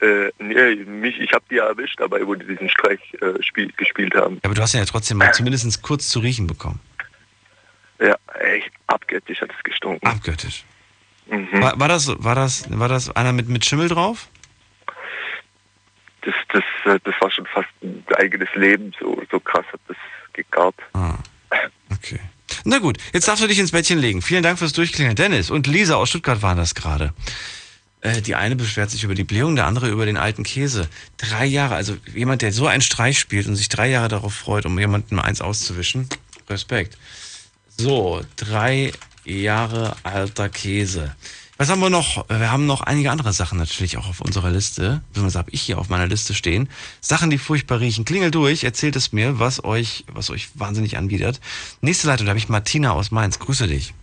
Äh, 0.00 0.30
nee, 0.38 0.76
mich, 0.84 1.18
ich 1.18 1.32
hab 1.32 1.48
die 1.48 1.56
ja 1.56 1.66
erwischt 1.66 1.98
dabei, 1.98 2.26
wo 2.26 2.34
die 2.34 2.46
diesen 2.46 2.68
Streich 2.68 3.00
äh, 3.20 3.42
spiel, 3.42 3.72
gespielt 3.76 4.14
haben. 4.14 4.36
Ja, 4.36 4.40
aber 4.44 4.54
du 4.54 4.62
hast 4.62 4.74
ihn 4.74 4.80
ja 4.80 4.86
trotzdem 4.86 5.18
mal 5.18 5.32
zumindest 5.32 5.82
kurz 5.82 6.08
zu 6.08 6.20
riechen 6.20 6.46
bekommen. 6.46 6.80
Ja, 7.98 8.16
echt 8.40 8.70
abgöttisch 8.88 9.40
hat 9.40 9.50
es 9.56 9.64
gestunken. 9.64 10.06
Abgöttisch. 10.06 10.64
Mhm. 11.30 11.48
War, 11.60 11.78
war, 11.78 11.88
das, 11.88 12.08
war, 12.22 12.34
das, 12.34 12.66
war 12.70 12.88
das 12.88 13.14
einer 13.16 13.32
mit, 13.32 13.48
mit 13.48 13.64
Schimmel 13.64 13.88
drauf? 13.88 14.28
Das, 16.22 16.34
das, 16.52 16.64
äh, 16.84 16.98
das 17.04 17.14
war 17.20 17.30
schon 17.30 17.46
fast 17.46 17.68
ein 17.82 18.04
eigenes 18.16 18.48
Leben, 18.54 18.92
so, 19.00 19.22
so 19.30 19.40
krass 19.40 19.64
hat 19.72 19.80
das 19.88 19.96
gegart. 20.32 20.74
Ah, 20.92 21.18
okay. 21.92 22.20
Na 22.64 22.78
gut, 22.78 22.98
jetzt 23.12 23.28
darfst 23.28 23.42
du 23.42 23.48
dich 23.48 23.58
ins 23.58 23.70
Bettchen 23.70 23.98
legen. 23.98 24.22
Vielen 24.22 24.42
Dank 24.42 24.58
fürs 24.58 24.72
Durchklingeln. 24.72 25.16
Dennis 25.16 25.50
und 25.50 25.66
Lisa 25.66 25.94
aus 25.96 26.10
Stuttgart 26.10 26.42
waren 26.42 26.56
das 26.56 26.74
gerade. 26.74 27.12
Äh, 28.00 28.22
die 28.22 28.34
eine 28.34 28.56
beschwert 28.56 28.90
sich 28.90 29.04
über 29.04 29.14
die 29.14 29.24
Blähung, 29.24 29.56
der 29.56 29.66
andere 29.66 29.88
über 29.88 30.06
den 30.06 30.16
alten 30.16 30.42
Käse. 30.42 30.88
Drei 31.16 31.46
Jahre, 31.46 31.74
also 31.74 31.96
jemand, 32.14 32.42
der 32.42 32.52
so 32.52 32.66
einen 32.66 32.82
Streich 32.82 33.18
spielt 33.18 33.46
und 33.46 33.56
sich 33.56 33.68
drei 33.68 33.88
Jahre 33.88 34.08
darauf 34.08 34.34
freut, 34.34 34.66
um 34.66 34.78
jemandem 34.78 35.18
eins 35.18 35.40
auszuwischen. 35.40 36.08
Respekt. 36.48 36.96
So, 37.76 38.22
drei 38.36 38.92
Jahre 39.24 39.96
alter 40.02 40.48
Käse. 40.48 41.14
Was 41.58 41.70
haben 41.70 41.80
wir 41.80 41.88
noch? 41.88 42.28
Wir 42.28 42.52
haben 42.52 42.66
noch 42.66 42.82
einige 42.82 43.10
andere 43.10 43.32
Sachen 43.32 43.58
natürlich 43.58 43.96
auch 43.96 44.08
auf 44.08 44.20
unserer 44.20 44.50
Liste. 44.50 45.00
Beziehungsweise 45.08 45.38
habe 45.38 45.50
ich 45.52 45.62
hier 45.62 45.78
auf 45.78 45.88
meiner 45.88 46.06
Liste 46.06 46.34
stehen. 46.34 46.68
Sachen, 47.00 47.30
die 47.30 47.38
furchtbar 47.38 47.80
riechen. 47.80 48.04
Klingel 48.04 48.30
durch, 48.30 48.62
erzählt 48.62 48.94
es 48.94 49.12
mir, 49.12 49.38
was 49.38 49.64
euch, 49.64 50.04
was 50.12 50.28
euch 50.28 50.50
wahnsinnig 50.54 50.98
anbietet. 50.98 51.40
Nächste 51.80 52.08
Leitung, 52.08 52.26
da 52.26 52.30
habe 52.30 52.38
ich 52.38 52.50
Martina 52.50 52.92
aus 52.92 53.10
Mainz. 53.10 53.38
Grüße 53.38 53.66
dich. 53.68 53.94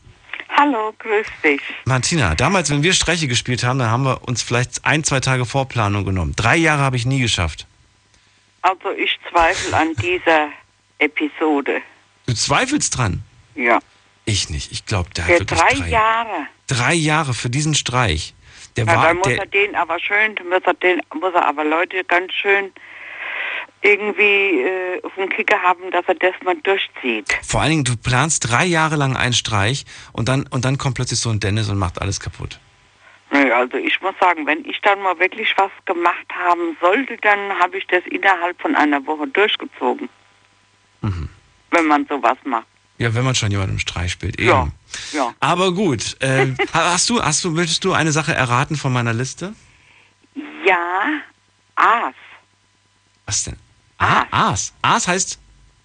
Hallo, 0.56 0.94
grüß 1.00 1.28
dich. 1.44 1.62
Martina, 1.86 2.36
damals, 2.36 2.70
wenn 2.70 2.84
wir 2.84 2.94
Streiche 2.94 3.28
gespielt 3.28 3.64
haben, 3.64 3.80
dann 3.80 3.90
haben 3.90 4.04
wir 4.04 4.28
uns 4.28 4.44
vielleicht 4.44 4.86
ein, 4.86 5.04
zwei 5.04 5.20
Tage 5.20 5.46
Vorplanung 5.46 6.06
genommen. 6.06 6.34
Drei 6.36 6.56
Jahre 6.58 6.82
habe 6.84 6.96
ich 6.96 7.06
nie 7.06 7.20
geschafft. 7.20 7.66
Also 8.62 8.92
ich 8.92 9.18
zweifle 9.30 9.76
an 9.76 9.94
dieser 9.96 10.50
Episode. 11.00 11.82
Du 12.28 12.34
zweifelst 12.34 12.98
dran? 12.98 13.24
Ja. 13.56 13.80
Ich 14.26 14.50
nicht. 14.50 14.72
Ich 14.72 14.86
glaube, 14.86 15.10
der 15.16 15.26
Für 15.26 15.34
hat 15.34 15.40
wirklich 15.42 15.60
drei, 15.60 15.76
drei, 15.76 15.90
Jahre. 15.90 16.48
drei 16.68 16.94
Jahre 16.94 17.34
für 17.34 17.50
diesen 17.50 17.74
Streich. 17.76 18.34
Der 18.78 18.86
Ja, 18.86 18.96
war, 18.96 19.08
dann 19.08 19.18
muss 19.18 19.28
der, 19.28 19.40
er 19.40 19.46
den 19.46 19.76
aber 19.76 20.00
schön, 20.00 20.36
muss 20.50 20.62
er 20.66 20.74
den, 20.76 21.02
muss 21.20 21.34
er 21.34 21.46
aber 21.46 21.66
Leute 21.66 22.04
ganz 22.06 22.32
schön 22.34 22.72
irgendwie 23.84 24.62
äh, 24.62 25.02
auf 25.04 25.14
den 25.16 25.30
Kicker 25.30 25.62
haben, 25.62 25.92
dass 25.92 26.06
er 26.08 26.16
das 26.16 26.34
mal 26.44 26.56
durchzieht. 26.64 27.28
Vor 27.44 27.62
allen 27.62 27.72
Dingen, 27.72 27.84
du 27.84 27.98
planst 27.98 28.50
drei 28.50 28.66
Jahre 28.66 28.96
lang 28.96 29.16
einen 29.16 29.34
Streich 29.34 29.86
und 30.14 30.30
dann, 30.30 30.48
und 30.48 30.66
dann 30.66 30.78
kommt 30.78 30.96
plötzlich 30.96 31.20
so 31.20 31.30
ein 31.30 31.40
Dennis 31.40 31.70
und 31.70 31.78
macht 31.78 32.02
alles 32.02 32.20
kaputt. 32.20 32.60
Nö, 33.32 33.52
also 33.52 33.78
ich 33.78 34.00
muss 34.02 34.14
sagen, 34.20 34.46
wenn 34.46 34.64
ich 34.66 34.80
dann 34.82 35.02
mal 35.02 35.18
wirklich 35.20 35.54
was 35.58 35.72
gemacht 35.86 36.28
haben 36.34 36.78
sollte, 36.80 37.18
dann 37.18 37.60
habe 37.60 37.78
ich 37.78 37.88
das 37.88 38.04
innerhalb 38.06 38.62
von 38.62 38.76
einer 38.76 39.06
Woche 39.06 39.28
durchgezogen. 39.28 40.08
Mhm. 41.02 41.30
Wenn 41.72 41.88
man 41.88 42.06
sowas 42.08 42.38
macht. 42.46 42.68
Ja, 43.00 43.14
wenn 43.16 43.26
man 43.26 43.34
schon 43.34 43.50
jemanden 43.50 43.74
im 43.74 43.80
Streich 43.80 44.12
spielt, 44.12 44.40
eben. 44.40 44.50
Ja. 44.50 44.68
Ja. 45.12 45.34
Aber 45.40 45.74
gut, 45.74 46.16
äh, 46.22 46.54
hast 46.72 47.10
du, 47.10 47.22
hast 47.22 47.44
du, 47.44 47.52
möchtest 47.52 47.84
du 47.84 47.94
eine 47.94 48.12
Sache 48.12 48.34
erraten 48.34 48.76
von 48.76 48.94
meiner 48.94 49.14
Liste? 49.14 49.54
Ja, 50.66 51.06
Aas. 51.76 52.14
Was 53.26 53.44
denn? 53.46 53.58
Ah, 54.04 54.26
Aas. 54.32 54.74
Aas 54.82 55.08
heißt, 55.08 55.40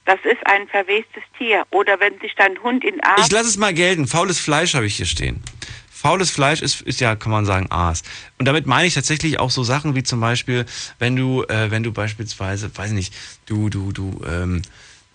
Das 0.05 0.19
ist 0.25 0.45
ein 0.47 0.67
verwestes 0.69 1.23
Tier. 1.37 1.65
Oder 1.71 2.01
wenn 2.01 2.19
sich 2.21 2.35
dein 2.37 2.61
Hund 2.63 2.85
in 2.85 3.03
Aas... 3.05 3.27
ich 3.27 3.31
lasse 3.31 3.49
es 3.49 3.57
mal 3.57 3.73
gelten, 3.73 4.07
faules 4.07 4.41
Fleisch 4.41 4.75
habe 4.75 4.87
ich 4.87 4.97
hier 4.97 5.07
stehen. 5.07 5.43
Faules 5.91 6.31
Fleisch 6.31 6.63
ist, 6.63 6.81
ist 6.83 7.01
ja, 7.01 7.17
kann 7.17 7.33
man 7.33 7.45
sagen, 7.45 7.67
Aas. 7.71 8.03
Und 8.39 8.47
damit 8.47 8.67
meine 8.67 8.87
ich 8.87 8.95
tatsächlich 8.95 9.39
auch 9.39 9.51
so 9.51 9.63
Sachen 9.63 9.95
wie 9.95 10.03
zum 10.03 10.21
Beispiel, 10.21 10.65
wenn 10.99 11.17
du, 11.17 11.43
äh, 11.45 11.71
wenn 11.71 11.83
du 11.83 11.93
beispielsweise, 11.93 12.71
weiß 12.77 12.91
ich 12.91 12.97
nicht, 12.97 13.15
du, 13.47 13.69
du, 13.69 13.93
du, 13.93 14.21
ähm, 14.27 14.63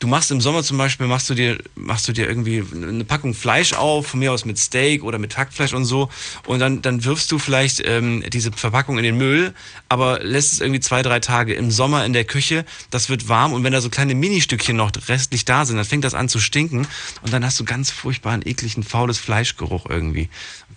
du 0.04 0.08
machst 0.08 0.32
im 0.32 0.41
Sommer 0.41 0.64
zum 0.64 0.78
Beispiel, 0.78 1.08
machst 1.08 1.30
du 1.30 1.34
dir, 1.34 1.58
machst 1.76 2.10
du 2.10 2.12
dir 2.12 2.28
irgendwie 2.28 2.62
eine 2.74 3.06
Packung 3.06 3.34
Fleisch 3.34 3.72
auf, 3.72 4.08
von 4.08 4.20
mir 4.20 4.34
aus 4.34 4.43
mit 4.43 4.58
Steak 4.58 5.01
oder 5.01 5.18
mit 5.18 5.38
Hackfleisch 5.38 5.74
und 5.74 5.86
so, 5.86 6.10
und 6.45 6.60
dann, 6.60 6.82
dann 6.82 7.06
wirfst 7.06 7.32
du 7.32 7.39
vielleicht 7.39 7.82
ähm, 7.88 8.22
diese 8.28 8.51
Verpackung 8.51 8.97
in 8.97 9.06
den 9.06 9.18
Müll, 9.18 9.54
aber 9.88 10.20
lässt 10.20 10.51
es 10.51 10.60
irgendwie 10.60 10.82
zwei, 10.82 11.04
drei 11.04 11.22
Tage 11.22 11.54
im 11.54 11.72
Sommer 11.72 12.04
in 12.04 12.12
der 12.12 12.26
Küche, 12.26 12.66
das 12.91 13.10
wird 13.10 13.30
warm 13.30 13.54
und 13.54 13.64
wenn 13.64 13.72
da 13.72 13.80
so 13.80 13.89
kleine 13.89 14.14
Ministückchen 14.14 14.76
noch 14.76 14.91
restlich 15.08 15.45
da 15.45 15.64
sind, 15.64 15.78
dann 15.78 15.86
fängt 15.86 16.04
das 16.04 16.16
an 16.16 16.28
zu 16.28 16.39
stinken 16.39 16.86
und 17.22 17.32
dann 17.32 17.45
hast 17.45 17.58
du 17.62 17.64
ganz 17.64 17.89
furchtbaren, 17.89 18.45
ekligen, 18.45 18.84
faules 18.84 19.20
Fleischgeruch 19.20 19.86
irgendwie. 19.89 20.30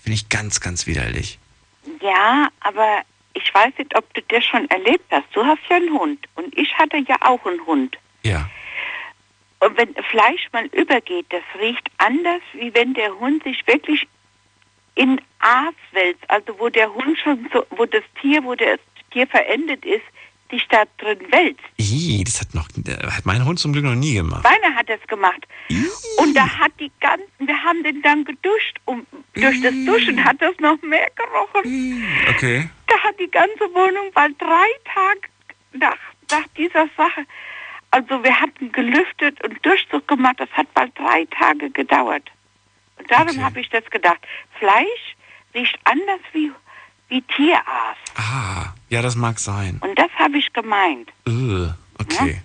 Finde 0.04 0.14
ich 0.14 0.28
ganz, 0.28 0.60
ganz 0.60 0.86
widerlich. 0.86 1.40
Ja, 2.00 2.48
aber 2.60 3.00
ich 3.34 3.52
weiß 3.52 3.72
nicht, 3.76 3.96
ob 3.96 4.14
du 4.14 4.22
das 4.28 4.44
schon 4.44 4.70
erlebt 4.70 5.04
hast. 5.10 5.26
Du 5.32 5.44
hast 5.44 5.58
ja 5.68 5.76
einen 5.76 5.90
Hund 5.90 6.26
und 6.36 6.56
ich 6.56 6.72
hatte 6.78 6.98
ja 6.98 7.16
auch 7.22 7.44
einen 7.44 7.66
Hund. 7.66 7.96
Ja. 8.22 8.48
Und 9.60 9.76
wenn 9.78 9.94
Fleisch 10.10 10.48
mal 10.52 10.66
übergeht, 10.66 11.26
das 11.30 11.42
riecht 11.58 11.88
anders, 11.98 12.42
wie 12.52 12.74
wenn 12.74 12.94
der 12.94 13.18
Hund 13.18 13.42
sich 13.42 13.66
wirklich 13.66 14.06
in 14.94 15.20
Aas 15.38 15.74
wälzt. 15.92 16.28
Also 16.28 16.58
wo 16.58 16.68
der 16.68 16.92
Hund 16.92 17.18
schon 17.18 17.48
so, 17.52 17.64
wo 17.70 17.86
das 17.86 18.02
Tier, 18.20 18.42
wo 18.44 18.54
das 18.54 18.78
Tier 19.12 19.26
verendet 19.26 19.84
ist, 19.84 20.04
sich 20.50 20.66
da 20.68 20.84
drin 20.98 21.18
wälzt. 21.30 21.62
Ih, 21.78 22.22
das 22.24 22.40
hat 22.40 22.54
noch, 22.54 22.68
äh, 22.86 22.92
hat 23.10 23.24
mein 23.26 23.44
Hund 23.44 23.58
zum 23.58 23.72
Glück 23.72 23.84
noch 23.84 23.94
nie 23.94 24.14
gemacht. 24.14 24.44
Meiner 24.44 24.74
hat 24.74 24.88
das 24.88 25.00
gemacht. 25.08 25.46
Und 26.18 26.36
da 26.36 26.48
hat 26.48 26.72
die 26.78 26.90
ganzen, 27.00 27.26
wir 27.38 27.62
haben 27.62 27.82
den 27.82 28.02
dann 28.02 28.24
geduscht. 28.24 28.76
Und 28.84 29.06
durch 29.34 29.60
das 29.62 29.74
Duschen 29.84 30.24
hat 30.24 30.40
das 30.40 30.54
noch 30.60 30.80
mehr 30.82 31.08
gerochen. 31.16 32.04
Okay. 32.30 32.68
Da 32.86 32.98
hat 33.00 33.18
die 33.18 33.30
ganze 33.30 33.64
Wohnung 33.74 34.12
bald 34.14 34.40
drei 34.40 34.68
Tage 34.84 35.20
nach, 35.72 35.98
nach 36.30 36.46
dieser 36.56 36.88
Sache. 36.96 37.26
Also 37.96 38.22
wir 38.22 38.38
hatten 38.38 38.70
gelüftet 38.72 39.42
und 39.42 39.64
Durchzug 39.64 40.06
gemacht. 40.06 40.36
Das 40.38 40.50
hat 40.52 40.72
bald 40.74 40.92
drei 40.98 41.24
Tage 41.30 41.70
gedauert. 41.70 42.30
Und 42.98 43.10
darum 43.10 43.42
habe 43.42 43.58
ich 43.60 43.70
das 43.70 43.84
gedacht. 43.90 44.18
Fleisch 44.58 45.16
riecht 45.54 45.78
anders 45.84 46.20
wie, 46.32 46.52
wie 47.08 47.22
Tieraas. 47.22 47.96
Ah, 48.16 48.74
ja, 48.90 49.00
das 49.00 49.16
mag 49.16 49.38
sein. 49.38 49.78
Und 49.82 49.98
das 49.98 50.10
habe 50.18 50.36
ich 50.36 50.52
gemeint. 50.52 51.08
Äh, 51.26 51.68
okay. 51.98 52.42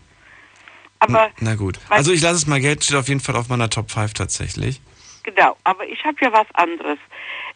Aber 1.00 1.26
N- 1.26 1.32
Na 1.42 1.56
gut. 1.56 1.80
Also 1.90 2.14
ich 2.14 2.22
lasse 2.22 2.36
es 2.36 2.48
mal 2.48 2.62
gelten, 2.62 2.84
steht 2.84 2.96
auf 2.96 3.10
jeden 3.10 3.20
Fall 3.20 3.36
auf 3.36 3.50
meiner 3.50 3.70
Top 3.70 3.92
5 3.92 4.14
tatsächlich. 4.14 4.80
Genau, 5.24 5.58
aber 5.66 5.86
ich 5.86 6.02
habe 6.06 6.16
ja 6.22 6.32
was 6.32 6.48
anderes. 6.54 6.98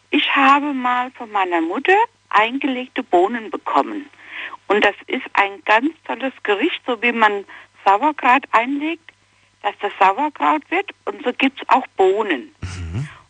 Ich 0.09 0.35
habe 0.35 0.73
mal 0.73 1.11
von 1.11 1.31
meiner 1.31 1.61
Mutter 1.61 1.95
eingelegte 2.29 3.03
Bohnen 3.03 3.49
bekommen. 3.51 4.09
Und 4.67 4.83
das 4.83 4.95
ist 5.07 5.23
ein 5.33 5.61
ganz 5.63 5.91
tolles 6.05 6.33
Gericht, 6.43 6.81
so 6.85 7.01
wie 7.01 7.11
man 7.13 7.45
Sauerkraut 7.85 8.43
einlegt, 8.51 9.11
dass 9.61 9.75
das 9.79 9.91
Sauerkraut 9.99 10.63
wird. 10.69 10.91
Und 11.05 11.23
so 11.23 11.31
gibt 11.33 11.61
es 11.61 11.69
auch 11.69 11.85
Bohnen. 11.95 12.53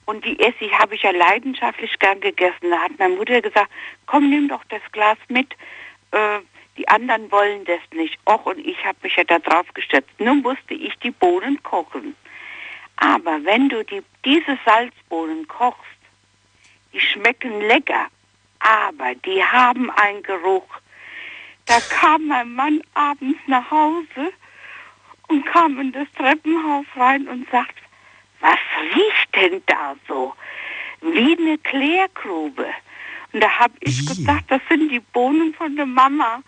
Und 0.05 0.23
die 0.23 0.39
esse 0.39 0.65
ich, 0.65 0.71
habe 0.73 0.95
ich 0.95 1.01
ja 1.01 1.11
leidenschaftlich 1.11 1.97
gern 1.99 2.21
gegessen. 2.21 2.69
Da 2.69 2.79
hat 2.79 2.91
meine 2.99 3.15
Mutter 3.15 3.41
gesagt, 3.41 3.71
komm, 4.05 4.29
nimm 4.29 4.47
doch 4.47 4.63
das 4.69 4.81
Glas 4.91 5.17
mit. 5.29 5.53
Äh, 6.11 6.39
die 6.77 6.87
anderen 6.87 7.31
wollen 7.31 7.65
das 7.65 7.79
nicht. 7.93 8.17
Och, 8.25 8.45
und 8.45 8.59
ich 8.59 8.83
habe 8.85 8.97
mich 9.01 9.15
ja 9.15 9.23
da 9.23 9.39
drauf 9.39 9.65
gestürzt. 9.73 10.09
Nun 10.19 10.41
musste 10.41 10.73
ich 10.73 10.93
die 10.99 11.11
Bohnen 11.11 11.61
kochen. 11.63 12.15
Aber 12.97 13.43
wenn 13.43 13.69
du 13.69 13.83
die, 13.83 14.03
diese 14.23 14.57
Salzbohnen 14.63 15.47
kochst, 15.47 15.79
die 16.93 16.99
schmecken 16.99 17.61
lecker, 17.61 18.07
aber 18.59 19.15
die 19.15 19.43
haben 19.43 19.89
einen 19.91 20.23
Geruch. 20.23 20.67
Da 21.65 21.79
kam 21.89 22.27
mein 22.27 22.53
Mann 22.53 22.81
abends 22.93 23.39
nach 23.47 23.69
Hause 23.71 24.31
und 25.27 25.45
kam 25.45 25.79
in 25.79 25.91
das 25.91 26.07
Treppenhaus 26.17 26.85
rein 26.95 27.27
und 27.27 27.49
sagt, 27.49 27.75
was 28.39 28.59
riecht 28.95 29.35
denn 29.35 29.61
da 29.65 29.95
so? 30.07 30.33
Wie 31.01 31.37
eine 31.37 31.57
Klärgrube. 31.59 32.67
Und 33.33 33.41
da 33.41 33.49
habe 33.59 33.73
ich 33.81 34.05
gesagt, 34.05 34.45
das 34.49 34.61
sind 34.69 34.89
die 34.89 34.99
Bohnen 34.99 35.53
von 35.53 35.75
der 35.75 35.85
Mama. 35.85 36.41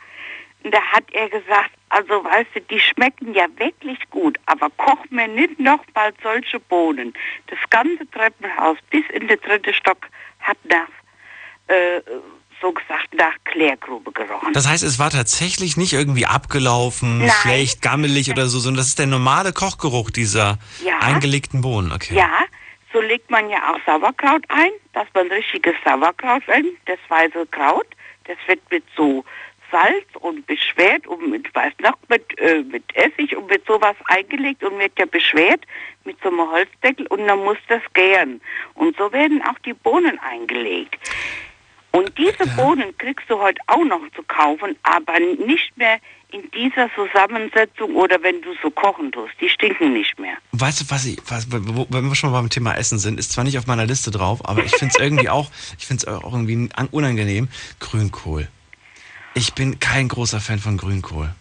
Und 0.63 0.73
da 0.73 0.81
hat 0.81 1.05
er 1.11 1.29
gesagt, 1.29 1.71
also 1.89 2.23
weißt 2.23 2.49
du, 2.55 2.61
die 2.61 2.79
schmecken 2.79 3.33
ja 3.33 3.45
wirklich 3.57 3.97
gut, 4.09 4.37
aber 4.45 4.69
koch 4.71 5.05
mir 5.09 5.27
nicht 5.27 5.59
noch 5.59 5.83
mal 5.95 6.13
solche 6.21 6.59
Bohnen. 6.59 7.13
Das 7.47 7.59
ganze 7.69 8.09
Treppenhaus 8.11 8.77
bis 8.89 9.03
in 9.11 9.27
den 9.27 9.39
dritten 9.39 9.73
Stock 9.73 10.07
hat 10.39 10.57
nach, 10.65 10.89
äh, 11.67 12.01
so 12.61 12.71
gesagt, 12.71 13.13
nach 13.13 13.33
Klärgrube 13.45 14.11
gerochen. 14.11 14.53
Das 14.53 14.67
heißt, 14.67 14.83
es 14.83 14.99
war 14.99 15.09
tatsächlich 15.09 15.77
nicht 15.77 15.93
irgendwie 15.93 16.25
abgelaufen, 16.25 17.19
Nein. 17.19 17.29
schlecht, 17.41 17.81
gammelig 17.81 18.29
oder 18.31 18.47
so, 18.47 18.59
sondern 18.59 18.77
das 18.79 18.87
ist 18.87 18.99
der 18.99 19.07
normale 19.07 19.53
Kochgeruch 19.53 20.09
dieser 20.09 20.57
Ja. 20.83 20.99
eingelegten 20.99 21.61
Bohnen. 21.61 21.91
Okay. 21.91 22.15
Ja, 22.15 22.29
so 22.93 23.01
legt 23.01 23.29
man 23.29 23.49
ja 23.49 23.57
auch 23.73 23.79
Sauerkraut 23.85 24.43
ein, 24.49 24.71
dass 24.93 25.07
man 25.13 25.27
richtiges 25.27 25.75
Sauerkraut 25.85 26.43
nimmt, 26.47 26.77
das 26.85 26.99
weiße 27.09 27.45
Kraut. 27.51 27.87
Das 28.25 28.37
wird 28.47 28.59
mit 28.71 28.83
so 28.95 29.23
Salz 29.71 30.05
und 30.21 30.47
beschwert 30.47 31.05
und 31.07 31.29
mit, 31.29 31.53
weiß 31.53 31.73
noch, 31.81 31.97
mit, 32.07 32.39
äh, 32.39 32.63
mit 32.63 32.83
Essig 32.95 33.35
und 33.35 33.49
mit 33.49 33.65
sowas 33.67 33.95
eingelegt 34.05 34.63
und 34.63 34.79
wird 34.79 34.93
ja 34.97 35.05
beschwert 35.05 35.61
mit 36.05 36.17
so 36.23 36.29
einem 36.29 36.39
Holzdeckel 36.49 37.05
und 37.07 37.27
dann 37.27 37.39
muss 37.39 37.57
das 37.67 37.81
gären. 37.93 38.39
Und 38.75 38.95
so 38.97 39.11
werden 39.11 39.41
auch 39.43 39.59
die 39.65 39.73
Bohnen 39.73 40.17
eingelegt. 40.19 40.97
Und 41.91 42.11
diese 42.17 42.45
Bohnen 42.55 42.95
kriegst 42.97 43.29
du 43.29 43.39
heute 43.39 43.59
auch 43.67 43.83
noch 43.83 44.01
zu 44.15 44.21
kaufen, 44.23 44.75
aber 44.83 45.19
nicht 45.19 45.75
mehr 45.77 45.97
in 46.31 46.43
dieser 46.51 46.89
Zusammensetzung 46.93 47.95
oder 47.95 48.21
wenn 48.21 48.41
du 48.41 48.49
so 48.61 48.69
kochen 48.69 49.11
tust. 49.11 49.33
Die 49.39 49.49
stinken 49.49 49.93
nicht 49.93 50.19
mehr. 50.19 50.35
Weißt 50.51 50.81
du, 50.81 50.85
was 50.89 51.05
ich, 51.05 51.17
was, 51.27 51.47
wo, 51.49 51.87
wenn 51.89 52.05
wir 52.07 52.15
schon 52.15 52.31
mal 52.31 52.41
beim 52.41 52.49
Thema 52.49 52.73
Essen 52.75 52.99
sind, 52.99 53.17
ist 53.17 53.31
zwar 53.31 53.45
nicht 53.45 53.57
auf 53.57 53.65
meiner 53.65 53.85
Liste 53.85 54.11
drauf, 54.11 54.47
aber 54.47 54.63
ich 54.65 54.71
finde 54.75 54.93
es 54.95 55.01
irgendwie 55.01 55.29
auch, 55.37 55.49
ich 55.79 55.85
finde 55.87 56.05
es 56.05 56.07
auch 56.13 56.33
irgendwie 56.33 56.69
an- 56.75 56.89
unangenehm. 56.91 57.47
Grünkohl. 57.79 58.47
Ich 59.33 59.53
bin 59.53 59.79
kein 59.79 60.09
großer 60.09 60.41
Fan 60.41 60.59
von 60.59 60.77
Grünkohl. 60.77 61.33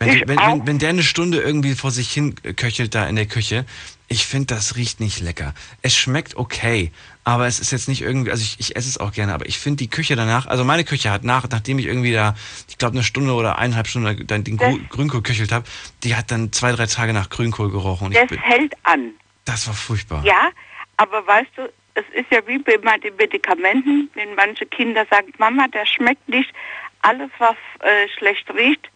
Wenn, 0.00 0.08
Ich 0.10 0.28
wenn, 0.28 0.38
auch. 0.38 0.52
wenn, 0.52 0.66
wenn 0.66 0.78
der 0.78 0.90
eine 0.90 1.02
Stunde 1.02 1.40
irgendwie 1.40 1.74
vor 1.74 1.90
sich 1.90 2.12
hin 2.12 2.34
köchelt 2.56 2.94
da 2.94 3.08
in 3.08 3.16
der 3.16 3.26
Küche, 3.26 3.64
ich 4.08 4.26
finde, 4.26 4.54
das 4.54 4.76
riecht 4.76 5.00
nicht 5.00 5.20
lecker. 5.20 5.54
Es 5.82 5.96
schmeckt 5.96 6.36
okay, 6.36 6.92
aber 7.28 7.46
es 7.46 7.60
ist 7.60 7.72
jetzt 7.72 7.88
nicht 7.88 8.00
irgendwie, 8.00 8.30
also 8.30 8.42
ich, 8.42 8.58
ich 8.58 8.74
esse 8.74 8.88
es 8.88 8.96
auch 8.96 9.12
gerne, 9.12 9.34
aber 9.34 9.44
ich 9.46 9.58
finde 9.58 9.76
die 9.76 9.90
Küche 9.90 10.16
danach, 10.16 10.46
also 10.46 10.64
meine 10.64 10.82
Küche 10.84 11.10
hat 11.10 11.24
nach, 11.24 11.46
nachdem 11.50 11.78
ich 11.78 11.84
irgendwie 11.84 12.12
da, 12.12 12.34
ich 12.68 12.78
glaube 12.78 12.94
eine 12.94 13.04
Stunde 13.04 13.34
oder 13.34 13.58
eineinhalb 13.58 13.86
Stunden 13.86 14.26
dann 14.26 14.44
den 14.44 14.56
Gru- 14.56 14.80
Grünkohl 14.88 15.22
köchelt 15.22 15.52
habe, 15.52 15.66
die 16.04 16.16
hat 16.16 16.30
dann 16.30 16.52
zwei, 16.52 16.72
drei 16.72 16.86
Tage 16.86 17.12
nach 17.12 17.28
Grünkohl 17.28 17.70
gerochen. 17.70 18.12
Das 18.12 18.26
bin, 18.28 18.38
hält 18.40 18.72
an. 18.84 19.10
das 19.44 19.66
war 19.66 19.74
furchtbar. 19.74 20.24
Ja, 20.24 20.48
aber 20.96 21.26
weißt 21.26 21.50
du, 21.56 21.70
es 21.94 22.04
ist 22.14 22.30
ja 22.30 22.40
wie 22.46 22.58
bei 22.60 22.78
den 22.78 23.14
Medikamenten, 23.16 24.08
wenn 24.14 24.34
manche 24.34 24.64
Kinder 24.64 25.04
sagen, 25.10 25.30
Mama, 25.36 25.66
das 25.70 25.86
schmeckt 25.88 26.26
nicht. 26.30 26.50
Alles, 27.02 27.30
was 27.38 27.56
äh, 27.80 28.08
schlecht 28.16 28.48
riecht, 28.54 28.88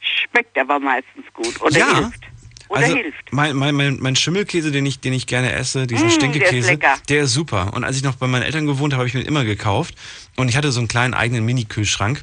schmeckt 0.00 0.56
aber 0.58 0.78
meistens 0.78 1.24
gut 1.32 1.60
oder 1.60 1.76
Ja. 1.76 1.96
hilft. 1.96 2.22
Oder 2.74 2.82
also 2.84 2.96
hilft. 2.96 3.32
Mein, 3.32 3.56
mein, 3.56 3.74
mein, 3.74 3.98
mein 4.00 4.16
Schimmelkäse, 4.16 4.70
den 4.70 4.84
ich, 4.86 5.00
den 5.00 5.12
ich 5.12 5.26
gerne 5.26 5.52
esse, 5.52 5.86
diesen 5.86 6.06
Mm, 6.06 6.08
der 6.08 6.08
ist 6.08 6.14
Stinkekäse, 6.14 6.78
der 7.08 7.22
ist 7.22 7.32
super. 7.32 7.72
Und 7.74 7.84
als 7.84 7.96
ich 7.96 8.02
noch 8.02 8.16
bei 8.16 8.26
meinen 8.26 8.42
Eltern 8.42 8.66
gewohnt 8.66 8.92
habe, 8.92 9.00
habe 9.00 9.08
ich 9.08 9.14
mir 9.14 9.22
immer 9.22 9.44
gekauft. 9.44 9.94
Und 10.36 10.48
ich 10.48 10.56
hatte 10.56 10.72
so 10.72 10.80
einen 10.80 10.88
kleinen 10.88 11.14
eigenen 11.14 11.44
Mini-Kühlschrank. 11.44 12.22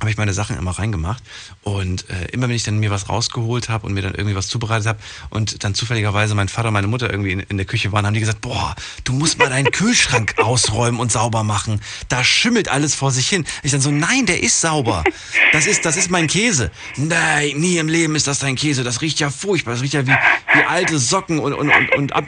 Habe 0.00 0.10
ich 0.10 0.16
meine 0.16 0.32
Sachen 0.32 0.56
immer 0.56 0.70
reingemacht. 0.70 1.22
Und 1.62 2.08
äh, 2.08 2.26
immer 2.32 2.48
wenn 2.48 2.54
ich 2.54 2.62
dann 2.62 2.78
mir 2.78 2.90
was 2.90 3.08
rausgeholt 3.08 3.68
habe 3.68 3.86
und 3.86 3.94
mir 3.94 4.02
dann 4.02 4.14
irgendwie 4.14 4.36
was 4.36 4.48
zubereitet 4.48 4.86
habe 4.86 4.98
und 5.30 5.64
dann 5.64 5.74
zufälligerweise 5.74 6.34
mein 6.34 6.48
Vater 6.48 6.68
und 6.68 6.74
meine 6.74 6.86
Mutter 6.86 7.10
irgendwie 7.10 7.32
in, 7.32 7.40
in 7.40 7.56
der 7.56 7.66
Küche 7.66 7.90
waren, 7.90 8.06
haben 8.06 8.14
die 8.14 8.20
gesagt, 8.20 8.40
boah, 8.40 8.76
du 9.04 9.12
musst 9.12 9.38
mal 9.38 9.48
deinen 9.48 9.70
Kühlschrank 9.72 10.34
ausräumen 10.38 11.00
und 11.00 11.10
sauber 11.10 11.42
machen. 11.42 11.80
Da 12.08 12.22
schimmelt 12.22 12.68
alles 12.68 12.94
vor 12.94 13.10
sich 13.10 13.28
hin. 13.28 13.44
Ich 13.62 13.72
dann 13.72 13.80
so, 13.80 13.90
nein, 13.90 14.26
der 14.26 14.42
ist 14.42 14.60
sauber. 14.60 15.02
Das 15.52 15.66
ist, 15.66 15.84
das 15.84 15.96
ist 15.96 16.10
mein 16.10 16.28
Käse. 16.28 16.70
Nein, 16.96 17.56
nie 17.56 17.78
im 17.78 17.88
Leben 17.88 18.14
ist 18.14 18.26
das 18.26 18.38
dein 18.38 18.54
Käse. 18.54 18.84
Das 18.84 19.00
riecht 19.00 19.18
ja 19.18 19.30
furchtbar. 19.30 19.74
Das 19.74 19.82
riecht 19.82 19.94
ja 19.94 20.06
wie, 20.06 20.12
wie 20.12 20.64
alte 20.68 20.98
Socken 20.98 21.40
und, 21.40 21.52
und, 21.54 21.70
und, 21.70 21.94
und 21.96 22.12
ab, 22.12 22.24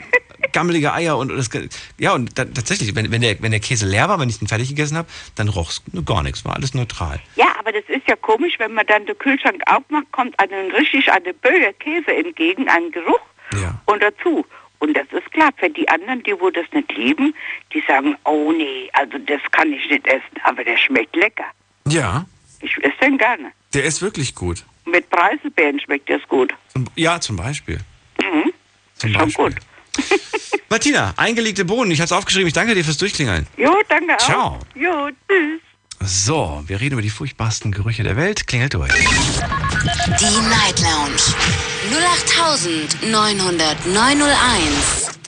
gammelige 0.53 0.93
Eier 0.93 1.17
und, 1.17 1.31
und 1.31 1.37
das, 1.37 1.49
ja 1.97 2.13
und 2.13 2.37
da, 2.37 2.45
tatsächlich, 2.45 2.95
wenn, 2.95 3.11
wenn, 3.11 3.21
der, 3.21 3.41
wenn 3.41 3.51
der 3.51 3.59
Käse 3.59 3.85
leer 3.87 4.09
war, 4.09 4.19
wenn 4.19 4.29
ich 4.29 4.39
den 4.39 4.47
fertig 4.47 4.69
gegessen 4.69 4.97
habe, 4.97 5.07
dann 5.35 5.47
roch 5.49 5.69
es 5.69 5.81
gar 6.05 6.23
nichts, 6.23 6.43
war 6.45 6.55
alles 6.55 6.73
neutral. 6.73 7.19
Ja, 7.35 7.47
aber 7.59 7.71
das 7.71 7.83
ist 7.87 8.07
ja 8.07 8.15
komisch, 8.15 8.55
wenn 8.59 8.73
man 8.73 8.85
dann 8.87 9.05
den 9.05 9.17
Kühlschrank 9.17 9.61
aufmacht, 9.67 10.11
kommt 10.11 10.39
einem 10.39 10.71
richtig 10.71 11.11
eine 11.11 11.33
Böe 11.33 11.73
Käse 11.79 12.15
entgegen, 12.15 12.67
ein 12.69 12.91
Geruch 12.91 13.19
Ja. 13.61 13.81
und 13.85 14.01
dazu. 14.01 14.45
Und 14.79 14.97
das 14.97 15.05
ist 15.11 15.31
klar, 15.31 15.51
für 15.57 15.69
die 15.69 15.87
anderen, 15.89 16.23
die 16.23 16.33
wo 16.39 16.49
das 16.49 16.65
nicht 16.73 16.91
lieben, 16.93 17.35
die 17.71 17.83
sagen, 17.87 18.15
oh 18.25 18.51
nee, 18.51 18.89
also 18.93 19.17
das 19.19 19.39
kann 19.51 19.71
ich 19.71 19.87
nicht 19.89 20.07
essen, 20.07 20.41
aber 20.43 20.63
der 20.63 20.75
schmeckt 20.77 21.15
lecker. 21.15 21.45
Ja, 21.87 22.25
Ich 22.61 22.75
esse 22.83 22.97
den 23.03 23.17
gerne. 23.19 23.51
der 23.75 23.83
ist 23.83 24.01
wirklich 24.01 24.33
gut. 24.33 24.63
Mit 24.85 25.07
Preiselbeeren 25.11 25.79
schmeckt 25.79 26.09
das 26.09 26.21
gut. 26.27 26.51
Ja, 26.95 27.21
zum 27.21 27.35
Beispiel. 27.35 27.79
Mhm. 28.19 28.51
Zum 28.95 29.11
Schon 29.11 29.21
Beispiel. 29.21 29.45
gut. 29.45 29.55
Martina, 30.69 31.13
eingelegte 31.17 31.65
Bohnen. 31.65 31.91
Ich 31.91 31.99
hatte 31.99 32.13
es 32.13 32.17
aufgeschrieben. 32.17 32.47
Ich 32.47 32.53
danke 32.53 32.75
dir 32.75 32.83
fürs 32.83 32.97
Durchklingeln. 32.97 33.47
Jo, 33.57 33.75
danke 33.89 34.15
auch. 34.15 34.19
Ciao. 34.19 34.59
Jo, 34.75 35.09
tschüss. 35.27 35.59
So, 36.03 36.63
wir 36.65 36.81
reden 36.81 36.93
über 36.93 37.03
die 37.03 37.11
furchtbarsten 37.11 37.71
Gerüche 37.71 38.01
der 38.03 38.17
Welt. 38.17 38.47
Klingelt 38.47 38.73
durch. 38.73 38.91
Die 38.91 40.49
Night 40.49 40.79
Lounge 40.79 41.21
0890901. 43.11 45.20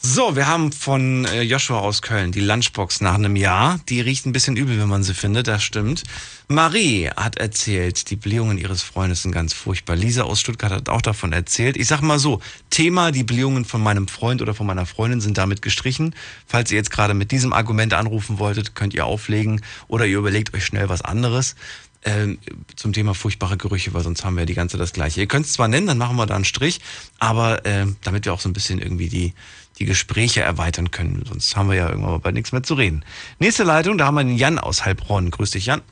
So, 0.00 0.36
wir 0.36 0.46
haben 0.46 0.70
von 0.70 1.24
äh, 1.24 1.42
Joshua 1.42 1.80
aus 1.80 2.02
Köln 2.02 2.30
die 2.30 2.38
Lunchbox 2.38 3.00
nach 3.00 3.14
einem 3.14 3.34
Jahr. 3.34 3.80
Die 3.88 4.00
riecht 4.00 4.26
ein 4.26 4.32
bisschen 4.32 4.56
übel, 4.56 4.78
wenn 4.78 4.88
man 4.88 5.02
sie 5.02 5.12
findet, 5.12 5.48
das 5.48 5.64
stimmt. 5.64 6.04
Marie 6.46 7.10
hat 7.16 7.36
erzählt, 7.36 8.08
die 8.08 8.14
Blähungen 8.14 8.58
ihres 8.58 8.80
Freundes 8.80 9.22
sind 9.22 9.32
ganz 9.32 9.54
furchtbar. 9.54 9.96
Lisa 9.96 10.22
aus 10.22 10.38
Stuttgart 10.38 10.70
hat 10.70 10.88
auch 10.88 11.02
davon 11.02 11.32
erzählt. 11.32 11.76
Ich 11.76 11.88
sag 11.88 12.00
mal 12.00 12.20
so, 12.20 12.40
Thema, 12.70 13.10
die 13.10 13.24
Blähungen 13.24 13.64
von 13.64 13.82
meinem 13.82 14.06
Freund 14.06 14.40
oder 14.40 14.54
von 14.54 14.68
meiner 14.68 14.86
Freundin 14.86 15.20
sind 15.20 15.36
damit 15.36 15.62
gestrichen. 15.62 16.14
Falls 16.46 16.70
ihr 16.70 16.76
jetzt 16.76 16.92
gerade 16.92 17.12
mit 17.12 17.32
diesem 17.32 17.52
Argument 17.52 17.92
anrufen 17.92 18.38
wolltet, 18.38 18.76
könnt 18.76 18.94
ihr 18.94 19.04
auflegen 19.04 19.62
oder 19.88 20.06
ihr 20.06 20.18
überlegt 20.18 20.54
euch 20.54 20.64
schnell 20.64 20.88
was 20.88 21.02
anderes. 21.02 21.56
Ähm, 22.04 22.38
zum 22.76 22.92
Thema 22.92 23.12
furchtbare 23.12 23.56
Gerüche, 23.56 23.92
weil 23.92 24.04
sonst 24.04 24.24
haben 24.24 24.36
wir 24.36 24.46
die 24.46 24.54
ganze 24.54 24.76
das 24.76 24.92
gleiche. 24.92 25.20
Ihr 25.20 25.26
könnt 25.26 25.46
es 25.46 25.54
zwar 25.54 25.66
nennen, 25.66 25.88
dann 25.88 25.98
machen 25.98 26.16
wir 26.16 26.26
da 26.26 26.36
einen 26.36 26.44
Strich, 26.44 26.80
aber 27.18 27.66
ähm, 27.66 27.96
damit 28.04 28.24
wir 28.24 28.32
auch 28.32 28.38
so 28.38 28.48
ein 28.48 28.52
bisschen 28.52 28.78
irgendwie 28.78 29.08
die, 29.08 29.34
die 29.78 29.84
Gespräche 29.84 30.42
erweitern 30.42 30.90
können. 30.90 31.24
Sonst 31.26 31.56
haben 31.56 31.70
wir 31.70 31.76
ja 31.76 31.88
irgendwann 31.88 32.12
mal 32.12 32.18
bei 32.18 32.32
nichts 32.32 32.52
mehr 32.52 32.62
zu 32.62 32.74
reden. 32.74 33.04
Nächste 33.38 33.64
Leitung, 33.64 33.98
da 33.98 34.06
haben 34.06 34.16
wir 34.16 34.24
den 34.24 34.36
Jan 34.36 34.58
aus 34.58 34.84
Heilbronn. 34.84 35.30
Grüß 35.30 35.52
dich, 35.52 35.66
Jan. 35.66 35.82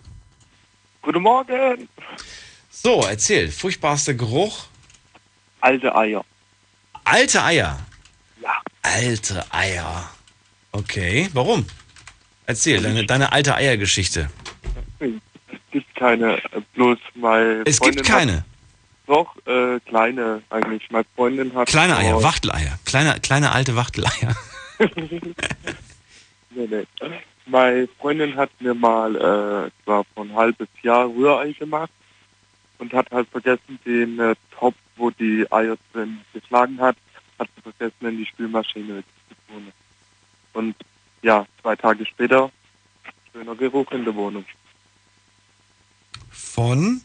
Guten 1.02 1.22
Morgen. 1.22 1.88
So, 2.70 3.04
erzähl. 3.08 3.50
Furchtbarster 3.50 4.14
Geruch. 4.14 4.66
Alte 5.60 5.94
Eier. 5.94 6.24
Alte 7.04 7.42
Eier. 7.42 7.78
Ja. 8.42 8.54
Alte 8.82 9.44
Eier. 9.52 10.10
Okay, 10.72 11.28
warum? 11.32 11.64
Erzähl, 12.46 12.82
deine, 12.82 13.06
deine 13.06 13.32
alte 13.32 13.54
Eiergeschichte. 13.54 14.30
Es 14.98 15.58
gibt 15.70 15.94
keine, 15.94 16.36
äh, 16.36 16.60
bloß 16.74 16.98
mal. 17.14 17.62
Es 17.66 17.80
gibt 17.80 18.04
keine. 18.04 18.44
Doch, 19.06 19.36
äh, 19.46 19.78
kleine 19.80 20.42
eigentlich. 20.50 20.90
Meine 20.90 21.06
Freundin 21.14 21.54
hat... 21.54 21.68
Kleine 21.68 21.96
Eier, 21.96 22.22
Wachteleier. 22.22 22.78
Kleine, 22.84 23.20
kleine 23.20 23.52
alte 23.52 23.76
Wachteleier. 23.76 24.36
Nee, 26.56 26.66
nee. 26.70 26.86
Meine 27.44 27.86
Freundin 28.00 28.34
hat 28.34 28.50
mir 28.60 28.74
mal, 28.74 29.14
äh, 29.14 29.66
es 29.66 29.86
war 29.86 30.04
vor 30.14 30.24
ein 30.24 30.34
halbes 30.34 30.68
Jahr 30.82 31.06
Rührei 31.06 31.52
gemacht 31.52 31.90
und 32.78 32.92
hat 32.94 33.10
halt 33.10 33.28
vergessen, 33.28 33.78
den 33.84 34.18
äh, 34.18 34.34
Topf, 34.58 34.74
wo 34.96 35.10
die 35.10 35.46
Eier 35.52 35.76
drin 35.92 36.20
geschlagen 36.32 36.80
hat, 36.80 36.96
hat 37.38 37.48
sie 37.54 37.60
vergessen, 37.60 38.06
in 38.06 38.16
die 38.16 38.26
Spülmaschine 38.26 39.04
zu 39.28 39.52
tun. 39.52 39.72
Und 40.54 40.76
ja, 41.22 41.46
zwei 41.60 41.76
Tage 41.76 42.06
später, 42.06 42.50
schöner 43.32 43.54
Geruch 43.54 43.92
in 43.92 44.04
der 44.04 44.14
Wohnung. 44.14 44.46
Von 46.30 47.02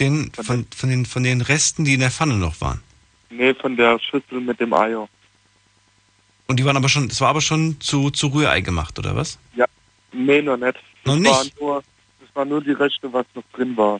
den, 0.00 0.32
von, 0.32 0.66
von, 0.74 0.88
den, 0.88 1.06
von 1.06 1.22
den 1.22 1.40
Resten, 1.40 1.84
die 1.84 1.94
in 1.94 2.00
der 2.00 2.10
Pfanne 2.10 2.34
noch 2.36 2.60
waren. 2.60 2.82
Nee, 3.30 3.54
von 3.54 3.76
der 3.76 3.98
Schüssel 3.98 4.40
mit 4.40 4.60
dem 4.60 4.72
Eier. 4.72 5.08
Und 6.46 6.58
die 6.58 6.64
waren 6.64 6.76
aber 6.76 6.88
schon, 6.88 7.08
das 7.08 7.20
war 7.20 7.28
aber 7.28 7.40
schon 7.40 7.80
zu, 7.80 8.10
zu 8.10 8.28
Rührei 8.28 8.60
gemacht, 8.60 8.98
oder 8.98 9.16
was? 9.16 9.38
Ja, 9.56 9.64
nee, 10.12 10.42
noch 10.42 10.56
nicht. 10.56 10.74
Noch 11.04 11.16
das 11.16 11.24
War 11.24 11.44
nicht? 11.44 11.60
nur, 11.60 11.82
das 12.20 12.28
war 12.34 12.44
nur 12.44 12.62
die 12.62 12.72
Reste, 12.72 13.12
was 13.12 13.26
noch 13.34 13.44
drin 13.52 13.76
war. 13.76 13.98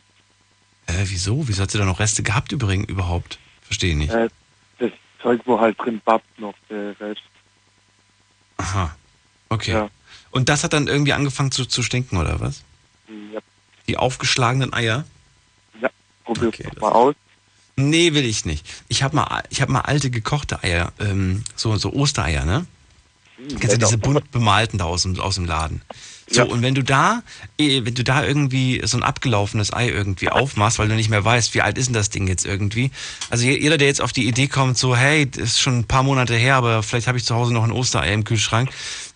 Äh, 0.87 1.03
wieso? 1.05 1.47
Wieso 1.47 1.63
hat 1.63 1.71
sie 1.71 1.77
da 1.77 1.85
noch 1.85 1.99
Reste 1.99 2.23
gehabt 2.23 2.51
übrigens 2.51 2.87
überhaupt? 2.89 3.39
Verstehe 3.61 3.91
ich 3.91 3.97
nicht. 3.97 4.13
Äh, 4.13 4.29
das 4.79 4.91
Zeug, 5.21 5.41
wo 5.45 5.59
halt 5.59 5.79
drin 5.79 5.99
babbt 6.05 6.39
noch, 6.39 6.53
der 6.69 6.99
Rest. 6.99 7.21
Aha. 8.57 8.95
Okay. 9.49 9.71
Ja. 9.71 9.89
Und 10.31 10.49
das 10.49 10.63
hat 10.63 10.73
dann 10.73 10.87
irgendwie 10.87 11.13
angefangen 11.13 11.51
zu, 11.51 11.65
zu 11.65 11.81
stinken, 11.81 12.17
oder 12.17 12.39
was? 12.39 12.63
Ja, 13.33 13.39
Die 13.87 13.97
aufgeschlagenen 13.97 14.73
Eier? 14.73 15.05
Ja. 16.27 16.33
probier's 16.33 16.57
doch 16.75 16.81
mal 16.81 16.91
aus. 16.91 17.15
Nee, 17.77 18.13
will 18.13 18.25
ich 18.25 18.45
nicht. 18.45 18.65
Ich 18.87 19.03
habe 19.03 19.15
mal, 19.17 19.43
ich 19.49 19.61
hab 19.61 19.69
mal 19.69 19.81
alte 19.81 20.09
gekochte 20.09 20.63
Eier, 20.63 20.93
ähm, 20.99 21.43
so, 21.55 21.75
so 21.77 21.91
Ostereier, 21.93 22.45
ne? 22.45 22.65
Kennst 23.59 23.73
du 23.73 23.77
diese 23.77 23.97
bunt 23.97 24.31
bemalten 24.31 24.77
da 24.77 24.85
aus 24.85 25.01
dem, 25.03 25.19
aus 25.19 25.35
dem 25.35 25.43
Laden? 25.45 25.81
So, 26.27 26.43
und 26.45 26.61
wenn 26.63 26.73
du 26.73 26.83
da, 26.83 27.21
eh, 27.59 27.85
wenn 27.85 27.93
du 27.93 28.03
da 28.03 28.25
irgendwie 28.25 28.81
so 28.85 28.97
ein 28.97 29.03
abgelaufenes 29.03 29.71
Ei 29.73 29.89
irgendwie 29.89 30.29
aufmachst, 30.29 30.79
weil 30.79 30.87
du 30.87 30.95
nicht 30.95 31.09
mehr 31.09 31.23
weißt, 31.23 31.53
wie 31.53 31.61
alt 31.61 31.77
ist 31.77 31.85
denn 31.87 31.93
das 31.93 32.09
Ding 32.09 32.27
jetzt 32.27 32.45
irgendwie? 32.45 32.89
Also 33.29 33.45
je- 33.45 33.59
jeder, 33.59 33.77
der 33.77 33.87
jetzt 33.89 34.01
auf 34.01 34.11
die 34.13 34.25
Idee 34.27 34.47
kommt, 34.47 34.77
so, 34.77 34.95
hey, 34.95 35.29
das 35.29 35.43
ist 35.43 35.59
schon 35.61 35.79
ein 35.79 35.83
paar 35.83 36.01
Monate 36.01 36.33
her, 36.35 36.55
aber 36.55 36.81
vielleicht 36.81 37.07
habe 37.07 37.17
ich 37.19 37.25
zu 37.25 37.35
Hause 37.35 37.53
noch 37.53 37.63
ein 37.63 37.71
Osterei 37.71 38.11
im 38.13 38.23
Kühlschrank, 38.23 38.69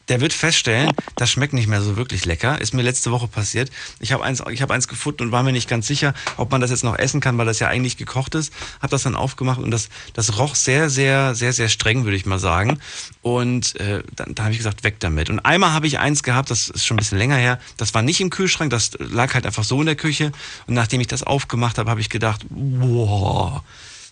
der 0.10 0.22
wird 0.22 0.34
feststellen, 0.34 0.91
das 1.16 1.30
schmeckt 1.30 1.53
nicht 1.53 1.68
mehr 1.68 1.82
so 1.82 1.95
wirklich 1.95 2.26
lecker. 2.26 2.60
Ist 2.60 2.74
mir 2.74 2.82
letzte 2.82 3.12
Woche 3.12 3.28
passiert. 3.28 3.72
Ich 3.99 4.12
habe 4.12 4.24
eins, 4.24 4.43
ich 4.51 4.62
habe 4.62 4.74
eins 4.74 4.88
gefunden 4.88 5.24
und 5.24 5.32
war 5.32 5.43
mir 5.43 5.51
nicht 5.51 5.70
ganz 5.70 5.88
sicher, 5.88 6.14
ob 6.38 6.51
man 6.51 6.62
das 6.62 6.72
jetzt 6.72 6.84
noch 6.84 6.97
essen 6.97 7.22
kann, 7.22 7.38
weil 7.38 7.45
das 7.45 7.60
ja 7.60 7.68
eigentlich 7.68 7.95
gekocht 7.95 8.34
ist. 8.36 8.51
Habe 8.82 8.89
das 8.89 9.03
dann 9.03 9.16
aufgemacht 9.16 9.62
und 9.62 9.72
das, 9.72 9.89
das 10.14 10.38
roch 10.38 10.55
sehr, 10.55 10.89
sehr, 10.89 11.36
sehr, 11.36 11.53
sehr 11.53 11.70
streng, 11.70 12.05
würde 12.05 12.18
ich 12.18 12.26
mal 12.26 12.39
sagen. 12.39 12.80
Und 13.22 13.76
äh, 13.80 14.03
dann, 14.16 14.34
dann 14.34 14.45
habe 14.45 14.51
ich 14.51 14.57
gesagt, 14.57 14.84
weg 14.84 14.95
damit. 14.99 15.30
Und 15.30 15.39
einmal 15.39 15.74
habe 15.74 15.86
ich 15.86 15.99
eins 15.99 16.24
gehabt, 16.24 16.49
das 16.49 16.70
ist 16.70 16.86
schon 16.86 16.95
ein 16.95 16.99
bisschen 16.99 17.20
länger 17.20 17.38
her. 17.38 17.60
Das 17.78 17.93
war 17.93 18.01
nicht 18.01 18.20
im 18.20 18.32
Kühlschrank, 18.32 18.72
das 18.72 18.91
lag 18.97 19.36
halt 19.36 19.45
einfach 19.45 19.64
so 19.64 19.80
in 19.80 19.86
der 19.86 19.95
Küche. 19.95 20.32
Und 20.66 20.74
nachdem 20.74 21.01
ich 21.01 21.07
das 21.07 21.22
aufgemacht 21.22 21.78
habe, 21.78 21.89
habe 21.89 22.01
ich 22.01 22.10
gedacht, 22.10 22.45
wow. 22.49 23.62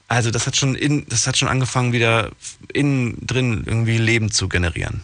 Also 0.08 0.32
das 0.32 0.48
hat 0.48 0.56
schon 0.56 0.76
in, 0.76 1.06
das 1.10 1.28
hat 1.28 1.38
schon 1.38 1.50
angefangen, 1.50 1.91
wieder 1.91 2.32
innen 2.72 3.18
drin 3.26 3.64
irgendwie 3.66 3.98
Leben 3.98 4.32
zu 4.32 4.48
generieren. 4.48 5.02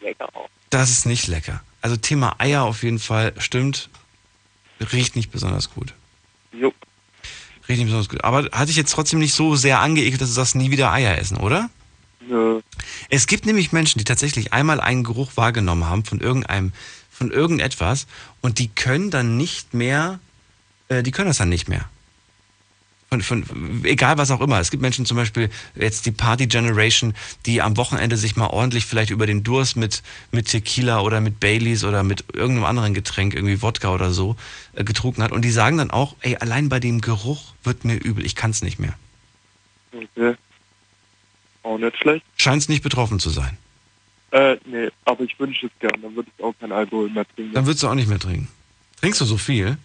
Lecker 0.00 0.28
auch. 0.34 0.48
Das 0.70 0.90
ist 0.90 1.06
nicht 1.06 1.26
lecker. 1.26 1.62
Also 1.80 1.96
Thema 1.96 2.36
Eier 2.38 2.64
auf 2.64 2.82
jeden 2.82 2.98
Fall 2.98 3.32
stimmt. 3.38 3.88
Riecht 4.92 5.16
nicht 5.16 5.30
besonders 5.30 5.70
gut. 5.70 5.94
Jo. 6.52 6.72
Riecht 7.68 7.78
nicht 7.78 7.86
besonders 7.86 8.08
gut. 8.08 8.24
Aber 8.24 8.48
hatte 8.52 8.70
ich 8.70 8.76
jetzt 8.76 8.92
trotzdem 8.92 9.18
nicht 9.18 9.34
so 9.34 9.56
sehr 9.56 9.80
angeekelt, 9.80 10.20
dass 10.20 10.28
du 10.28 10.34
sagst, 10.34 10.54
nie 10.54 10.70
wieder 10.70 10.92
Eier 10.92 11.18
essen, 11.18 11.36
oder? 11.36 11.70
Nö. 12.20 12.60
Es 13.08 13.26
gibt 13.26 13.46
nämlich 13.46 13.72
Menschen, 13.72 13.98
die 13.98 14.04
tatsächlich 14.04 14.52
einmal 14.52 14.80
einen 14.80 15.04
Geruch 15.04 15.32
wahrgenommen 15.36 15.86
haben 15.86 16.04
von 16.04 16.20
irgendeinem, 16.20 16.72
von 17.10 17.30
irgendetwas 17.30 18.06
und 18.40 18.58
die 18.58 18.68
können 18.68 19.10
dann 19.10 19.36
nicht 19.36 19.74
mehr, 19.74 20.20
äh, 20.88 21.02
die 21.02 21.10
können 21.10 21.28
das 21.28 21.38
dann 21.38 21.48
nicht 21.48 21.68
mehr. 21.68 21.88
Von, 23.10 23.22
von, 23.22 23.84
egal 23.84 24.18
was 24.18 24.30
auch 24.30 24.42
immer. 24.42 24.60
Es 24.60 24.70
gibt 24.70 24.82
Menschen 24.82 25.06
zum 25.06 25.16
Beispiel, 25.16 25.48
jetzt 25.74 26.04
die 26.04 26.10
Party 26.10 26.46
Generation, 26.46 27.14
die 27.46 27.62
am 27.62 27.78
Wochenende 27.78 28.18
sich 28.18 28.36
mal 28.36 28.48
ordentlich 28.48 28.84
vielleicht 28.84 29.10
über 29.10 29.26
den 29.26 29.42
Durst 29.42 29.76
mit, 29.76 30.02
mit 30.30 30.48
Tequila 30.48 31.00
oder 31.00 31.22
mit 31.22 31.40
Baileys 31.40 31.84
oder 31.84 32.02
mit 32.02 32.24
irgendeinem 32.34 32.66
anderen 32.66 32.92
Getränk, 32.92 33.34
irgendwie 33.34 33.62
Wodka 33.62 33.94
oder 33.94 34.10
so, 34.10 34.36
äh, 34.74 34.84
getrunken 34.84 35.22
hat. 35.22 35.32
Und 35.32 35.42
die 35.42 35.50
sagen 35.50 35.78
dann 35.78 35.90
auch, 35.90 36.16
ey, 36.20 36.36
allein 36.36 36.68
bei 36.68 36.80
dem 36.80 37.00
Geruch 37.00 37.54
wird 37.64 37.84
mir 37.84 37.96
übel, 37.96 38.26
ich 38.26 38.34
kann 38.34 38.50
es 38.50 38.60
nicht 38.60 38.78
mehr. 38.78 38.94
Okay. 39.92 40.34
Auch 41.62 41.78
nicht 41.78 41.96
schlecht. 41.96 42.24
Scheint 42.36 42.68
nicht 42.68 42.82
betroffen 42.82 43.18
zu 43.20 43.30
sein. 43.30 43.56
Äh, 44.32 44.56
nee, 44.66 44.90
aber 45.06 45.24
ich 45.24 45.38
wünsche 45.40 45.66
es 45.66 45.72
gern, 45.80 46.02
dann 46.02 46.14
würde 46.14 46.28
ich 46.36 46.44
auch 46.44 46.52
keinen 46.60 46.72
Alkohol 46.72 47.08
mehr 47.08 47.24
trinken. 47.34 47.54
Dann 47.54 47.64
würdest 47.64 47.82
du 47.82 47.88
auch 47.88 47.94
nicht 47.94 48.08
mehr 48.08 48.18
trinken. 48.18 48.48
Trinkst 49.00 49.20
du 49.20 49.24
so 49.24 49.38
viel? 49.38 49.78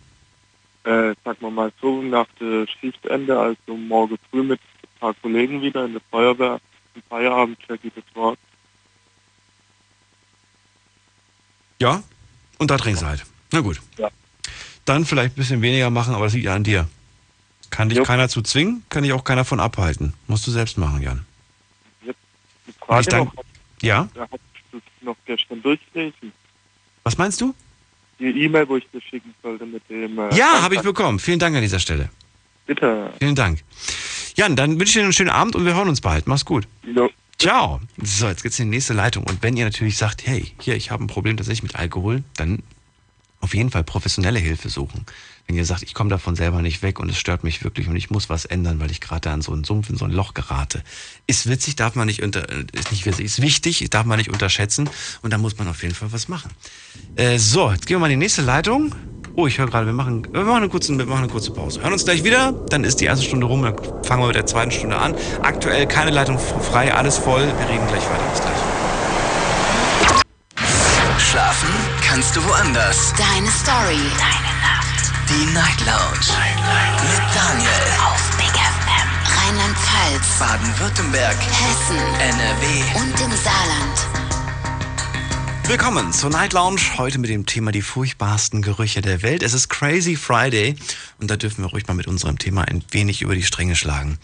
Äh, 0.85 1.15
sag 1.23 1.41
mal 1.41 1.51
mal 1.51 1.71
so, 1.81 2.01
nach 2.01 2.27
der 2.39 2.67
Schichtende, 2.67 3.39
also 3.39 3.77
morgen 3.77 4.17
früh 4.29 4.43
mit 4.43 4.59
ein 4.59 4.99
paar 4.99 5.13
Kollegen 5.15 5.61
wieder 5.61 5.85
in 5.85 5.93
der 5.93 6.01
Feuerwehr, 6.11 6.59
im 6.95 7.01
Feierabend 7.09 7.57
check 7.65 7.79
ich 7.83 7.93
das 7.93 8.03
Wort. 8.15 8.37
Ja. 11.79 12.03
Und 12.57 12.69
da 12.71 12.77
trinkst 12.77 13.01
du 13.01 13.07
halt. 13.07 13.23
Na 13.51 13.61
gut. 13.61 13.81
Ja. 13.97 14.09
Dann 14.85 15.05
vielleicht 15.05 15.33
ein 15.33 15.35
bisschen 15.35 15.61
weniger 15.61 15.89
machen, 15.89 16.13
aber 16.13 16.25
das 16.25 16.33
liegt 16.33 16.45
ja 16.45 16.55
an 16.55 16.63
dir. 16.63 16.87
Kann 17.69 17.89
dich 17.89 17.97
Jo. 17.99 18.03
keiner 18.03 18.29
zu 18.29 18.41
zwingen, 18.41 18.83
kann 18.89 19.03
dich 19.03 19.13
auch 19.13 19.23
keiner 19.23 19.45
von 19.45 19.59
abhalten. 19.59 20.13
Musst 20.27 20.45
du 20.45 20.51
selbst 20.51 20.77
machen, 20.77 21.01
Jan. 21.01 21.25
Eine 22.01 22.13
Und 22.67 22.75
Frage 22.85 23.01
ich 23.01 23.07
dank- 23.07 23.33
noch, 23.35 23.43
Ja? 23.81 24.07
da 24.13 24.27
hast 24.29 24.39
du 24.71 24.81
noch 25.01 25.15
gestern 25.25 25.61
durchgelesen. 25.61 26.31
Was 27.03 27.17
meinst 27.17 27.41
du? 27.41 27.55
Die 28.31 28.43
E-Mail, 28.43 28.69
wo 28.69 28.77
ich 28.77 28.87
dir 28.91 29.01
schicken 29.01 29.33
sollte 29.43 29.65
mit 29.65 29.87
dem... 29.89 30.17
Äh, 30.17 30.35
Ja, 30.35 30.61
habe 30.61 30.75
ich 30.75 30.81
bekommen. 30.81 31.19
Vielen 31.19 31.39
Dank 31.39 31.55
an 31.55 31.61
dieser 31.61 31.79
Stelle. 31.79 32.09
Bitte. 32.65 33.11
Vielen 33.19 33.35
Dank. 33.35 33.59
Jan, 34.35 34.55
dann 34.55 34.79
wünsche 34.79 34.85
ich 34.85 34.93
dir 34.93 35.03
einen 35.03 35.13
schönen 35.13 35.29
Abend 35.29 35.55
und 35.55 35.65
wir 35.65 35.75
hören 35.75 35.89
uns 35.89 36.01
bald. 36.01 36.27
Mach's 36.27 36.45
gut. 36.45 36.67
Jo. 36.83 37.09
Ciao. 37.37 37.81
So, 38.01 38.27
jetzt 38.27 38.43
geht's 38.43 38.57
in 38.59 38.71
die 38.71 38.77
nächste 38.77 38.93
Leitung. 38.93 39.23
Und 39.25 39.43
wenn 39.43 39.57
ihr 39.57 39.65
natürlich 39.65 39.97
sagt, 39.97 40.25
hey, 40.25 40.53
hier, 40.61 40.75
ich 40.75 40.91
habe 40.91 41.03
ein 41.03 41.07
Problem 41.07 41.35
tatsächlich 41.35 41.63
mit 41.63 41.75
Alkohol, 41.75 42.23
dann 42.37 42.63
auf 43.41 43.53
jeden 43.53 43.69
Fall 43.69 43.83
professionelle 43.83 44.39
Hilfe 44.39 44.69
suchen. 44.69 45.05
Wenn 45.47 45.57
ihr 45.57 45.65
sagt, 45.65 45.83
ich 45.83 45.93
komme 45.93 46.09
davon 46.09 46.35
selber 46.35 46.61
nicht 46.61 46.81
weg 46.81 46.99
und 46.99 47.09
es 47.09 47.17
stört 47.17 47.43
mich 47.43 47.63
wirklich 47.63 47.87
und 47.87 47.95
ich 47.95 48.09
muss 48.09 48.29
was 48.29 48.45
ändern, 48.45 48.79
weil 48.79 48.91
ich 48.91 49.01
gerade 49.01 49.21
da 49.21 49.33
in 49.33 49.41
so 49.41 49.51
einen 49.51 49.63
Sumpf, 49.63 49.89
in 49.89 49.97
so 49.97 50.05
ein 50.05 50.11
Loch 50.11 50.33
gerate. 50.33 50.83
Ist 51.27 51.49
witzig, 51.49 51.75
darf 51.75 51.95
man 51.95 52.07
nicht 52.07 52.23
unter, 52.23 52.49
äh, 52.49 52.65
ist 52.71 52.91
nicht 52.91 53.05
witzig, 53.05 53.25
ist 53.25 53.41
wichtig, 53.41 53.89
darf 53.89 54.05
man 54.05 54.17
nicht 54.17 54.29
unterschätzen 54.29 54.89
und 55.21 55.33
da 55.33 55.37
muss 55.37 55.57
man 55.57 55.67
auf 55.67 55.83
jeden 55.83 55.95
Fall 55.95 56.11
was 56.13 56.27
machen. 56.27 56.51
Äh, 57.15 57.37
so, 57.37 57.71
jetzt 57.71 57.85
gehen 57.87 57.95
wir 57.95 57.99
mal 57.99 58.11
in 58.11 58.19
die 58.19 58.25
nächste 58.25 58.41
Leitung. 58.41 58.95
Oh, 59.35 59.47
ich 59.47 59.57
höre 59.57 59.65
gerade, 59.67 59.87
wir 59.87 59.93
machen, 59.93 60.27
wir 60.31 60.43
machen 60.43 60.57
eine 60.57 60.69
kurze, 60.69 60.95
wir 60.97 61.05
machen 61.05 61.23
eine 61.23 61.27
kurze 61.27 61.51
Pause. 61.51 61.81
Hören 61.81 61.93
uns 61.93 62.05
gleich 62.05 62.23
wieder, 62.23 62.51
dann 62.69 62.83
ist 62.83 63.01
die 63.01 63.05
erste 63.05 63.25
Stunde 63.25 63.47
rum, 63.47 63.63
dann 63.63 63.75
fangen 64.03 64.21
wir 64.21 64.27
mit 64.27 64.35
der 64.35 64.45
zweiten 64.45 64.71
Stunde 64.71 64.97
an. 64.97 65.15
Aktuell 65.41 65.87
keine 65.87 66.11
Leitung 66.11 66.37
frei, 66.37 66.93
alles 66.93 67.17
voll. 67.17 67.41
Wir 67.41 67.69
reden 67.69 67.87
gleich 67.87 68.03
weiter. 68.03 68.23
Bis 68.31 68.41
gleich. 68.41 68.57
Schlafen 71.17 71.69
kannst 72.03 72.35
du 72.35 72.43
woanders. 72.45 73.11
Deine 73.17 73.49
Story. 73.49 73.97
Deine 74.19 74.53
Nacht. 74.61 74.83
Die 75.33 75.45
Night 75.51 75.79
Lounge. 75.79 76.29
Mit 77.09 77.35
Daniel. 77.35 77.69
Auf 78.05 78.37
Big 78.37 78.53
FM. 78.53 79.09
Rheinland-Pfalz. 79.35 80.37
Baden-Württemberg. 80.37 81.35
Hessen. 81.35 81.97
NRW. 82.19 82.99
Und 82.99 83.19
im 83.19 83.31
Saarland. 83.31 83.97
Willkommen 85.63 86.13
zur 86.13 86.29
Night 86.29 86.53
Lounge. 86.53 86.81
Heute 86.99 87.17
mit 87.17 87.31
dem 87.31 87.47
Thema 87.47 87.71
die 87.71 87.81
furchtbarsten 87.81 88.61
Gerüche 88.61 89.01
der 89.01 89.23
Welt. 89.23 89.41
Es 89.41 89.55
ist 89.55 89.69
Crazy 89.69 90.15
Friday 90.17 90.75
und 91.19 91.31
da 91.31 91.35
dürfen 91.35 91.63
wir 91.63 91.71
ruhig 91.71 91.87
mal 91.87 91.95
mit 91.95 92.05
unserem 92.05 92.37
Thema 92.37 92.67
ein 92.67 92.83
wenig 92.91 93.23
über 93.23 93.33
die 93.33 93.41
Stränge 93.41 93.75
schlagen. 93.75 94.19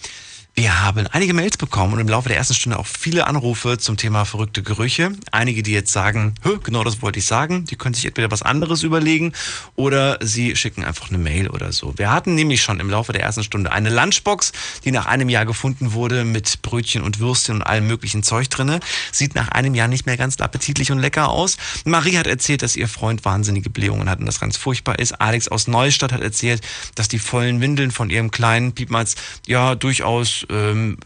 Wir 0.56 0.84
haben 0.84 1.08
einige 1.08 1.34
Mails 1.34 1.56
bekommen 1.56 1.93
und 1.93 2.00
im 2.02 2.10
Laufe 2.10 2.28
der 2.28 2.38
ersten 2.38 2.54
Stunde 2.54 2.80
auch 2.80 2.86
viele 2.86 3.28
Anrufe 3.28 3.78
zum 3.78 3.95
Thema 3.95 4.26
verrückte 4.26 4.62
Gerüche. 4.62 5.14
Einige, 5.32 5.64
die 5.64 5.72
jetzt 5.72 5.93
sagen, 5.93 6.36
Hö, 6.43 6.60
genau 6.62 6.84
das 6.84 7.02
wollte 7.02 7.20
ich 7.20 7.26
sagen, 7.26 7.64
die 7.64 7.78
können 7.78 7.93
sich 7.93 8.06
entweder 8.06 8.30
was 8.30 8.41
anderes 8.41 8.84
überlegen 8.84 9.32
oder 9.76 10.18
sie 10.22 10.58
schicken 10.58 10.84
einfach 10.84 11.10
eine 11.10 11.18
Mail 11.18 11.50
oder 11.50 11.72
so. 11.72 11.93
Wir 11.97 12.12
hatten 12.12 12.36
nämlich 12.36 12.62
schon 12.62 12.82
im 12.82 12.89
Laufe 12.89 13.14
der 13.14 13.24
ersten 13.24 13.45
Stunde 13.45 13.72
eine 13.72 13.89
Lunchbox, 13.89 14.52
die 14.84 14.91
nach 14.91 15.06
einem 15.06 15.30
Jahr 15.30 15.45
gefunden 15.45 15.93
wurde 15.93 16.26
mit 16.26 16.62
Brötchen 16.62 17.04
und 17.04 17.20
Würstchen 17.20 17.56
und 17.56 17.62
allem 17.62 17.88
möglichen 17.88 18.24
Zeug 18.24 18.50
drinne. 18.50 18.82
Sieht 19.14 19.36
nach 19.36 19.47
einem 19.50 19.76
Jahr 19.76 19.88
nicht 19.88 20.08
mehr 20.08 20.18
ganz 20.18 20.41
appetitlich 20.41 20.91
und 20.91 21.00
lecker 21.00 21.30
aus. 21.30 21.56
Marie 21.86 22.18
hat 22.18 22.28
erzählt, 22.28 22.64
dass 22.64 22.76
ihr 22.76 22.89
Freund 22.89 23.24
wahnsinnige 23.24 23.70
Blähungen 23.70 24.10
hat 24.10 24.20
und 24.20 24.26
das 24.26 24.41
ganz 24.41 24.58
furchtbar 24.58 25.00
ist. 25.00 25.22
Alex 25.22 25.47
aus 25.47 25.68
Neustadt 25.68 26.12
hat 26.12 26.22
erzählt, 26.22 26.62
dass 26.95 27.08
die 27.08 27.20
vollen 27.20 27.62
Windeln 27.62 27.91
von 27.91 28.10
ihrem 28.10 28.30
kleinen 28.30 28.74
Piepmatz 28.74 29.16
ja 29.47 29.76
durchaus 29.76 30.45
ähm, 30.50 30.97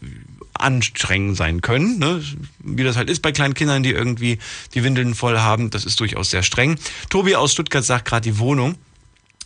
anstrengend 0.54 1.36
sein 1.36 1.60
können. 1.60 1.98
Ne? 1.98 2.22
Wie 2.60 2.84
das 2.84 2.96
halt 2.96 3.10
ist 3.10 3.22
bei 3.22 3.32
kleinen 3.32 3.54
Kindern, 3.54 3.82
die 3.82 3.90
irgendwie 3.90 4.38
die 4.74 4.84
Windeln 4.84 5.14
voll 5.14 5.38
haben. 5.38 5.70
Das 5.70 5.84
ist 5.84 6.00
durchaus 6.00 6.30
sehr 6.30 6.42
streng. 6.42 6.78
Tobi 7.10 7.36
aus 7.36 7.52
Stuttgart 7.52 7.84
sagt 7.84 8.06
gerade 8.06 8.22
die 8.22 8.38
Wohnung. 8.38 8.76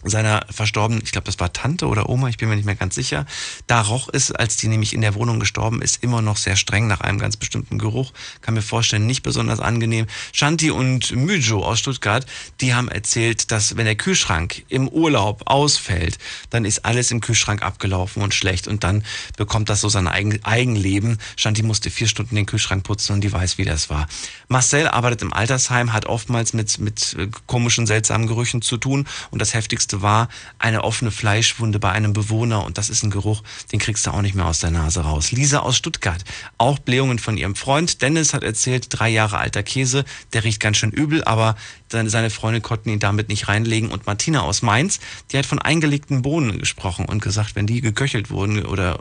Seiner 0.04 0.46
verstorbenen, 0.50 1.02
ich 1.04 1.12
glaube, 1.12 1.26
das 1.26 1.40
war 1.40 1.52
Tante 1.52 1.86
oder 1.86 2.08
Oma, 2.08 2.28
ich 2.28 2.36
bin 2.36 2.48
mir 2.48 2.56
nicht 2.56 2.64
mehr 2.64 2.76
ganz 2.76 2.94
sicher. 2.94 3.26
Da 3.66 3.80
roch 3.80 4.08
es, 4.12 4.30
als 4.30 4.56
die 4.56 4.68
nämlich 4.68 4.94
in 4.94 5.00
der 5.00 5.14
Wohnung 5.14 5.40
gestorben 5.40 5.82
ist, 5.82 6.02
immer 6.02 6.22
noch 6.22 6.36
sehr 6.36 6.56
streng 6.56 6.86
nach 6.86 7.00
einem 7.00 7.18
ganz 7.18 7.36
bestimmten 7.36 7.78
Geruch. 7.78 8.12
Kann 8.40 8.54
mir 8.54 8.62
vorstellen, 8.62 9.06
nicht 9.06 9.22
besonders 9.22 9.60
angenehm. 9.60 10.06
Shanti 10.32 10.70
und 10.70 11.14
Müjo 11.14 11.64
aus 11.64 11.80
Stuttgart, 11.80 12.26
die 12.60 12.74
haben 12.74 12.88
erzählt, 12.88 13.50
dass 13.50 13.76
wenn 13.76 13.86
der 13.86 13.96
Kühlschrank 13.96 14.64
im 14.68 14.88
Urlaub 14.88 15.42
ausfällt, 15.46 16.18
dann 16.50 16.64
ist 16.64 16.84
alles 16.84 17.10
im 17.10 17.20
Kühlschrank 17.20 17.62
abgelaufen 17.62 18.22
und 18.22 18.34
schlecht 18.34 18.68
und 18.68 18.84
dann 18.84 19.04
bekommt 19.36 19.68
das 19.68 19.80
so 19.80 19.88
sein 19.88 20.06
Eigen 20.06 20.38
Eigenleben. 20.44 21.18
Shanti 21.36 21.62
musste 21.62 21.90
vier 21.90 22.08
Stunden 22.08 22.36
den 22.36 22.46
Kühlschrank 22.46 22.84
putzen 22.84 23.14
und 23.14 23.20
die 23.22 23.32
weiß, 23.32 23.58
wie 23.58 23.64
das 23.64 23.90
war. 23.90 24.06
Marcel 24.48 24.88
arbeitet 24.88 25.22
im 25.22 25.32
Altersheim, 25.32 25.92
hat 25.92 26.06
oftmals 26.06 26.52
mit, 26.52 26.78
mit 26.78 27.16
äh, 27.18 27.28
komischen, 27.46 27.86
seltsamen 27.86 28.26
Gerüchen 28.26 28.62
zu 28.62 28.76
tun 28.76 29.06
und 29.30 29.40
das 29.40 29.54
heftigste 29.54 29.97
War 30.02 30.28
eine 30.58 30.84
offene 30.84 31.10
Fleischwunde 31.10 31.78
bei 31.78 31.90
einem 31.90 32.12
Bewohner 32.12 32.64
und 32.64 32.78
das 32.78 32.90
ist 32.90 33.02
ein 33.02 33.10
Geruch, 33.10 33.42
den 33.72 33.78
kriegst 33.78 34.06
du 34.06 34.10
auch 34.10 34.22
nicht 34.22 34.34
mehr 34.34 34.46
aus 34.46 34.60
der 34.60 34.70
Nase 34.70 35.00
raus. 35.00 35.32
Lisa 35.32 35.60
aus 35.60 35.76
Stuttgart, 35.76 36.24
auch 36.58 36.78
Blähungen 36.78 37.18
von 37.18 37.36
ihrem 37.36 37.54
Freund. 37.54 38.02
Dennis 38.02 38.34
hat 38.34 38.42
erzählt, 38.42 38.86
drei 38.90 39.08
Jahre 39.08 39.38
alter 39.38 39.62
Käse, 39.62 40.04
der 40.32 40.44
riecht 40.44 40.60
ganz 40.60 40.76
schön 40.76 40.90
übel, 40.90 41.24
aber 41.24 41.56
seine, 41.90 42.30
Freunde 42.30 42.60
konnten 42.60 42.90
ihn 42.90 42.98
damit 42.98 43.28
nicht 43.28 43.48
reinlegen. 43.48 43.90
Und 43.90 44.06
Martina 44.06 44.42
aus 44.42 44.62
Mainz, 44.62 45.00
die 45.32 45.38
hat 45.38 45.46
von 45.46 45.58
eingelegten 45.58 46.22
Bohnen 46.22 46.58
gesprochen 46.58 47.06
und 47.06 47.22
gesagt, 47.22 47.56
wenn 47.56 47.66
die 47.66 47.80
geköchelt 47.80 48.30
wurden 48.30 48.64
oder 48.64 49.00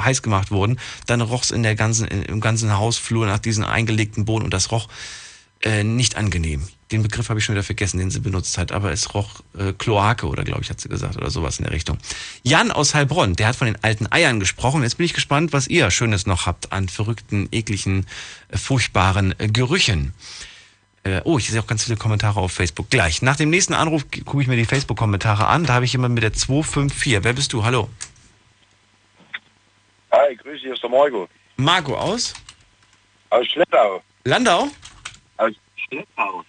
heiß 0.00 0.22
gemacht 0.22 0.50
wurden, 0.50 0.78
dann 1.06 1.20
roch 1.20 1.42
es 1.42 1.50
in 1.50 1.62
der 1.62 1.74
ganzen, 1.74 2.06
im 2.06 2.40
ganzen 2.40 2.76
Hausflur 2.76 3.26
nach 3.26 3.38
diesen 3.38 3.64
eingelegten 3.64 4.24
Bohnen 4.24 4.44
und 4.44 4.54
das 4.54 4.70
roch 4.70 4.88
äh, 5.62 5.84
nicht 5.84 6.16
angenehm 6.16 6.68
den 6.92 7.02
Begriff 7.02 7.28
habe 7.28 7.40
ich 7.40 7.44
schon 7.44 7.54
wieder 7.54 7.64
vergessen, 7.64 7.98
den 7.98 8.10
sie 8.10 8.20
benutzt 8.20 8.58
hat, 8.58 8.70
aber 8.70 8.92
es 8.92 9.14
roch 9.14 9.40
äh, 9.58 9.72
Kloake 9.72 10.26
oder 10.26 10.44
glaube 10.44 10.62
ich, 10.62 10.70
hat 10.70 10.80
sie 10.80 10.88
gesagt 10.88 11.16
oder 11.16 11.30
sowas 11.30 11.58
in 11.58 11.64
der 11.64 11.72
Richtung. 11.72 11.98
Jan 12.42 12.70
aus 12.70 12.94
Heilbronn, 12.94 13.34
der 13.34 13.48
hat 13.48 13.56
von 13.56 13.66
den 13.66 13.82
alten 13.82 14.10
Eiern 14.10 14.38
gesprochen. 14.38 14.82
Jetzt 14.82 14.96
bin 14.96 15.06
ich 15.06 15.14
gespannt, 15.14 15.52
was 15.52 15.66
ihr 15.66 15.90
Schönes 15.90 16.26
noch 16.26 16.46
habt 16.46 16.72
an 16.72 16.88
verrückten, 16.88 17.48
ekligen, 17.50 18.06
äh, 18.48 18.56
furchtbaren 18.56 19.34
äh, 19.38 19.48
Gerüchen. 19.48 20.14
Äh, 21.02 21.22
oh, 21.24 21.38
ich 21.38 21.50
sehe 21.50 21.60
auch 21.60 21.66
ganz 21.66 21.84
viele 21.84 21.96
Kommentare 21.96 22.40
auf 22.40 22.52
Facebook. 22.52 22.88
Gleich. 22.90 23.22
Nach 23.22 23.36
dem 23.36 23.50
nächsten 23.50 23.74
Anruf 23.74 24.04
gucke 24.24 24.42
ich 24.42 24.48
mir 24.48 24.56
die 24.56 24.64
Facebook-Kommentare 24.64 25.46
an. 25.46 25.64
Da 25.64 25.74
habe 25.74 25.84
ich 25.84 25.92
jemanden 25.92 26.14
mit 26.14 26.22
der 26.22 26.32
254. 26.32 27.24
Wer 27.24 27.32
bist 27.32 27.52
du? 27.52 27.64
Hallo. 27.64 27.88
Hi, 30.12 30.34
grüß 30.36 30.52
dich, 30.52 30.62
hier 30.62 30.74
ist 30.74 30.82
der 30.82 30.90
Marco. 30.90 31.28
Marco 31.56 31.96
aus? 31.96 32.32
Aus 33.30 33.46
Schleppau. 33.46 34.02
Landau? 34.24 34.68
Aus 35.36 35.52
Schleppau. 35.88 36.44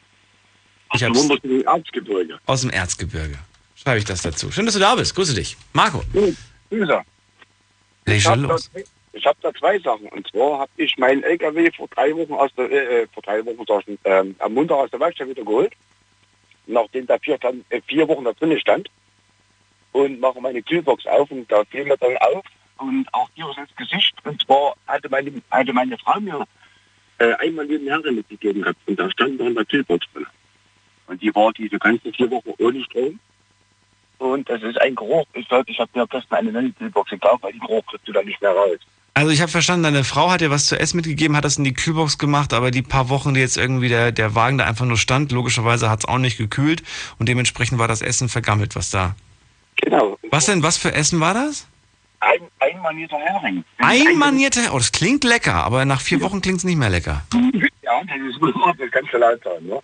Ich. 0.94 1.06
Aus 1.06 1.42
dem 1.42 1.64
Erzgebirge. 1.66 2.40
Aus 2.46 2.62
dem 2.62 2.70
Erzgebirge. 2.70 3.38
Schreibe 3.76 4.00
ich 4.00 4.06
das 4.06 4.22
dazu. 4.22 4.52
Schön, 4.52 4.66
dass 4.66 4.74
du 4.74 4.80
da 4.80 4.96
bist. 4.96 5.16
Grüße 5.16 5.34
dich. 5.34 5.56
Marco. 5.74 6.02
Grüße. 6.70 7.02
Ich 8.06 8.26
habe 8.26 8.48
da, 8.48 8.56
hab 9.30 9.42
da 9.42 9.54
zwei 9.54 9.80
Sachen. 9.80 10.08
Und 10.10 10.28
zwar 10.28 10.60
habe 10.60 10.72
ich 10.78 10.98
meinen 10.98 11.24
LKW 11.24 11.72
vor 11.72 11.88
drei 11.90 12.16
Wochen 12.16 12.34
aus 12.34 12.52
der, 12.58 12.72
äh, 12.72 13.04
äh 13.04 13.08
vor 13.14 13.24
drei 13.24 13.46
Wochen 13.46 13.98
ähm, 14.04 14.36
am 14.40 14.54
Montag 14.54 14.78
aus 14.78 14.92
der 14.92 15.00
Werkstatt 15.00 15.30
wieder 15.30 15.44
geholt. 15.44 15.74
Nachdem 16.66 17.06
da 17.06 17.18
vier, 17.20 17.38
äh, 17.70 17.82
vier 17.88 18.08
Wochen 18.08 18.24
da 18.24 18.34
drin 18.34 18.60
stand. 18.60 18.90
Und 19.92 20.20
mache 20.20 20.42
meine 20.42 20.62
Kühlbox 20.62 21.06
auf 21.08 21.32
und 21.32 21.52
da 21.52 21.64
fiel 21.66 21.86
mir 21.86 21.98
dann 21.98 22.18
auf 22.18 22.46
und 22.78 23.08
auch 23.14 23.30
dir 23.32 23.46
ins 23.58 23.76
Gesicht. 23.76 24.16
Und 24.24 24.42
zwar 24.42 24.76
hatte 24.86 25.10
meine, 25.10 25.32
hatte 25.50 25.74
meine 25.74 25.98
Frau 25.98 26.20
mir 26.20 26.46
äh, 27.20 27.34
einmal 27.36 27.70
jeden 27.70 27.88
Herren 27.88 28.16
mitgegeben. 28.16 28.66
Und 28.86 29.00
da 29.00 29.10
stand 29.12 29.40
noch 29.40 29.48
in 29.48 29.56
der 29.56 29.66
Kühlbox 29.66 30.06
drin. 30.14 30.26
Und 31.08 31.22
die 31.22 31.34
war 31.34 31.52
diese 31.54 31.80
ganzen 31.80 32.14
vier 32.14 32.30
Wochen 32.30 32.52
ohne 32.60 32.84
Strom. 32.84 33.20
Und 34.20 34.50
das 34.50 34.62
ist 34.64 34.80
ein 34.82 34.96
Geruch. 34.96 35.26
Ich 35.34 35.48
glaube, 35.48 35.70
ich 35.70 35.80
habe 35.80 35.92
mir 35.94 36.08
gestern 36.08 36.38
eine 36.38 36.52
neue 36.52 36.72
Kühlbox 36.72 37.12
gekauft, 37.12 37.44
weil 37.44 37.54
die 37.54 37.60
Geruch 37.60 37.86
kriegst 37.86 38.08
du 38.08 38.12
da 38.12 38.24
nicht 38.24 38.42
mehr 38.42 38.52
raus. 38.52 38.80
Also 39.14 39.32
ich 39.32 39.42
habe 39.42 39.52
verstanden, 39.52 39.84
deine 39.84 40.04
Frau 40.04 40.30
hat 40.30 40.42
dir 40.42 40.52
was 40.52 40.68
zu 40.68 40.80
essen 40.80 40.98
mitgegeben, 40.98 41.36
hat 41.36 41.44
das 41.44 41.58
in 41.58 41.64
die 41.64 41.74
Kühlbox 41.74 42.20
gemacht, 42.20 42.54
aber 42.54 42.70
die 42.70 42.84
paar 42.84 43.10
Wochen, 43.10 43.34
die 43.34 43.40
jetzt 43.40 43.58
irgendwie 43.58 43.90
der, 43.90 44.12
der 44.12 44.36
Wagen 44.36 44.60
da 44.60 44.66
einfach 44.66 44.86
nur 44.86 44.98
stand, 44.98 45.32
logischerweise 45.32 45.90
hat 45.90 46.02
es 46.02 46.06
auch 46.06 46.20
nicht 46.20 46.38
gekühlt 46.38 46.84
und 47.18 47.28
dementsprechend 47.28 47.80
war 47.80 47.88
das 47.88 48.04
Essen 48.04 48.30
vergammelt, 48.30 48.76
was 48.76 48.92
da. 48.92 49.16
Genau. 49.78 50.20
Was 50.30 50.46
denn, 50.46 50.62
was 50.62 50.78
für 50.78 50.94
Essen 50.94 51.20
war 51.20 51.34
das? 51.34 51.68
Ein, 52.20 52.42
einmanierter 52.60 53.18
Hering. 53.18 53.64
Einmanierter, 53.80 54.72
oh, 54.74 54.78
das 54.78 54.92
klingt 54.92 55.24
lecker, 55.24 55.64
aber 55.64 55.86
nach 55.86 56.02
vier 56.02 56.22
Wochen 56.22 56.42
klingt 56.42 56.60
es 56.60 56.64
nicht 56.64 56.78
mehr 56.78 56.90
lecker. 56.90 57.24
Ja, 57.82 58.02
das 58.04 58.18
ist 58.18 58.40
das 58.40 58.92
kannst 58.92 59.14
du 59.14 59.18
laut 59.18 59.40
sein, 59.44 59.66
ne? 59.66 59.80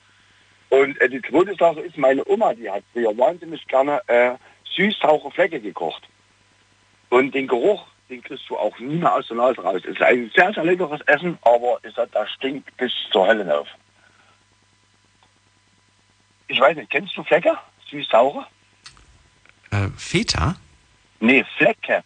Und 0.74 0.99
äh, 1.01 1.07
die 1.07 1.21
zweite 1.21 1.53
Sache 1.53 1.82
ist, 1.82 1.99
meine 1.99 2.28
Oma, 2.28 2.51
die 2.55 2.67
hat 2.67 2.84
früher 2.93 3.15
wahnsinnig 3.15 3.63
gerne 3.67 4.01
äh, 4.07 4.32
süß-saure 4.76 5.30
Flecke 5.30 5.59
gekocht. 5.59 6.01
Und 7.09 7.36
den 7.36 7.45
Geruch, 7.45 7.86
den 8.09 8.24
kriegst 8.24 8.49
du 8.49 8.57
auch 8.57 8.78
nie 8.80 8.95
mehr 8.95 9.13
aus 9.13 9.28
der 9.28 9.38
Nase 9.38 9.61
raus. 9.61 9.82
Es 9.84 9.91
ist 9.91 10.01
ein 10.01 10.32
sehr, 10.36 10.51
sehr 10.51 10.63
leckeres 10.63 11.01
Essen, 11.01 11.38
aber 11.43 11.78
es 11.84 11.95
hat, 11.95 12.09
das 12.13 12.28
stinkt 12.32 12.76
bis 12.78 12.91
zur 13.11 13.28
Hölle 13.28 13.55
auf. 13.55 13.67
Ich 16.47 16.59
weiß 16.59 16.76
nicht, 16.76 16.89
kennst 16.89 17.15
du 17.15 17.24
Flecke? 17.24 17.55
Süß-saure? 17.91 18.47
Äh, 19.69 19.89
Feta? 19.95 20.55
Nee, 21.19 21.45
Flecke. 21.55 22.03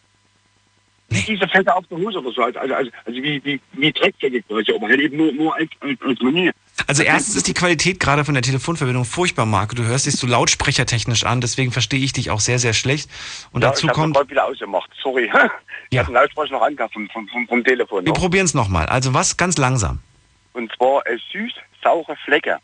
Nee. 1.07 1.23
Diese 1.25 1.47
Fette 1.47 1.73
auf 1.73 1.87
der 1.87 1.99
Hose 1.99 2.19
oder 2.19 2.31
so, 2.31 2.43
also, 2.43 2.59
also, 2.59 2.91
also 3.05 3.23
wie, 3.23 3.41
wie, 3.45 3.61
wie 3.71 3.93
Dreckflecke 3.93 4.41
quasi, 4.41 4.73
aber 4.75 4.89
halt 4.89 4.99
eben 4.99 5.15
nur, 5.15 5.31
nur 5.31 5.55
als, 5.55 5.69
als, 5.79 6.01
als 6.01 6.21
Menü. 6.21 6.51
Also 6.85 7.03
erstens 7.03 7.35
ist 7.35 7.47
die 7.47 7.53
Qualität 7.53 7.99
gerade 7.99 8.23
von 8.23 8.35
der 8.35 8.43
Telefonverbindung 8.43 9.03
furchtbar, 9.03 9.45
Marco. 9.45 9.75
Du 9.75 9.83
hörst 9.83 10.05
dich 10.05 10.15
so 10.15 10.27
lautsprechertechnisch 10.27 11.25
an, 11.25 11.41
deswegen 11.41 11.71
verstehe 11.71 11.99
ich 11.99 12.13
dich 12.13 12.29
auch 12.29 12.39
sehr, 12.39 12.59
sehr 12.59 12.73
schlecht. 12.73 13.09
Und 13.51 13.63
ja, 13.63 13.69
dazu 13.69 13.87
ich 13.87 13.93
kommt. 13.93 14.17
Ich 14.17 14.29
wieder 14.29 14.45
ausgemacht, 14.45 14.89
sorry. 15.01 15.31
Ich 15.89 15.95
ja. 15.95 16.01
habe 16.01 16.11
den 16.11 16.15
Lautsprecher 16.15 16.51
noch 16.51 16.63
angehabt 16.63 16.93
vom, 16.93 17.09
vom, 17.11 17.29
vom, 17.29 17.47
vom 17.47 17.63
Telefon. 17.63 18.05
Wir 18.05 18.11
probieren 18.11 18.45
es 18.45 18.53
nochmal. 18.53 18.87
Also 18.87 19.13
was 19.13 19.37
ganz 19.37 19.57
langsam. 19.57 19.99
Und 20.51 20.69
zwar 20.75 21.07
äh, 21.07 21.17
süß, 21.31 21.53
saure 21.81 22.13
Flecke. 22.25 22.57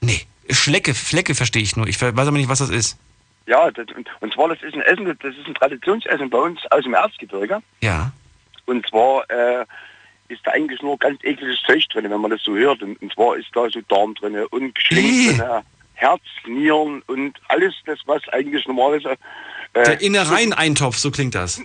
Nee, 0.00 0.20
Schlecke, 0.48 0.94
Flecke 0.94 1.34
verstehe 1.34 1.62
ich 1.62 1.76
nur. 1.76 1.88
Ich 1.88 2.00
weiß 2.00 2.12
aber 2.16 2.36
nicht, 2.36 2.48
was 2.48 2.60
das 2.60 2.70
ist. 2.70 2.98
Ja, 3.46 3.70
das, 3.72 3.86
und 4.20 4.32
zwar 4.32 4.48
das 4.48 4.62
ist 4.62 4.74
ein 4.74 4.82
Essen, 4.82 5.06
das 5.06 5.34
ist 5.34 5.46
ein 5.46 5.54
Traditionsessen 5.54 6.30
bei 6.30 6.38
uns 6.38 6.60
aus 6.70 6.84
dem 6.84 6.94
Erzgebirge. 6.94 7.60
Ja. 7.80 8.12
Und 8.66 8.86
zwar 8.86 9.28
äh, 9.28 9.64
ist 10.32 10.46
da 10.46 10.52
eigentlich 10.52 10.82
nur 10.82 10.98
ganz 10.98 11.22
ekliges 11.22 11.60
Zeug 11.66 11.88
drin, 11.90 12.10
wenn 12.10 12.20
man 12.20 12.30
das 12.30 12.42
so 12.42 12.54
hört. 12.54 12.82
Und, 12.82 13.00
und 13.00 13.12
zwar 13.12 13.36
ist 13.36 13.48
da 13.54 13.68
so 13.70 13.80
Darm 13.88 14.14
drin 14.14 14.36
und 14.50 14.74
Geschlenk 14.74 15.38
drin, 15.38 15.62
Herz, 15.94 16.22
Nieren 16.46 17.02
und 17.06 17.38
alles 17.48 17.74
das, 17.86 17.98
was 18.06 18.26
eigentlich 18.30 18.66
normalerweise... 18.66 19.12
Äh, 19.74 19.84
Der 19.84 20.00
Innereien-Eintopf, 20.00 20.96
so 20.96 21.10
klingt 21.10 21.34
das. 21.34 21.62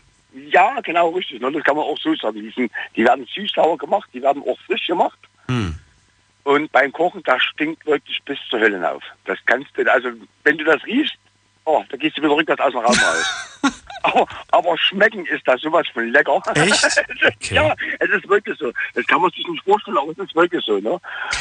Ja, 0.52 0.80
genau, 0.82 1.10
richtig. 1.10 1.42
Ne? 1.42 1.52
Das 1.52 1.64
kann 1.64 1.76
man 1.76 1.86
auch 1.86 1.98
so 1.98 2.14
sagen. 2.16 2.42
Die, 2.42 2.52
sind, 2.52 2.72
die 2.96 3.04
werden 3.04 3.26
süß-sauer 3.34 3.78
gemacht, 3.78 4.10
die 4.14 4.22
werden 4.22 4.44
auch 4.44 4.60
frisch 4.68 4.86
gemacht. 4.86 5.18
Hm. 5.48 5.76
Und 6.44 6.72
beim 6.72 6.92
Kochen, 6.94 7.22
das 7.24 7.42
stinkt 7.42 7.86
wirklich 7.86 8.22
bis 8.24 8.38
zur 8.50 8.60
Hölle 8.60 8.92
auf. 8.92 9.04
Das 9.26 9.38
kannst 9.46 9.70
du, 9.76 9.92
also 9.92 10.10
wenn 10.44 10.58
du 10.58 10.64
das 10.64 10.84
riechst, 10.86 11.16
oh, 11.66 11.84
da 11.90 11.98
gehst 11.98 12.18
du 12.18 12.22
wieder 12.22 12.36
rückwärts 12.36 12.62
aus 12.62 12.72
dem 12.72 12.82
Raum 12.82 12.96
raus. 12.96 13.62
aber, 14.08 14.28
aber, 14.52 14.78
schmecken 14.78 15.26
ist 15.26 15.48
das 15.48 15.62
sowas 15.62 15.86
von 15.94 16.08
lecker. 16.12 16.42
Echt? 16.56 16.88
Okay. 17.38 17.56
ja, 17.56 17.76
es 18.00 18.10
ist 18.10 18.28
wirklich 18.30 18.58
so. 18.58 18.72
Das 18.94 19.06
kann 19.08 19.22
man 19.22 19.32
sich 19.32 19.46
nicht 19.48 19.64
vorstellen, 19.64 19.98
aber 19.98 20.12
es 20.12 20.18
ist 20.18 20.36
wirklich 20.36 20.64
so. 20.66 20.80
Ne? 20.80 21.00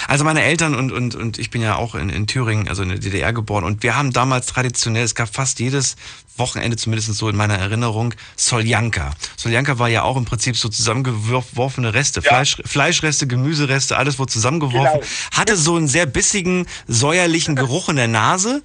Also 0.08 0.24
meine 0.24 0.42
Eltern 0.42 0.74
und, 0.74 0.92
und, 0.92 1.14
und 1.14 1.38
ich 1.38 1.50
bin 1.50 1.62
ja 1.62 1.76
auch 1.76 1.94
in, 1.94 2.08
in 2.10 2.26
Thüringen, 2.26 2.68
also 2.68 2.82
in 2.82 2.90
der 2.90 2.98
DDR 2.98 3.32
geboren 3.32 3.64
und 3.64 3.82
wir 3.82 3.96
haben 3.96 4.12
damals 4.12 4.46
traditionell, 4.46 5.04
es 5.04 5.14
gab 5.14 5.32
fast 5.34 5.58
jedes 5.60 5.96
Wochenende, 6.36 6.76
zumindest 6.76 7.14
so 7.14 7.28
in 7.28 7.36
meiner 7.36 7.54
Erinnerung, 7.54 8.14
Soljanka. 8.36 9.12
Soljanka 9.36 9.78
war 9.78 9.88
ja 9.88 10.02
auch 10.02 10.16
im 10.16 10.24
Prinzip 10.24 10.56
so 10.56 10.68
zusammengeworfene 10.68 11.94
Reste, 11.94 12.20
ja. 12.20 12.28
Fleisch, 12.28 12.56
Fleischreste, 12.64 13.26
Gemüsereste, 13.26 13.96
alles 13.96 14.18
wurde 14.18 14.32
zusammengeworfen. 14.32 15.00
Genau. 15.00 15.12
Hatte 15.32 15.56
so 15.56 15.76
einen 15.76 15.88
sehr 15.88 16.06
bissigen, 16.06 16.66
säuerlichen 16.86 17.56
Geruch 17.56 17.88
in 17.88 17.96
der 17.96 18.08
Nase, 18.08 18.62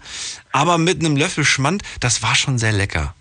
aber 0.51 0.77
mit 0.77 0.99
einem 0.99 1.15
Löffel 1.15 1.45
Schmand, 1.45 1.83
das 1.99 2.21
war 2.23 2.35
schon 2.35 2.57
sehr 2.57 2.71
lecker. 2.71 3.15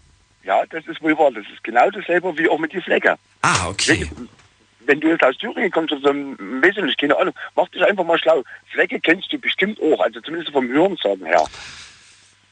Ja, 0.50 0.64
das 0.68 0.84
ist 0.88 1.00
wohl 1.00 1.16
wahr. 1.16 1.30
Das 1.32 1.44
ist 1.44 1.62
genau 1.62 1.88
dasselbe 1.90 2.36
wie 2.36 2.48
auch 2.48 2.58
mit 2.58 2.72
den 2.72 2.82
Flecker. 2.82 3.16
Ah, 3.42 3.68
okay. 3.68 4.10
Wenn, 4.16 4.28
wenn 4.84 5.00
du 5.00 5.06
jetzt 5.10 5.22
aus 5.22 5.38
Thüringen 5.38 5.70
kommst, 5.70 5.92
also 5.92 6.08
weiß 6.08 6.76
ich 6.76 6.82
nicht, 6.82 6.98
keine 6.98 7.16
Ahnung, 7.16 7.32
mach 7.54 7.68
dich 7.68 7.84
einfach 7.84 8.04
mal 8.04 8.18
schlau. 8.18 8.42
Flecke 8.72 8.98
kennst 8.98 9.32
du 9.32 9.38
bestimmt 9.38 9.78
auch, 9.80 10.00
also 10.00 10.20
zumindest 10.20 10.50
vom 10.50 10.66
Hörensagen 10.66 11.24
her. 11.24 11.44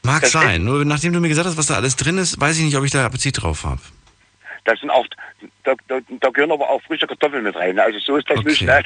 Mag 0.03 0.21
das 0.21 0.31
sein, 0.31 0.63
nur 0.63 0.85
nachdem 0.85 1.11
du 1.11 1.19
mir 1.19 1.27
gesagt 1.27 1.45
hast, 1.45 1.57
was 1.57 1.67
da 1.67 1.75
alles 1.75 1.97
drin 1.97 2.17
ist, 2.17 2.39
weiß 2.39 2.59
ich 2.59 2.63
nicht, 2.63 2.77
ob 2.77 2.85
ich 2.85 2.91
da 2.91 3.05
Appetit 3.05 3.41
drauf 3.41 3.65
habe. 3.65 3.81
Das 4.63 4.79
sind 4.79 4.91
auch, 4.91 5.05
da, 5.65 5.73
da, 5.89 5.99
da, 6.21 6.29
gehören 6.29 6.53
aber 6.53 6.69
auch 6.69 6.81
frische 6.83 7.05
Kartoffeln 7.05 7.43
mit 7.43 7.57
rein, 7.57 7.77
also 7.79 7.99
so 7.99 8.15
ist 8.15 8.29
das 8.29 8.37
okay. 8.37 8.47
nicht. 8.47 8.61
Ne? 8.61 8.81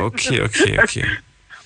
okay, 0.00 0.40
okay, 0.40 0.80
okay. 0.82 1.04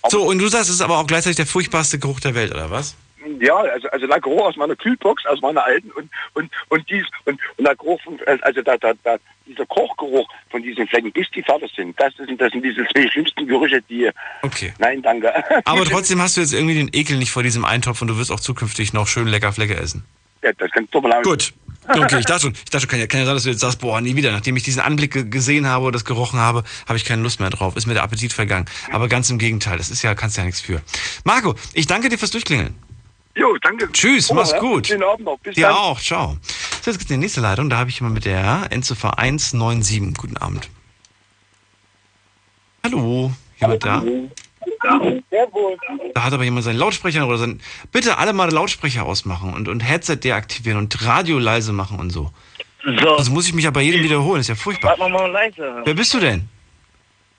So, 0.09 0.25
und 0.25 0.41
du 0.41 0.49
sagst, 0.49 0.69
es 0.69 0.75
ist 0.75 0.81
aber 0.81 0.99
auch 0.99 1.07
gleichzeitig 1.07 1.37
der 1.37 1.47
furchtbarste 1.47 2.01
Geruch 2.01 2.19
der 2.19 2.35
Welt, 2.35 2.53
oder 2.53 2.73
was? 2.73 2.97
Ja, 3.41 3.57
also, 3.57 3.89
also 3.89 4.07
Geruch 4.07 4.47
aus 4.47 4.57
meiner 4.57 4.77
Kühlbox, 4.77 5.25
aus 5.27 5.41
meiner 5.41 5.65
alten 5.65 5.91
und, 5.93 6.11
und, 6.35 6.51
und 6.69 6.91
dies, 6.91 7.05
und, 7.25 7.39
und 7.57 7.69
von, 8.03 8.19
also 8.43 8.63
da, 8.63 8.77
da, 8.77 8.93
da, 9.03 9.17
dieser 9.47 9.67
Kochgeruch 9.67 10.29
von 10.51 10.63
diesen 10.63 10.87
Flecken, 10.89 11.13
bis 11.13 11.31
die 11.31 11.43
fertig 11.43 11.73
sind, 11.77 11.99
das 12.01 12.15
sind, 12.17 12.41
das 12.41 12.51
sind 12.53 12.65
diese 12.65 12.87
zwei 12.89 13.09
schlimmsten 13.09 13.47
Gerüche, 13.47 13.83
die, 13.89 14.11
okay. 14.43 14.73
nein, 14.79 15.03
danke. 15.03 15.33
Aber 15.65 15.85
trotzdem 15.91 16.21
hast 16.21 16.37
du 16.37 16.41
jetzt 16.41 16.55
irgendwie 16.55 16.75
den 16.75 16.91
Ekel 16.93 17.19
nicht 17.19 17.31
vor 17.31 17.43
diesem 17.43 17.65
Eintopf 17.65 18.01
und 18.03 18.09
du 18.09 18.19
wirst 18.19 18.33
auch 18.33 18.41
zukünftig 18.41 18.93
noch 18.93 19.07
schön 19.07 19.29
lecker 19.29 19.53
Flecke 19.53 19.77
essen. 19.77 20.05
Ja, 20.43 20.53
das 20.53 20.71
kann 20.71 20.87
doch 20.91 21.03
mal 21.03 21.23
Gut. 21.23 21.53
Okay, 21.87 22.19
ich 22.19 22.25
dachte 22.25 22.43
schon, 22.43 22.53
ich 22.53 22.65
dachte 22.65 22.81
schon, 22.81 22.89
kann 22.89 22.99
ja, 22.99 23.07
kann 23.07 23.21
ja 23.21 23.27
sein, 23.27 23.35
dass 23.35 23.43
du 23.43 23.51
jetzt 23.51 23.61
sagst, 23.61 23.81
boah, 23.81 24.01
nie 24.01 24.17
wieder. 24.17 24.33
Nachdem 24.33 24.57
ich 24.57 24.63
diesen 24.63 24.81
Anblick 24.81 25.31
gesehen 25.31 25.67
habe 25.67 25.85
oder 25.85 25.93
das 25.93 26.07
gerochen 26.07 26.41
habe, 26.41 26.65
habe 26.89 26.97
ich 26.97 27.05
keine 27.05 27.23
Lust 27.23 27.41
mehr 27.41 27.51
drauf. 27.51 27.77
Ist 27.77 27.87
mir 27.87 27.93
der 27.93 28.03
Appetit 28.03 28.33
vergangen. 28.33 28.65
Aber 28.91 29.07
ganz 29.07 29.29
im 29.29 29.37
Gegenteil, 29.37 29.77
das 29.77 29.91
ist 29.91 30.03
ja, 30.03 30.15
kannst 30.15 30.39
ja 30.39 30.45
nichts 30.45 30.63
für. 30.63 30.81
Marco, 31.25 31.55
ich 31.75 31.87
danke 31.87 32.09
dir 32.09 32.17
fürs 32.17 32.31
Durchklingeln. 32.31 32.75
Jo, 33.37 33.57
danke. 33.61 33.91
Tschüss, 33.93 34.33
mach's 34.33 34.53
ja. 34.53 34.61
gut. 34.61 34.87
Schönen 34.87 35.03
Abend 35.03 35.25
noch. 35.25 35.39
Bis 35.39 35.55
Dir 35.55 35.69
dann. 35.69 35.77
auch, 35.77 36.01
ciao. 36.01 36.37
So, 36.83 36.91
jetzt 36.91 36.99
gibt's 36.99 37.07
die 37.07 37.17
nächste 37.17 37.41
Leitung. 37.41 37.69
Da 37.69 37.79
habe 37.79 37.91
ich 37.91 37.99
jemand 37.99 38.15
mit 38.15 38.25
der 38.25 38.69
Endziffer 38.71 39.19
197. 39.19 40.15
Guten 40.17 40.37
Abend. 40.37 40.69
Hallo, 42.85 43.33
jemand 43.59 43.85
da? 43.85 44.03
Da 46.15 46.23
hat 46.23 46.33
aber 46.33 46.45
jemand 46.45 46.65
seinen 46.65 46.79
Lautsprecher 46.79 47.27
oder 47.27 47.39
sein. 47.39 47.61
Bitte 47.91 48.19
alle 48.19 48.33
mal 48.33 48.51
Lautsprecher 48.51 49.05
ausmachen 49.05 49.53
und, 49.55 49.69
und 49.69 49.81
Headset 49.81 50.17
deaktivieren 50.17 50.79
und 50.79 51.05
Radio 51.05 51.39
leise 51.39 51.73
machen 51.73 51.99
und 51.99 52.11
so. 52.11 52.31
So. 52.85 53.17
Das 53.17 53.31
muss 53.31 53.47
ich 53.47 53.55
mich 53.55 53.65
ja 53.65 53.71
bei 53.71 53.81
jedem 53.81 54.03
wiederholen, 54.03 54.41
ist 54.41 54.49
ja 54.49 54.55
furchtbar. 54.55 54.91
Warte 54.99 55.13
mal, 55.13 55.23
mal 55.23 55.31
leise. 55.31 55.83
Wer 55.85 55.95
bist 55.95 56.13
du 56.13 56.21
denn? 56.21 56.49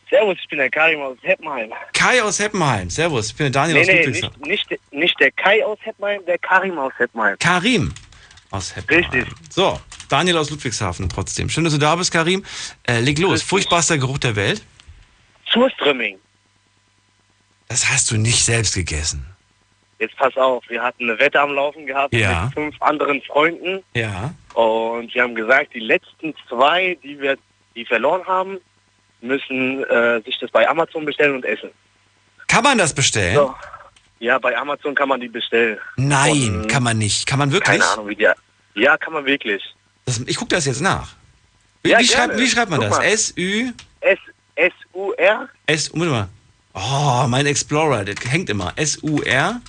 Servus, 0.09 0.37
ich 0.41 0.47
bin 0.47 0.59
der 0.59 0.69
Karim 0.69 1.01
aus 1.01 1.17
Heppenheim. 1.21 1.71
Kai 1.93 2.21
aus 2.21 2.39
Heppenheim. 2.39 2.89
Servus, 2.89 3.27
ich 3.31 3.35
bin 3.35 3.51
der 3.51 3.61
Daniel 3.61 3.75
nee, 3.75 3.81
aus 3.81 3.87
nee, 3.87 4.05
Ludwigshafen. 4.05 4.41
nicht, 4.43 4.69
nicht, 4.71 4.93
nicht 4.93 5.19
der 5.19 5.31
Kai 5.31 5.65
aus 5.65 5.79
Heppenheim, 5.81 6.25
der 6.25 6.37
Karim 6.37 6.77
aus 6.77 6.93
Heppenheim. 6.97 7.37
Karim 7.39 7.93
aus 8.51 8.75
Heppenheim. 8.75 9.11
Richtig. 9.11 9.33
So, 9.49 9.79
Daniel 10.09 10.37
aus 10.37 10.49
Ludwigshafen 10.51 11.09
trotzdem. 11.09 11.49
Schön, 11.49 11.63
dass 11.63 11.73
du 11.73 11.79
da 11.79 11.95
bist, 11.95 12.11
Karim. 12.11 12.45
Äh, 12.87 12.99
leg 12.99 13.17
los. 13.19 13.41
Furchtbarster 13.41 13.97
Geruch 13.97 14.19
der 14.19 14.35
Welt? 14.35 14.61
Surströmming. 15.51 16.17
Das 17.67 17.89
hast 17.89 18.11
du 18.11 18.17
nicht 18.17 18.43
selbst 18.45 18.75
gegessen. 18.75 19.25
Jetzt 19.97 20.15
pass 20.17 20.35
auf, 20.37 20.63
wir 20.67 20.83
hatten 20.83 21.09
eine 21.09 21.17
Wette 21.19 21.39
am 21.39 21.53
Laufen 21.53 21.85
gehabt 21.85 22.13
Ja. 22.13 22.45
mit 22.45 22.53
fünf 22.53 22.81
anderen 22.81 23.21
Freunden 23.23 23.81
Ja. 23.95 24.33
und 24.53 25.13
wir 25.15 25.23
haben 25.23 25.35
gesagt, 25.35 25.73
die 25.73 25.79
letzten 25.79 26.35
zwei, 26.49 26.97
die 27.01 27.19
wir 27.19 27.37
die 27.75 27.85
verloren 27.85 28.25
haben, 28.27 28.57
müssen 29.25 29.83
äh, 29.83 30.21
sich 30.21 30.37
das 30.39 30.49
bei 30.51 30.67
Amazon 30.67 31.05
bestellen 31.05 31.35
und 31.35 31.45
essen. 31.45 31.69
Kann 32.47 32.63
man 32.63 32.77
das 32.77 32.93
bestellen? 32.93 33.35
So. 33.35 33.55
Ja, 34.19 34.39
bei 34.39 34.57
Amazon 34.57 34.95
kann 34.95 35.09
man 35.09 35.19
die 35.19 35.27
bestellen. 35.27 35.77
Nein, 35.97 36.61
Und, 36.61 36.67
kann 36.67 36.83
man 36.83 36.97
nicht. 36.97 37.25
Kann 37.27 37.39
man 37.39 37.51
wirklich? 37.51 37.79
Keine 37.79 37.85
Ahnung, 37.91 38.07
wie 38.07 38.15
die. 38.15 38.27
Ja, 38.75 38.97
kann 38.97 39.13
man 39.13 39.25
wirklich. 39.25 39.61
Das, 40.05 40.19
ich 40.25 40.37
gucke 40.37 40.55
das 40.55 40.65
jetzt 40.65 40.81
nach. 40.81 41.09
Wie, 41.83 41.89
Ja, 41.89 41.99
wie, 41.99 42.05
schreibt, 42.05 42.37
wie 42.37 42.47
schreibt 42.47 42.69
man 42.71 42.79
Guck 42.79 42.89
das? 42.89 42.97
mal. 42.97 43.05
S-Ü... 43.05 43.71
S 44.01 44.19
S 44.55 44.73
U 44.93 45.11
R 45.13 45.49
S... 45.65 45.91
Moment 45.93 46.11
mal. 46.11 46.29
Oh, 46.73 47.27
mein 47.27 47.45
Explorer, 47.45 48.05
der 48.05 48.15
hängt 48.29 48.49
immer. 48.49 48.73
S-U-R... 48.75 49.61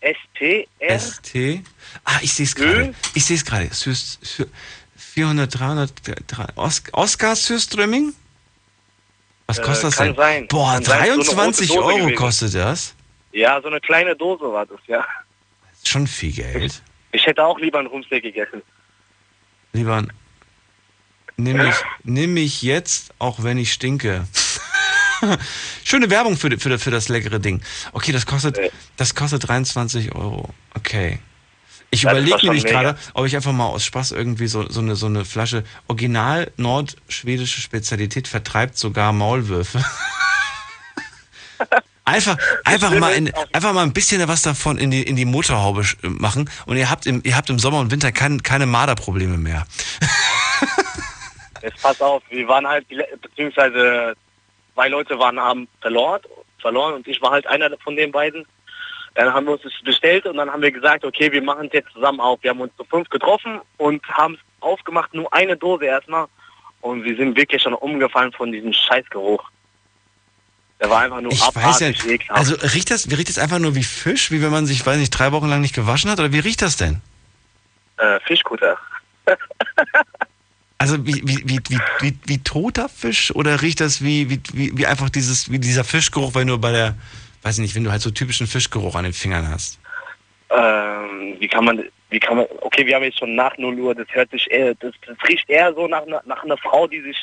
S 0.00 0.16
T 0.38 0.68
R 0.78 0.90
S-T... 0.94 1.64
Ah, 2.04 2.18
ich 2.22 2.32
sehe 2.32 2.46
es 2.46 2.54
gerade. 2.54 2.94
Ich 3.14 3.24
sehe 3.24 3.36
es 3.36 3.44
gerade. 3.44 3.70
Süß- 5.16 5.20
Sü- 5.20 5.48
400, 5.48 5.54
300... 5.58 5.92
drei- 6.26 6.46
Os 6.56 6.82
Oscar 6.92 7.34
Sürströmming? 7.36 8.12
Was 9.46 9.58
Äh, 9.58 9.62
kostet 9.62 9.84
das 9.84 9.96
kann 9.96 10.06
denn? 10.08 10.16
sein. 10.16 10.46
Boah, 10.48 10.74
Kann 10.74 10.84
sein, 10.84 10.98
so 10.98 11.02
eine 11.04 11.12
rote 11.16 11.34
23 11.36 11.68
Dose 11.68 11.80
Euro 11.84 11.96
gewesen. 11.98 12.16
kostet 12.16 12.54
das. 12.54 12.94
Ja, 13.32 13.60
so 13.60 13.68
eine 13.68 13.80
kleine 13.80 14.16
Dose 14.16 14.44
war 14.44 14.66
das, 14.66 14.80
ja. 14.86 15.04
Ist 15.74 15.88
schon 15.88 16.06
viel 16.06 16.32
Geld. 16.32 16.82
Ich 17.12 17.26
hätte 17.26 17.44
auch 17.44 17.58
lieber 17.58 17.78
einen 17.78 17.88
Rumsteak 17.88 18.22
gegessen. 18.22 18.62
Lieber, 19.72 20.04
nimm 21.36 21.56
mich, 21.64 21.74
nimm 22.02 22.34
mich 22.34 22.62
jetzt, 22.62 23.12
auch 23.18 23.42
wenn 23.42 23.58
ich 23.58 23.72
stinke. 23.72 24.26
Schöne 25.84 26.10
Werbung 26.10 26.36
für, 26.36 26.58
für, 26.58 26.78
für 26.78 26.90
das 26.90 27.08
leckere 27.08 27.38
Ding. 27.38 27.62
Okay, 27.92 28.12
das 28.12 28.26
kostet, 28.26 28.58
das 28.96 29.14
kostet 29.14 29.46
23 29.48 30.14
Euro. 30.14 30.50
Okay. 30.74 31.20
Ich 31.90 32.04
ist 32.04 32.10
überlege 32.10 32.38
nämlich 32.46 32.64
gerade, 32.64 32.98
ob 33.14 33.26
ich 33.26 33.36
einfach 33.36 33.52
mal 33.52 33.66
aus 33.66 33.84
Spaß 33.84 34.12
irgendwie 34.12 34.48
so, 34.48 34.68
so, 34.68 34.80
eine, 34.80 34.96
so 34.96 35.06
eine 35.06 35.24
Flasche 35.24 35.64
original 35.88 36.50
nordschwedische 36.56 37.60
Spezialität 37.60 38.28
vertreibt 38.28 38.76
sogar 38.76 39.12
Maulwürfe. 39.12 39.84
Einfach, 42.08 42.38
einfach 42.64 42.92
mal, 42.94 43.14
in, 43.14 43.32
einfach 43.52 43.72
mal 43.72 43.82
ein 43.82 43.92
bisschen 43.92 44.28
was 44.28 44.42
davon 44.42 44.78
in 44.78 44.92
die, 44.92 45.02
in 45.02 45.16
die 45.16 45.24
Motorhaube 45.24 45.80
sch- 45.80 45.96
machen 46.02 46.48
und 46.66 46.76
ihr 46.76 46.88
habt 46.88 47.04
im, 47.04 47.20
ihr 47.24 47.36
habt 47.36 47.50
im 47.50 47.58
Sommer 47.58 47.80
und 47.80 47.90
Winter 47.90 48.12
kein, 48.12 48.44
keine 48.44 48.64
Marderprobleme 48.66 49.36
mehr. 49.36 49.66
Jetzt 51.62 51.82
pass 51.82 52.00
auf, 52.00 52.22
wir 52.30 52.46
waren 52.46 52.64
halt, 52.64 52.86
beziehungsweise 53.20 54.14
zwei 54.74 54.86
Leute 54.86 55.18
waren 55.18 55.40
haben 55.40 55.66
verloren, 55.80 56.20
verloren 56.60 56.94
und 56.94 57.08
ich 57.08 57.20
war 57.20 57.32
halt 57.32 57.44
einer 57.48 57.70
von 57.82 57.96
den 57.96 58.12
beiden. 58.12 58.46
Dann 59.16 59.32
haben 59.32 59.46
wir 59.46 59.54
uns 59.54 59.62
das 59.62 59.72
bestellt 59.84 60.26
und 60.26 60.36
dann 60.36 60.50
haben 60.50 60.62
wir 60.62 60.70
gesagt, 60.70 61.04
okay, 61.04 61.32
wir 61.32 61.42
machen 61.42 61.66
es 61.66 61.72
jetzt 61.72 61.92
zusammen 61.92 62.20
auf. 62.20 62.38
Wir 62.42 62.50
haben 62.50 62.60
uns 62.60 62.72
zu 62.76 62.84
fünf 62.84 63.08
getroffen 63.08 63.60
und 63.78 64.06
haben 64.08 64.34
es 64.34 64.40
aufgemacht, 64.60 65.12
nur 65.14 65.32
eine 65.32 65.56
Dose 65.56 65.86
erstmal. 65.86 66.26
Und 66.80 67.02
wir 67.02 67.16
sind 67.16 67.36
wirklich 67.36 67.62
schon 67.62 67.74
umgefallen 67.74 68.32
von 68.32 68.52
diesem 68.52 68.72
Scheißgeruch. 68.72 69.42
Der 70.78 70.90
war 70.90 71.00
einfach 71.00 71.20
nur 71.20 71.32
Ich 71.32 71.40
weiß 71.40 71.80
ja, 71.80 71.88
also 72.28 72.54
riecht 72.74 72.90
das, 72.90 73.10
riecht 73.10 73.30
das 73.30 73.38
einfach 73.38 73.58
nur 73.58 73.74
wie 73.74 73.82
Fisch, 73.82 74.30
wie 74.30 74.42
wenn 74.42 74.50
man 74.50 74.66
sich, 74.66 74.84
weiß 74.86 74.98
nicht, 74.98 75.10
drei 75.10 75.32
Wochen 75.32 75.48
lang 75.48 75.62
nicht 75.62 75.74
gewaschen 75.74 76.10
hat? 76.10 76.20
Oder 76.20 76.32
wie 76.32 76.38
riecht 76.38 76.60
das 76.62 76.76
denn? 76.76 77.00
äh, 77.98 78.20
Fischkutter. 78.20 78.76
Also 80.78 81.06
wie, 81.06 81.22
wie, 81.24 81.42
wie, 81.46 81.58
wie, 81.70 81.80
wie, 82.00 82.18
wie 82.26 82.38
toter 82.44 82.90
Fisch 82.90 83.34
oder 83.34 83.62
riecht 83.62 83.80
das 83.80 84.02
wie, 84.02 84.28
wie, 84.28 84.42
wie, 84.52 84.76
wie 84.76 84.86
einfach 84.86 85.08
dieses, 85.08 85.50
wie 85.50 85.58
dieser 85.58 85.84
Fischgeruch, 85.84 86.34
wenn 86.34 86.48
du 86.48 86.58
bei 86.58 86.70
der, 86.70 86.94
weiß 87.46 87.58
ich 87.58 87.62
nicht, 87.62 87.74
wenn 87.76 87.84
du 87.84 87.92
halt 87.92 88.02
so 88.02 88.10
typischen 88.10 88.48
Fischgeruch 88.48 88.96
an 88.96 89.04
den 89.04 89.12
Fingern 89.12 89.48
hast? 89.48 89.78
Ähm, 90.50 91.36
wie 91.38 91.46
kann 91.46 91.64
man, 91.64 91.84
wie 92.10 92.18
kann 92.18 92.36
man, 92.38 92.46
okay, 92.60 92.84
wir 92.84 92.96
haben 92.96 93.04
jetzt 93.04 93.18
schon 93.20 93.34
nach 93.36 93.56
0 93.56 93.78
Uhr, 93.78 93.94
das 93.94 94.08
hört 94.10 94.30
sich 94.32 94.50
eher, 94.50 94.74
das, 94.74 94.92
das 95.06 95.16
riecht 95.28 95.48
eher 95.48 95.72
so 95.74 95.86
nach, 95.86 96.02
einer- 96.02 96.22
nach 96.26 96.42
einer 96.42 96.56
Frau, 96.58 96.86
die 96.88 97.00
sich 97.02 97.16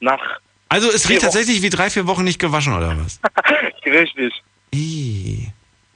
nach, 0.00 0.20
Also 0.68 0.90
es 0.90 1.08
riecht 1.08 1.22
tatsächlich 1.22 1.62
wie 1.62 1.70
drei, 1.70 1.88
vier 1.88 2.06
Wochen 2.06 2.24
nicht 2.24 2.38
gewaschen 2.38 2.74
oder 2.74 2.94
was? 2.98 3.20
richtig. 3.86 4.32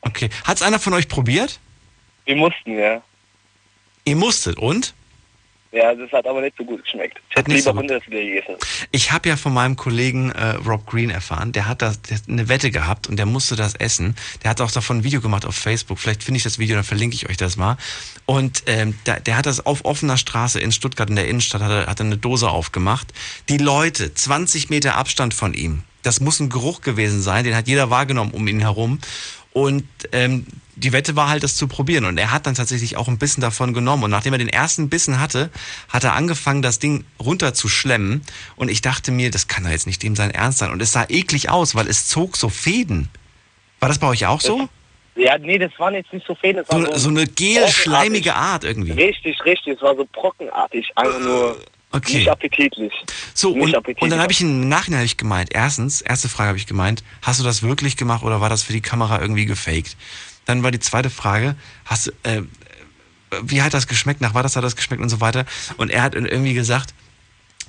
Okay. 0.01 0.31
Hat's 0.45 0.63
einer 0.63 0.79
von 0.79 0.95
euch 0.95 1.09
probiert? 1.09 1.59
wir 2.27 2.37
mussten, 2.37 2.79
ja. 2.79 3.03
Ihr 4.07 4.17
musstet 4.17 4.59
und? 4.59 4.95
Ja, 5.75 5.93
das 5.93 6.13
hat 6.13 6.25
aber 6.25 6.41
nicht 6.41 6.57
so 6.57 6.65
gut 6.65 6.85
geschmeckt. 6.85 7.21
Ich 7.31 7.37
hätte 7.37 7.51
lieber 7.51 7.63
so 7.63 7.75
Bundesliga 7.75 8.23
gegessen. 8.23 8.55
Ich 8.93 9.11
habe 9.11 9.29
ja 9.29 9.37
von 9.37 9.53
meinem 9.53 9.75
Kollegen 9.75 10.31
äh, 10.31 10.51
Rob 10.65 10.87
Green 10.87 11.11
erfahren, 11.11 11.51
der 11.51 11.67
hat 11.67 11.83
hat 11.83 11.99
eine 12.29 12.49
Wette 12.49 12.71
gehabt 12.71 13.09
und 13.09 13.17
der 13.17 13.27
musste 13.27 13.57
das 13.57 13.75
essen. 13.75 14.15
Der 14.45 14.51
hat 14.51 14.61
auch 14.61 14.71
davon 14.71 14.99
ein 14.99 15.05
Video 15.05 15.21
gemacht 15.21 15.45
auf 15.45 15.57
Facebook. 15.57 15.99
Vielleicht 15.99 16.23
finde 16.23 16.37
ich 16.39 16.45
das 16.45 16.61
Video, 16.61 16.77
dann 16.77 16.85
verlinke 16.85 17.17
ich 17.17 17.29
euch 17.29 17.37
das 17.37 17.57
mal. 17.57 17.77
Und 18.25 18.63
ähm, 18.67 18.97
der, 19.05 19.19
der 19.19 19.37
hat 19.37 19.47
das 19.47 19.67
auf 19.67 19.85
offener 19.85 20.17
Straße 20.17 20.61
in 20.61 20.71
Stuttgart 20.71 21.11
in 21.11 21.17
der 21.17 21.27
Innenstadt 21.27 21.61
hat 21.61 21.73
er, 21.73 21.87
hat 21.89 21.99
er 21.99 22.07
eine 22.07 22.19
Dose 22.19 22.49
aufgemacht. 22.49 23.13
Die 23.49 23.59
Leute, 23.59 24.15
20 24.15 24.71
Meter 24.71 24.95
Abstand 24.95 25.35
von 25.35 25.55
ihm. 25.55 25.83
Das 26.05 26.21
muss 26.21 26.39
ein 26.39 26.51
Geruch 26.51 26.83
gewesen 26.83 27.21
sein, 27.21 27.43
den 27.43 27.57
hat 27.57 27.67
jeder 27.67 27.91
wahrgenommen 27.91 28.31
um 28.31 28.47
ihn 28.47 28.61
herum. 28.61 29.01
Und 29.53 29.89
ähm, 30.13 30.47
die 30.77 30.93
Wette 30.93 31.17
war 31.17 31.29
halt, 31.29 31.43
das 31.43 31.57
zu 31.57 31.69
probieren. 31.69 32.05
Und 32.05 32.19
er 32.19 32.33
hat 32.33 32.47
dann 32.47 32.55
tatsächlich 32.55 32.97
auch 32.97 33.09
ein 33.09 33.19
Bissen 33.19 33.41
davon 33.41 33.73
genommen. 33.75 34.05
Und 34.05 34.11
nachdem 34.11 34.33
er 34.33 34.39
den 34.39 34.49
ersten 34.49 34.89
Bissen 34.89 35.21
hatte, 35.21 35.51
hat 35.89 36.05
er 36.05 36.15
angefangen, 36.15 36.63
das 36.63 36.79
Ding 36.79 37.05
runter 37.21 37.55
zu 37.55 37.69
schlemmen. 37.69 38.23
Und 38.57 38.71
ich 38.71 38.81
dachte 38.81 39.13
mir, 39.13 39.31
das 39.31 39.49
kann 39.49 39.65
doch 39.65 39.71
jetzt 39.71 39.87
nicht 39.87 40.03
dem 40.03 40.17
sein 40.17 40.31
Ernst 40.31 40.59
sein. 40.59 40.71
Und 40.71 40.83
es 40.83 40.93
sah 40.93 41.07
eklig 41.09 41.51
aus, 41.51 41.75
weil 41.75 41.87
es 41.89 42.07
zog 42.09 42.37
so 42.37 42.49
Fäden. 42.49 43.09
War 43.81 43.89
das 43.89 43.99
bei 43.99 44.07
euch 44.07 44.27
auch 44.27 44.41
so? 44.41 44.69
Ja, 45.17 45.39
nee, 45.39 45.59
das 45.59 45.71
waren 45.79 45.95
jetzt 45.95 46.13
nicht 46.13 46.27
so 46.27 46.35
Fäden, 46.35 46.65
das 46.67 46.69
war 46.69 46.87
So, 46.87 46.93
so, 46.93 46.99
so 46.99 47.09
eine 47.11 47.27
gel-schleimige 47.27 48.35
Art 48.35 48.65
irgendwie. 48.65 48.93
Richtig, 48.93 49.45
richtig, 49.45 49.77
es 49.77 49.83
war 49.83 49.95
so 49.95 50.07
brockenartig, 50.13 50.91
einfach 50.97 51.21
nur 51.21 51.57
Okay. 51.93 52.17
nicht 52.19 52.29
appetitlich. 52.29 52.93
So, 53.35 53.51
nicht 53.51 53.63
und, 53.63 53.75
appetitlich. 53.77 54.03
und 54.03 54.11
dann 54.11 54.21
habe 54.21 54.33
ich 54.33 54.41
im 54.41 54.69
Nachhinein 54.69 55.05
ich 55.05 55.17
gemeint, 55.17 55.51
erstens, 55.53 56.01
erste 56.01 56.29
Frage 56.29 56.49
habe 56.49 56.59
ich 56.59 56.67
gemeint, 56.67 57.05
hast 57.23 57.39
du 57.39 57.45
das 57.45 57.63
wirklich 57.63 57.97
gemacht 57.97 58.25
oder 58.25 58.41
war 58.41 58.49
das 58.49 58.65
für 58.65 58.73
die 58.73 58.81
Kamera 58.81 59.21
irgendwie 59.21 59.45
gefaked? 59.47 59.97
Dann 60.47 60.63
war 60.63 60.71
die 60.71 60.81
zweite 60.81 61.11
Frage, 61.11 61.57
hast 61.85 62.09
du, 62.09 62.11
äh, 62.23 62.43
wie 63.43 63.63
hat 63.63 63.75
das 63.75 63.87
geschmeckt, 63.87 64.21
nach 64.21 64.35
was 64.35 64.57
hat 64.57 64.65
das 64.65 64.77
geschmeckt 64.77 65.03
und 65.03 65.09
so 65.09 65.21
weiter. 65.21 65.45
Und 65.77 65.91
er 65.91 66.03
hat 66.03 66.15
irgendwie 66.15 66.55
gesagt, 66.55 66.95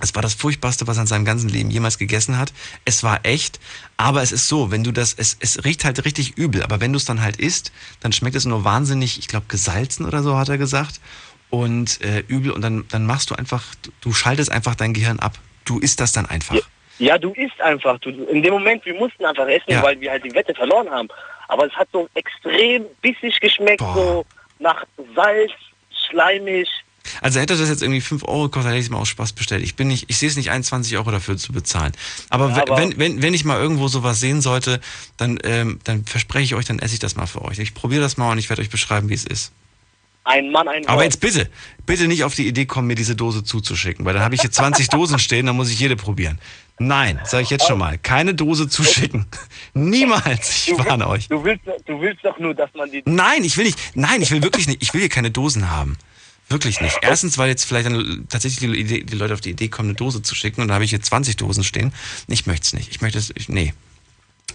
es 0.02 0.14
war 0.14 0.22
das 0.22 0.34
Furchtbarste, 0.34 0.88
was 0.88 0.98
er 0.98 1.02
in 1.02 1.08
seinem 1.08 1.26
ganzen 1.26 1.50
Leben 1.50 1.72
jemals 1.72 1.98
gegessen 1.98 2.38
hat. 2.38 2.52
Es 2.84 3.04
war 3.04 3.22
echt, 3.24 3.60
aber 3.96 4.22
es 4.22 4.34
ist 4.34 4.48
so, 4.50 4.70
wenn 4.70 4.84
du 4.84 4.92
das, 4.92 5.14
es, 5.14 5.38
es 5.40 5.64
riecht 5.64 5.86
halt 5.86 6.04
richtig 6.04 6.38
übel, 6.38 6.64
aber 6.64 6.82
wenn 6.82 6.92
du 6.92 6.98
es 6.98 7.06
dann 7.06 7.22
halt 7.22 7.38
isst, 7.38 7.72
dann 8.02 8.12
schmeckt 8.12 8.36
es 8.36 8.46
nur 8.46 8.66
wahnsinnig, 8.66 9.18
ich 9.18 9.28
glaube, 9.28 9.46
gesalzen 9.48 10.06
oder 10.06 10.22
so, 10.22 10.38
hat 10.38 10.50
er 10.50 10.58
gesagt. 10.58 11.00
Und 11.50 12.02
äh, 12.02 12.24
übel 12.28 12.52
und 12.52 12.62
dann, 12.62 12.86
dann 12.90 13.06
machst 13.06 13.30
du 13.30 13.36
einfach, 13.36 13.64
du, 14.02 14.12
schaltest 14.12 14.52
einfach 14.52 14.76
dein 14.76 14.94
Gehirn 14.94 15.20
ab. 15.20 15.40
Du 15.64 15.80
isst 15.80 16.02
das 16.02 16.12
dann 16.12 16.26
einfach. 16.26 16.58
Ja, 17.00 17.18
du 17.18 17.32
isst 17.34 17.60
einfach. 17.62 17.98
Du, 18.00 18.10
in 18.10 18.44
dem 18.44 18.54
Moment, 18.54 18.86
wir 18.86 18.96
mussten 18.96 19.24
einfach 19.24 19.48
essen, 19.48 19.72
Ja. 19.72 19.82
weil 19.84 20.00
wir 20.02 20.12
halt 20.12 20.26
die 20.26 20.34
Wette 20.34 20.54
verloren 20.54 20.90
haben. 20.90 21.08
Aber 21.48 21.66
es 21.66 21.74
hat 21.74 21.88
so 21.92 22.10
extrem 22.16 22.86
bissig 23.02 23.40
geschmeckt, 23.40 23.82
so 23.82 24.26
nach 24.60 24.84
Salz, 25.16 25.52
schleimig. 26.10 26.68
Also 27.22 27.40
hätte 27.40 27.56
das 27.56 27.70
jetzt 27.70 27.84
irgendwie 27.84 28.02
5 28.02 28.24
Euro 28.28 28.44
gekostet, 28.44 28.70
hätte 28.72 28.80
ich 28.80 28.86
es 28.86 28.90
mal 28.90 28.98
aus 28.98 29.08
Spaß 29.10 29.34
bestellt. 29.34 29.64
Ich 29.64 29.76
bin 29.76 29.88
nicht, 29.88 30.06
ich 30.10 30.18
sehe 30.18 30.28
es 30.28 30.36
nicht 30.38 30.50
ein, 30.50 30.64
20 30.64 30.98
Euro 30.98 31.12
dafür 31.12 31.38
zu 31.38 31.54
bezahlen. 31.54 31.94
Aber, 32.32 32.50
Ja, 32.50 32.64
aber- 32.64 32.78
wenn, 32.78 32.98
wenn, 32.98 33.22
wenn 33.22 33.34
ich 33.36 33.46
mal 33.46 33.60
irgendwo 33.62 33.88
sowas 33.88 34.20
sehen 34.20 34.42
sollte, 34.42 34.82
dann, 35.18 35.38
ähm, 35.44 35.80
dann 35.84 36.04
verspreche 36.06 36.44
ich 36.46 36.56
euch, 36.56 36.66
dann 36.66 36.80
esse 36.80 36.96
ich 36.96 37.00
das 37.00 37.16
mal 37.16 37.28
für 37.28 37.44
euch. 37.44 37.60
Ich 37.60 37.76
probiere 37.76 38.02
das 38.02 38.18
mal 38.18 38.32
und 38.32 38.40
ich 38.40 38.50
werde 38.50 38.62
euch 38.64 38.72
beschreiben, 38.72 39.10
wie 39.10 39.14
es 39.14 39.24
ist. 39.26 39.52
Ein 40.26 40.52
Mann, 40.52 40.68
ein 40.68 40.86
Aber 40.88 40.98
Wort. 40.98 41.06
jetzt 41.06 41.20
bitte, 41.22 41.50
bitte 41.86 42.08
nicht 42.08 42.24
auf 42.24 42.34
die 42.34 42.48
Idee 42.48 42.66
kommen, 42.66 42.88
mir 42.88 42.96
diese 42.96 43.16
Dose 43.16 43.44
zuzuschicken, 43.44 44.06
weil 44.06 44.16
dann 44.16 44.24
habe 44.24 44.34
ich 44.34 44.42
hier 44.42 44.52
20 44.52 44.90
Dosen 44.90 45.20
stehen, 45.20 45.46
dann 45.46 45.56
muss 45.56 45.70
ich 45.70 45.80
jede 45.80 45.96
probieren. 45.96 46.40
Nein, 46.80 47.20
sage 47.24 47.44
ich 47.44 47.52
jetzt 47.52 47.68
schon 47.68 47.78
mal, 47.78 48.00
keine 48.00 48.34
Dose 48.34 48.68
zuschicken. 48.68 49.28
Niemals, 49.76 50.68
ich 50.68 50.78
warne 50.78 51.08
euch. 51.08 51.28
Du 51.30 51.44
willst, 51.44 51.64
du 51.86 52.02
willst 52.02 52.26
doch 52.26 52.40
nur, 52.40 52.56
dass 52.56 52.74
man 52.74 52.92
die... 52.92 53.04
Nein, 53.06 53.44
ich 53.44 53.56
will 53.56 53.66
nicht. 53.66 53.80
Nein, 53.94 54.22
ich 54.22 54.32
will 54.32 54.42
wirklich 54.42 54.68
nicht. 54.68 54.82
Ich 54.82 54.94
will 54.94 55.02
hier 55.02 55.10
keine 55.10 55.30
Dosen 55.30 55.70
haben. 55.70 55.96
Wirklich 56.50 56.82
nicht. 56.82 56.98
Erstens, 57.02 57.38
weil 57.38 57.50
jetzt 57.50 57.66
vielleicht 57.66 57.86
dann 57.86 58.26
tatsächlich 58.30 58.88
die, 58.88 59.06
die 59.06 59.16
Leute 59.16 59.34
auf 59.36 59.42
die 59.42 59.52
Idee 59.52 59.68
kommen, 59.68 59.90
eine 59.90 59.96
Dose 59.96 60.22
zu 60.22 60.36
schicken 60.36 60.62
und 60.62 60.68
da 60.68 60.74
habe 60.74 60.84
ich 60.84 60.90
hier 60.90 61.02
20 61.02 61.38
Dosen 61.38 61.64
stehen. 61.64 61.94
Ich 62.28 62.46
möchte 62.46 62.66
es 62.66 62.74
nicht. 62.74 62.90
Ich 62.90 63.02
möchte 63.02 63.20
es, 63.20 63.32
nee. 63.48 63.74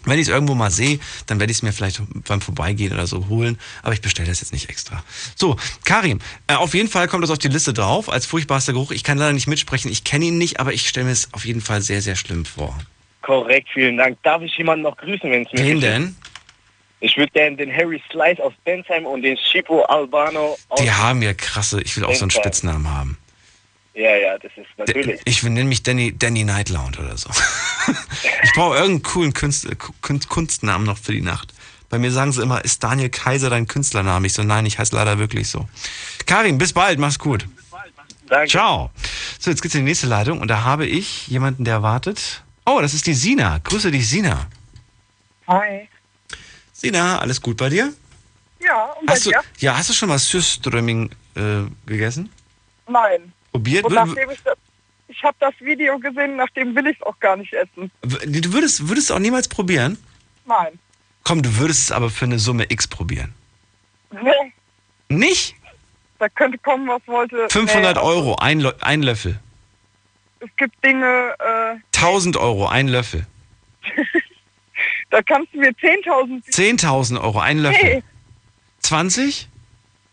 Wenn 0.04 0.18
ich 0.18 0.28
es 0.28 0.28
irgendwo 0.28 0.54
mal 0.54 0.70
sehe, 0.70 0.98
dann 1.26 1.40
werde 1.40 1.50
ich 1.50 1.58
es 1.58 1.62
mir 1.62 1.72
vielleicht 1.72 2.00
beim 2.26 2.40
Vorbeigehen 2.40 2.92
oder 2.92 3.06
so 3.06 3.28
holen, 3.28 3.58
aber 3.82 3.92
ich 3.92 4.00
bestelle 4.00 4.28
das 4.28 4.40
jetzt 4.40 4.52
nicht 4.52 4.68
extra. 4.68 5.02
So, 5.36 5.56
Karim, 5.84 6.20
äh, 6.46 6.54
auf 6.54 6.74
jeden 6.74 6.88
Fall 6.88 7.08
kommt 7.08 7.22
das 7.22 7.30
auf 7.30 7.38
die 7.38 7.48
Liste 7.48 7.72
drauf 7.72 8.08
als 8.08 8.26
furchtbarster 8.26 8.72
Geruch. 8.72 8.92
Ich 8.92 9.04
kann 9.04 9.18
leider 9.18 9.32
nicht 9.32 9.46
mitsprechen, 9.46 9.90
ich 9.90 10.04
kenne 10.04 10.26
ihn 10.26 10.38
nicht, 10.38 10.60
aber 10.60 10.72
ich 10.72 10.88
stelle 10.88 11.06
mir 11.06 11.12
es 11.12 11.32
auf 11.32 11.44
jeden 11.44 11.60
Fall 11.60 11.82
sehr, 11.82 12.02
sehr 12.02 12.16
schlimm 12.16 12.44
vor. 12.44 12.78
Korrekt, 13.22 13.68
vielen 13.72 13.96
Dank. 13.96 14.18
Darf 14.22 14.42
ich 14.42 14.56
jemanden 14.56 14.82
noch 14.82 14.96
grüßen, 14.96 15.30
wenn 15.30 15.42
es 15.42 15.52
möglich 15.52 15.68
Wen 15.68 15.80
denn? 15.80 16.16
Ich 17.00 17.16
würde 17.16 17.32
gerne 17.32 17.56
den 17.56 17.72
Harry 17.72 18.02
Slice 18.10 18.42
aus 18.42 18.52
Bensheim 18.64 19.06
und 19.06 19.22
den 19.22 19.36
Chipo 19.36 19.82
Albano 19.82 20.56
aus... 20.68 20.80
Die 20.80 20.90
haben 20.90 21.22
ja 21.22 21.32
krasse, 21.32 21.80
ich 21.80 21.96
will 21.96 22.04
auch 22.04 22.14
so 22.14 22.24
einen 22.24 22.28
Bensheim. 22.28 22.42
Spitznamen 22.42 22.90
haben. 22.90 23.18
Ja, 24.00 24.16
ja, 24.16 24.38
das 24.38 24.50
ist 24.56 24.66
natürlich. 24.78 25.20
Ich 25.26 25.42
nenne 25.42 25.64
mich 25.64 25.82
Danny, 25.82 26.16
Danny 26.16 26.44
Night 26.44 26.70
Lounge 26.70 26.98
oder 26.98 27.18
so. 27.18 27.28
ich 28.42 28.52
brauche 28.54 28.76
irgendeinen 28.76 29.02
coolen 29.02 29.34
Kunst, 29.34 29.68
Kunst, 30.00 30.30
Kunstnamen 30.30 30.86
noch 30.86 30.96
für 30.96 31.12
die 31.12 31.20
Nacht. 31.20 31.52
Bei 31.90 31.98
mir 31.98 32.10
sagen 32.10 32.32
sie 32.32 32.40
immer, 32.40 32.64
ist 32.64 32.82
Daniel 32.82 33.10
Kaiser 33.10 33.50
dein 33.50 33.66
Künstlername? 33.66 34.26
Ich 34.26 34.32
so, 34.32 34.42
nein, 34.42 34.64
ich 34.64 34.78
heiße 34.78 34.96
leider 34.96 35.18
wirklich 35.18 35.50
so. 35.50 35.68
Karin, 36.24 36.56
bis 36.56 36.72
bald, 36.72 36.98
mach's 36.98 37.18
gut. 37.18 37.46
Danke. 38.26 38.48
Ciao. 38.48 38.90
So, 39.38 39.50
jetzt 39.50 39.60
geht's 39.60 39.74
in 39.74 39.82
die 39.82 39.90
nächste 39.90 40.06
Leitung 40.06 40.40
und 40.40 40.48
da 40.48 40.64
habe 40.64 40.86
ich 40.86 41.26
jemanden, 41.28 41.64
der 41.66 41.82
wartet. 41.82 42.42
Oh, 42.64 42.78
das 42.80 42.94
ist 42.94 43.06
die 43.06 43.12
Sina. 43.12 43.58
Grüße 43.58 43.90
dich, 43.90 44.08
Sina. 44.08 44.46
Hi. 45.46 45.88
Sina, 46.72 47.18
alles 47.18 47.42
gut 47.42 47.58
bei 47.58 47.68
dir? 47.68 47.92
Ja, 48.64 48.84
und 48.98 49.04
bei 49.04 49.12
Hast 49.12 49.26
du, 49.26 49.30
dir? 49.30 49.42
ja, 49.58 49.76
hast 49.76 49.90
du 49.90 49.92
schon 49.92 50.08
mal 50.08 50.18
Surströmming 50.18 51.10
äh, 51.34 51.64
gegessen? 51.84 52.30
Nein. 52.88 53.32
Probiert? 53.52 53.84
Und 53.84 53.94
nachdem 53.94 54.30
ich 54.30 54.42
das, 54.42 54.56
ich 55.08 55.22
habe 55.24 55.36
das 55.40 55.54
Video 55.60 55.98
gesehen, 55.98 56.36
nachdem 56.36 56.74
will 56.76 56.86
ich 56.86 56.96
es 56.96 57.02
auch 57.02 57.18
gar 57.18 57.36
nicht 57.36 57.52
essen. 57.52 57.90
Du 58.02 58.52
würdest, 58.52 58.88
würdest 58.88 59.10
du 59.10 59.14
auch 59.14 59.18
niemals 59.18 59.48
probieren? 59.48 59.98
Nein. 60.46 60.78
Komm, 61.24 61.42
du 61.42 61.56
würdest 61.58 61.80
es 61.84 61.92
aber 61.92 62.10
für 62.10 62.24
eine 62.24 62.38
Summe 62.38 62.66
X 62.68 62.86
probieren. 62.88 63.34
Nee, 64.10 64.52
Nicht? 65.08 65.54
da 66.18 66.28
könnte 66.28 66.58
kommen, 66.58 66.88
was 66.88 67.06
wollte. 67.06 67.48
500 67.48 67.96
nee, 67.96 68.02
Euro, 68.02 68.36
ein, 68.36 68.60
Lo- 68.60 68.72
ein 68.80 69.02
Löffel. 69.02 69.38
Es 70.40 70.48
gibt 70.56 70.82
Dinge, 70.84 71.34
äh, 71.38 71.76
1000 71.96 72.36
Euro, 72.36 72.66
ein 72.66 72.88
Löffel. 72.88 73.26
da 75.10 75.22
kannst 75.22 75.52
du 75.54 75.58
mir 75.58 75.70
10.000... 75.70 76.44
10.000 76.50 77.20
Euro, 77.20 77.38
ein 77.40 77.58
Löffel. 77.58 77.96
Nee. 77.96 78.02
20? 78.80 79.48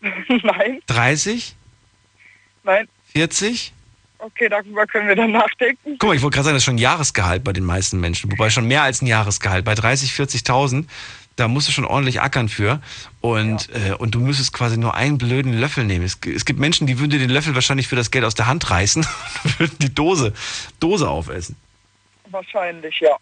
Nein, 0.00 0.82
30? 0.86 1.56
nein. 2.62 2.88
40? 3.18 3.72
Okay, 4.18 4.48
darüber 4.48 4.86
können 4.86 5.08
wir 5.08 5.16
dann 5.16 5.32
nachdenken. 5.32 5.96
Guck 5.98 6.08
mal, 6.08 6.14
ich 6.14 6.22
wollte 6.22 6.36
gerade 6.36 6.44
sagen, 6.44 6.54
das 6.54 6.62
ist 6.62 6.66
schon 6.66 6.76
ein 6.76 6.78
Jahresgehalt 6.78 7.42
bei 7.42 7.52
den 7.52 7.64
meisten 7.64 7.98
Menschen. 7.98 8.30
Wobei 8.30 8.48
schon 8.48 8.66
mehr 8.68 8.82
als 8.82 9.02
ein 9.02 9.08
Jahresgehalt. 9.08 9.64
Bei 9.64 9.74
30, 9.74 10.12
40.000, 10.12 10.84
da 11.34 11.48
musst 11.48 11.66
du 11.66 11.72
schon 11.72 11.84
ordentlich 11.84 12.20
ackern 12.20 12.48
für. 12.48 12.80
Und, 13.20 13.70
äh, 13.70 13.94
und 13.94 14.14
du 14.14 14.20
müsstest 14.20 14.52
quasi 14.52 14.76
nur 14.76 14.94
einen 14.94 15.18
blöden 15.18 15.52
Löffel 15.52 15.84
nehmen. 15.84 16.04
Es, 16.04 16.18
es 16.32 16.44
gibt 16.44 16.60
Menschen, 16.60 16.86
die 16.86 17.00
würden 17.00 17.10
dir 17.10 17.18
den 17.18 17.30
Löffel 17.30 17.56
wahrscheinlich 17.56 17.88
für 17.88 17.96
das 17.96 18.12
Geld 18.12 18.24
aus 18.24 18.36
der 18.36 18.46
Hand 18.46 18.70
reißen 18.70 19.04
und 19.44 19.58
würden 19.58 19.76
die 19.80 19.92
Dose, 19.92 20.32
Dose 20.78 21.08
aufessen. 21.08 21.56
Wahrscheinlich, 22.30 23.00
ja. 23.00 23.16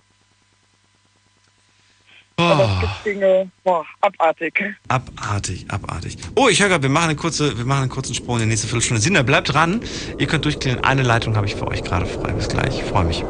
Oh, 2.39 2.43
Aber 2.43 2.65
es 2.65 2.81
gibt 2.81 3.07
Dinge, 3.07 3.51
boah, 3.65 3.83
abartig. 4.03 4.63
abartig, 4.89 5.65
abartig. 5.71 6.19
Oh, 6.35 6.49
ich 6.51 6.61
höre 6.61 6.69
gerade, 6.69 6.83
wir 6.83 6.91
machen 6.91 7.05
eine 7.09 7.17
kurze, 7.17 7.57
wir 7.57 7.65
machen 7.65 7.83
einen 7.83 7.91
kurzen 7.91 8.15
Sprung 8.15 8.37
in 8.37 8.43
die 8.43 8.49
nächste 8.49 8.67
Viertelstunde. 8.67 9.01
Sina, 9.03 9.23
bleibt 9.23 9.55
dran. 9.55 9.81
Ihr 10.19 10.27
könnt 10.27 10.45
durchklären. 10.45 10.85
Eine 10.85 11.03
Leitung 11.03 11.35
habe 11.35 11.47
ich 11.47 11.55
für 11.55 11.67
euch 11.67 11.83
gerade 11.83 12.05
frei. 12.05 12.33
Bis 12.33 12.49
gleich. 12.49 12.77
Ich 12.77 12.85
freue 12.85 13.05
mich. 13.05 13.25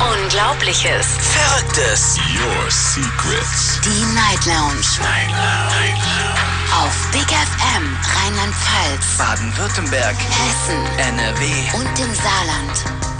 Unglaubliches. 0.00 1.06
Verrücktes. 1.32 2.18
Your 2.36 2.70
secrets. 2.70 3.80
Die 3.84 4.04
Night 4.14 4.44
Lounge. 4.46 4.84
Night 5.00 5.30
Lounge. 5.30 6.84
Auf 6.84 6.94
Big 7.12 7.28
FM 7.30 7.84
Rheinland-Pfalz, 8.16 9.16
Baden-Württemberg. 9.18 10.16
Hessen 10.16 10.80
NRW. 10.98 11.44
und 11.78 11.98
im 12.00 12.14
Saarland. 12.14 13.13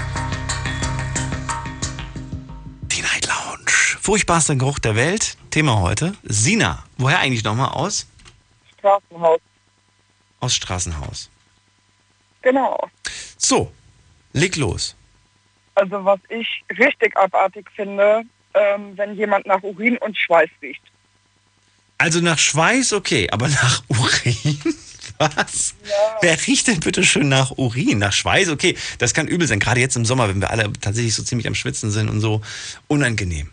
Furchtbarster 4.04 4.54
Geruch 4.54 4.78
der 4.80 4.96
Welt. 4.96 5.38
Thema 5.48 5.80
heute. 5.80 6.14
Sina. 6.24 6.84
Woher 6.98 7.20
eigentlich 7.20 7.42
nochmal 7.42 7.70
aus? 7.70 8.06
Straßenhaus. 8.78 9.40
Aus 10.40 10.54
Straßenhaus. 10.54 11.30
Genau. 12.42 12.90
So, 13.38 13.72
leg 14.34 14.56
los. 14.56 14.94
Also 15.74 16.04
was 16.04 16.20
ich 16.28 16.46
richtig 16.78 17.16
abartig 17.16 17.66
finde, 17.74 18.24
ähm, 18.52 18.92
wenn 18.94 19.16
jemand 19.16 19.46
nach 19.46 19.62
Urin 19.62 19.96
und 19.96 20.18
Schweiß 20.18 20.50
riecht. 20.60 20.82
Also 21.96 22.20
nach 22.20 22.38
Schweiß, 22.38 22.92
okay, 22.92 23.30
aber 23.30 23.48
nach 23.48 23.82
Urin? 23.88 24.60
Was? 25.18 25.74
Wer 26.20 26.46
riecht 26.46 26.66
denn 26.66 26.80
bitte 26.80 27.04
schön 27.04 27.30
nach 27.30 27.52
Urin? 27.52 28.00
Nach 28.00 28.12
Schweiß, 28.12 28.50
okay. 28.50 28.76
Das 28.98 29.14
kann 29.14 29.28
übel 29.28 29.48
sein, 29.48 29.60
gerade 29.60 29.80
jetzt 29.80 29.96
im 29.96 30.04
Sommer, 30.04 30.28
wenn 30.28 30.42
wir 30.42 30.50
alle 30.50 30.70
tatsächlich 30.74 31.14
so 31.14 31.22
ziemlich 31.22 31.46
am 31.46 31.54
Schwitzen 31.54 31.90
sind 31.90 32.10
und 32.10 32.20
so. 32.20 32.42
Unangenehm. 32.86 33.50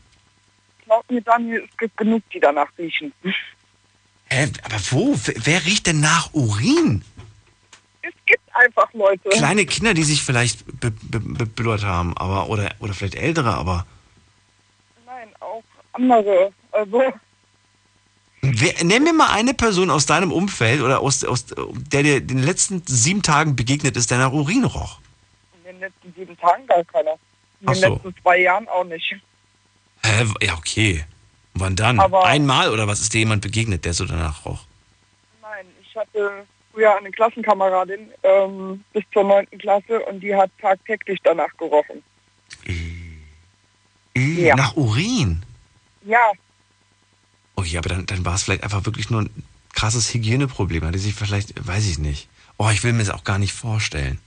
Glaub 0.91 1.09
mir, 1.09 1.21
Daniel, 1.21 1.65
es 1.71 1.77
gibt 1.77 1.95
genug, 1.95 2.21
die 2.33 2.39
danach 2.41 2.67
riechen. 2.77 3.13
Hä, 4.25 4.51
aber 4.61 4.75
wo? 4.89 5.15
Wer, 5.23 5.35
wer 5.45 5.65
riecht 5.65 5.87
denn 5.87 6.01
nach 6.01 6.33
Urin? 6.33 7.01
Es 8.01 8.11
gibt 8.25 8.43
einfach 8.53 8.91
Leute. 8.93 9.29
Kleine 9.29 9.65
Kinder, 9.65 9.93
die 9.93 10.03
sich 10.03 10.21
vielleicht 10.21 10.65
be 10.81 10.91
haben, 11.83 12.17
aber 12.17 12.49
oder, 12.49 12.71
oder 12.79 12.93
vielleicht 12.93 13.15
ältere, 13.15 13.53
aber. 13.53 13.85
Nein, 15.05 15.29
auch 15.39 15.63
andere. 15.93 16.51
Also, 16.73 17.13
Wer, 18.41 18.83
nenn 18.83 19.03
mir 19.03 19.13
mal 19.13 19.31
eine 19.31 19.53
Person 19.53 19.89
aus 19.89 20.05
deinem 20.05 20.33
Umfeld 20.33 20.81
oder 20.81 20.99
aus, 20.99 21.23
aus 21.23 21.45
der 21.45 22.03
dir 22.03 22.17
in 22.17 22.27
den 22.27 22.43
letzten 22.43 22.83
sieben 22.85 23.21
Tagen 23.21 23.55
begegnet 23.55 23.95
ist, 23.95 24.11
der 24.11 24.17
nach 24.17 24.33
Urin 24.33 24.65
roch. 24.65 24.99
in 25.53 25.71
den 25.71 25.79
letzten 25.79 26.13
sieben 26.17 26.37
Tagen 26.37 26.67
gar 26.67 26.83
keiner. 26.83 27.13
In 27.61 27.69
Ach 27.69 27.73
den 27.75 27.81
so. 27.81 27.93
letzten 27.93 28.15
zwei 28.21 28.39
Jahren 28.41 28.67
auch 28.67 28.83
nicht. 28.83 29.15
Hä? 30.05 30.25
Ja, 30.41 30.55
okay. 30.55 31.05
Wann 31.53 31.75
dann? 31.75 31.99
Aber- 31.99 32.25
Einmal 32.25 32.69
oder 32.71 32.87
was 32.87 33.01
ist 33.01 33.13
dir 33.13 33.19
jemand 33.19 33.41
begegnet, 33.41 33.85
der 33.85 33.93
so 33.93 34.05
danach 34.05 34.45
roch? 34.45 34.65
Nein, 35.41 35.65
ich 35.81 35.95
hatte 35.95 36.45
früher 36.73 36.95
eine 36.97 37.11
Klassenkameradin 37.11 38.09
ähm, 38.23 38.83
bis 38.93 39.03
zur 39.13 39.23
neunten 39.25 39.57
Klasse 39.57 39.99
und 40.05 40.21
die 40.21 40.33
hat 40.35 40.49
tagtäglich 40.61 41.19
danach 41.23 41.55
gerochen. 41.57 42.01
Äh, 44.15 44.45
Ja. 44.45 44.55
Nach 44.55 44.75
Urin? 44.75 45.43
Ja, 46.05 46.31
Okay, 47.55 47.77
aber 47.77 47.89
dann, 47.89 48.05
dann 48.07 48.25
war 48.25 48.33
es 48.35 48.43
vielleicht 48.43 48.63
einfach 48.63 48.85
wirklich 48.85 49.09
nur 49.11 49.21
ein 49.21 49.43
krasses 49.73 50.11
Hygieneproblem. 50.13 50.83
Hatte 50.83 50.97
sich 50.97 51.13
vielleicht, 51.13 51.67
weiß 51.67 51.85
ich 51.87 51.99
nicht. 51.99 52.27
Oh, 52.57 52.69
ich 52.71 52.83
will 52.83 52.93
mir 52.93 52.99
das 53.03 53.11
auch 53.11 53.23
gar 53.23 53.37
nicht 53.37 53.53
vorstellen. 53.53 54.19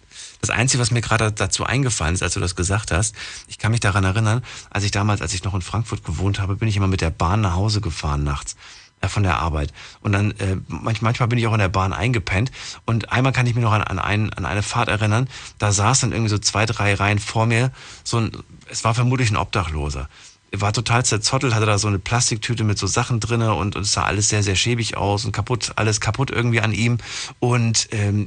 Das 0.47 0.51
Einzige, 0.51 0.83
was 0.83 0.91
mir 0.91 1.01
gerade 1.01 1.33
dazu 1.33 1.65
eingefallen 1.65 2.15
ist, 2.15 2.23
als 2.23 2.35
du 2.35 2.41
das 2.41 2.55
gesagt 2.55 2.91
hast, 2.91 3.15
ich 3.49 3.57
kann 3.57 3.71
mich 3.71 3.81
daran 3.81 4.05
erinnern, 4.05 4.43
als 4.69 4.85
ich 4.85 4.91
damals, 4.91 5.23
als 5.23 5.33
ich 5.33 5.43
noch 5.43 5.55
in 5.55 5.63
Frankfurt 5.63 6.05
gewohnt 6.05 6.39
habe, 6.39 6.57
bin 6.57 6.69
ich 6.69 6.77
immer 6.77 6.87
mit 6.87 7.01
der 7.01 7.09
Bahn 7.09 7.41
nach 7.41 7.55
Hause 7.55 7.81
gefahren 7.81 8.25
nachts 8.25 8.55
äh, 9.01 9.09
von 9.09 9.23
der 9.23 9.39
Arbeit. 9.39 9.73
Und 10.03 10.13
dann, 10.13 10.33
äh, 10.33 10.59
manch, 10.69 11.01
manchmal 11.01 11.29
bin 11.29 11.39
ich 11.39 11.47
auch 11.47 11.55
in 11.55 11.61
der 11.61 11.71
Bahn 11.71 11.95
eingepennt. 11.95 12.51
Und 12.85 13.11
einmal 13.11 13.33
kann 13.33 13.47
ich 13.47 13.55
mich 13.55 13.65
noch 13.65 13.73
an, 13.73 13.81
an, 13.81 13.99
ein, 13.99 14.35
an 14.35 14.45
eine 14.45 14.63
Fahrt 14.63 14.91
erinnern, 14.91 15.31
da 15.59 15.73
saß 15.73 16.01
dann 16.01 16.13
irgendwie 16.13 16.29
so 16.29 16.37
zwei, 16.37 16.67
drei 16.67 16.93
Reihen 16.93 17.21
vor 17.21 17.47
mir, 17.47 17.73
so 18.03 18.19
ein, 18.19 18.33
es 18.69 18.85
war 18.85 18.95
vermutlich 18.95 19.31
ein 19.31 19.39
Obdachloser. 19.39 20.11
Er 20.51 20.61
war 20.61 20.75
total 20.75 21.07
zerzottelt, 21.07 21.55
hatte 21.55 21.65
da 21.65 21.79
so 21.79 21.89
eine 21.89 21.99
Plastiktüte 21.99 22.65
mit 22.65 22.77
so 22.77 22.87
Sachen 22.87 23.19
drinne 23.19 23.55
und, 23.55 23.77
und 23.77 23.83
es 23.85 23.93
sah 23.93 24.05
alles 24.05 24.29
sehr, 24.29 24.43
sehr 24.43 24.57
schäbig 24.57 24.95
aus 24.95 25.25
und 25.25 25.33
kaputt, 25.33 25.73
alles 25.77 26.03
kaputt 26.03 26.31
irgendwie 26.31 26.61
an 26.61 26.73
ihm. 26.75 26.99
Und 27.41 27.89
ähm, 27.93 28.27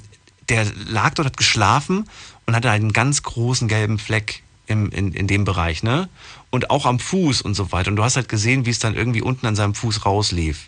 der 0.49 0.65
lag 0.87 1.13
dort, 1.13 1.27
hat 1.27 1.37
geschlafen 1.37 2.09
und 2.45 2.55
hatte 2.55 2.71
einen 2.71 2.93
ganz 2.93 3.23
großen 3.23 3.67
gelben 3.67 3.99
Fleck 3.99 4.43
im, 4.67 4.89
in, 4.91 5.13
in 5.13 5.27
dem 5.27 5.45
Bereich, 5.45 5.83
ne? 5.83 6.09
Und 6.49 6.69
auch 6.69 6.85
am 6.85 6.99
Fuß 6.99 7.41
und 7.41 7.55
so 7.55 7.71
weiter. 7.71 7.89
Und 7.89 7.95
du 7.97 8.03
hast 8.03 8.15
halt 8.15 8.29
gesehen, 8.29 8.65
wie 8.65 8.69
es 8.69 8.79
dann 8.79 8.95
irgendwie 8.95 9.21
unten 9.21 9.45
an 9.45 9.55
seinem 9.55 9.73
Fuß 9.73 10.05
rauslief. 10.05 10.67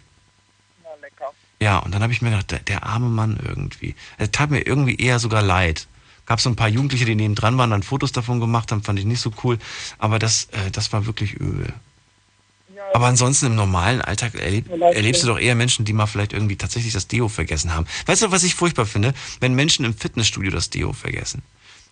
Na, 0.83 0.89
lecker. 1.01 1.31
Ja, 1.61 1.79
und 1.79 1.93
dann 1.93 2.01
habe 2.01 2.13
ich 2.13 2.21
mir 2.21 2.29
gedacht, 2.31 2.51
der, 2.51 2.59
der 2.59 2.83
arme 2.83 3.09
Mann 3.09 3.39
irgendwie. 3.43 3.95
Er 4.17 4.31
tat 4.31 4.51
mir 4.51 4.61
irgendwie 4.61 4.95
eher 4.95 5.19
sogar 5.19 5.41
leid. 5.41 5.87
Gab 6.25 6.39
so 6.39 6.49
ein 6.49 6.55
paar 6.55 6.69
Jugendliche, 6.69 7.05
die 7.05 7.15
neben 7.15 7.35
dran 7.35 7.57
waren, 7.57 7.71
dann 7.71 7.83
Fotos 7.83 8.11
davon 8.11 8.39
gemacht 8.39 8.71
haben, 8.71 8.83
fand 8.83 8.99
ich 8.99 9.05
nicht 9.05 9.21
so 9.21 9.31
cool. 9.43 9.57
Aber 9.97 10.19
das, 10.19 10.45
äh, 10.51 10.71
das 10.71 10.93
war 10.93 11.05
wirklich 11.05 11.33
übel. 11.33 11.73
Aber 12.93 13.05
ansonsten 13.07 13.47
im 13.47 13.55
normalen 13.55 14.01
Alltag 14.01 14.35
erleb, 14.35 14.69
erlebst 14.71 15.23
du 15.23 15.27
doch 15.27 15.39
eher 15.39 15.55
Menschen, 15.55 15.85
die 15.85 15.93
mal 15.93 16.07
vielleicht 16.07 16.33
irgendwie 16.33 16.55
tatsächlich 16.55 16.93
das 16.93 17.07
Deo 17.07 17.27
vergessen 17.29 17.73
haben. 17.73 17.85
Weißt 18.05 18.21
du, 18.23 18.31
was 18.31 18.43
ich 18.43 18.55
furchtbar 18.55 18.85
finde? 18.85 19.13
Wenn 19.39 19.53
Menschen 19.53 19.85
im 19.85 19.93
Fitnessstudio 19.93 20.51
das 20.51 20.69
Deo 20.69 20.93
vergessen. 20.93 21.41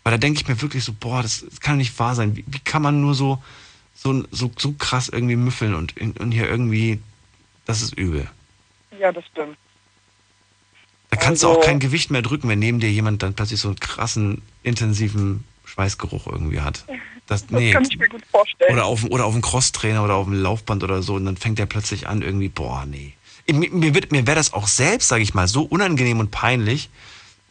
Weil 0.04 0.12
da 0.12 0.18
denke 0.18 0.42
ich 0.42 0.48
mir 0.48 0.62
wirklich 0.62 0.84
so, 0.84 0.94
boah, 0.98 1.22
das, 1.22 1.46
das 1.50 1.60
kann 1.60 1.78
nicht 1.78 1.98
wahr 2.00 2.16
sein. 2.16 2.36
Wie, 2.36 2.44
wie 2.48 2.60
kann 2.60 2.82
man 2.82 3.02
nur 3.02 3.14
so, 3.14 3.42
so, 3.94 4.24
so, 4.32 4.52
so 4.58 4.72
krass 4.74 5.10
irgendwie 5.10 5.36
müffeln 5.36 5.76
und, 5.76 6.00
und 6.20 6.32
hier 6.32 6.50
irgendwie, 6.50 7.00
das 7.66 7.82
ist 7.82 7.94
übel. 7.98 8.30
Ja, 9.00 9.12
das 9.12 9.26
stimmt. 9.28 9.58
Da 11.10 11.18
kannst 11.18 11.44
du 11.44 11.48
Also- 11.50 11.60
auch 11.60 11.66
kein 11.66 11.80
Gewicht 11.80 12.10
mehr 12.12 12.22
drücken, 12.22 12.48
wenn 12.50 12.60
neben 12.60 12.80
dir 12.80 12.92
jemand 12.92 13.22
dann 13.24 13.34
plötzlich 13.34 13.60
so 13.60 13.68
einen 13.70 13.80
krassen, 13.80 14.42
intensiven 14.64 15.44
Schweißgeruch 15.66 16.28
irgendwie 16.28 16.62
hat. 16.62 16.86
Das, 17.28 17.46
Das 17.46 17.52
nee. 17.60 17.72
kann 17.72 17.84
ich 17.86 17.98
mir 17.98 18.08
gut 18.08 18.24
vorstellen. 18.32 18.72
Oder 18.74 18.86
auf, 18.86 19.04
oder 19.04 19.26
auf 19.26 19.34
dem 19.34 19.42
Crosstrainer 19.42 20.04
oder 20.04 20.16
auf 20.16 20.26
dem 20.26 20.42
Laufband 20.42 20.84
oder 20.84 21.02
so 21.04 21.16
und 21.16 21.26
dann 21.26 21.38
fängt 21.38 21.60
der 21.60 21.66
plötzlich 21.66 22.08
an 22.08 22.22
irgendwie, 22.22 22.50
boah, 22.50 22.86
nee. 22.86 23.14
Mir, 23.52 23.70
mir, 23.70 23.94
wird- 23.94 24.12
mir 24.12 24.26
wäre 24.28 24.36
das 24.36 24.54
auch 24.54 24.68
selbst, 24.68 25.08
sage 25.10 25.24
ich 25.24 25.34
mal, 25.34 25.48
so 25.48 25.64
unangenehm 25.64 26.20
und 26.20 26.32
peinlich, 26.32 26.90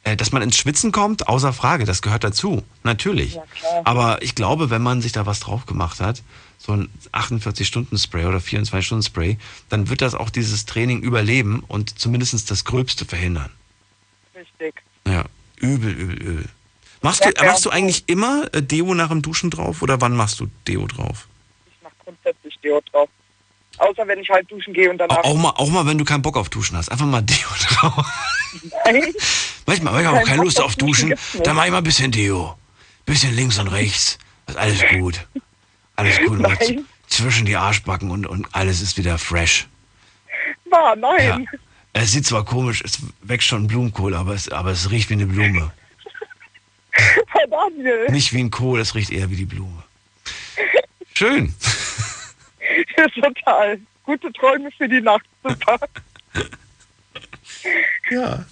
äh, 0.05 0.17
dass 0.17 0.33
man 0.33 0.43
ins 0.43 0.57
Schwitzen 0.57 0.93
kommt, 0.93 1.29
außer 1.29 1.53
Frage, 1.53 1.85
das 1.85 2.03
gehört 2.03 2.25
dazu, 2.25 2.63
natürlich. 2.85 3.35
Ja. 3.35 3.43
Aber 3.85 4.21
ich 4.23 4.35
glaube, 4.35 4.71
wenn 4.71 4.83
man 4.83 5.01
sich 5.03 5.13
da 5.13 5.25
was 5.27 5.41
drauf 5.41 5.67
gemacht 5.67 6.01
hat, 6.01 6.23
so 6.59 6.73
ein 6.73 6.89
48-Stunden-Spray 7.13 8.25
oder 8.27 8.39
24-Stunden-Spray, 8.39 9.39
dann 9.69 9.89
wird 9.89 10.01
das 10.01 10.15
auch 10.15 10.31
dieses 10.31 10.65
Training 10.67 11.01
überleben 11.03 11.63
und 11.67 11.99
zumindest 11.99 12.51
das 12.51 12.65
Gröbste 12.65 13.05
verhindern. 13.05 13.51
Richtig. 14.35 14.75
Ja, 15.07 15.25
übel, 15.57 15.93
übel, 15.93 16.17
übel. 16.17 16.45
Machst 17.03 17.25
du, 17.25 17.29
Ja, 17.29 17.35
ja. 17.43 17.51
machst 17.51 17.65
du 17.65 17.71
eigentlich 17.71 18.05
immer 18.07 18.49
äh, 18.53 18.63
Deo 18.63 18.95
nach 18.95 19.09
dem 19.09 19.23
Duschen 19.23 19.51
drauf 19.51 19.83
oder 19.83 20.01
wann 20.01 20.17
machst 20.17 20.41
du 20.41 20.49
Deo 20.67 20.87
drauf? 20.87 21.29
Ich 21.67 21.75
mach 21.83 21.91
grundsätzlich 22.05 22.59
Deo 22.63 22.81
drauf. 22.91 23.09
Außer 23.79 24.07
wenn 24.09 24.21
ich 24.21 24.31
halt 24.31 24.51
duschen 24.51 24.73
gehe 24.73 24.91
und 24.91 24.97
danach. 24.97 25.19
Auch, 25.19 25.25
auch, 25.25 25.37
mal, 25.37 25.51
auch 25.51 25.69
mal, 25.69 25.85
wenn 25.87 25.99
du 25.99 26.05
keinen 26.05 26.23
Bock 26.23 26.37
auf 26.39 26.49
Duschen 26.49 26.79
hast. 26.79 26.91
Einfach 26.91 27.05
mal 27.05 27.21
Deo 27.21 27.37
drauf. 27.69 28.07
Nein. 28.87 29.13
Manchmal 29.67 29.93
habe 29.93 30.03
ich 30.03 30.09
auch 30.09 30.13
Kein 30.15 30.25
keine 30.25 30.37
Bock 30.39 30.45
Lust 30.47 30.61
auf 30.61 30.67
auf 30.67 30.77
Duschen. 30.77 31.15
Dann 31.45 31.57
mach 31.57 31.67
ich 31.67 31.71
mal 31.71 31.79
ein 31.79 31.85
bisschen 31.85 32.11
Deo. 32.11 32.57
Bisschen 33.05 33.37
links 33.37 33.59
und 33.59 33.69
rechts. 33.69 34.19
Ist 34.47 34.57
alles 34.57 34.81
gut. 34.95 35.27
Alles 35.97 36.19
gut. 36.27 36.41
Mal 36.41 36.57
zwischen 37.09 37.45
die 37.47 37.57
Arschbacken 37.57 38.11
und, 38.11 38.27
und 38.27 38.47
alles 38.53 38.81
ist 38.81 38.97
wieder 38.97 39.19
fresh. 39.19 39.69
War, 40.71 40.97
nein. 40.97 41.47
Es 41.93 42.13
sieht 42.13 42.27
zwar 42.27 42.45
komisch, 42.45 42.83
es 42.85 42.99
wächst 43.23 43.49
schon 43.49 43.67
Blumenkohl, 43.69 44.15
aber 44.15 44.35
es, 44.35 44.49
aber 44.51 44.71
es 44.71 44.91
riecht 44.91 45.09
wie 45.11 45.15
eine 45.15 45.27
Blume. 45.27 45.73
Daniel. 47.51 48.11
Nicht 48.11 48.33
wie 48.33 48.41
ein 48.41 48.51
Kohl, 48.51 48.81
es 48.81 48.95
riecht 48.95 49.11
eher 49.11 49.31
wie 49.31 49.37
die 49.37 49.45
Blume. 49.45 49.83
Schön. 51.15 51.55
Total. 53.21 53.81
Gute 54.05 54.33
Träume 54.33 54.71
für 54.77 54.89
die 54.89 55.01
Nacht. 55.01 55.27
Super. 55.43 55.79
Ja. 58.11 58.45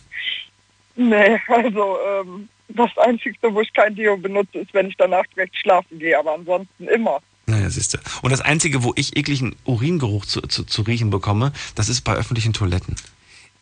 Nee, 0.96 1.40
also 1.48 1.98
ähm, 2.06 2.48
das 2.68 2.90
Einzige, 2.98 3.36
wo 3.42 3.60
ich 3.60 3.72
kein 3.72 3.94
Deo 3.94 4.16
benutze, 4.16 4.58
ist, 4.58 4.74
wenn 4.74 4.88
ich 4.88 4.96
danach 4.96 5.24
direkt 5.34 5.56
schlafen 5.56 5.98
gehe. 5.98 6.18
Aber 6.18 6.34
ansonsten 6.34 6.88
immer. 6.88 7.20
Naja, 7.46 7.68
siehst 7.68 7.94
du. 7.94 7.98
Und 8.22 8.30
das 8.30 8.40
Einzige, 8.40 8.82
wo 8.82 8.92
ich 8.96 9.16
ekligen 9.16 9.56
Uringeruch 9.64 10.24
zu, 10.24 10.40
zu, 10.42 10.64
zu 10.64 10.82
riechen 10.82 11.10
bekomme, 11.10 11.52
das 11.74 11.88
ist 11.88 12.02
bei 12.02 12.14
öffentlichen 12.14 12.52
Toiletten. 12.52 12.96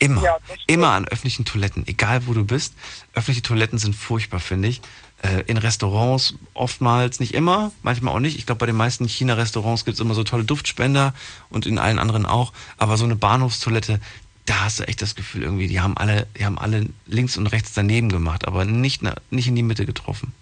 Immer. 0.03 0.23
Ja. 0.23 0.37
Immer 0.67 0.91
an 0.93 1.07
öffentlichen 1.09 1.45
Toiletten. 1.45 1.87
Egal 1.87 2.27
wo 2.27 2.35
du 2.35 2.45
bist. 2.45 2.75
Öffentliche 3.15 3.43
Toiletten 3.43 3.79
sind 3.79 3.95
furchtbar, 3.95 4.41
finde 4.41 4.69
ich. 4.69 4.81
Äh, 5.23 5.43
in 5.47 5.57
Restaurants 5.57 6.35
oftmals, 6.55 7.21
nicht 7.21 7.33
immer, 7.35 7.71
manchmal 7.83 8.15
auch 8.15 8.19
nicht. 8.21 8.37
Ich 8.39 8.47
glaube, 8.47 8.59
bei 8.59 8.67
den 8.67 8.75
meisten 8.77 9.07
China-Restaurants 9.09 9.85
gibt 9.85 9.95
es 9.95 10.01
immer 10.01 10.15
so 10.15 10.25
tolle 10.25 10.43
Duftspender 10.45 11.15
und 11.49 11.65
in 11.67 11.79
allen 11.79 11.99
anderen 12.01 12.27
auch. 12.27 12.53
Aber 12.77 12.97
so 12.97 13.05
eine 13.05 13.15
Bahnhofstoilette, 13.15 14.01
da 14.47 14.65
hast 14.65 14.81
du 14.81 14.89
echt 14.89 15.01
das 15.01 15.15
Gefühl 15.15 15.45
irgendwie, 15.45 15.69
die 15.69 15.81
haben 15.81 15.97
alle, 15.97 16.27
die 16.37 16.45
haben 16.45 16.59
alle 16.59 16.87
links 17.07 17.37
und 17.37 17.47
rechts 17.47 17.73
daneben 17.73 18.09
gemacht, 18.09 18.49
aber 18.49 18.65
nicht, 18.65 19.03
na- 19.03 19.15
nicht 19.31 19.47
in 19.47 19.55
die 19.55 19.63
Mitte 19.63 19.87
getroffen. 19.87 20.33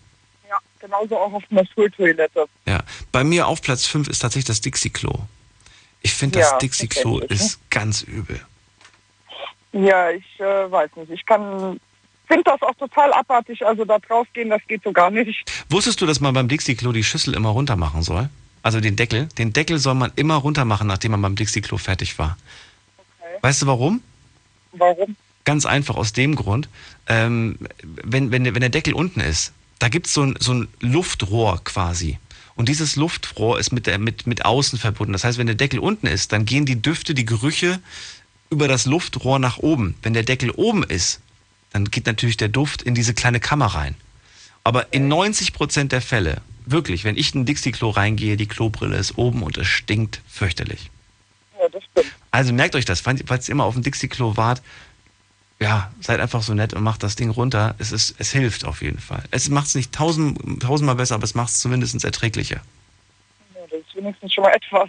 Ja, 0.49 0.57
genauso 0.81 1.19
auch 1.19 1.35
auf 1.35 1.43
einer 1.51 1.67
Schultoilette. 1.75 2.47
Ja, 2.65 2.83
bei 3.13 3.23
mir 3.23 3.47
auf 3.49 3.61
Platz 3.61 3.85
5 3.85 4.09
ist 4.09 4.21
tatsächlich 4.21 4.47
das 4.47 4.63
Dixie-Klo. 4.63 5.13
Ich 6.01 6.15
finde, 6.15 6.39
Ja, 6.39 6.49
das 6.53 6.59
Dixie-Klo 6.61 7.19
verständlich, 7.19 7.41
ne? 7.41 7.47
ist 7.47 7.59
ganz 7.69 8.01
übel. 8.01 8.41
Ja, 9.73 10.11
ich 10.11 10.25
äh, 10.41 10.71
weiß 10.71 10.91
nicht. 10.97 11.11
Ich 11.11 11.27
kann 11.27 11.79
finde 12.27 12.45
das 12.45 12.63
auch 12.63 12.75
total 12.75 13.13
abartig. 13.13 13.67
Also 13.67 13.85
da 13.85 13.99
drauf 13.99 14.27
gehen, 14.33 14.51
das 14.51 14.63
geht 14.69 14.83
so 14.85 14.93
gar 14.93 15.11
nicht. 15.11 15.51
Wusstest 15.69 16.01
du, 16.01 16.07
dass 16.07 16.21
man 16.21 16.33
beim 16.33 16.47
Dixie-Klo 16.49 16.93
die 16.93 17.03
Schüssel 17.05 17.35
immer 17.35 17.49
runter 17.49 17.77
machen 17.77 18.03
soll? 18.03 18.29
Also 18.63 18.81
den 18.81 18.95
Deckel? 18.97 19.27
Den 19.39 19.53
Deckel 19.53 19.79
soll 19.79 19.95
man 19.95 20.13
immer 20.17 20.37
runter 20.37 20.65
machen, 20.65 20.87
nachdem 20.87 21.13
man 21.13 21.23
beim 21.23 21.35
Dixie-Klo 21.35 21.77
fertig 21.79 22.19
war. 22.19 22.37
Weißt 23.43 23.63
du 23.63 23.67
warum? 23.67 24.03
Warum? 24.73 25.17
Ganz 25.45 25.67
einfach 25.67 25.97
aus 25.97 26.13
dem 26.13 26.37
Grund, 26.37 26.69
ähm, 27.09 27.59
wenn, 27.83 28.31
wenn, 28.31 28.45
der- 28.45 28.55
wenn 28.55 28.61
der 28.61 28.69
Deckel 28.71 28.93
unten 28.95 29.21
ist, 29.21 29.53
da 29.79 29.89
gibt 29.89 30.07
so 30.07 30.25
es 30.25 30.45
so 30.45 30.53
ein 30.53 30.69
Luftrohr 30.81 31.65
quasi. 31.65 32.19
Und 32.55 32.69
dieses 32.69 32.95
Luftrohr 32.97 33.59
ist 33.59 33.73
mit, 33.73 33.87
der, 33.87 33.99
mit, 33.99 34.27
mit 34.27 34.45
außen 34.45 34.79
verbunden. 34.79 35.15
Das 35.15 35.25
heißt, 35.25 35.39
wenn 35.39 35.47
der 35.47 35.57
Deckel 35.57 35.81
unten 35.81 36.07
ist, 36.07 36.33
dann 36.33 36.45
gehen 36.45 36.67
die 36.67 36.81
Düfte, 36.81 37.15
die 37.15 37.25
Gerüche 37.25 37.81
über 38.51 38.69
das 38.69 38.87
Luftrohr 38.87 39.39
nach 39.39 39.59
oben. 39.59 39.95
Wenn 40.03 40.13
der 40.13 40.25
Deckel 40.25 40.51
oben 40.51 40.83
ist, 40.83 41.21
dann 41.73 41.87
geht 41.87 42.07
natürlich 42.07 42.37
der 42.37 42.49
Duft 42.49 42.83
in 42.83 42.95
diese 42.95 43.15
kleine 43.15 43.41
Kammer 43.41 43.67
rein. 43.67 43.95
Aber 44.65 44.93
in 44.93 45.09
90 45.09 45.53
Prozent 45.53 45.93
der 45.93 46.03
Fälle, 46.03 46.43
wirklich, 46.67 47.05
wenn 47.05 47.17
ich 47.17 47.35
in 47.35 47.43
ein 47.43 47.47
Dixie-Klo 47.47 47.91
reingehe, 47.91 48.37
die 48.37 48.47
Klobrille 48.47 48.97
ist 48.97 49.17
oben 49.17 49.43
und 49.43 49.57
es 49.57 49.67
stinkt 49.67 50.21
fürchterlich. 50.29 50.91
Ja, 51.59 51.69
das 51.69 51.85
stimmt. 51.85 52.13
Also 52.31 52.53
merkt 52.53 52.75
euch 52.75 52.85
das, 52.85 53.01
falls 53.01 53.49
ihr 53.49 53.53
immer 53.53 53.65
auf 53.65 53.75
dem 53.75 53.83
Dixie-Klo 53.83 54.37
wart, 54.37 54.63
ja, 55.61 55.93
seid 56.01 56.21
einfach 56.21 56.43
so 56.43 56.55
nett 56.55 56.73
und 56.73 56.83
macht 56.83 57.03
das 57.03 57.17
Ding 57.17 57.31
runter. 57.31 57.75
Es, 57.79 57.93
ist, 57.93 58.15
es 58.19 58.33
hilft 58.33 58.65
auf 58.65 58.81
jeden 58.81 58.99
Fall. 58.99 59.23
Es 59.31 59.51
macht 59.51 59.67
es 59.67 59.75
nicht 59.75 59.93
tausend, 59.93 60.63
tausendmal 60.63 60.95
besser, 60.95 61.17
aber 61.17 61.25
es 61.25 61.35
macht 61.35 61.51
es 61.51 61.61
zumindest 61.61 62.03
erträglicher. 62.03 62.63
Ja, 63.55 63.61
das 63.71 63.81
ist 63.81 63.95
wenigstens 63.95 64.33
schon 64.33 64.45
mal 64.45 64.53
etwas. 64.55 64.89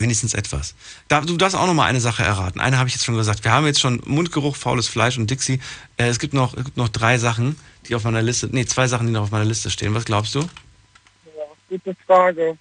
Wenigstens 0.00 0.32
etwas. 0.32 0.74
Du 1.08 1.36
darfst 1.36 1.54
auch 1.54 1.66
noch 1.66 1.74
mal 1.74 1.84
eine 1.84 2.00
Sache 2.00 2.22
erraten. 2.22 2.58
Eine 2.58 2.78
habe 2.78 2.88
ich 2.88 2.94
jetzt 2.94 3.04
schon 3.04 3.16
gesagt. 3.16 3.44
Wir 3.44 3.52
haben 3.52 3.66
jetzt 3.66 3.80
schon 3.80 4.00
Mundgeruch, 4.06 4.56
faules 4.56 4.88
Fleisch 4.88 5.18
und 5.18 5.30
Dixie. 5.30 5.60
Äh, 5.98 6.08
es, 6.08 6.18
gibt 6.18 6.32
noch, 6.32 6.56
es 6.56 6.64
gibt 6.64 6.78
noch 6.78 6.88
drei 6.88 7.18
Sachen, 7.18 7.54
die 7.86 7.94
auf 7.94 8.04
meiner 8.04 8.22
Liste, 8.22 8.48
nee, 8.50 8.64
zwei 8.64 8.86
Sachen, 8.86 9.06
die 9.06 9.12
noch 9.12 9.24
auf 9.24 9.30
meiner 9.30 9.44
Liste 9.44 9.68
stehen. 9.68 9.94
Was 9.94 10.06
glaubst 10.06 10.34
du? 10.34 10.40
Ja, 10.40 11.44
gute 11.68 11.94
Frage. 12.06 12.56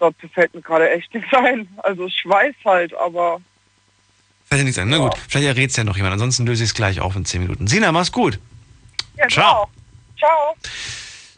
Dazu 0.00 0.26
fällt 0.34 0.52
mir 0.52 0.62
gerade 0.62 0.90
echt 0.90 1.14
nichts 1.14 1.32
ein. 1.36 1.68
Also 1.84 2.06
ich 2.06 2.24
weiß 2.26 2.54
halt, 2.64 2.92
aber 2.94 3.40
Fällt 4.46 4.62
dir 4.62 4.64
nichts 4.64 4.78
ein. 4.78 4.88
Na 4.88 4.98
gut, 4.98 5.14
vielleicht 5.28 5.46
errät 5.46 5.70
es 5.70 5.76
ja 5.76 5.84
noch 5.84 5.96
jemand. 5.96 6.14
Ansonsten 6.14 6.44
löse 6.44 6.64
ich 6.64 6.70
es 6.70 6.74
gleich 6.74 7.00
auf 7.00 7.14
in 7.14 7.24
zehn 7.24 7.40
Minuten. 7.40 7.68
Sina, 7.68 7.92
mach's 7.92 8.10
gut. 8.10 8.40
ja, 9.16 9.28
Ciao. 9.28 9.70
genau. 10.18 10.18
Ciao. 10.18 10.56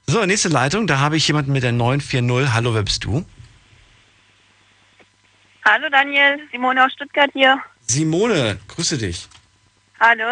So, 0.07 0.25
nächste 0.27 0.49
Leitung. 0.49 0.87
Da 0.87 0.99
habe 0.99 1.17
ich 1.17 1.27
jemanden 1.27 1.53
mit 1.53 1.63
der 1.63 1.73
940. 1.73 2.53
Hallo, 2.53 2.75
wer 2.75 2.83
bist 2.83 3.05
du? 3.05 3.25
Hallo 5.65 5.89
Daniel, 5.91 6.39
Simone 6.53 6.85
aus 6.85 6.93
Stuttgart 6.93 7.31
hier. 7.33 7.59
Simone, 7.87 8.59
grüße 8.69 8.99
dich. 8.99 9.29
Hallo. 9.99 10.25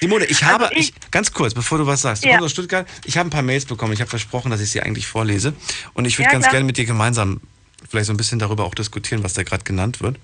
Simone, 0.00 0.26
ich 0.26 0.42
Also 0.44 0.64
habe, 0.64 0.70
ich, 0.74 0.92
ganz 1.10 1.32
kurz, 1.32 1.54
bevor 1.54 1.78
du 1.78 1.86
was 1.86 2.02
sagst, 2.02 2.24
du 2.24 2.28
Ja. 2.28 2.38
aus 2.40 2.52
Stuttgart, 2.52 2.86
ich 3.04 3.16
habe 3.16 3.28
ein 3.28 3.30
paar 3.30 3.42
Mails 3.42 3.64
bekommen, 3.64 3.94
ich 3.94 4.00
habe 4.00 4.10
versprochen, 4.10 4.50
dass 4.50 4.60
ich 4.60 4.70
sie 4.70 4.82
eigentlich 4.82 5.06
vorlese 5.06 5.54
und 5.94 6.04
ich 6.04 6.18
würde 6.18 6.24
Ja, 6.26 6.32
ganz 6.32 6.44
klar. 6.44 6.52
gerne 6.52 6.66
mit 6.66 6.76
dir 6.76 6.84
gemeinsam 6.84 7.40
vielleicht 7.88 8.06
so 8.06 8.12
ein 8.12 8.16
bisschen 8.18 8.38
darüber 8.38 8.64
auch 8.64 8.74
diskutieren, 8.74 9.24
was 9.24 9.32
da 9.32 9.42
gerade 9.42 9.64
genannt 9.64 10.00
wird. 10.02 10.18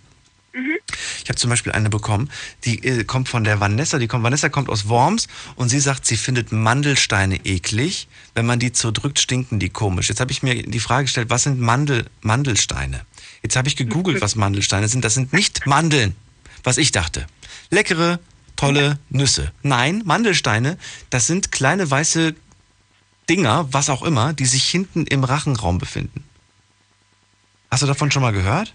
Mhm. 0.57 0.79
Ich 1.23 1.29
habe 1.29 1.37
zum 1.37 1.51
Beispiel 1.51 1.73
eine 1.73 1.91
bekommen, 1.91 2.31
die 2.65 2.83
äh, 2.83 3.05
kommt 3.05 3.29
von 3.29 3.45
der 3.45 3.61
Vanessa, 3.61 3.99
die 3.99 4.07
kommt, 4.07 4.25
Vanessa 4.25 4.49
kommt 4.49 4.71
aus 4.71 4.89
Worms 4.89 5.29
und 5.55 5.69
sie 5.69 5.81
sagt, 5.81 6.07
sie 6.07 6.17
findet 6.17 6.51
Mandelsteine 6.51 7.45
eklig, 7.45 8.09
wenn 8.35 8.47
man 8.47 8.59
die 8.59 8.73
zerdrückt, 8.73 9.19
stinken 9.19 9.59
die 9.59 9.69
komisch. 9.69 10.09
Jetzt 10.09 10.21
habe 10.21 10.33
ich 10.33 10.43
mir 10.43 10.63
die 10.63 10.81
Frage 10.81 11.05
gestellt, 11.05 11.29
was 11.29 11.43
sind 11.43 11.61
Mandel, 11.61 12.07
Mandelsteine? 12.23 13.05
Jetzt 13.43 13.55
habe 13.55 13.69
ich 13.69 13.77
gegoogelt, 13.77 14.23
was 14.23 14.35
Mandelsteine 14.35 14.89
sind. 14.89 15.05
Das 15.05 15.13
sind 15.13 15.35
nicht 15.35 15.67
Mandeln, 15.67 16.17
was 16.65 16.79
ich 16.79 16.91
dachte. 16.91 17.27
Leckere, 17.69 18.19
tolle 18.57 18.99
Nüsse. 19.11 19.53
Nein, 19.63 20.03
Mandelsteine, 20.07 20.79
das 21.11 21.27
sind 21.27 21.53
kleine 21.53 21.91
weiße 21.91 22.35
Dinger, 23.29 23.69
was 23.73 23.91
auch 23.91 24.03
immer, 24.03 24.33
die 24.33 24.47
sich 24.47 24.67
hinten 24.67 25.07
im 25.07 25.23
Rachenraum 25.23 25.77
befinden. 25.77 26.25
Hast 27.71 27.83
du 27.83 27.87
davon 27.87 28.11
schon 28.11 28.23
mal 28.23 28.33
gehört? 28.33 28.73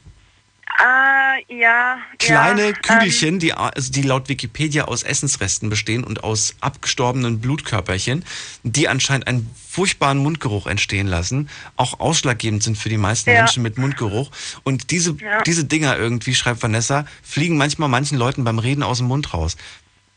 Äh, 0.82 1.60
ja. 1.60 2.00
Kleine 2.18 2.68
ja, 2.68 2.72
Kügelchen, 2.72 3.38
die, 3.38 3.54
also 3.54 3.92
die 3.92 4.02
laut 4.02 4.30
Wikipedia 4.30 4.86
aus 4.86 5.04
Essensresten 5.04 5.70
bestehen 5.70 6.04
und 6.04 6.24
aus 6.24 6.56
abgestorbenen 6.60 7.40
Blutkörperchen, 7.40 8.26
die 8.64 8.88
anscheinend 8.88 9.28
einen 9.28 9.48
furchtbaren 9.70 10.18
Mundgeruch 10.18 10.66
entstehen 10.66 11.08
lassen, 11.08 11.50
auch 11.76 12.00
ausschlaggebend 12.00 12.64
sind 12.64 12.78
für 12.78 12.90
die 12.90 12.98
meisten 12.98 13.30
Ja. 13.30 13.38
Menschen 13.38 13.62
mit 13.62 13.78
Mundgeruch. 13.78 14.32
Und 14.64 14.90
diese, 14.90 15.16
Ja. 15.22 15.42
diese 15.44 15.66
Dinger 15.66 15.98
irgendwie, 15.98 16.34
schreibt 16.34 16.64
Vanessa, 16.64 17.06
fliegen 17.22 17.58
manchmal 17.58 17.90
manchen 17.90 18.18
Leuten 18.18 18.44
beim 18.44 18.58
Reden 18.58 18.82
aus 18.82 18.98
dem 18.98 19.08
Mund 19.08 19.34
raus. 19.34 19.58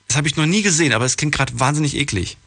Das 0.09 0.17
habe 0.17 0.29
ich 0.29 0.37
noch 0.37 0.47
nie 0.47 0.63
gesehen, 0.63 0.95
aber 0.95 1.05
es 1.05 1.17
klingt 1.17 1.35
gerade 1.35 1.59
wahnsinnig 1.61 1.97
eklig. 1.97 2.39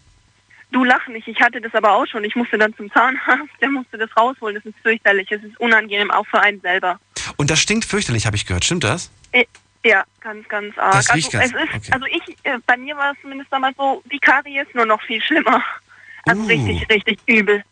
Du 0.72 0.84
lach 0.84 1.08
nicht, 1.08 1.28
ich 1.28 1.40
hatte 1.40 1.62
das 1.62 1.74
aber 1.74 1.94
auch 1.94 2.06
schon. 2.08 2.24
Ich 2.26 2.36
musste 2.36 2.58
dann 2.58 2.76
zum 2.76 2.92
Zahnarzt, 2.92 3.54
der 3.62 3.70
musste 3.70 3.98
das 3.98 4.10
rausholen. 4.18 4.56
Das 4.56 4.66
ist 4.66 4.76
fürchterlich, 4.82 5.32
es 5.32 5.42
ist 5.44 5.58
unangenehm, 5.60 6.12
auch 6.12 6.26
für 6.28 6.42
einen 6.42 6.60
selber. 6.60 7.00
Und 7.38 7.50
das 7.52 7.60
stinkt 7.60 7.86
fürchterlich, 7.86 8.26
habe 8.26 8.36
ich 8.36 8.46
gehört. 8.46 8.66
Stimmt 8.66 8.84
das? 8.84 9.10
Äh, 9.32 9.46
Ja, 9.84 10.04
ganz, 10.22 10.48
ganz 10.50 10.78
arg. 10.78 10.94
Das 10.94 11.14
riecht 11.14 11.34
also, 11.36 11.54
ganz- 11.56 11.70
es 11.70 11.76
ist, 11.76 11.88
okay. 11.88 11.92
also 11.94 12.06
ich, 12.08 12.36
äh, 12.44 12.58
bei 12.66 12.76
mir 12.78 12.98
war 12.98 13.12
es 13.14 13.18
zumindest 13.22 13.52
damals 13.54 13.78
so, 13.78 14.04
die 14.12 14.20
Karies 14.20 14.66
nur 14.74 14.86
noch 14.86 15.02
viel 15.04 15.22
schlimmer. 15.22 15.64
Also 16.26 16.42
Uh. 16.42 16.46
richtig, 16.48 16.90
richtig 16.90 17.20
übel. 17.26 17.64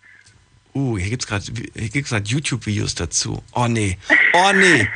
Uh, 0.73 0.97
hier 0.97 1.09
gibt's 1.09 1.25
gerade 1.27 1.43
hier 1.45 1.89
gibt's 1.89 2.09
gerade 2.11 2.25
YouTube-Videos 2.27 2.95
dazu. 2.95 3.41
Oh 3.53 3.67
nee. 3.67 3.97
Oh 4.33 4.51
nee. 4.53 4.87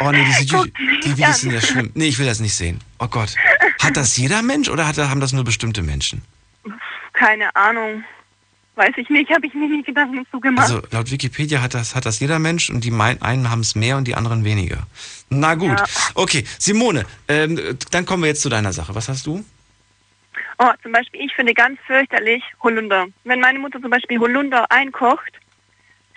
Oh 0.00 0.10
nee, 0.10 0.24
diese 0.24 0.42
YouTube 0.56 0.74
die 1.02 1.10
Videos 1.16 1.40
sind 1.40 1.52
ja 1.52 1.60
schlimm. 1.60 1.90
Nee, 1.94 2.06
ich 2.06 2.18
will 2.18 2.26
das 2.26 2.40
nicht 2.40 2.54
sehen. 2.54 2.80
Oh 2.98 3.08
Gott. 3.08 3.34
Hat 3.82 3.96
das 3.96 4.16
jeder 4.16 4.42
Mensch 4.42 4.68
oder 4.68 4.86
hat, 4.86 4.96
haben 4.98 5.20
das 5.20 5.32
nur 5.32 5.44
bestimmte 5.44 5.82
Menschen? 5.82 6.22
Keine 7.14 7.54
Ahnung. 7.56 8.04
Weiß 8.76 8.92
ich 8.96 9.08
nicht, 9.08 9.30
habe 9.30 9.46
ich 9.46 9.54
mir 9.54 9.68
nie 9.68 9.82
Gedanken 9.82 10.26
zu 10.30 10.40
gemacht. 10.40 10.64
Also 10.64 10.82
laut 10.90 11.10
Wikipedia 11.10 11.62
hat 11.62 11.74
das, 11.74 11.94
hat 11.94 12.06
das 12.06 12.18
jeder 12.18 12.40
Mensch 12.40 12.70
und 12.70 12.82
die 12.82 12.90
mein, 12.90 13.22
einen 13.22 13.50
haben 13.50 13.60
es 13.60 13.76
mehr 13.76 13.96
und 13.96 14.08
die 14.08 14.16
anderen 14.16 14.44
weniger. 14.44 14.86
Na 15.30 15.54
gut. 15.54 15.78
Ja. 15.78 15.84
Okay, 16.14 16.44
Simone, 16.58 17.04
ähm, 17.28 17.78
dann 17.92 18.04
kommen 18.04 18.24
wir 18.24 18.28
jetzt 18.28 18.42
zu 18.42 18.48
deiner 18.48 18.72
Sache. 18.72 18.94
Was 18.94 19.08
hast 19.08 19.26
du? 19.26 19.44
Oh, 20.58 20.70
zum 20.82 20.92
Beispiel, 20.92 21.20
ich 21.20 21.32
finde 21.34 21.54
ganz 21.54 21.78
fürchterlich 21.86 22.42
Holunder. 22.62 23.06
Wenn 23.24 23.40
meine 23.40 23.58
Mutter 23.58 23.80
zum 23.80 23.90
Beispiel 23.90 24.18
Holunder 24.18 24.70
einkocht, 24.70 25.32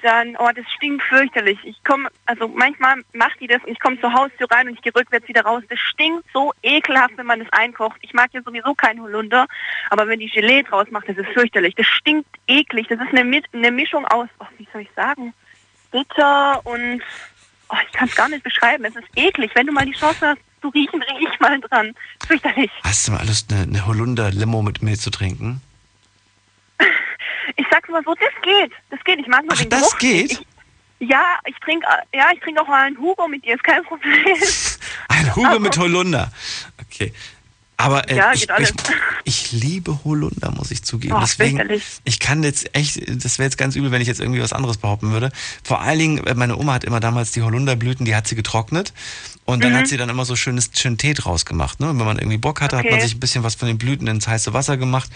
dann, 0.02 0.36
oh, 0.38 0.49
das 0.56 0.65
stinkt 0.76 1.03
fürchterlich. 1.03 1.57
Ich 1.64 1.84
komme, 1.84 2.10
also 2.26 2.48
manchmal 2.48 3.03
macht 3.14 3.40
die 3.40 3.48
das 3.48 3.64
und 3.64 3.72
ich 3.72 3.80
komme 3.80 3.99
zur 3.99 4.14
Haustür 4.14 4.49
rein 4.52 4.68
und 4.68 4.76
ich 4.76 4.82
gehe 4.82 4.95
rückwärts 4.95 5.28
wieder 5.28 5.41
raus. 5.41 5.64
Das 5.69 5.80
stinkt 5.80 6.26
so 6.34 6.53
ekelhaft, 6.64 7.18
wenn 7.18 7.26
man 7.26 7.40
das 7.40 7.52
einkocht. 7.52 7.98
Ich 8.02 8.14
mag 8.14 8.30
ja 8.34 8.41
sowieso 8.41 8.74
keinen 8.76 9.02
Holunder, 9.02 9.48
aber 9.90 10.07
wenn 10.07 10.19
die 10.19 10.30
Gelee 10.30 10.64
draus 10.64 10.88
macht, 10.91 11.10
das 11.10 11.18
ist 11.18 11.30
fürchterlich. 11.34 11.76
Das 11.76 11.88
stinkt 11.88 12.30
eklig. 12.48 12.88
Das 12.88 12.99
ist 12.99 13.18
eine, 13.18 13.41
eine 13.53 13.72
Mischung 13.72 14.06
aus, 14.06 14.30
oh, 14.40 14.45
wie 14.57 14.68
soll 14.72 14.82
ich 14.82 14.91
sagen, 14.95 15.34
bitter 15.91 16.65
und, 16.65 17.02
oh, 17.69 17.78
ich 17.86 17.94
kann 17.94 18.07
es 18.07 18.15
gar 18.15 18.30
nicht 18.30 18.44
beschreiben. 18.44 18.86
Es 18.86 18.95
ist 18.95 19.07
eklig. 19.15 19.52
Wenn 19.56 19.68
du 19.68 19.74
mal 19.74 19.86
die 19.86 19.94
Chance 19.94 20.28
hast, 20.28 20.41
zu 20.61 20.69
riechen, 20.69 21.02
riech 21.02 21.40
mal 21.40 21.60
dran. 21.61 21.94
Fürchterlich. 22.26 22.72
Hast 22.84 23.07
du 23.07 23.11
mal 23.11 23.26
Lust, 23.26 23.52
eine, 23.52 23.64
eine 23.64 23.86
Holunder-Limo 23.86 24.61
mit 24.61 24.82
Milch 24.82 24.99
zu 24.99 25.11
trinken? 25.11 25.61
Ich 27.56 27.65
sag's 27.72 27.90
mal 27.90 28.02
so, 28.03 28.14
das 28.15 28.30
geht. 28.44 28.72
Das 28.90 28.99
geht. 29.03 29.19
Ich 29.19 29.28
mag 29.28 29.44
nur 29.44 29.53
Ach, 29.53 29.57
den 29.61 29.69
das 29.69 29.82
Geruch. 29.82 29.98
geht? 29.99 30.32
Ich, 30.99 31.10
ja, 31.10 31.24
ich 31.45 31.56
trinke 31.64 31.86
ja, 32.14 32.26
ich 32.34 32.40
trinke 32.41 32.61
auch 32.61 32.68
mal 32.68 32.84
einen 32.88 32.98
Hugo 32.98 33.28
mit 33.28 33.45
dir, 33.45 33.56
ist 33.56 33.64
kein 33.64 33.84
Problem. 33.84 34.26
Ein 35.10 35.36
Hugo 35.36 35.60
mit 35.60 35.78
Holunder. 35.78 36.32
Okay. 36.82 37.14
Aber 37.80 38.10
äh, 38.10 38.15
Ja, 38.15 38.34
ich, 38.34 38.48
ich, 38.49 38.74
ich 39.24 39.52
liebe 39.52 40.03
Holunder, 40.03 40.49
muss 40.49 40.72
ich 40.72 40.82
zugeben. 40.84 41.14
Oh, 41.15 41.19
Deswegen, 41.22 41.57
fürchterlich. 41.57 41.84
ich 42.06 42.19
kann 42.19 42.41
jetzt 42.41 42.76
echt, 42.76 42.98
das 43.24 43.38
wäre 43.38 43.45
jetzt 43.45 43.57
ganz 43.57 43.76
übel, 43.76 43.91
wenn 43.91 44.02
ich 44.02 44.07
jetzt 44.07 44.19
irgendwie 44.19 44.41
was 44.41 44.52
anderes 44.52 44.78
behaupten 44.78 45.11
würde. 45.11 45.32
Vor 45.64 45.82
allen 45.82 45.99
Dingen, 45.99 46.26
äh, 46.26 46.34
meine 46.34 46.57
Oma 46.57 46.74
hat 46.74 46.84
immer 46.84 46.99
damals 46.99 47.34
die 47.34 47.44
Holunderblüten, 47.44 48.03
die 48.03 48.15
hat 48.15 48.28
sie 48.28 48.34
getrocknet. 48.36 48.94
Und 49.45 49.64
dann 49.64 49.74
Mhm. 49.74 49.78
hat 49.78 49.88
sie 49.88 49.98
dann 49.98 50.10
immer 50.10 50.26
so 50.26 50.36
schönes, 50.36 50.72
schönen 50.74 50.98
Tee 50.98 51.14
draus 51.14 51.45
gemacht. 51.45 51.80
Ne? 51.80 51.91
Und 51.91 51.99
wenn 51.99 52.06
man 52.07 52.18
irgendwie 52.18 52.38
Bock 52.40 52.61
hatte, 52.61 52.78
hat 52.78 52.86
Okay. 52.86 52.94
man 52.95 53.02
sich 53.02 53.14
ein 53.15 53.19
bisschen 53.19 53.44
was 53.44 53.53
von 53.53 53.68
den 53.68 53.78
Blüten 53.78 54.07
ins 54.07 54.28
heiße 54.28 54.53
Wasser 54.53 54.76
gemacht. 54.78 55.11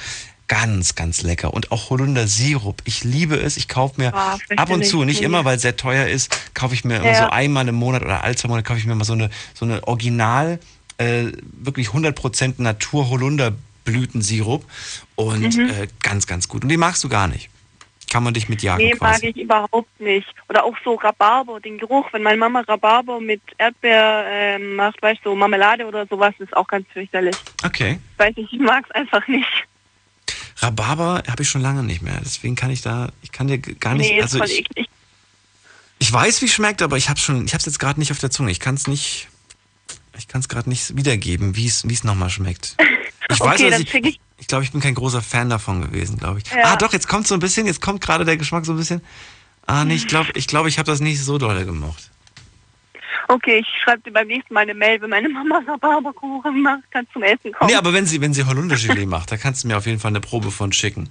Ganz, 0.51 0.95
ganz 0.95 1.21
lecker. 1.21 1.53
Und 1.53 1.71
auch 1.71 1.89
Holunder-Sirup. 1.91 2.81
Ich 2.83 3.05
liebe 3.05 3.37
es. 3.37 3.55
Ich 3.55 3.69
kaufe 3.69 4.01
mir 4.01 4.11
Oh, 4.13 4.37
ab 4.57 4.69
und 4.69 4.85
zu, 4.85 5.05
nicht 5.05 5.21
immer, 5.21 5.45
weil 5.45 5.55
es 5.55 5.61
sehr 5.61 5.77
teuer 5.77 6.07
ist, 6.07 6.53
kaufe 6.53 6.73
ich 6.73 6.83
mir 6.83 6.97
immer 6.97 7.05
Ja. 7.05 7.15
so 7.15 7.29
einmal 7.29 7.65
im 7.69 7.75
Monat 7.75 8.01
oder 8.01 8.21
alle 8.25 8.35
zwei 8.35 8.49
Monate 8.49 8.67
kaufe 8.67 8.77
ich 8.77 8.85
mir 8.85 8.93
mal 8.93 9.05
so 9.05 9.13
eine, 9.13 9.29
so 9.53 9.63
eine 9.63 9.87
Original, 9.87 10.59
äh, 10.97 11.27
wirklich 11.53 11.93
100% 11.93 12.61
Natur-Holunder-Blütensirup. 12.61 14.65
Und 15.15 15.55
Mhm. 15.55 15.69
äh, 15.69 15.87
ganz, 16.03 16.27
ganz 16.27 16.49
gut. 16.49 16.63
Und 16.63 16.69
die 16.69 16.75
magst 16.75 17.01
du 17.05 17.07
gar 17.09 17.29
nicht. 17.29 17.49
Kann 18.11 18.23
man 18.23 18.33
dich 18.33 18.49
mit 18.49 18.61
jagen 18.61 18.83
nee, 18.83 18.91
mag 18.99 19.11
quasi. 19.13 19.27
ich 19.27 19.37
überhaupt 19.37 20.01
nicht. 20.01 20.27
Oder 20.49 20.65
auch 20.65 20.75
so 20.83 20.95
Rhabarber, 20.95 21.61
den 21.61 21.77
Geruch, 21.77 22.11
wenn 22.11 22.23
meine 22.23 22.37
Mama 22.37 22.59
Rhabarber 22.67 23.21
mit 23.21 23.41
Erdbeer 23.57 24.25
ähm, 24.29 24.75
macht, 24.75 25.01
weißt 25.01 25.21
du, 25.23 25.29
so 25.29 25.35
Marmelade 25.37 25.85
oder 25.87 26.05
sowas, 26.07 26.33
ist 26.39 26.53
auch 26.57 26.67
ganz 26.67 26.85
fürchterlich. 26.91 27.37
Okay. 27.63 28.01
Weiß 28.17 28.35
nicht, 28.35 28.51
ich 28.51 28.59
mag's 28.59 28.91
einfach 28.91 29.25
nicht. 29.29 29.47
Rhabarber 30.61 31.23
habe 31.27 31.43
ich 31.43 31.49
schon 31.49 31.61
lange 31.61 31.83
nicht 31.83 32.01
mehr. 32.01 32.19
Deswegen 32.23 32.55
kann 32.55 32.69
ich 32.71 32.81
da, 32.81 33.11
ich 33.21 33.31
kann 33.31 33.47
dir 33.47 33.57
gar 33.59 33.95
nicht, 33.95 34.11
nee, 34.11 34.21
also 34.21 34.43
ich, 34.43 34.65
ich 35.99 36.11
weiß, 36.11 36.41
wie 36.41 36.45
es 36.45 36.53
schmeckt, 36.53 36.81
aber 36.81 36.97
ich 36.97 37.09
habe 37.09 37.19
schon, 37.19 37.45
ich 37.45 37.53
habe 37.53 37.59
es 37.59 37.65
jetzt 37.65 37.79
gerade 37.79 37.99
nicht 37.99 38.11
auf 38.11 38.19
der 38.19 38.31
Zunge. 38.31 38.51
Ich 38.51 38.59
kann 38.59 38.75
es 38.75 38.87
nicht, 38.87 39.27
ich 40.17 40.27
kann 40.27 40.41
es 40.41 40.49
gerade 40.49 40.69
nicht 40.69 40.95
wiedergeben, 40.95 41.55
wie 41.55 41.67
es, 41.67 41.87
wie 41.87 41.93
es 41.93 42.03
nochmal 42.03 42.29
schmeckt. 42.29 42.75
Ich 43.31 43.39
weiß, 43.39 43.61
Okay, 43.61 43.69
dass 43.69 43.79
ich, 43.79 43.93
ich- 43.93 44.19
ich 44.39 44.47
glaube, 44.47 44.65
ich 44.65 44.71
bin 44.71 44.81
kein 44.81 44.95
großer 44.95 45.21
Fan 45.21 45.49
davon 45.49 45.81
gewesen, 45.83 46.17
glaube 46.17 46.39
ich. 46.39 46.51
Ja. 46.51 46.73
Ah, 46.73 46.75
doch, 46.75 46.91
jetzt 46.91 47.07
kommt 47.07 47.27
so 47.27 47.33
ein 47.35 47.39
bisschen, 47.39 47.65
jetzt 47.65 47.79
kommt 47.79 48.01
gerade 48.01 48.25
der 48.25 48.35
Geschmack 48.35 48.65
so 48.65 48.73
ein 48.73 48.77
bisschen. 48.77 49.01
Ah, 49.67 49.85
nee, 49.85 49.93
ich 49.93 50.07
glaube, 50.07 50.31
ich 50.33 50.47
glaube, 50.47 50.67
ich 50.67 50.77
habe 50.79 50.91
das 50.91 50.99
nicht 50.99 51.21
so 51.23 51.37
dolle 51.37 51.63
gemocht. 51.65 52.10
Okay, 53.27 53.59
ich 53.59 53.67
schreibe 53.83 54.01
dir 54.03 54.11
beim 54.11 54.27
nächsten 54.27 54.53
Mal 54.53 54.61
eine 54.61 54.73
Mail, 54.73 55.01
wenn 55.01 55.09
meine 55.09 55.29
Mama 55.29 55.61
Rhabarberkuchen 55.67 56.61
macht, 56.61 56.83
kannst 56.91 57.11
zum 57.13 57.23
Essen 57.23 57.51
kommen. 57.51 57.69
Nee, 57.71 57.75
aber 57.77 57.93
wenn 57.93 58.05
sie, 58.05 58.21
wenn 58.21 58.33
sie 58.33 58.43
Holundergelee 58.45 59.05
macht, 59.05 59.31
da 59.31 59.37
kannst 59.37 59.63
du 59.63 59.67
mir 59.67 59.77
auf 59.77 59.85
jeden 59.85 59.99
Fall 59.99 60.09
eine 60.09 60.21
Probe 60.21 60.51
von 60.51 60.71
schicken. 60.73 61.09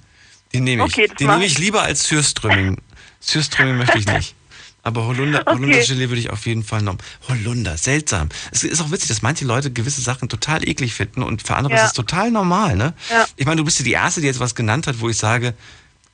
Die 0.52 0.60
nehme 0.60 0.86
ich. 0.86 0.92
Okay, 0.92 1.08
die 1.18 1.26
nehme 1.26 1.44
ich 1.44 1.58
lieber 1.58 1.82
als 1.82 2.04
Sürströmming. 2.04 2.78
Sürströmming 3.20 3.76
möchte 3.78 3.98
ich 3.98 4.06
nicht. 4.06 4.34
Aber 4.82 5.04
Holunder, 5.06 5.40
Okay. 5.42 5.52
Holundergelee 5.58 6.08
würde 6.08 6.20
ich 6.20 6.30
auf 6.30 6.46
jeden 6.46 6.64
Fall 6.64 6.80
noch. 6.82 6.96
Holunder, 7.28 7.76
seltsam. 7.76 8.30
Es 8.50 8.64
ist 8.64 8.80
auch 8.80 8.90
witzig, 8.90 9.08
dass 9.08 9.20
manche 9.20 9.44
Leute 9.44 9.70
gewisse 9.70 10.00
Sachen 10.00 10.28
total 10.30 10.66
eklig 10.66 10.94
finden 10.94 11.22
und 11.22 11.42
für 11.42 11.54
andere 11.54 11.74
Ja. 11.74 11.82
ist 11.82 11.88
es 11.88 11.92
total 11.92 12.30
normal, 12.30 12.76
ne? 12.76 12.94
Ja. 13.10 13.26
Ich 13.36 13.44
meine, 13.44 13.56
du 13.58 13.64
bist 13.64 13.78
ja 13.78 13.84
die 13.84 13.92
Erste, 13.92 14.22
die 14.22 14.26
jetzt 14.26 14.40
was 14.40 14.54
genannt 14.54 14.86
hat, 14.86 15.00
wo 15.00 15.10
ich 15.10 15.18
sage, 15.18 15.52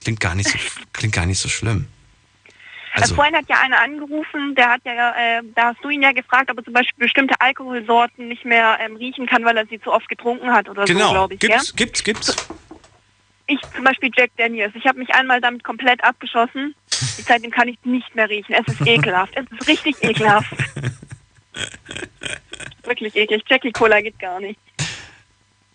klingt 0.02 0.18
gar 0.18 0.34
nicht 0.34 0.48
so, 0.50 0.58
klingt 0.92 1.14
gar 1.14 1.26
nicht 1.26 1.38
so 1.38 1.48
schlimm. 1.48 1.86
Also, 3.02 3.14
vorhin 3.14 3.34
hat 3.34 3.48
ja 3.48 3.60
einer 3.60 3.80
angerufen, 3.80 4.54
der 4.54 4.70
hat 4.70 4.80
ja, 4.84 5.10
äh, 5.10 5.42
da 5.54 5.68
hast 5.68 5.82
du 5.82 5.90
ihn 5.90 6.02
ja 6.02 6.12
gefragt, 6.12 6.50
ob 6.50 6.58
er 6.58 6.64
zum 6.64 6.72
Beispiel 6.72 7.04
bestimmte 7.04 7.40
Alkoholsorten 7.40 8.28
nicht 8.28 8.44
mehr 8.44 8.78
ähm, 8.80 8.96
riechen 8.96 9.26
kann, 9.26 9.44
weil 9.44 9.56
er 9.56 9.66
sie 9.66 9.80
zu 9.80 9.92
oft 9.92 10.08
getrunken 10.08 10.50
hat 10.50 10.68
oder 10.68 10.86
so, 10.86 10.92
genau, 10.92 11.10
glaube 11.10 11.34
ich. 11.34 11.40
gibt's, 11.40 11.68
ja? 11.68 11.74
gibt's, 11.76 12.04
gibt's. 12.04 12.36
Ich 13.48 13.60
zum 13.74 13.84
Beispiel 13.84 14.10
Jack 14.16 14.30
Daniels. 14.36 14.74
Ich 14.74 14.86
habe 14.86 14.98
mich 14.98 15.10
einmal 15.10 15.40
damit 15.40 15.62
komplett 15.62 16.02
abgeschossen. 16.02 16.74
Seitdem 16.88 17.52
kann 17.52 17.68
ich 17.68 17.78
nicht 17.84 18.12
mehr 18.14 18.28
riechen. 18.28 18.54
Es 18.54 18.74
ist 18.74 18.86
ekelhaft. 18.86 19.34
Es 19.36 19.44
ist 19.52 19.68
richtig 19.68 20.02
ekelhaft. 20.02 20.52
Wirklich 22.82 23.14
eklig. 23.14 23.44
Jackie 23.48 23.70
Cola 23.70 24.00
geht 24.00 24.18
gar 24.18 24.40
nicht. 24.40 24.58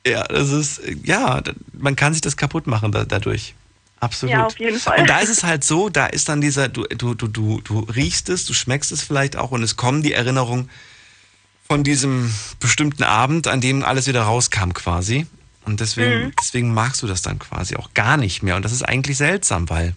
Ja, 0.06 0.23
das 0.23 0.52
ist, 0.52 0.81
ja, 1.03 1.41
man 1.73 1.95
kann 1.95 2.14
sich 2.14 2.22
das 2.22 2.35
kaputt 2.35 2.68
machen 2.68 2.91
da, 2.91 3.06
dadurch. 3.06 3.56
Absolut. 4.02 4.34
Ja, 4.34 4.45
auf 4.48 4.60
jeden 4.60 4.80
Fall. 4.80 4.99
Und 4.99 5.10
da 5.10 5.19
ist 5.19 5.30
es 5.30 5.44
halt 5.44 5.64
so, 5.64 5.88
da 5.90 6.07
ist 6.07 6.28
dann 6.28 6.41
dieser, 6.41 6.68
du, 6.68 6.84
du, 6.86 7.14
du, 7.14 7.28
du, 7.28 7.61
du 7.61 7.80
riechst 7.82 8.30
es, 8.30 8.45
du 8.45 8.53
schmeckst 8.53 8.91
es 8.91 9.02
vielleicht 9.03 9.38
auch 9.38 9.52
und 9.52 9.61
es 9.64 9.78
kommen 9.78 10.02
die 10.03 10.11
Erinnerungen 10.14 10.69
von 11.68 11.84
diesem 11.84 12.34
bestimmten 12.60 13.03
Abend, 13.03 13.48
an 13.48 13.61
dem 13.61 13.84
alles 13.84 14.07
wieder 14.07 14.23
rauskam 14.23 14.72
quasi. 14.73 15.28
Und 15.65 15.80
deswegen, 15.80 16.26
Mhm. 16.26 16.34
deswegen 16.41 16.73
magst 16.73 17.02
du 17.03 17.07
das 17.07 17.22
dann 17.22 17.38
quasi 17.38 17.76
auch 17.76 17.94
gar 17.94 18.18
nicht 18.18 18.41
mehr. 18.41 18.56
Und 18.56 18.65
das 18.65 18.72
ist 18.72 18.82
eigentlich 18.84 19.18
seltsam, 19.18 19.69
weil, 19.69 19.94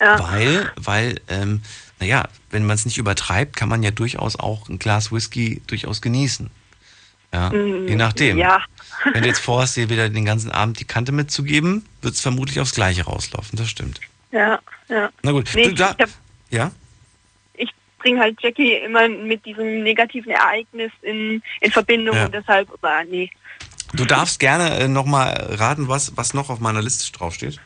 Ja. 0.00 0.18
weil, 0.18 0.72
weil, 0.76 1.20
ähm, 1.28 1.60
naja, 2.00 2.26
wenn 2.50 2.64
man 2.64 2.74
es 2.76 2.86
nicht 2.86 2.96
übertreibt, 2.96 3.56
kann 3.56 3.68
man 3.68 3.82
ja 3.82 3.90
durchaus 3.90 4.36
auch 4.36 4.70
ein 4.70 4.78
Glas 4.78 5.12
Whisky 5.12 5.60
durchaus 5.66 6.00
genießen. 6.00 6.50
Ja, 7.34 7.50
Mm, 7.50 7.88
je 7.88 7.96
nachdem. 7.96 8.38
Ja. 8.38 8.62
Wenn 9.12 9.22
du 9.22 9.28
jetzt 9.28 9.40
vorhast, 9.40 9.76
dir 9.76 9.88
wieder 9.90 10.08
den 10.08 10.24
ganzen 10.24 10.50
Abend 10.50 10.80
die 10.80 10.84
Kante 10.84 11.12
mitzugeben, 11.12 11.84
wird 12.02 12.14
es 12.14 12.20
vermutlich 12.20 12.60
aufs 12.60 12.74
Gleiche 12.74 13.04
rauslaufen. 13.04 13.56
Das 13.58 13.68
stimmt. 13.68 14.00
Ja, 14.32 14.58
ja. 14.88 15.10
Na 15.22 15.32
gut. 15.32 15.50
Nee, 15.54 15.68
du, 15.68 15.74
da, 15.74 15.94
ich 15.96 16.02
hab- 16.02 16.10
ja? 16.50 16.70
ich 17.54 17.70
bringe 17.98 18.20
halt 18.20 18.40
Jackie 18.42 18.74
immer 18.74 19.08
mit 19.08 19.44
diesem 19.46 19.82
negativen 19.82 20.30
Ereignis 20.32 20.92
in, 21.02 21.42
in 21.60 21.70
Verbindung 21.70 22.16
Ja. 22.16 22.26
und 22.26 22.34
deshalb, 22.34 22.68
aber 22.72 23.04
nee. 23.04 23.30
Du 23.94 24.04
darfst 24.04 24.40
gerne 24.40 24.70
äh, 24.78 24.88
nochmal 24.88 25.32
raten, 25.50 25.88
was, 25.88 26.16
was 26.16 26.34
noch 26.34 26.50
auf 26.50 26.58
meiner 26.60 26.82
Liste 26.82 27.10
draufsteht. 27.16 27.60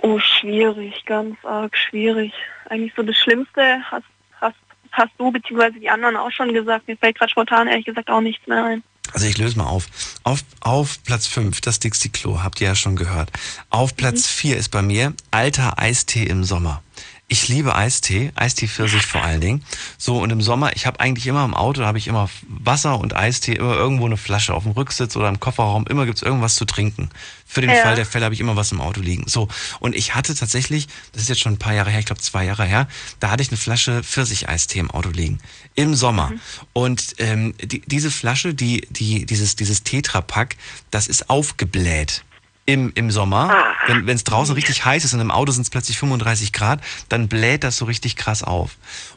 Oh, 0.00 0.18
schwierig, 0.18 1.04
ganz 1.04 1.36
arg 1.44 1.76
schwierig. 1.76 2.32
Eigentlich 2.70 2.92
so 2.96 3.02
das 3.02 3.16
Schlimmste 3.16 3.78
hast, 3.90 4.04
hast, 4.40 4.56
hast 4.92 5.10
du 5.18 5.30
beziehungsweise 5.32 5.78
die 5.80 5.90
anderen 5.90 6.16
auch 6.16 6.30
schon 6.30 6.54
gesagt. 6.54 6.88
Mir 6.88 6.96
fällt 6.96 7.18
gerade 7.18 7.30
spontan 7.30 7.68
ehrlich 7.68 7.84
gesagt 7.84 8.08
auch 8.10 8.20
nichts 8.20 8.46
mehr 8.46 8.64
ein. 8.64 8.82
Also 9.12 9.26
ich 9.26 9.38
löse 9.38 9.58
mal 9.58 9.66
auf. 9.66 9.86
Auf, 10.22 10.44
auf 10.60 11.02
Platz 11.04 11.26
5, 11.26 11.60
das 11.60 11.78
Dixie 11.78 12.08
Klo, 12.08 12.42
habt 12.42 12.60
ihr 12.60 12.68
ja 12.68 12.74
schon 12.74 12.96
gehört. 12.96 13.30
Auf 13.70 13.96
Platz 13.96 14.26
4 14.26 14.56
ist 14.56 14.70
bei 14.70 14.82
mir 14.82 15.14
alter 15.30 15.78
Eistee 15.78 16.24
im 16.24 16.44
Sommer. 16.44 16.82
Ich 17.26 17.48
liebe 17.48 17.74
Eistee, 17.74 18.32
Eistee 18.34 18.68
Pfirsich 18.68 19.06
vor 19.06 19.22
allen 19.22 19.40
Dingen. 19.40 19.64
So, 19.96 20.18
und 20.18 20.28
im 20.30 20.42
Sommer, 20.42 20.76
ich 20.76 20.86
habe 20.86 21.00
eigentlich 21.00 21.26
immer 21.26 21.42
im 21.44 21.54
Auto, 21.54 21.82
habe 21.82 21.96
ich 21.96 22.06
immer 22.06 22.28
Wasser 22.46 23.00
und 23.00 23.16
Eistee, 23.16 23.54
immer 23.54 23.72
irgendwo 23.72 24.04
eine 24.04 24.18
Flasche 24.18 24.52
auf 24.52 24.64
dem 24.64 24.72
Rücksitz 24.72 25.16
oder 25.16 25.30
im 25.30 25.40
Kofferraum, 25.40 25.86
immer 25.86 26.04
gibt's 26.04 26.20
irgendwas 26.20 26.54
zu 26.54 26.66
trinken. 26.66 27.08
Für 27.46 27.62
den 27.62 27.70
ja. 27.70 27.76
Fall 27.76 27.96
der 27.96 28.04
Fälle 28.04 28.26
habe 28.26 28.34
ich 28.34 28.40
immer 28.40 28.56
was 28.56 28.72
im 28.72 28.80
Auto 28.82 29.00
liegen. 29.00 29.24
So, 29.26 29.48
und 29.80 29.94
ich 29.94 30.14
hatte 30.14 30.34
tatsächlich, 30.34 30.86
das 31.12 31.22
ist 31.22 31.28
jetzt 31.30 31.40
schon 31.40 31.54
ein 31.54 31.58
paar 31.58 31.72
Jahre 31.72 31.90
her, 31.90 32.00
ich 32.00 32.06
glaube 32.06 32.20
zwei 32.20 32.44
Jahre 32.44 32.66
her, 32.66 32.88
da 33.20 33.30
hatte 33.30 33.42
ich 33.42 33.48
eine 33.48 33.56
Flasche 33.56 34.02
Pfirsich-Eistee 34.02 34.80
im 34.80 34.90
Auto 34.90 35.08
liegen. 35.08 35.40
Im 35.74 35.94
Sommer. 35.94 36.30
Mhm. 36.30 36.40
Und 36.74 37.14
ähm, 37.18 37.54
die, 37.58 37.80
diese 37.86 38.10
Flasche, 38.10 38.52
die, 38.52 38.86
die, 38.90 39.24
dieses, 39.24 39.56
dieses 39.56 39.82
Tetrapack, 39.82 40.56
das 40.90 41.06
ist 41.06 41.30
aufgebläht 41.30 42.22
im, 42.66 42.92
im 42.94 43.10
Sommer, 43.10 43.50
ah. 43.50 43.74
wenn 43.88 44.08
es 44.08 44.24
draußen 44.24 44.54
richtig 44.54 44.84
heiß 44.84 45.04
ist 45.04 45.14
und 45.14 45.20
im 45.20 45.30
Auto 45.30 45.52
sind 45.52 45.62
es 45.62 45.70
plötzlich 45.70 45.98
35 45.98 46.52
Grad, 46.52 46.80
dann 47.08 47.28
bläht 47.28 47.64
das 47.64 47.76
so 47.76 47.84
richtig 47.84 48.16
krass 48.16 48.42
auf. 48.42 48.76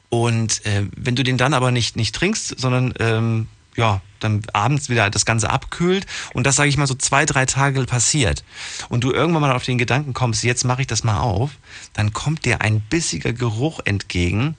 Und 0.10 0.66
äh, 0.66 0.86
wenn 0.96 1.16
du 1.16 1.24
den 1.24 1.38
dann 1.38 1.54
aber 1.54 1.72
nicht, 1.72 1.96
nicht 1.96 2.14
trinkst, 2.16 2.60
sondern 2.60 2.94
ähm, 3.00 3.48
ja, 3.76 4.02
dann 4.20 4.42
abends 4.54 4.90
wieder 4.90 5.10
das 5.10 5.26
Ganze 5.26 5.50
abkühlt 5.50 6.08
und 6.34 6.46
das, 6.46 6.56
sage 6.56 6.70
ich 6.70 6.78
mal, 6.78 6.88
so 6.88 6.96
zwei, 6.96 7.26
drei 7.26 7.46
Tage 7.46 7.84
passiert 7.86 8.44
und 8.90 9.04
du 9.04 9.12
irgendwann 9.12 9.42
mal 9.42 9.56
auf 9.56 9.64
den 9.64 9.78
Gedanken 9.78 10.14
kommst, 10.14 10.44
jetzt 10.44 10.66
mache 10.66 10.82
ich 10.82 10.88
das 10.88 11.04
mal 11.04 11.20
auf, 11.20 11.52
dann 11.94 12.12
kommt 12.12 12.44
dir 12.46 12.62
ein 12.62 12.82
bissiger 12.82 13.34
Geruch 13.34 13.80
entgegen, 13.86 14.56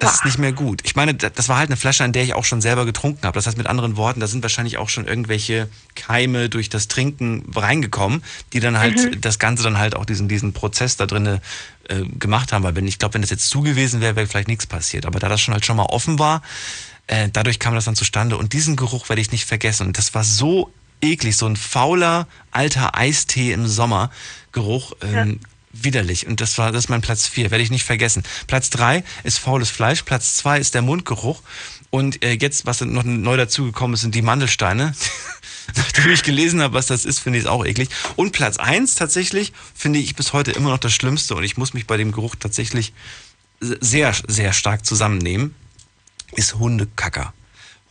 das 0.00 0.14
ist 0.16 0.24
nicht 0.24 0.38
mehr 0.38 0.52
gut. 0.52 0.80
Ich 0.84 0.96
meine, 0.96 1.14
das 1.14 1.48
war 1.48 1.58
halt 1.58 1.68
eine 1.68 1.76
Flasche, 1.76 2.02
an 2.04 2.12
der 2.12 2.24
ich 2.24 2.34
auch 2.34 2.44
schon 2.44 2.60
selber 2.60 2.84
getrunken 2.84 3.26
habe. 3.26 3.34
Das 3.34 3.46
heißt 3.46 3.56
mit 3.56 3.66
anderen 3.66 3.96
Worten, 3.96 4.20
da 4.20 4.26
sind 4.26 4.42
wahrscheinlich 4.42 4.78
auch 4.78 4.88
schon 4.88 5.06
irgendwelche 5.06 5.68
Keime 5.94 6.48
durch 6.48 6.68
das 6.68 6.88
Trinken 6.88 7.44
reingekommen, 7.54 8.22
die 8.52 8.60
dann 8.60 8.78
halt 8.78 8.96
mhm. 8.96 9.20
das 9.20 9.38
Ganze 9.38 9.62
dann 9.62 9.78
halt 9.78 9.94
auch 9.94 10.04
diesen, 10.04 10.28
diesen 10.28 10.52
Prozess 10.52 10.96
da 10.96 11.06
drinnen 11.06 11.40
äh, 11.88 12.02
gemacht 12.18 12.52
haben. 12.52 12.64
Weil 12.64 12.74
wenn 12.74 12.88
ich 12.88 12.98
glaube, 12.98 13.14
wenn 13.14 13.22
das 13.22 13.30
jetzt 13.30 13.48
zu 13.48 13.60
gewesen 13.60 14.00
wäre, 14.00 14.16
wäre 14.16 14.26
vielleicht 14.26 14.48
nichts 14.48 14.66
passiert. 14.66 15.06
Aber 15.06 15.18
da 15.18 15.28
das 15.28 15.40
schon 15.40 15.54
halt 15.54 15.66
schon 15.66 15.76
mal 15.76 15.84
offen 15.84 16.18
war, 16.18 16.42
äh, 17.06 17.28
dadurch 17.30 17.58
kam 17.58 17.74
das 17.74 17.84
dann 17.84 17.96
zustande. 17.96 18.36
Und 18.36 18.52
diesen 18.52 18.76
Geruch 18.76 19.08
werde 19.08 19.20
ich 19.20 19.32
nicht 19.32 19.44
vergessen. 19.44 19.88
Und 19.88 19.98
das 19.98 20.14
war 20.14 20.24
so 20.24 20.72
eklig, 21.02 21.36
so 21.36 21.46
ein 21.46 21.56
fauler 21.56 22.26
alter 22.50 22.96
Eistee 22.96 23.52
im 23.52 23.66
Sommer 23.66 24.10
Geruch. 24.52 24.92
Ähm, 25.02 25.40
ja 25.42 25.49
widerlich. 25.72 26.26
Und 26.26 26.40
das 26.40 26.58
war, 26.58 26.72
das 26.72 26.84
ist 26.84 26.88
mein 26.88 27.00
Platz 27.00 27.26
vier, 27.26 27.50
werde 27.50 27.62
ich 27.62 27.70
nicht 27.70 27.84
vergessen. 27.84 28.22
Platz 28.46 28.70
drei 28.70 29.04
ist 29.24 29.38
faules 29.38 29.70
Fleisch, 29.70 30.02
Platz 30.02 30.34
zwei 30.34 30.58
ist 30.58 30.74
der 30.74 30.82
Mundgeruch. 30.82 31.42
Und 31.90 32.24
äh, 32.24 32.38
jetzt, 32.40 32.66
was 32.66 32.80
noch 32.82 33.04
neu 33.04 33.36
dazugekommen 33.36 33.94
ist, 33.94 34.02
sind 34.02 34.14
die 34.14 34.22
Mandelsteine. 34.22 34.94
Nachdem 35.76 36.10
ich 36.10 36.22
gelesen 36.22 36.62
habe, 36.62 36.74
was 36.74 36.86
das 36.86 37.04
ist, 37.04 37.20
finde 37.20 37.38
ich 37.38 37.44
es 37.44 37.50
auch 37.50 37.64
eklig. 37.64 37.88
Und 38.16 38.32
Platz 38.32 38.56
eins 38.58 38.94
tatsächlich 38.94 39.52
finde 39.74 39.98
ich 39.98 40.16
bis 40.16 40.32
heute 40.32 40.52
immer 40.52 40.70
noch 40.70 40.78
das 40.78 40.92
Schlimmste. 40.92 41.34
Und 41.34 41.44
ich 41.44 41.56
muss 41.56 41.74
mich 41.74 41.86
bei 41.86 41.96
dem 41.96 42.12
Geruch 42.12 42.34
tatsächlich 42.36 42.92
sehr, 43.60 44.14
sehr 44.26 44.52
stark 44.52 44.86
zusammennehmen, 44.86 45.54
ist 46.34 46.54
Hundekacker. 46.54 47.32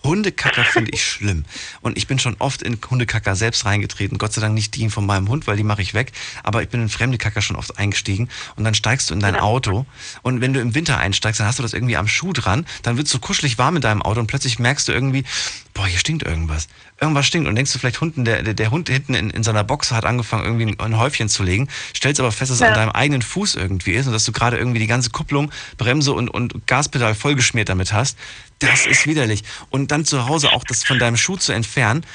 Hundekacker 0.04 0.64
finde 0.64 0.92
ich 0.92 1.04
schlimm. 1.04 1.44
Und 1.82 1.98
ich 1.98 2.08
bin 2.08 2.20
schon 2.20 2.36
oft 2.40 2.62
in 2.62 2.78
Hundekacker 2.90 3.36
selbst 3.36 3.66
reingetreten. 3.66 4.18
Gott 4.18 4.34
sei 4.34 4.42
Dank 4.42 4.54
nicht 4.54 4.76
die 4.76 4.90
von 4.90 5.06
meinem 5.06 5.28
Hund, 5.28 5.46
weil 5.46 5.58
die 5.58 5.64
mache 5.64 5.82
ich 5.82 5.94
weg. 5.94 6.14
Aber 6.44 6.64
ich 6.64 6.70
bin 6.70 6.82
in 6.82 6.90
fremde 6.90 7.18
Kacker 7.18 7.42
schon 7.42 7.58
oft 7.58 7.78
eingestiegen. 7.78 8.30
Und 8.56 8.64
dann 8.64 8.74
steigst 8.74 9.10
du 9.10 9.14
in 9.14 9.20
dein 9.20 9.36
Auto. 9.36 9.86
Und 10.22 10.40
wenn 10.42 10.54
du 10.54 10.62
im 10.62 10.74
Winter 10.74 10.98
einsteigst, 10.98 11.40
dann 11.40 11.48
hast 11.48 11.60
du 11.60 11.64
das 11.64 11.74
irgendwie 11.74 11.98
am 11.98 12.08
Schuh 12.08 12.32
dran. 12.32 12.66
Dann 12.82 12.96
wird 12.96 13.08
es 13.08 13.12
so 13.12 13.20
kuschelig 13.20 13.58
warm 13.58 13.76
in 13.76 13.82
deinem 13.82 14.02
Auto. 14.02 14.22
Und 14.22 14.28
plötzlich 14.28 14.58
merkst 14.58 14.88
du 14.88 14.94
irgendwie, 14.94 15.26
boah, 15.74 15.86
hier 15.86 16.00
stinkt 16.00 16.24
irgendwas. 16.24 16.70
Irgendwas 17.02 17.26
stinkt. 17.26 17.50
Und 17.50 17.56
denkst 17.56 17.74
du 17.74 17.80
vielleicht, 17.80 18.00
Hunden, 18.00 18.24
der, 18.24 18.42
der, 18.42 18.54
der 18.54 18.72
Hund 18.72 18.90
hinten 18.90 19.14
in, 19.14 19.30
in 19.30 19.44
seiner 19.44 19.64
Box 19.66 19.92
hat 19.92 20.06
angefangen, 20.06 20.46
irgendwie 20.46 20.66
ein, 20.66 20.80
ein 20.80 20.98
Häufchen 20.98 21.28
zu 21.28 21.44
legen, 21.44 21.68
stellst 21.96 22.20
aber 22.20 22.32
fest, 22.32 22.52
dass 22.52 22.58
es 22.58 22.62
ja. 22.62 22.70
an 22.70 22.74
deinem 22.74 22.92
eigenen 22.92 23.22
Fuß 23.22 23.56
irgendwie 23.56 23.92
ist 23.94 24.08
und 24.08 24.14
dass 24.14 24.24
du 24.24 24.32
gerade 24.32 24.58
irgendwie 24.58 24.80
die 24.80 24.88
ganze 24.88 25.10
Kupplung, 25.10 25.52
Bremse 25.78 26.14
und, 26.14 26.30
und 26.30 26.68
Gaspedal 26.68 27.16
vollgeschmiert 27.16 27.70
damit 27.70 27.92
hast. 27.92 28.18
Das 28.60 28.86
ist 28.86 29.08
widerlich. 29.08 29.44
Und 29.70 29.92
dann 29.92 30.06
zu 30.06 30.28
Hause 30.28 30.52
auch 30.52 30.64
das 30.64 30.84
von 30.84 31.00
deinem 31.00 31.18
Schuh 31.18 31.38
zu 31.38 31.54
entfernen. 31.54 32.06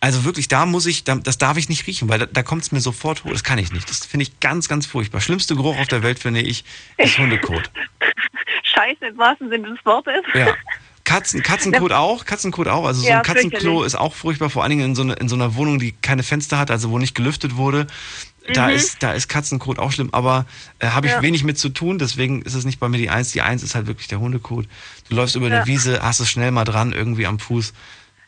Also 0.00 0.24
wirklich, 0.24 0.48
da 0.48 0.66
muss 0.66 0.86
ich, 0.86 1.04
das 1.04 1.38
darf 1.38 1.56
ich 1.58 1.68
nicht 1.68 1.86
riechen, 1.86 2.08
weil 2.08 2.18
da, 2.18 2.26
da 2.26 2.42
kommt 2.42 2.62
es 2.62 2.72
mir 2.72 2.80
sofort 2.80 3.22
hoch. 3.22 3.30
Das 3.30 3.44
kann 3.44 3.58
ich 3.58 3.72
nicht. 3.72 3.88
Das 3.88 4.04
finde 4.04 4.24
ich 4.24 4.40
ganz, 4.40 4.68
ganz 4.68 4.84
furchtbar. 4.84 5.20
Schlimmste 5.20 5.54
Geruch 5.54 5.78
auf 5.78 5.86
der 5.86 6.02
Welt, 6.02 6.18
finde 6.18 6.40
ich, 6.40 6.64
ist 6.96 7.18
Hundekot. 7.18 7.70
Scheiße, 8.64 9.06
im 9.06 9.18
wahrsten 9.18 9.48
Sinne 9.48 9.70
des 9.70 9.84
Wortes. 9.84 10.24
Ja. 10.34 10.54
Katzen, 11.04 11.42
Katzenkot 11.42 11.92
auch, 11.92 12.24
Katzenkot 12.24 12.68
auch. 12.68 12.84
Also 12.84 13.02
so 13.02 13.08
ja, 13.08 13.18
ein 13.18 13.22
Katzenklo 13.22 13.82
ist 13.82 13.94
auch 13.94 14.14
furchtbar, 14.14 14.50
vor 14.50 14.62
allen 14.62 14.70
Dingen 14.70 14.84
in 14.86 14.94
so, 14.94 15.02
eine, 15.02 15.14
in 15.14 15.28
so 15.28 15.34
einer 15.34 15.54
Wohnung, 15.56 15.78
die 15.78 15.92
keine 15.92 16.22
Fenster 16.22 16.58
hat, 16.58 16.70
also 16.70 16.90
wo 16.90 16.98
nicht 16.98 17.14
gelüftet 17.14 17.56
wurde. 17.56 17.86
Da 18.52 18.68
mhm. 18.68 18.74
ist, 18.74 19.02
da 19.02 19.12
ist 19.12 19.28
Katzenkot 19.28 19.78
auch 19.78 19.92
schlimm, 19.92 20.08
aber 20.12 20.46
äh, 20.78 20.88
habe 20.88 21.06
ich 21.06 21.12
ja. 21.12 21.22
wenig 21.22 21.44
mit 21.44 21.58
zu 21.58 21.68
tun, 21.68 21.98
deswegen 21.98 22.42
ist 22.42 22.54
es 22.54 22.64
nicht 22.64 22.80
bei 22.80 22.88
mir 22.88 22.98
die 22.98 23.10
Eins. 23.10 23.32
Die 23.32 23.40
Eins 23.40 23.62
ist 23.62 23.74
halt 23.74 23.86
wirklich 23.86 24.08
der 24.08 24.20
Hundekot. 24.20 24.66
Du 25.08 25.14
läufst 25.14 25.36
über 25.36 25.48
ja. 25.48 25.58
eine 25.58 25.66
Wiese, 25.66 26.02
hast 26.02 26.20
es 26.20 26.28
schnell 26.28 26.50
mal 26.50 26.64
dran, 26.64 26.92
irgendwie 26.92 27.26
am 27.26 27.38
Fuß. 27.38 27.72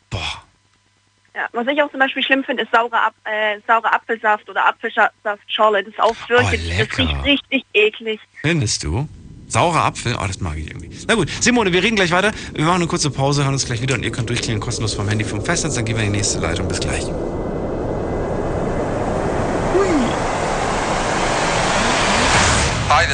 Boah. 0.09 0.43
Ja, 1.35 1.47
was 1.51 1.67
ich 1.67 1.81
auch 1.81 1.91
zum 1.91 1.99
Beispiel 1.99 2.23
schlimm 2.23 2.45
finde, 2.45 2.63
ist 2.63 2.71
saure, 2.71 2.95
Ap 2.95 3.13
äh, 3.25 3.59
saure 3.67 3.91
Apfelsaft 3.91 4.49
oder 4.49 4.65
Apfelsaftschorle. 4.67 5.83
Das 5.83 5.93
ist 5.93 5.99
auch 5.99 6.15
wirklich, 6.29 6.61
oh, 6.79 6.85
das 6.87 6.99
riecht 6.99 7.25
richtig 7.25 7.65
eklig. 7.73 8.21
Findest 8.41 8.83
du? 8.83 9.09
Saurer 9.47 9.83
Apfel, 9.83 10.15
oh, 10.15 10.25
das 10.25 10.39
mag 10.39 10.57
ich 10.57 10.67
irgendwie. 10.67 10.89
Na 11.07 11.15
gut, 11.15 11.29
Simone, 11.41 11.71
wir 11.71 11.83
reden 11.83 11.95
gleich 11.95 12.11
weiter. 12.11 12.31
Wir 12.53 12.65
machen 12.65 12.77
eine 12.77 12.87
kurze 12.87 13.11
Pause, 13.11 13.43
hören 13.43 13.53
uns 13.53 13.65
gleich 13.65 13.81
wieder 13.81 13.95
und 13.95 14.03
ihr 14.03 14.11
könnt 14.11 14.29
durchklicken 14.29 14.59
kostenlos 14.59 14.93
vom 14.93 15.07
Handy 15.07 15.23
vom 15.23 15.43
Festnetz. 15.43 15.75
Dann 15.75 15.85
gehen 15.85 15.97
wir 15.97 16.03
in 16.03 16.11
die 16.11 16.17
nächste 16.17 16.39
Leitung. 16.39 16.67
Bis 16.67 16.79
gleich. 16.79 17.05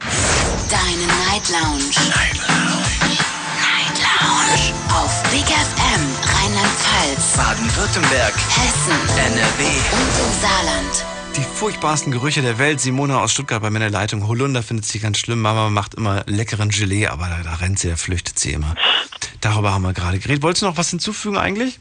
Deine 0.00 1.06
Night 1.26 1.48
Lounge. 1.50 1.90
Night 2.14 2.36
Lounge. 2.46 3.18
Night 3.58 3.98
Lounge. 3.98 4.74
Auf 4.90 5.22
Big 5.30 5.44
FM 5.44 6.02
Rheinland-Pfalz, 6.22 7.36
Baden-Württemberg, 7.36 8.34
Hessen, 8.34 8.92
NRW 9.18 9.64
und 9.92 10.14
im 10.24 10.32
Saarland. 10.40 11.04
Die 11.36 11.42
furchtbarsten 11.42 12.12
Gerüche 12.12 12.42
der 12.42 12.58
Welt. 12.58 12.80
Simona 12.80 13.20
aus 13.20 13.32
Stuttgart 13.32 13.62
bei 13.62 13.70
meiner 13.70 13.90
Leitung. 13.90 14.26
Holunder 14.26 14.62
findet 14.62 14.86
sie 14.86 14.98
ganz 14.98 15.18
schlimm. 15.18 15.40
Mama 15.40 15.68
macht 15.70 15.94
immer 15.94 16.24
leckeren 16.26 16.70
Gelee, 16.70 17.06
aber 17.06 17.28
da, 17.28 17.42
da 17.42 17.54
rennt 17.56 17.78
sie, 17.78 17.88
da 17.88 17.96
flüchtet 17.96 18.38
sie 18.38 18.52
immer. 18.52 18.74
Darüber 19.40 19.72
haben 19.72 19.82
wir 19.82 19.92
gerade 19.92 20.18
geredet. 20.18 20.42
Wolltest 20.42 20.62
du 20.62 20.66
noch 20.66 20.76
was 20.76 20.90
hinzufügen 20.90 21.36
eigentlich? 21.36 21.78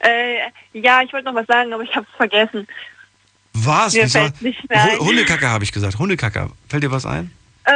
Äh, 0.00 0.36
ja, 0.72 1.02
ich 1.02 1.12
wollte 1.12 1.26
noch 1.26 1.34
was 1.34 1.46
sagen, 1.46 1.72
aber 1.72 1.82
ich 1.82 1.94
habe 1.94 2.06
es 2.10 2.16
vergessen. 2.16 2.66
Was? 3.54 3.94
Mir 3.94 4.08
fällt 4.08 4.42
nicht 4.42 4.68
mehr 4.68 4.82
ein. 4.82 4.98
Hundekacke 4.98 5.48
habe 5.48 5.64
ich 5.64 5.72
gesagt. 5.72 5.98
Hundekacke. 5.98 6.50
Fällt 6.68 6.82
dir 6.82 6.90
was 6.90 7.06
ein? 7.06 7.30
Äh, 7.64 7.72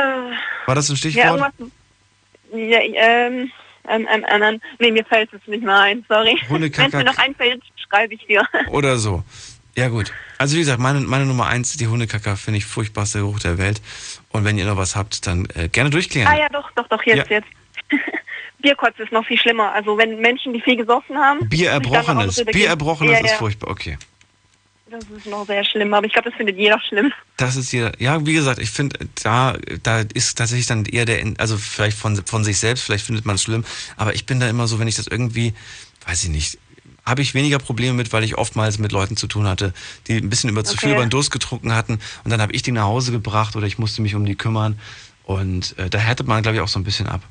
War 0.67 0.75
das 0.75 0.91
ein 0.91 0.97
Stichwort? 0.97 1.53
Ja, 2.53 2.79
ähm, 2.81 3.51
ähm, 3.89 4.07
ähm, 4.13 4.25
ähm, 4.29 4.61
nee, 4.79 4.91
mir 4.91 5.05
fällt 5.05 5.33
es 5.33 5.41
nicht 5.47 5.63
mehr 5.63 5.81
ein, 5.81 6.05
sorry. 6.09 6.39
Wenn 6.49 6.63
es 6.63 6.93
mir 6.93 7.05
noch 7.05 7.19
einfällt, 7.19 7.63
schreibe 7.77 8.15
ich 8.15 8.27
dir. 8.27 8.43
Oder 8.69 8.99
so. 8.99 9.23
Ja, 9.77 9.89
gut. 9.89 10.13
Also 10.39 10.57
wie 10.57 10.61
gesagt, 10.61 10.81
meine, 10.81 11.01
meine 11.01 11.25
Nummer 11.25 11.47
eins, 11.47 11.77
die 11.77 11.87
Hundekacker, 11.87 12.37
finde 12.37 12.59
ich 12.59 12.67
furchtbarster 12.67 13.21
Geruch 13.21 13.39
der 13.39 13.59
Welt. 13.59 13.81
Und 14.31 14.45
wenn 14.45 14.59
ihr 14.59 14.65
noch 14.65 14.77
was 14.77 14.97
habt, 14.97 15.27
dann 15.27 15.47
äh, 15.55 15.69
gerne 15.69 15.91
durchklären. 15.91 16.27
Ah 16.27 16.37
ja, 16.37 16.49
doch, 16.49 16.71
doch, 16.73 16.89
doch, 16.89 17.03
jetzt, 17.05 17.31
ja. 17.31 17.37
jetzt. 17.37 17.49
Bierkotz 18.61 18.99
ist 18.99 19.13
noch 19.13 19.25
viel 19.25 19.39
schlimmer. 19.39 19.73
Also 19.73 19.97
wenn 19.97 20.21
Menschen, 20.21 20.53
die 20.53 20.61
viel 20.61 20.77
gesoffen 20.77 21.17
haben. 21.17 21.49
Bier 21.49 21.71
erbrochenes. 21.71 22.45
Bier 22.45 22.69
erbrochenes 22.69 23.13
ja, 23.13 23.25
ist 23.25 23.31
ja. 23.31 23.37
furchtbar, 23.37 23.71
okay. 23.71 23.97
Das 24.91 25.05
ist 25.05 25.27
noch 25.27 25.47
sehr 25.47 25.65
schlimm, 25.65 25.93
aber 25.93 26.07
ich 26.07 26.13
glaube, 26.13 26.31
das 26.31 26.37
findet 26.37 26.57
jeder 26.57 26.81
schlimm. 26.81 27.13
Das 27.37 27.57
ist 27.57 27.73
jeder. 27.73 27.93
Ja, 28.01 28.25
wie 28.25 28.33
gesagt, 28.33 28.59
ich 28.59 28.71
finde, 28.71 28.99
da, 29.23 29.57
da 29.83 30.01
ist 30.15 30.39
tatsächlich 30.39 30.67
dann 30.67 30.87
eher 30.87 31.05
der, 31.05 31.35
also 31.39 31.59
vielleicht 31.59 31.99
von, 31.99 32.17
von 32.25 32.43
sich 32.43 32.59
selbst, 32.59 32.85
vielleicht 32.85 33.05
findet 33.05 33.27
man 33.27 33.37
es 33.37 33.43
schlimm, 33.43 33.65
aber 33.97 34.15
ich 34.15 34.25
bin 34.25 34.41
da 34.41 34.49
immer 34.49 34.67
so, 34.67 34.79
wenn 34.79 34.89
ich 34.89 34.97
das 34.97 35.07
irgendwie, 35.07 35.53
weiß 36.07 36.25
ich 36.25 36.31
nicht, 36.31 36.59
habe 37.05 37.23
ich 37.23 37.35
weniger 37.35 37.59
Probleme 37.59 37.95
mit, 37.95 38.13
weil 38.13 38.25
ich 38.25 38.37
oftmals 38.39 38.79
mit 38.79 38.93
Leuten 38.93 39.17
zu 39.17 39.27
tun 39.27 39.47
hatte, 39.47 39.75
die 40.07 40.17
ein 40.17 40.31
bisschen 40.31 40.51
über 40.51 40.65
zu 40.65 40.75
okay. 40.75 40.87
viel 40.87 40.95
über 40.95 41.05
den 41.05 41.11
Durst 41.11 41.31
getrunken 41.31 41.75
hatten 41.75 41.99
und 42.25 42.31
dann 42.31 42.41
habe 42.41 42.53
ich 42.53 42.63
die 42.63 42.73
nach 42.73 42.85
Hause 42.85 43.13
gebracht 43.13 43.57
oder 43.57 43.67
ich 43.67 43.79
musste 43.79 44.01
mich 44.01 44.15
um 44.15 44.25
die 44.25 44.37
kümmern 44.37 44.79
und 45.25 45.79
äh, 45.79 45.91
da 45.91 45.99
härtet 45.99 46.27
man, 46.27 46.43
glaube 46.43 46.57
ich, 46.57 46.63
auch 46.63 46.69
so 46.69 46.79
ein 46.79 46.85
bisschen 46.85 47.07
ab. 47.07 47.23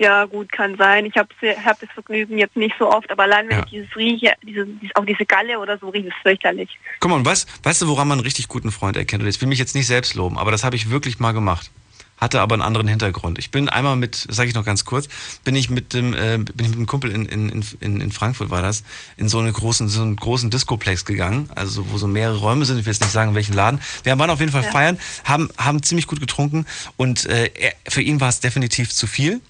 Ja, 0.00 0.26
gut, 0.26 0.52
kann 0.52 0.76
sein. 0.76 1.06
Ich 1.06 1.16
habe 1.16 1.28
hab 1.64 1.80
das 1.80 1.90
Vergnügen 1.90 2.38
jetzt 2.38 2.56
nicht 2.56 2.74
so 2.78 2.88
oft, 2.88 3.10
aber 3.10 3.24
allein 3.24 3.48
wenn 3.48 3.58
ja. 3.58 3.64
ich 3.64 3.70
dieses 3.70 3.96
rieche, 3.96 4.32
diese, 4.44 4.66
auch 4.94 5.04
diese 5.04 5.26
Galle 5.26 5.58
oder 5.58 5.76
so 5.78 5.88
rieche, 5.88 6.08
ist 6.08 6.16
fürchterlich. 6.22 6.78
Guck 7.00 7.10
mal, 7.10 7.24
weißt, 7.24 7.64
weißt 7.64 7.82
du, 7.82 7.88
woran 7.88 8.06
man 8.06 8.18
einen 8.18 8.24
richtig 8.24 8.46
guten 8.46 8.70
Freund 8.70 8.96
erkennt? 8.96 9.24
Und 9.24 9.28
ich 9.28 9.40
will 9.40 9.48
mich 9.48 9.58
jetzt 9.58 9.74
nicht 9.74 9.88
selbst 9.88 10.14
loben, 10.14 10.38
aber 10.38 10.52
das 10.52 10.62
habe 10.62 10.76
ich 10.76 10.90
wirklich 10.90 11.18
mal 11.18 11.32
gemacht. 11.32 11.70
hatte 12.16 12.40
aber 12.40 12.54
einen 12.54 12.62
anderen 12.62 12.88
Hintergrund. 12.88 13.38
Ich 13.38 13.50
bin 13.50 13.68
einmal 13.68 13.96
mit, 13.96 14.14
sage 14.28 14.48
ich 14.48 14.54
noch 14.54 14.64
ganz 14.64 14.84
kurz, 14.84 15.08
bin 15.44 15.54
ich 15.56 15.70
mit 15.70 15.94
dem, 15.94 16.14
äh, 16.14 16.38
bin 16.38 16.52
ich 16.60 16.68
mit 16.68 16.76
einem 16.76 16.86
Kumpel 16.86 17.10
in, 17.10 17.26
in, 17.26 17.64
in, 17.80 18.00
in 18.00 18.12
Frankfurt 18.12 18.50
war 18.50 18.62
das, 18.62 18.82
in 19.16 19.28
so, 19.28 19.38
eine 19.38 19.52
großen, 19.52 19.88
so 19.88 20.02
einen 20.02 20.16
großen 20.16 20.50
Discoplex 20.50 21.04
gegangen, 21.04 21.48
also 21.54 21.90
wo 21.90 21.98
so 21.98 22.06
mehrere 22.06 22.38
Räume 22.38 22.64
sind, 22.64 22.78
ich 22.78 22.86
will 22.86 22.92
jetzt 22.92 23.02
nicht 23.02 23.12
sagen, 23.12 23.34
welchen 23.34 23.54
Laden. 23.54 23.80
Wir 24.02 24.18
waren 24.18 24.30
auf 24.30 24.40
jeden 24.40 24.52
Fall 24.52 24.64
ja. 24.64 24.70
feiern, 24.70 24.98
haben, 25.24 25.48
haben 25.56 25.82
ziemlich 25.82 26.06
gut 26.06 26.20
getrunken 26.20 26.66
und 26.96 27.26
äh, 27.26 27.50
für 27.88 28.02
ihn 28.02 28.20
war 28.20 28.28
es 28.28 28.40
definitiv 28.40 28.92
zu 28.92 29.06
viel. 29.06 29.40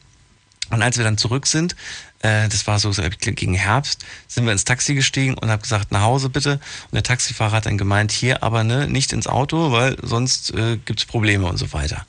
Und 0.71 0.83
als 0.83 0.99
wir 0.99 1.05
dann 1.05 1.17
zurück 1.17 1.47
sind, 1.47 1.77
äh, 2.21 2.49
das 2.49 2.67
war 2.67 2.79
so 2.79 2.93
gegen 3.21 3.55
Herbst, 3.55 4.05
sind 4.27 4.45
wir 4.45 4.53
ins 4.53 4.65
Taxi 4.65 4.95
gestiegen 4.95 5.35
und 5.35 5.51
habe 5.51 5.63
gesagt, 5.63 5.93
nach 5.93 6.03
Hause 6.03 6.29
bitte. 6.29 6.53
Und 6.53 6.95
der 6.95 7.03
Taxifahrer 7.03 7.53
hat 7.53 7.67
dann 7.67 7.79
gemeint, 7.79 8.13
hier 8.13 8.43
aber 8.43 8.65
ne, 8.65 8.87
nicht 8.87 9.13
ins 9.13 9.27
Auto, 9.27 9.73
weil 9.73 9.97
sonst 10.03 10.53
äh, 10.55 10.79
gibt's 10.85 11.05
Probleme 11.05 11.47
und 11.47 11.57
so 11.57 11.73
weiter. 11.73 12.07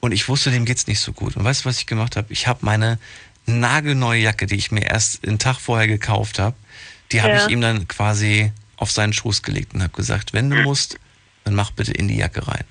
Und 0.00 0.12
ich 0.12 0.28
wusste, 0.28 0.50
dem 0.50 0.64
geht's 0.64 0.86
nicht 0.86 1.00
so 1.00 1.12
gut. 1.12 1.36
Und 1.36 1.44
weißt 1.44 1.64
du, 1.64 1.68
was 1.68 1.78
ich 1.78 1.86
gemacht 1.86 2.16
habe? 2.16 2.32
Ich 2.32 2.46
habe 2.46 2.60
meine 2.62 2.98
nagelneue 3.46 4.20
Jacke, 4.20 4.46
die 4.46 4.56
ich 4.56 4.70
mir 4.70 4.86
erst 4.86 5.26
einen 5.26 5.38
Tag 5.38 5.58
vorher 5.58 5.86
gekauft 5.86 6.38
habe, 6.38 6.56
die 7.12 7.18
ja. 7.18 7.24
habe 7.24 7.36
ich 7.36 7.48
ihm 7.48 7.60
dann 7.60 7.86
quasi 7.86 8.52
auf 8.76 8.90
seinen 8.90 9.12
Schoß 9.12 9.42
gelegt 9.42 9.74
und 9.74 9.82
habe 9.82 9.92
gesagt, 9.92 10.32
wenn 10.32 10.48
du 10.48 10.56
musst, 10.62 10.98
dann 11.44 11.54
mach 11.54 11.70
bitte 11.70 11.92
in 11.92 12.08
die 12.08 12.16
Jacke 12.16 12.46
rein. 12.48 12.64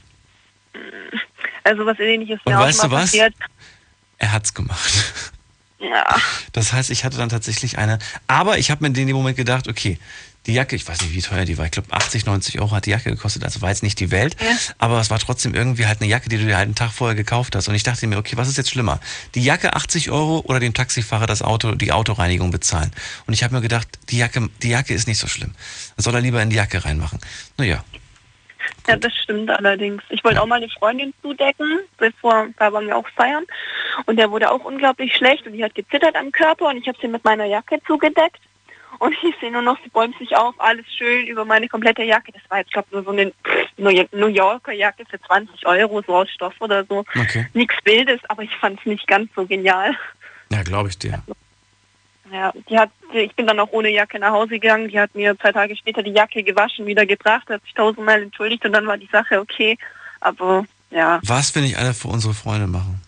Also 1.64 1.86
was 1.86 2.00
ähnliches 2.00 2.40
mir 2.46 2.54
und 2.54 2.60
weißt 2.60 2.84
du 2.84 2.92
was? 2.92 3.02
Passiert. 3.02 3.36
Er 4.20 4.32
hat's 4.32 4.54
gemacht. 4.54 4.94
Ja. 5.80 6.18
Das 6.52 6.74
heißt, 6.74 6.90
ich 6.90 7.06
hatte 7.06 7.18
dann 7.18 7.30
tatsächlich 7.30 7.78
eine, 7.78 8.00
aber 8.28 8.58
ich 8.58 8.70
habe 8.70 8.82
mir 8.84 8.88
in 8.88 9.08
dem 9.08 9.16
Moment 9.16 9.38
gedacht, 9.38 9.68
okay, 9.70 9.98
die 10.46 10.54
Jacke, 10.54 10.76
ich 10.76 10.88
weiß 10.88 11.02
nicht, 11.02 11.14
wie 11.14 11.22
teuer 11.22 11.46
die 11.46 11.58
war, 11.58 11.66
ich 11.66 11.72
glaube 11.72 11.92
80, 11.92 12.26
90 12.26 12.60
Euro 12.60 12.72
hat 12.72 12.86
die 12.86 12.92
Jacke 12.92 13.10
gekostet, 13.10 13.44
also 13.44 13.62
war 13.62 13.70
jetzt 13.70 13.84
nicht 13.84 14.00
die 14.00 14.10
Welt, 14.12 14.36
ja. 14.42 14.48
aber 14.78 15.00
es 15.00 15.10
war 15.10 15.20
trotzdem 15.20 15.54
irgendwie 15.54 15.86
halt 15.86 16.02
eine 16.02 16.10
Jacke, 16.10 16.30
die 16.30 16.38
du 16.38 16.46
dir 16.46 16.58
halt 16.58 16.66
einen 16.66 16.76
Tag 16.76 16.92
vorher 16.92 17.16
gekauft 17.16 17.56
hast. 17.56 17.68
Und 17.68 17.76
ich 17.76 17.84
dachte 17.84 18.08
mir, 18.08 18.18
okay, 18.18 18.36
was 18.36 18.48
ist 18.48 18.58
jetzt 18.58 18.70
schlimmer? 18.70 19.00
Die 19.36 19.44
Jacke 19.44 19.74
80 19.76 20.12
Euro 20.12 20.40
oder 20.40 20.60
dem 20.60 20.74
Taxifahrer 20.74 21.28
das 21.28 21.42
Auto, 21.42 21.76
die 21.76 21.92
Autoreinigung 21.92 22.52
bezahlen? 22.52 22.92
Und 23.28 23.34
ich 23.34 23.44
habe 23.44 23.54
mir 23.54 23.62
gedacht, 23.62 23.88
die 24.10 24.18
Jacke, 24.18 24.50
die 24.64 24.70
Jacke 24.70 24.94
ist 24.94 25.08
nicht 25.08 25.20
so 25.20 25.28
schlimm. 25.28 25.54
Das 25.96 26.06
soll 26.06 26.16
er 26.16 26.22
lieber 26.22 26.42
in 26.42 26.50
die 26.50 26.56
Jacke 26.56 26.84
reinmachen. 26.84 27.20
Naja, 27.58 27.84
ja, 28.88 28.96
das 28.96 29.14
stimmt 29.16 29.50
allerdings. 29.50 30.02
Ich 30.10 30.24
wollte 30.24 30.42
auch 30.42 30.48
mal 30.48 30.56
eine 30.56 30.70
Freundin 30.70 31.14
zudecken, 31.22 31.80
bevor, 31.98 32.48
da 32.58 32.74
waren 32.74 32.88
wir 32.88 32.98
auch 32.98 33.08
feiern. 33.10 33.46
Und 34.06 34.18
der 34.18 34.32
wurde 34.32 34.52
auch 34.52 34.64
unglaublich 34.64 35.16
schlecht 35.16 35.46
und 35.46 35.54
die 35.54 35.64
hat 35.64 35.76
gezittert 35.76 36.16
am 36.16 36.32
Körper 36.32 36.68
und 36.68 36.78
ich 36.78 36.88
habe 36.88 36.98
sie 37.02 37.08
mit 37.08 37.24
meiner 37.24 37.46
Jacke 37.46 37.80
zugedeckt. 37.86 38.40
Und 38.98 39.16
ich 39.24 39.36
sehe 39.40 39.52
nur 39.52 39.62
noch, 39.62 39.78
sie 39.84 39.90
bäumt 39.90 40.18
sich 40.18 40.36
auf, 40.36 40.56
alles 40.58 40.86
schön 40.96 41.28
über 41.28 41.46
meine 41.46 41.68
komplette 41.68 42.04
Jacke. 42.04 42.32
Das 42.32 42.42
war 42.50 42.58
jetzt, 42.60 42.74
glaube 42.74 42.88
nur 42.92 43.04
so 43.04 43.12
eine 43.12 43.32
New 44.12 44.28
Yorker 44.28 44.74
Jacke 44.74 45.04
für 45.10 45.22
20 45.22 45.66
Euro, 45.68 46.02
so 46.02 46.16
aus 46.16 46.30
Stoff 46.32 46.56
oder 46.60 46.84
so. 46.86 47.06
Okay. 47.16 47.48
Nichts 47.54 47.76
Wildes, 47.86 48.20
aber 48.28 48.44
ich 48.44 48.56
fand 48.58 48.80
es 48.80 48.86
nicht 48.86 49.08
ganz 49.08 49.30
so 49.36 49.46
genial. 49.46 49.96
Ja, 50.52 50.64
glaube 50.64 50.90
ich 50.90 50.98
dir. 50.98 51.14
Also, 51.14 51.34
ja, 52.32 52.54
die 52.70 52.78
hat, 52.78 52.90
ich 53.14 53.36
bin 53.36 53.48
dann 53.48 53.60
auch 53.60 53.72
ohne 53.72 53.90
Jacke 53.90 54.20
nach 54.20 54.32
Hause 54.32 54.60
gegangen. 54.60 54.90
Die 54.90 55.00
hat 55.00 55.14
mir 55.16 55.38
zwei 55.40 55.52
Tage 55.52 55.76
später 55.76 56.04
die 56.04 56.12
Jacke 56.12 56.44
gewaschen, 56.44 56.86
wieder 56.86 57.06
gebracht, 57.06 57.50
hat 57.50 57.62
sich 57.64 57.74
tausendmal 57.74 58.22
entschuldigt 58.22 58.66
und 58.66 58.74
dann 58.74 58.88
war 58.88 58.98
die 58.98 59.10
Sache 59.12 59.40
okay. 59.40 59.78
Aber 60.22 60.66
ja. 60.92 61.20
Was, 61.24 61.54
wenn 61.56 61.64
ich 61.64 61.78
einer 61.78 61.94
für 61.94 62.08
unsere 62.08 62.34
Freunde 62.34 62.68
machen? 62.68 63.02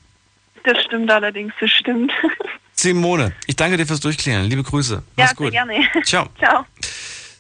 Das 0.64 0.81
stimmt 0.84 1.10
allerdings, 1.10 1.53
das 1.60 1.72
stimmt. 1.72 2.11
Simone, 2.73 3.34
ich 3.48 3.56
danke 3.56 3.77
dir 3.77 3.85
fürs 3.85 3.99
Durchklären. 3.99 4.45
Liebe 4.45 4.64
Grüße. 4.64 5.03
Mach's 5.15 5.31
ja, 5.31 5.35
gut. 5.35 5.52
gerne. 5.52 5.84
Ciao. 6.03 6.27
Ciao. 6.38 6.65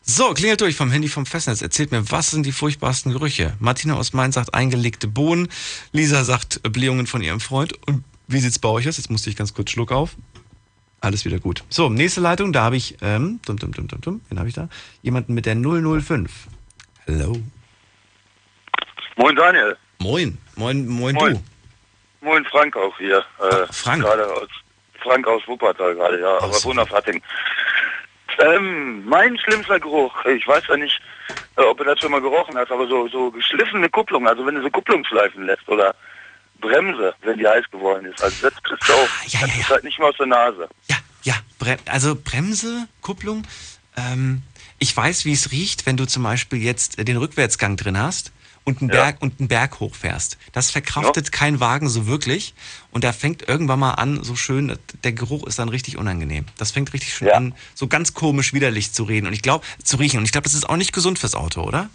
So, 0.03 0.33
klingelt 0.33 0.61
durch 0.61 0.75
vom 0.75 0.91
Handy 0.91 1.07
vom 1.07 1.25
Festnetz. 1.25 1.61
Erzählt 1.61 1.91
mir, 1.91 2.09
was 2.11 2.31
sind 2.31 2.45
die 2.45 2.51
furchtbarsten 2.51 3.11
Gerüche? 3.11 3.53
Martina 3.59 3.95
aus 3.95 4.13
Main 4.13 4.31
sagt 4.31 4.53
eingelegte 4.53 5.07
Bohnen. 5.07 5.47
Lisa 5.91 6.23
sagt 6.23 6.61
Blähungen 6.63 7.07
von 7.07 7.21
ihrem 7.21 7.39
Freund. 7.39 7.73
Und 7.87 8.03
wie 8.27 8.39
sieht's 8.39 8.59
bei 8.59 8.69
euch 8.69 8.87
aus? 8.87 8.97
Jetzt 8.97 9.09
musste 9.09 9.29
ich 9.29 9.35
ganz 9.35 9.53
kurz 9.53 9.71
Schluck 9.71 9.91
auf. 9.91 10.15
Alles 11.01 11.25
wieder 11.25 11.39
gut. 11.39 11.63
So, 11.69 11.89
nächste 11.89 12.21
Leitung, 12.21 12.53
da 12.53 12.61
habe 12.61 12.77
ich, 12.77 12.95
ähm, 13.01 13.39
dum, 13.45 13.57
dum, 13.57 13.71
dum, 13.71 13.87
dum, 13.87 14.01
dum, 14.01 14.21
wen 14.29 14.37
habe 14.37 14.47
ich 14.47 14.53
da? 14.53 14.69
Jemanden 15.01 15.33
mit 15.33 15.47
der 15.47 15.55
005. 15.55 16.47
Hallo. 17.07 17.37
Moin 19.15 19.35
Daniel. 19.35 19.75
Moin. 19.99 20.37
Moin, 20.55 20.87
moin, 20.87 21.15
moin. 21.15 21.33
du. 21.33 22.25
Moin 22.25 22.45
Frank 22.45 22.77
auch 22.77 22.95
hier. 22.99 23.17
Äh, 23.39 23.65
Frank. 23.71 24.03
Gerade 24.03 24.31
aus, 24.31 24.47
Frank 25.01 25.27
aus 25.27 25.41
Wuppertal 25.47 25.95
gerade, 25.95 26.19
ja, 26.19 26.37
aus 26.37 26.63
aber 26.63 26.63
Wunderfatting. 26.69 27.21
Ähm, 28.37 29.03
mein 29.05 29.37
schlimmster 29.39 29.79
Geruch, 29.79 30.13
ich 30.25 30.47
weiß 30.47 30.63
ja 30.69 30.77
nicht, 30.77 31.01
äh, 31.57 31.63
ob 31.63 31.79
du 31.79 31.83
das 31.83 31.99
schon 31.99 32.11
mal 32.11 32.21
gerochen 32.21 32.55
hast, 32.55 32.71
aber 32.71 32.87
so, 32.87 33.07
so 33.07 33.31
geschliffene 33.31 33.89
Kupplung, 33.89 34.27
also 34.27 34.45
wenn 34.45 34.55
du 34.55 34.61
so 34.61 34.69
Kupplungsschleifen 34.69 35.45
lässt 35.45 35.67
oder 35.67 35.95
Bremse, 36.61 37.13
wenn 37.21 37.37
die 37.37 37.47
heiß 37.47 37.69
geworden 37.71 38.05
ist. 38.05 38.23
Also 38.23 38.49
das 38.49 38.63
kriegst 38.63 38.87
du 38.87 38.93
auch. 38.93 38.97
Ah, 38.99 39.25
ja, 39.27 39.39
das 39.41 39.55
ja, 39.55 39.61
ist 39.61 39.69
halt 39.69 39.83
nicht 39.83 39.99
mehr 39.99 40.07
aus 40.07 40.17
der 40.17 40.27
Nase. 40.27 40.69
Ja, 40.87 40.97
ja. 41.23 41.33
Bre 41.59 41.77
also 41.87 42.15
Bremse, 42.15 42.87
Kupplung. 43.01 43.43
Ähm, 43.97 44.43
ich 44.79 44.95
weiß, 44.95 45.25
wie 45.25 45.33
es 45.33 45.51
riecht, 45.51 45.85
wenn 45.85 45.97
du 45.97 46.05
zum 46.05 46.23
Beispiel 46.23 46.61
jetzt 46.61 47.07
den 47.07 47.17
Rückwärtsgang 47.17 47.77
drin 47.77 47.99
hast 47.99 48.31
und 48.63 48.81
einen, 48.81 48.89
Berg, 48.89 49.17
und 49.21 49.39
einen 49.39 49.47
Berg 49.47 49.79
hochfährst. 49.79 50.37
Das 50.53 50.71
verkraftet 50.71 51.27
ja. 51.27 51.31
kein 51.31 51.59
Wagen 51.59 51.89
so 51.89 52.07
wirklich. 52.07 52.53
Und 52.91 53.03
da 53.03 53.11
fängt 53.11 53.47
irgendwann 53.47 53.79
mal 53.79 53.93
an, 53.93 54.23
so 54.23 54.35
schön, 54.35 54.77
der 55.03 55.11
Geruch 55.13 55.47
ist 55.47 55.59
dann 55.59 55.69
richtig 55.69 55.97
unangenehm. 55.97 56.45
Das 56.57 56.71
fängt 56.71 56.93
richtig 56.93 57.13
schön 57.13 57.27
ja. 57.27 57.35
an, 57.35 57.55
so 57.73 57.87
ganz 57.87 58.13
komisch 58.13 58.53
widerlich 58.53 58.91
zu 58.91 59.03
reden. 59.03 59.27
Und 59.27 59.33
ich 59.33 59.41
glaube, 59.41 59.65
zu 59.83 59.97
riechen. 59.97 60.19
Und 60.19 60.25
ich 60.25 60.31
glaube, 60.31 60.43
das 60.43 60.53
ist 60.53 60.69
auch 60.69 60.77
nicht 60.77 60.93
gesund 60.93 61.19
fürs 61.19 61.35
Auto, 61.35 61.61
oder? 61.61 61.89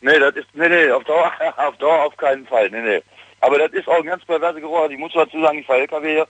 Nee, 0.00 0.18
das 0.18 0.36
ist, 0.36 0.46
nee, 0.54 0.68
nee, 0.68 0.90
auf 0.90 1.04
Dauer, 1.04 1.32
auf 1.56 1.76
Dauer 1.78 2.04
auf 2.04 2.16
keinen 2.16 2.46
Fall. 2.46 2.70
Nee, 2.70 2.82
nee. 2.82 3.02
Aber 3.40 3.58
das 3.58 3.72
ist 3.72 3.88
auch 3.88 3.98
ein 3.98 4.06
ganz 4.06 4.24
perverse 4.24 4.60
Geruch. 4.60 4.80
Also 4.80 4.92
ich 4.92 4.98
muss 4.98 5.12
dazu 5.12 5.40
sagen, 5.40 5.58
ich 5.58 5.66
fahre 5.66 5.80
LKW 5.80 6.10
hier. 6.10 6.28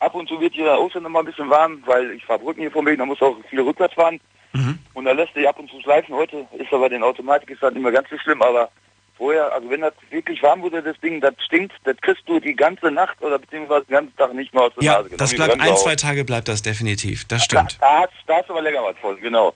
Ab 0.00 0.14
und 0.14 0.28
zu 0.28 0.40
wird 0.40 0.54
hier 0.54 0.78
Ostern 0.80 1.04
immer 1.04 1.20
ein 1.20 1.26
bisschen 1.26 1.48
warm, 1.48 1.82
weil 1.86 2.10
ich 2.12 2.24
fahre 2.24 2.40
Brücken 2.40 2.60
hier 2.60 2.72
vom 2.72 2.84
Weg, 2.86 2.98
da 2.98 3.06
muss 3.06 3.22
auch 3.22 3.36
viel 3.48 3.60
rückwärts 3.60 3.94
fahren. 3.94 4.20
Mhm. 4.52 4.78
Und 4.94 5.04
da 5.04 5.12
lässt 5.12 5.32
sich 5.34 5.48
ab 5.48 5.58
und 5.58 5.70
zu 5.70 5.80
schleifen. 5.80 6.14
Heute 6.14 6.46
ist 6.58 6.72
aber 6.72 6.88
den 6.88 7.02
Automatik 7.02 7.50
ist 7.50 7.62
das 7.62 7.72
nicht 7.72 7.82
mehr 7.82 7.92
ganz 7.92 8.10
so 8.10 8.18
schlimm, 8.18 8.42
aber 8.42 8.68
vorher, 9.16 9.52
also 9.52 9.70
wenn 9.70 9.80
das 9.80 9.94
wirklich 10.10 10.42
warm 10.42 10.62
wurde, 10.62 10.82
das 10.82 10.98
Ding, 11.00 11.20
das 11.20 11.34
stinkt, 11.46 11.72
das 11.84 11.96
kriegst 11.98 12.28
du 12.28 12.40
die 12.40 12.54
ganze 12.54 12.90
Nacht 12.90 13.22
oder 13.22 13.38
beziehungsweise 13.38 13.86
den 13.86 13.92
ganzen 13.92 14.16
Tag 14.16 14.34
nicht 14.34 14.52
mehr 14.52 14.64
aus 14.64 14.72
der 14.74 14.84
ja, 14.84 15.02
Nase. 15.02 15.16
Das 15.16 15.34
bleibt 15.34 15.60
ein, 15.60 15.76
zwei 15.76 15.96
Tage 15.96 16.24
bleibt 16.24 16.48
das 16.48 16.62
definitiv. 16.62 17.24
Das 17.28 17.44
stimmt. 17.44 17.78
Da, 17.80 18.02
da, 18.02 18.08
da 18.26 18.36
hast 18.38 18.48
du 18.48 18.52
aber 18.54 18.62
länger 18.62 18.82
was 18.82 18.96
von, 18.98 19.18
genau. 19.20 19.54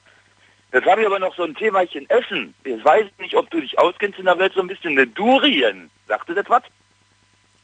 Jetzt 0.73 0.87
habe 0.87 1.01
ich 1.01 1.07
aber 1.07 1.19
noch 1.19 1.35
so 1.37 1.45
ein 1.45 1.55
Themachen 1.55 2.09
Essen. 2.11 2.55
Ich 2.65 2.85
weiß 2.85 3.07
nicht, 3.19 3.35
ob 3.37 3.51
du 3.51 3.61
dich 3.61 3.79
auskennst 3.79 4.19
in 4.19 4.27
der 4.27 4.39
Welt 4.39 4.53
so 4.55 4.61
ein 4.61 4.67
bisschen 4.67 4.93
eine 4.93 5.07
Durien. 5.07 5.91
Sagte 6.09 6.35
das 6.35 6.49
was? 6.49 6.63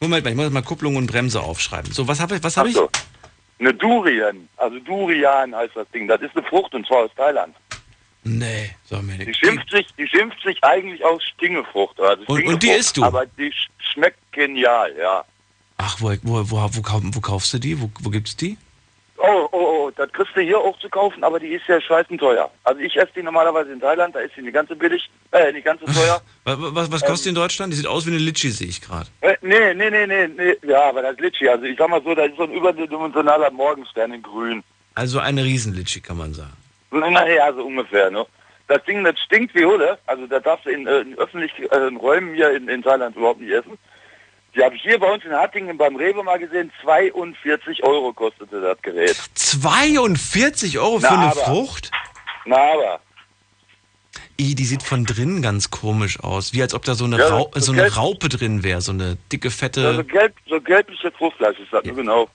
Moment 0.01 0.24
mal, 0.24 0.31
ich 0.31 0.37
muss 0.37 0.51
mal 0.51 0.62
Kupplung 0.62 0.97
und 0.97 1.07
Bremse 1.07 1.41
aufschreiben. 1.41 1.93
So, 1.93 2.09
was 2.09 2.20
habe 2.20 2.37
ich? 2.37 2.43
Was 2.43 2.57
habe 2.57 2.70
ich? 2.70 2.79
Eine 3.59 3.74
Durian. 3.74 4.49
Also 4.57 4.79
Durian 4.81 5.55
heißt 5.55 5.77
das 5.77 5.89
Ding. 5.91 6.09
Das 6.09 6.20
ist 6.20 6.37
eine 6.37 6.45
Frucht 6.47 6.74
und 6.74 6.87
zwar 6.87 7.05
aus 7.05 7.11
Thailand. 7.16 7.55
Nee, 8.24 8.70
sag 8.85 9.03
mir 9.03 9.16
nicht. 9.16 9.29
Die 9.29 9.35
schimpft 9.35 9.70
sich, 9.70 9.87
die 9.99 10.07
schimpft 10.09 10.43
sich 10.43 10.62
eigentlich 10.62 11.05
aus 11.05 11.23
Stingefrucht. 11.24 12.01
Also 12.01 12.24
und, 12.27 12.45
und, 12.47 12.62
die 12.62 12.70
isst 12.70 12.97
du? 12.97 13.05
Aber 13.05 13.27
die 13.27 13.53
schmeckt 13.79 14.19
genial, 14.33 14.95
ja. 14.99 15.24
Ach, 15.79 16.01
wo, 16.01 16.12
wo, 16.23 16.51
wo, 16.51 16.57
wo, 16.57 16.83
wo 16.83 17.20
kaufst 17.20 17.53
du 17.55 17.59
die? 17.59 17.81
Wo, 17.81 17.91
wo 18.01 18.11
gibt's 18.11 18.37
die? 18.37 18.57
Oh, 19.24 19.49
oh, 19.53 19.59
oh, 19.86 19.90
das 19.94 20.11
kriegst 20.12 20.36
du 20.36 20.40
hier 20.40 20.59
auch 20.59 20.77
zu 20.81 20.89
kaufen, 20.89 21.23
aber 21.23 21.39
die 21.39 21.47
ist 21.55 21.65
ja 21.69 21.81
scheißen 21.81 22.19
teuer. 22.19 22.51
Also 22.65 22.81
ich 22.81 22.97
esse 22.97 23.12
die 23.15 23.23
normalerweise 23.23 23.70
in 23.70 23.81
Thailand, 23.81 24.16
da 24.16 24.19
ist 24.19 24.35
sie 24.35 24.43
nicht 24.43 24.53
ganz 24.53 24.69
so 24.69 24.74
billig, 24.74 25.09
äh, 25.31 25.53
nicht 25.53 25.65
ganz 25.65 25.81
so 25.81 25.86
teuer. 25.93 26.20
was, 26.43 26.57
was, 26.59 26.93
was 26.93 27.05
kostet 27.05 27.27
ähm, 27.27 27.31
in 27.31 27.35
Deutschland? 27.36 27.73
Die 27.73 27.77
sieht 27.77 27.86
aus 27.86 28.05
wie 28.05 28.11
eine 28.11 28.19
Litschi, 28.19 28.51
sehe 28.51 28.66
ich 28.66 28.81
gerade. 28.81 29.07
Äh, 29.20 29.36
nee, 29.40 29.74
nee, 29.74 29.90
nee, 29.90 30.07
nee, 30.09 30.27
nee, 30.27 30.57
ja, 30.69 30.89
aber 30.89 31.03
das 31.03 31.12
ist 31.12 31.20
Litschi. 31.20 31.49
Also 31.49 31.65
ich 31.66 31.78
sag 31.78 31.89
mal 31.89 32.03
so, 32.03 32.16
das 32.16 32.31
ist 32.31 32.36
so 32.36 32.43
ein 32.43 32.53
überdimensionaler 32.53 33.53
Morgenstern 33.53 34.12
in 34.12 34.23
grün. 34.23 34.65
Also 34.97 35.20
eine 35.20 35.44
Riesenlitschi, 35.44 36.01
kann 36.01 36.16
man 36.16 36.35
sagen. 36.35 36.57
Naja, 36.90 37.53
so 37.53 37.62
ungefähr, 37.62 38.11
ne? 38.11 38.27
Das 38.66 38.82
Ding, 38.85 39.05
das 39.05 39.20
stinkt 39.20 39.55
wie 39.55 39.65
Hulle. 39.65 39.99
Also 40.07 40.27
da 40.27 40.40
darfst 40.40 40.66
du 40.66 40.70
in, 40.70 40.86
äh, 40.89 40.99
in 41.01 41.16
öffentlichen 41.16 41.66
äh, 41.66 41.77
Räumen 41.77 42.35
hier 42.35 42.51
in, 42.57 42.69
in 42.69 42.82
Thailand 42.82 43.15
überhaupt 43.15 43.40
nicht 43.40 43.53
essen. 43.53 43.78
Die 44.55 44.62
habe 44.62 44.77
ich 44.77 44.83
hier 44.83 44.99
bei 44.99 45.11
uns 45.11 45.24
in 45.24 45.33
Hattingen 45.33 45.79
beim 45.79 45.97
Rewe 45.97 46.23
mal 46.23 46.39
gesehen. 46.39 46.70
42 46.83 47.83
Euro 47.85 48.12
kostete 48.12 48.61
das 48.61 48.81
Gerät. 48.83 49.16
42 49.35 50.79
Euro 50.79 50.99
für 50.99 51.07
Na, 51.07 51.11
eine 51.11 51.31
aber. 51.31 51.41
Frucht? 51.41 51.91
Na 52.45 52.57
aber. 52.57 53.01
I, 54.39 54.55
die 54.55 54.65
sieht 54.65 54.83
von 54.83 55.05
drinnen 55.05 55.41
ganz 55.41 55.70
komisch 55.70 56.20
aus. 56.20 56.53
Wie 56.53 56.61
als 56.61 56.74
ob 56.74 56.85
da 56.85 56.95
so 56.95 57.05
eine, 57.05 57.19
ja, 57.19 57.29
Rau 57.29 57.51
so, 57.55 57.61
so 57.61 57.73
eine 57.73 57.95
Raupe 57.95 58.29
drin 58.29 58.62
wäre. 58.62 58.81
So 58.83 58.93
eine 58.93 59.16
dicke, 59.31 59.51
fette... 59.51 59.81
Ja, 59.81 59.95
so, 59.95 60.05
gelb, 60.05 60.35
so 60.47 60.61
gelbliche 60.61 61.11
Fruchtfleisch 61.12 61.59
ist 61.59 61.73
das, 61.73 61.85
ja. 61.85 61.93
genau. 61.93 62.29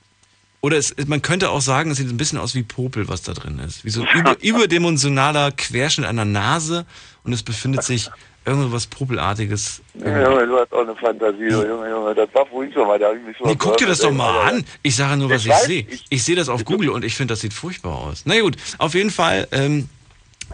Oder 0.61 0.77
es, 0.77 0.95
man 1.05 1.21
könnte 1.21 1.51
auch 1.51 1.61
sagen, 1.61 1.91
es 1.91 1.97
sieht 1.97 2.09
ein 2.09 2.17
bisschen 2.17 2.39
aus 2.39 2.55
wie 2.55 2.63
Popel, 2.63 3.07
was 3.07 3.21
da 3.21 3.33
drin 3.33 3.59
ist. 3.59 3.85
Wie 3.85 3.89
so 3.89 4.01
ein 4.01 4.07
über, 4.19 4.41
überdimensionaler 4.41 5.51
Querschnitt 5.51 6.07
einer 6.07 6.25
Nase 6.25 6.85
und 7.23 7.33
es 7.33 7.43
befindet 7.43 7.83
sich 7.83 8.09
irgendwas 8.47 8.87
Popelartiges. 8.87 9.81
Ja, 9.95 10.23
Junge, 10.29 10.47
du 10.47 10.57
hast 10.59 10.73
auch 10.73 10.81
eine 10.81 10.95
Fantasie, 10.95 11.49
du, 11.49 11.67
Junge, 11.67 11.89
Junge. 11.89 12.15
Das 12.15 12.29
war 12.33 12.45
vorhin 12.45 12.71
schon 12.73 12.87
mal. 12.87 12.97
Da 12.97 13.11
ich 13.13 13.21
mich 13.21 13.35
nee, 13.43 13.55
guck 13.55 13.77
dir 13.77 13.87
das 13.87 13.99
doch 13.99 14.11
mal 14.11 14.47
an. 14.49 14.65
Ich 14.83 14.95
sage 14.95 15.17
nur, 15.17 15.29
was 15.29 15.45
ich, 15.45 15.51
ich 15.51 15.57
sehe. 15.57 15.85
Ich, 15.89 16.05
ich 16.09 16.23
sehe 16.23 16.35
das 16.35 16.49
auf 16.49 16.63
Google 16.65 16.89
und 16.89 17.03
ich 17.05 17.15
finde, 17.15 17.33
das 17.33 17.41
sieht 17.41 17.53
furchtbar 17.53 17.95
aus. 17.97 18.23
Na 18.25 18.39
gut, 18.39 18.55
auf 18.79 18.93
jeden 18.93 19.11
Fall. 19.11 19.47
Ähm, 19.51 19.89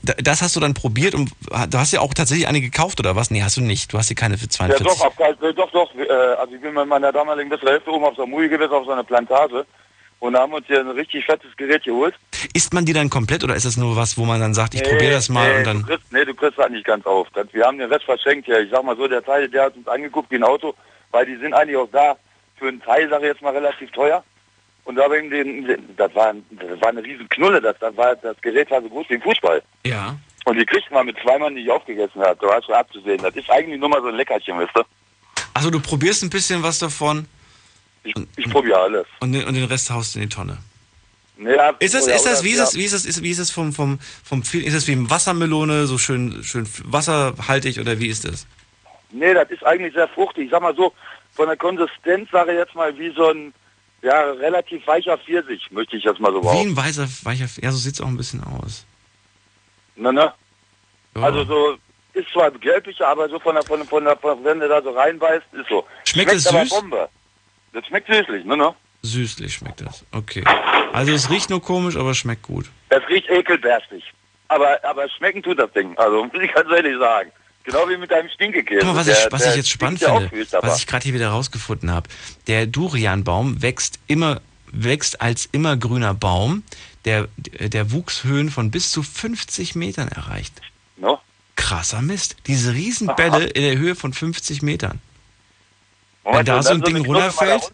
Da- 0.01 0.15
Das 0.21 0.41
hast 0.41 0.55
du 0.55 0.59
dann 0.59 0.73
probiert 0.73 1.13
und 1.13 1.29
du 1.69 1.77
hast 1.77 1.93
ja 1.93 2.01
auch 2.01 2.13
tatsächlich 2.15 2.47
eine 2.47 2.61
gekauft 2.61 2.99
oder 2.99 3.15
was? 3.15 3.29
Nee, 3.29 3.43
hast 3.43 3.57
du 3.57 3.61
nicht. 3.61 3.93
Du 3.93 3.97
hast 3.99 4.09
dir 4.09 4.15
keine 4.15 4.37
für 4.39 4.45
Ja, 4.45 4.49
42. 4.49 4.87
doch, 4.87 5.05
auf, 5.05 5.19
äh, 5.19 5.53
doch, 5.53 5.71
doch. 5.71 5.93
Äh, 5.95 6.09
also 6.41 6.55
ich 6.55 6.61
bin 6.61 6.73
mit 6.73 6.87
meiner 6.87 7.11
damaligen 7.11 7.47
besseren 7.49 7.69
Hälfte 7.69 7.91
oben 7.91 8.03
auf 8.05 8.15
so 8.15 8.23
einer 8.23 8.31
Mui 8.31 8.49
gewesen, 8.49 8.73
auf 8.73 8.85
so 8.85 8.91
einer 8.91 9.03
Plantage. 9.03 9.65
Und 10.23 10.31
da 10.31 10.39
haben 10.39 10.53
wir 10.53 10.57
uns 10.59 10.67
hier 10.67 10.79
ein 10.79 10.87
richtig 10.87 11.25
fettes 11.25 11.49
Gerät 11.57 11.83
geholt. 11.83 12.15
Isst 12.53 12.73
man 12.73 12.85
die 12.85 12.93
dann 12.93 13.09
komplett 13.09 13.43
oder 13.43 13.57
ist 13.57 13.65
das 13.65 13.75
nur 13.75 13.97
was, 13.97 14.17
wo 14.17 14.23
man 14.23 14.39
dann 14.39 14.53
sagt, 14.53 14.73
ich 14.73 14.81
probiere 14.81 15.11
das 15.11 15.27
mal 15.27 15.51
nee, 15.51 15.57
und 15.57 15.67
dann. 15.67 15.79
Du 15.81 15.87
kriegst, 15.87 16.13
nee, 16.13 16.23
du 16.23 16.33
kriegst 16.33 16.57
das 16.57 16.69
nicht 16.69 16.85
ganz 16.85 17.05
auf. 17.05 17.27
Wir 17.51 17.65
haben 17.65 17.77
den 17.77 17.91
Rest 17.91 18.05
verschenkt 18.05 18.45
hier. 18.45 18.61
Ich 18.61 18.71
sag 18.71 18.85
mal 18.85 18.95
so, 18.95 19.05
der 19.05 19.21
Teil, 19.21 19.49
der 19.49 19.65
hat 19.65 19.75
uns 19.75 19.85
angeguckt 19.85 20.31
wie 20.31 20.37
ein 20.37 20.45
Auto, 20.45 20.75
weil 21.11 21.25
die 21.25 21.35
sind 21.35 21.53
eigentlich 21.53 21.75
auch 21.75 21.89
da 21.91 22.15
für 22.55 22.69
einen 22.69 22.81
Teil, 22.81 23.09
sage 23.09 23.25
ich 23.25 23.33
jetzt 23.33 23.41
mal, 23.41 23.51
relativ 23.51 23.91
teuer. 23.91 24.23
Und 24.85 24.95
da 24.95 25.03
haben 25.03 25.11
wir 25.11 25.43
den, 25.43 25.67
den, 25.67 25.95
das 25.97 26.15
war, 26.15 26.33
das 26.51 26.79
war 26.79 26.87
eine 26.87 27.03
riesen 27.03 27.27
Knulle, 27.27 27.59
das, 27.59 27.75
das, 27.79 27.97
war, 27.97 28.15
das 28.15 28.39
Gerät 28.41 28.71
war 28.71 28.81
so 28.81 28.87
groß 28.87 29.05
wie 29.09 29.15
ein 29.15 29.21
Fußball. 29.23 29.61
Ja. 29.85 30.15
Und 30.45 30.57
die 30.57 30.65
kriegt 30.65 30.89
man 30.89 31.05
mit 31.05 31.17
zwei 31.21 31.37
Mann, 31.37 31.53
die 31.53 31.63
ich 31.63 31.69
aufgegessen 31.69 32.21
habe. 32.21 32.37
Da 32.39 32.47
war 32.47 32.63
schon 32.63 32.75
abzusehen. 32.75 33.21
Das 33.21 33.35
ist 33.35 33.49
eigentlich 33.49 33.77
nur 33.77 33.89
mal 33.89 34.01
so 34.01 34.07
ein 34.07 34.15
Leckerchen, 34.15 34.57
weißt 34.57 34.71
du? 34.73 34.83
Also 35.53 35.69
du 35.69 35.81
probierst 35.81 36.23
ein 36.23 36.29
bisschen 36.29 36.63
was 36.63 36.79
davon. 36.79 37.27
Ich, 38.03 38.13
ich 38.35 38.49
probiere 38.49 38.80
alles. 38.80 39.05
Und 39.19 39.31
den, 39.34 39.45
und 39.45 39.53
den 39.53 39.65
Rest 39.65 39.89
haust 39.89 40.15
du 40.15 40.19
in 40.19 40.30
die 40.30 40.35
Tonne. 40.35 40.57
Ja, 41.38 41.69
Ist 41.80 41.93
das, 41.95 42.05
ist 42.07 42.25
das, 42.25 42.43
wie 42.43 42.51
ist 42.51 42.59
das, 42.59 42.75
wie 42.75 42.84
ist 42.84 42.93
das, 42.93 43.05
ist, 43.05 43.23
wie 43.23 43.30
ist 43.31 43.39
das 43.39 43.49
vom, 43.49 43.73
vom, 43.73 43.99
vom, 44.23 44.41
ist 44.41 44.75
das 44.75 44.88
wie 44.88 45.09
Wassermelone, 45.09 45.88
so 45.88 45.97
schön, 45.97 46.43
schön 46.43 46.67
wasserhaltig 46.85 47.80
oder 47.80 47.99
wie 47.99 48.07
ist 48.07 48.25
das? 48.25 48.45
Nee, 49.11 49.34
das 49.34 49.49
ist 49.49 49.63
eigentlich 49.65 49.93
sehr 49.93 50.07
fruchtig. 50.09 50.45
Ich 50.45 50.51
sag 50.51 50.61
mal 50.61 50.75
so, 50.75 50.93
von 51.34 51.47
der 51.47 51.57
Konsistenz 51.57 52.30
sage 52.31 52.51
ich 52.51 52.57
jetzt 52.59 52.75
mal 52.75 52.95
wie 52.97 53.09
so 53.15 53.30
ein 53.30 53.53
ja, 54.03 54.31
relativ 54.31 54.85
weicher 54.85 55.17
Pfirsich, 55.17 55.71
möchte 55.71 55.97
ich 55.97 56.03
jetzt 56.03 56.19
mal 56.19 56.31
so 56.31 56.39
Wie 56.39 56.41
behaupten. 56.43 56.69
ein 56.69 56.77
weißer, 56.77 57.07
weicher, 57.23 57.47
ja, 57.61 57.71
so 57.71 57.77
sieht's 57.77 57.99
auch 58.01 58.07
ein 58.07 58.17
bisschen 58.17 58.43
aus. 58.43 58.85
Ne, 59.95 60.11
ne? 60.13 60.34
Ja. 61.15 61.21
Also 61.21 61.45
so, 61.45 61.77
ist 62.13 62.30
zwar 62.31 62.51
gelblich, 62.51 62.99
aber 63.03 63.27
so 63.30 63.39
von 63.39 63.55
der, 63.55 63.63
von, 63.63 63.80
der- 63.80 63.88
von 63.88 64.03
der, 64.03 64.17
wenn 64.43 64.59
du 64.59 64.67
da 64.67 64.81
so 64.81 64.91
reinbeißt, 64.91 65.45
ist 65.53 65.69
so. 65.69 65.85
Schmeckt 66.07 66.31
es 66.34 66.45
aber 66.47 66.61
süß? 66.65 66.69
Bombe. 66.69 67.09
Das 67.73 67.85
schmeckt 67.87 68.07
süßlich, 68.07 68.45
ne, 68.45 68.55
ne? 68.57 68.73
Süßlich 69.01 69.53
schmeckt 69.53 69.81
das. 69.81 70.05
Okay. 70.11 70.43
Also 70.93 71.11
es 71.11 71.29
riecht 71.29 71.49
nur 71.49 71.61
komisch, 71.61 71.95
aber 71.97 72.13
schmeckt 72.13 72.43
gut. 72.43 72.69
Das 72.89 73.01
riecht 73.09 73.29
ekelberstig. 73.29 74.03
Aber, 74.47 74.77
aber 74.83 75.09
schmecken 75.09 75.41
tut 75.43 75.59
das 75.59 75.71
Ding. 75.73 75.97
Also, 75.97 76.23
muss 76.33 76.41
ich 76.41 76.53
ganz 76.53 76.69
ehrlich 76.71 76.97
sagen. 76.99 77.31
Genau 77.65 77.87
wie 77.89 77.97
mit 77.97 78.11
deinem 78.11 78.29
Stinkekäse. 78.29 78.85
Mal, 78.85 78.95
was, 78.95 79.05
Der- 79.05 79.25
ich, 79.25 79.31
was 79.31 79.47
ich 79.47 79.55
jetzt 79.55 79.69
spannend 79.69 79.99
finde, 79.99 80.47
aber- 80.53 80.67
was 80.67 80.79
ich 80.79 80.87
gerade 80.87 81.03
hier 81.03 81.13
wieder 81.13 81.29
rausgefunden 81.29 81.91
habe. 81.91 82.09
Der 82.47 82.67
Durianbaum 82.67 83.61
wächst 83.61 83.99
immer, 84.07 84.41
wächst 84.71 85.21
als 85.21 85.47
immergrüner 85.51 86.13
Baum, 86.13 86.63
der, 87.05 87.27
der 87.37 87.91
Wuchshöhen 87.91 88.49
von 88.49 88.69
bis 88.69 88.91
zu 88.91 89.01
50 89.01 89.75
Metern 89.75 90.09
erreicht. 90.09 90.53
No? 90.97 91.19
Krasser 91.55 92.01
Mist. 92.01 92.35
Diese 92.47 92.73
Riesenbälle 92.73 93.45
in 93.45 93.61
der 93.63 93.77
Höhe 93.77 93.95
von 93.95 94.13
50 94.13 94.61
Metern. 94.61 94.99
Wenn 96.23 96.31
Moment, 96.31 96.47
da 96.47 96.57
und 96.57 96.63
so 96.63 96.73
ein 96.73 96.81
Ding 96.81 96.95
da 96.95 97.01
runterfällt, 97.01 97.71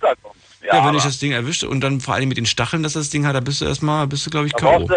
ja, 0.61 0.75
Ja, 0.75 0.85
wenn 0.87 0.95
ich 0.95 1.03
das 1.03 1.19
Ding 1.19 1.31
erwische 1.31 1.69
und 1.69 1.81
dann 1.81 2.01
vor 2.01 2.15
allem 2.15 2.27
mit 2.29 2.37
den 2.37 2.45
Stacheln, 2.45 2.83
dass 2.83 2.93
das 2.93 3.09
Ding 3.09 3.25
hat, 3.25 3.35
da 3.35 3.39
bist 3.39 3.61
du 3.61 3.65
erstmal, 3.65 4.07
bist 4.07 4.25
du 4.25 4.29
glaube 4.29 4.47
ich 4.47 4.53
da 4.53 4.59
K.O. 4.59 4.87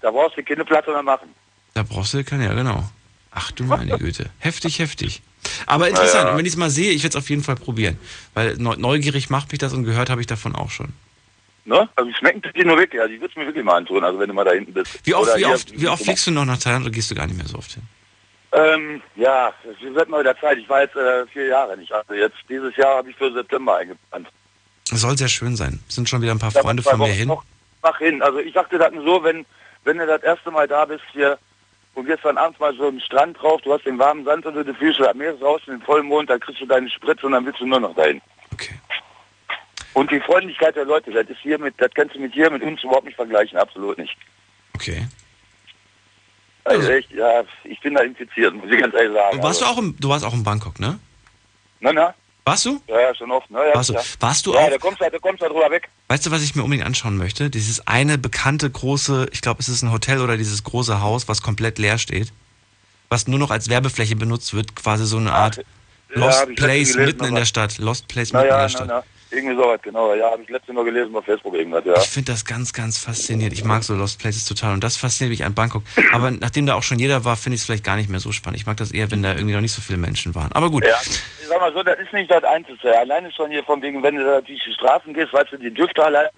da 0.00 0.10
brauchst 0.10 0.36
du 0.36 0.42
keine 0.42 0.64
Platte 0.64 0.90
mehr 0.90 1.02
machen. 1.02 1.28
Da 1.74 1.82
brauchst 1.82 2.14
du, 2.14 2.22
kann 2.24 2.40
ja, 2.42 2.52
genau. 2.54 2.88
Ach 3.30 3.50
du 3.50 3.64
meine 3.64 3.98
Güte. 3.98 4.30
Heftig, 4.38 4.78
heftig. 4.78 5.22
Aber 5.66 5.88
interessant, 5.88 6.30
und 6.30 6.36
wenn 6.36 6.46
ich 6.46 6.52
es 6.52 6.56
mal 6.58 6.70
sehe, 6.70 6.92
ich 6.92 7.02
werde 7.02 7.16
es 7.18 7.22
auf 7.24 7.30
jeden 7.30 7.42
Fall 7.42 7.56
probieren. 7.56 7.98
Weil 8.34 8.56
neu- 8.58 8.76
neugierig 8.76 9.30
macht 9.30 9.50
mich 9.50 9.58
das 9.58 9.72
und 9.72 9.84
gehört 9.84 10.10
habe 10.10 10.20
ich 10.20 10.26
davon 10.26 10.54
auch 10.54 10.70
schon. 10.70 10.92
Ne? 11.64 11.88
Also 11.96 12.12
schmecken 12.12 12.42
tut 12.42 12.54
die 12.56 12.64
nur 12.64 12.76
wirklich. 12.76 13.00
Also 13.00 13.14
ich 13.14 13.20
würde 13.20 13.38
mir 13.38 13.46
wirklich 13.46 13.64
mal 13.64 13.76
antun, 13.76 14.04
also 14.04 14.18
wenn 14.18 14.28
du 14.28 14.34
mal 14.34 14.44
da 14.44 14.52
hinten 14.52 14.72
bist. 14.72 15.00
Wie 15.04 15.14
oft, 15.14 15.24
Oder 15.24 15.38
wie 15.38 15.46
oft, 15.46 15.80
wie 15.80 15.88
oft 15.88 16.04
fliegst 16.04 16.26
du 16.26 16.30
noch 16.30 16.44
nach 16.44 16.58
Thailand 16.58 16.84
oder 16.84 16.92
gehst 16.92 17.10
du 17.10 17.14
gar 17.14 17.26
nicht 17.26 17.36
mehr 17.36 17.46
so 17.48 17.56
oft 17.58 17.72
hin? 17.72 17.82
Ähm, 18.52 19.02
ja, 19.16 19.52
es 19.64 19.94
wird 19.94 20.08
mal 20.08 20.20
wieder 20.20 20.38
Zeit. 20.38 20.58
Ich 20.58 20.68
war 20.68 20.82
jetzt 20.82 20.94
äh, 20.94 21.26
vier 21.26 21.46
Jahre 21.46 21.76
nicht. 21.76 21.90
Also 21.92 22.12
jetzt 22.12 22.36
dieses 22.48 22.76
Jahr 22.76 22.96
habe 22.96 23.10
ich 23.10 23.16
für 23.16 23.32
September 23.32 23.78
eingeplant. 23.78 24.28
Soll 24.84 25.16
sehr 25.16 25.28
schön 25.28 25.56
sein. 25.56 25.82
Sind 25.88 26.08
schon 26.08 26.20
wieder 26.20 26.32
ein 26.32 26.38
paar 26.38 26.52
Da 26.52 26.60
Freunde 26.60 26.82
von 26.82 26.98
mir 26.98 27.04
Wochen 27.04 27.12
hin. 27.12 27.28
Noch, 27.28 27.44
mach 27.82 27.98
hin. 27.98 28.20
Also 28.22 28.40
ich 28.40 28.52
das 28.52 28.92
nur 28.92 29.04
so, 29.04 29.24
wenn, 29.24 29.46
wenn 29.84 29.96
du 29.96 30.06
das 30.06 30.22
erste 30.22 30.50
Mal 30.50 30.68
da 30.68 30.84
bist 30.84 31.04
hier 31.12 31.38
und 31.94 32.06
gehst 32.06 32.24
dann 32.24 32.36
abends 32.36 32.60
mal 32.60 32.74
so 32.76 32.88
im 32.88 33.00
Strand 33.00 33.40
drauf, 33.40 33.62
du 33.62 33.72
hast 33.72 33.86
den 33.86 33.98
warmen 33.98 34.24
Sand 34.24 34.44
unter 34.44 34.64
die 34.64 34.74
Füße, 34.74 35.08
am 35.08 35.16
Meer 35.16 35.38
raus 35.40 35.62
in 35.66 35.74
den 35.74 35.82
Vollmond, 35.82 36.28
dann 36.28 36.40
kriegst 36.40 36.60
du 36.60 36.66
deine 36.66 36.90
Spritze 36.90 37.26
und 37.26 37.32
dann 37.32 37.46
willst 37.46 37.60
du 37.60 37.66
nur 37.66 37.80
noch 37.80 37.94
dahin. 37.94 38.20
Okay. 38.52 38.74
Und 39.94 40.10
die 40.10 40.20
Freundlichkeit 40.20 40.76
der 40.76 40.84
Leute, 40.84 41.10
das 41.10 41.28
ist 41.28 41.40
hier 41.40 41.58
mit, 41.58 41.74
das 41.78 41.90
kannst 41.94 42.14
du 42.14 42.20
mit 42.20 42.32
hier 42.32 42.50
mit 42.50 42.62
uns 42.62 42.82
überhaupt 42.82 43.04
nicht 43.04 43.16
vergleichen, 43.16 43.58
absolut 43.58 43.98
nicht. 43.98 44.16
Okay. 44.74 45.06
Also 46.64 46.88
echt, 46.90 47.10
ja, 47.12 47.42
ich 47.64 47.80
bin 47.80 47.94
da 47.94 48.02
infiziert, 48.02 48.54
muss 48.54 48.70
ich 48.70 48.80
ganz 48.80 48.94
ehrlich 48.94 49.12
sagen. 49.12 49.42
Warst 49.42 49.60
du 49.60 49.64
also, 49.64 49.76
auch 49.76 49.82
im, 49.82 49.96
du 49.98 50.08
warst 50.08 50.24
auch 50.24 50.32
in 50.32 50.44
Bangkok, 50.44 50.78
ne? 50.78 50.98
Na, 51.80 51.92
na? 51.92 52.14
Warst 52.44 52.64
du? 52.66 52.80
Ja, 52.88 53.00
ja, 53.00 53.14
schon 53.14 53.30
oft. 53.30 53.50
Ne? 53.50 53.58
Ja, 53.68 53.74
Warst 53.74 53.90
du, 53.90 53.94
ja. 53.94 54.00
warst 54.18 54.46
du 54.46 54.54
ja, 54.54 54.60
auch? 54.60 54.70
da 54.70 54.78
kommst 54.78 55.00
du, 55.00 55.08
da 55.10 55.18
kommst 55.18 55.42
du 55.42 55.46
drüber 55.46 55.70
weg. 55.70 55.88
Weißt 56.08 56.26
du, 56.26 56.30
was 56.30 56.42
ich 56.42 56.54
mir 56.56 56.62
unbedingt 56.64 56.86
anschauen 56.86 57.16
möchte? 57.16 57.50
Dieses 57.50 57.86
eine 57.86 58.18
bekannte 58.18 58.68
große, 58.68 59.28
ich 59.32 59.42
glaube, 59.42 59.60
es 59.60 59.68
ist 59.68 59.82
ein 59.82 59.92
Hotel 59.92 60.20
oder 60.20 60.36
dieses 60.36 60.64
große 60.64 61.00
Haus, 61.00 61.28
was 61.28 61.42
komplett 61.42 61.78
leer 61.78 61.98
steht, 61.98 62.32
was 63.08 63.28
nur 63.28 63.38
noch 63.38 63.50
als 63.50 63.68
Werbefläche 63.68 64.16
benutzt 64.16 64.54
wird, 64.54 64.74
quasi 64.74 65.06
so 65.06 65.18
eine 65.18 65.32
Art 65.32 65.58
ja, 65.58 65.62
Lost 66.14 66.54
Place 66.56 66.96
mitten 66.96 67.24
in 67.24 67.34
der 67.36 67.44
Stadt. 67.44 67.78
Lost 67.78 68.08
Place 68.08 68.32
mitten 68.32 68.46
in 68.46 68.50
der 68.50 68.68
Stadt. 68.68 68.88
na, 68.88 69.04
irgendwie 69.32 69.56
sowas, 69.56 69.80
genau. 69.82 70.14
Ja, 70.14 70.30
habe 70.30 70.42
ich 70.42 70.48
letztens 70.48 70.74
noch 70.74 70.84
gelesen 70.84 71.12
bei 71.12 71.22
Facebook 71.22 71.54
irgendwas, 71.54 71.84
ja. 71.84 71.96
Ich 71.96 72.08
finde 72.08 72.32
das 72.32 72.44
ganz, 72.44 72.72
ganz 72.72 72.98
faszinierend. 72.98 73.52
Ich 73.52 73.64
mag 73.64 73.82
so 73.82 73.94
Lost 73.94 74.18
Places 74.18 74.44
total 74.44 74.74
und 74.74 74.84
das 74.84 74.96
fasziniert 74.96 75.30
mich 75.30 75.44
an 75.44 75.54
Bangkok. 75.54 75.82
Aber 76.12 76.30
nachdem 76.30 76.66
da 76.66 76.74
auch 76.74 76.82
schon 76.82 76.98
jeder 76.98 77.24
war, 77.24 77.36
finde 77.36 77.54
ich 77.54 77.62
es 77.62 77.66
vielleicht 77.66 77.84
gar 77.84 77.96
nicht 77.96 78.10
mehr 78.10 78.20
so 78.20 78.32
spannend. 78.32 78.60
Ich 78.60 78.66
mag 78.66 78.76
das 78.76 78.92
eher, 78.92 79.10
wenn 79.10 79.22
da 79.22 79.32
irgendwie 79.32 79.54
noch 79.54 79.60
nicht 79.60 79.72
so 79.72 79.80
viele 79.80 79.98
Menschen 79.98 80.34
waren. 80.34 80.52
Aber 80.52 80.70
gut. 80.70 80.84
Ja, 80.84 81.00
ich 81.02 81.48
sag 81.48 81.60
mal 81.60 81.72
so, 81.72 81.82
das 81.82 81.98
ist 81.98 82.12
nicht 82.12 82.30
das 82.30 82.44
Einzige. 82.44 82.98
Alleine 82.98 83.32
schon 83.32 83.50
hier 83.50 83.64
von 83.64 83.80
wegen, 83.82 84.02
wenn 84.02 84.16
du 84.16 84.24
da 84.24 84.40
durch 84.40 84.62
die 84.64 84.72
Straßen 84.72 85.14
gehst, 85.14 85.32
weißt 85.32 85.52
du, 85.52 85.56
die 85.56 85.72
Düfte 85.72 86.04
alleine 86.04 86.30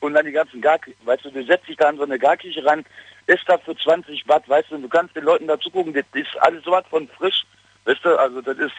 und 0.00 0.14
dann 0.14 0.26
die 0.26 0.32
ganzen 0.32 0.60
Garküchen, 0.60 1.06
weißt 1.06 1.24
du, 1.24 1.30
du 1.30 1.44
setzt 1.44 1.68
dich 1.68 1.76
da 1.76 1.88
an 1.88 1.96
so 1.96 2.02
eine 2.04 2.18
Garküche 2.18 2.64
ran, 2.64 2.84
isst 3.26 3.44
da 3.46 3.58
für 3.58 3.76
20 3.76 4.26
Watt, 4.26 4.48
weißt 4.48 4.70
du, 4.70 4.76
und 4.76 4.82
du 4.82 4.88
kannst 4.88 5.14
den 5.14 5.24
Leuten 5.24 5.46
da 5.46 5.58
zugucken, 5.60 5.92
das 5.92 6.04
ist 6.14 6.36
alles 6.40 6.64
so 6.64 6.72
was 6.72 6.86
von 6.88 7.06
frisch, 7.18 7.44
weißt 7.84 8.04
du, 8.04 8.18
also 8.18 8.40
das 8.40 8.58
ist 8.58 8.72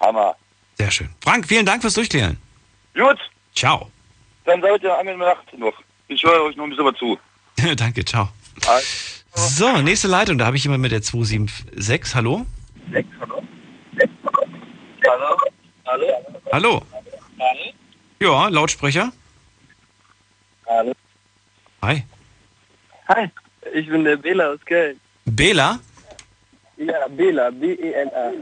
Hammer. 0.00 0.36
Sehr 0.74 0.90
schön. 0.90 1.08
Frank, 1.22 1.46
vielen 1.46 1.64
Dank 1.64 1.80
fürs 1.82 1.94
Durchklären. 1.94 2.36
Gut, 2.96 3.18
Ciao. 3.54 3.90
dann 4.44 4.60
seid 4.62 4.82
ihr 4.82 4.96
angenehme 4.98 5.24
Nacht 5.26 5.52
noch. 5.58 5.74
Ich 6.08 6.22
höre 6.22 6.42
euch 6.44 6.56
noch 6.56 6.64
ein 6.64 6.70
bisschen 6.70 6.84
mal 6.84 6.94
zu. 6.94 7.18
Danke, 7.76 8.04
ciao. 8.04 8.28
Also, 8.66 8.86
So, 9.34 9.82
nächste 9.82 10.08
Leitung. 10.08 10.38
Da 10.38 10.46
habe 10.46 10.56
ich 10.56 10.64
jemand 10.64 10.82
mit 10.82 10.92
der 10.92 11.02
276. 11.02 12.14
Hallo? 12.14 12.46
Hallo? 15.06 15.36
Hallo? 16.52 16.82
Hallo? 17.38 17.72
Ja, 18.20 18.48
Lautsprecher. 18.48 19.12
Hallo? 20.66 20.92
Hi. 21.82 22.02
Hi, 23.08 23.28
ich 23.74 23.88
bin 23.88 24.04
der 24.04 24.16
Bela 24.16 24.52
aus 24.52 24.60
Köln. 24.64 24.98
Bela? 25.26 25.78
Ja, 26.76 27.08
Bela, 27.08 27.50
B-E-L-A. 27.50 28.32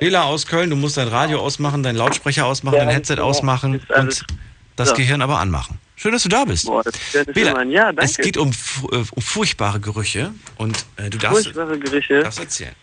Bela 0.00 0.22
aus 0.24 0.46
Köln, 0.46 0.70
du 0.70 0.76
musst 0.76 0.96
dein 0.96 1.08
Radio 1.08 1.40
ausmachen, 1.40 1.82
dein 1.82 1.96
Lautsprecher 1.96 2.46
ausmachen, 2.46 2.76
Ja, 2.76 2.84
dein 2.84 2.94
Headset 2.94 3.16
genau. 3.16 3.28
ausmachen 3.28 3.80
und 3.96 4.24
das 4.76 4.88
so. 4.90 4.94
Gehirn 4.94 5.20
aber 5.22 5.38
anmachen. 5.38 5.78
Schön, 5.96 6.12
dass 6.12 6.22
du 6.22 6.28
da 6.28 6.44
bist. 6.44 6.66
Boah, 6.66 6.82
das 6.84 6.94
dass 7.12 7.26
Bela, 7.26 7.62
ja, 7.64 7.86
danke. 7.92 8.04
es 8.04 8.16
geht 8.16 8.36
um, 8.36 8.50
äh, 8.50 8.96
um 8.96 9.22
furchtbare 9.22 9.80
Gerüche 9.80 10.32
und 10.56 10.86
äh, 10.96 11.10
du 11.10 11.18
darfst, 11.18 11.44
Furchtbare 11.44 11.78
Gerüche. 11.78 12.22
darfst 12.22 12.38
erzählen. 12.38 12.74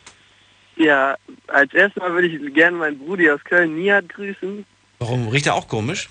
Ja, 0.75 1.15
als 1.47 1.73
erstes 1.73 2.01
Mal 2.01 2.11
würde 2.13 2.27
ich 2.27 2.53
gerne 2.53 2.77
meinen 2.77 2.99
Brudi 2.99 3.29
aus 3.31 3.39
Köln, 3.45 3.75
Nihat, 3.75 4.09
grüßen. 4.09 4.65
Warum 4.99 5.29
riecht 5.29 5.47
er 5.47 5.55
auch 5.55 5.67
komisch? 5.67 6.09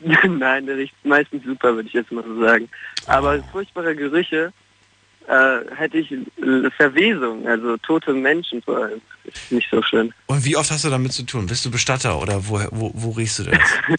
Nein, 0.00 0.66
der 0.66 0.76
riecht 0.76 0.94
meistens 1.04 1.44
super, 1.44 1.74
würde 1.74 1.88
ich 1.88 1.94
jetzt 1.94 2.10
mal 2.12 2.24
so 2.24 2.40
sagen. 2.40 2.68
Aber 3.06 3.42
furchtbare 3.52 3.94
Gerüche 3.94 4.52
äh, 5.28 5.74
hätte 5.76 5.98
ich 5.98 6.12
Verwesung, 6.76 7.46
also 7.46 7.76
tote 7.78 8.12
Menschen 8.12 8.62
vor 8.62 8.78
allem. 8.78 9.00
Ist 9.24 9.52
nicht 9.52 9.68
so 9.70 9.82
schön. 9.82 10.12
Und 10.26 10.44
wie 10.44 10.56
oft 10.56 10.70
hast 10.70 10.84
du 10.84 10.90
damit 10.90 11.12
zu 11.12 11.22
tun? 11.24 11.46
Bist 11.46 11.64
du 11.64 11.70
Bestatter 11.70 12.20
oder 12.20 12.48
wo, 12.48 12.58
wo, 12.70 12.90
wo 12.94 13.10
riechst 13.10 13.38
du 13.40 13.44
das? 13.44 13.58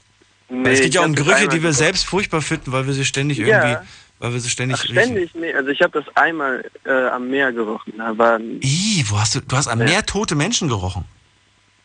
Nee, 0.52 0.72
es 0.72 0.82
geht 0.82 0.96
ja 0.96 1.02
um 1.06 1.14
Gerüche, 1.14 1.48
die 1.48 1.62
wir 1.62 1.74
selbst 1.74 2.08
furchtbar 2.08 2.42
finden, 2.42 2.72
weil 2.72 2.88
wir 2.88 2.94
sie 2.94 3.06
ständig 3.06 3.38
Ja. 3.38 3.46
irgendwie, 3.46 3.88
weil 4.18 4.34
wir 4.34 4.40
sie 4.40 4.50
ständig 4.50 4.80
Ach, 4.80 4.84
riechen. 4.90 5.04
ständig, 5.04 5.36
nee, 5.36 5.54
also 5.54 5.70
ich 5.70 5.80
habe 5.80 6.02
das 6.02 6.18
einmal 6.18 6.66
äh, 6.86 6.92
am 7.10 7.30
Meer 7.30 7.52
gerochen. 7.54 7.94
Da 8.00 8.18
waren 8.18 8.60
Ih, 8.64 9.06
wo 9.10 9.20
hast 9.20 9.36
du, 9.36 9.42
du 9.42 9.56
hast 9.56 9.68
am 9.68 9.78
Ja. 9.80 9.86
Meer 9.86 10.06
tote 10.08 10.34
Menschen 10.34 10.68
gerochen. 10.68 11.06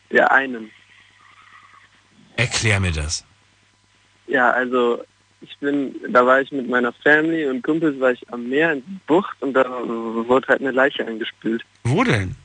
ja 0.09 0.25
einen. 0.31 0.71
Erklär 2.37 2.79
mir 2.79 2.91
das. 2.91 3.23
Ja, 4.25 4.49
also 4.49 5.03
ich 5.49 5.57
bin, 5.59 5.95
da 6.09 6.25
war 6.25 6.41
ich 6.41 6.51
mit 6.51 6.69
meiner 6.69 6.93
Family 6.93 7.45
und 7.47 7.61
Kumpels 7.63 7.99
war 7.99 8.11
ich 8.11 8.21
am 8.31 8.47
Meer 8.49 8.73
in 8.73 8.83
der 8.85 8.99
Bucht 9.07 9.35
und 9.41 9.53
da 9.53 9.65
wurde 9.65 10.47
halt 10.47 10.61
eine 10.61 10.71
Leiche 10.71 11.05
angespült. 11.05 11.63
Wo 11.83 12.03
denn? 12.03 12.35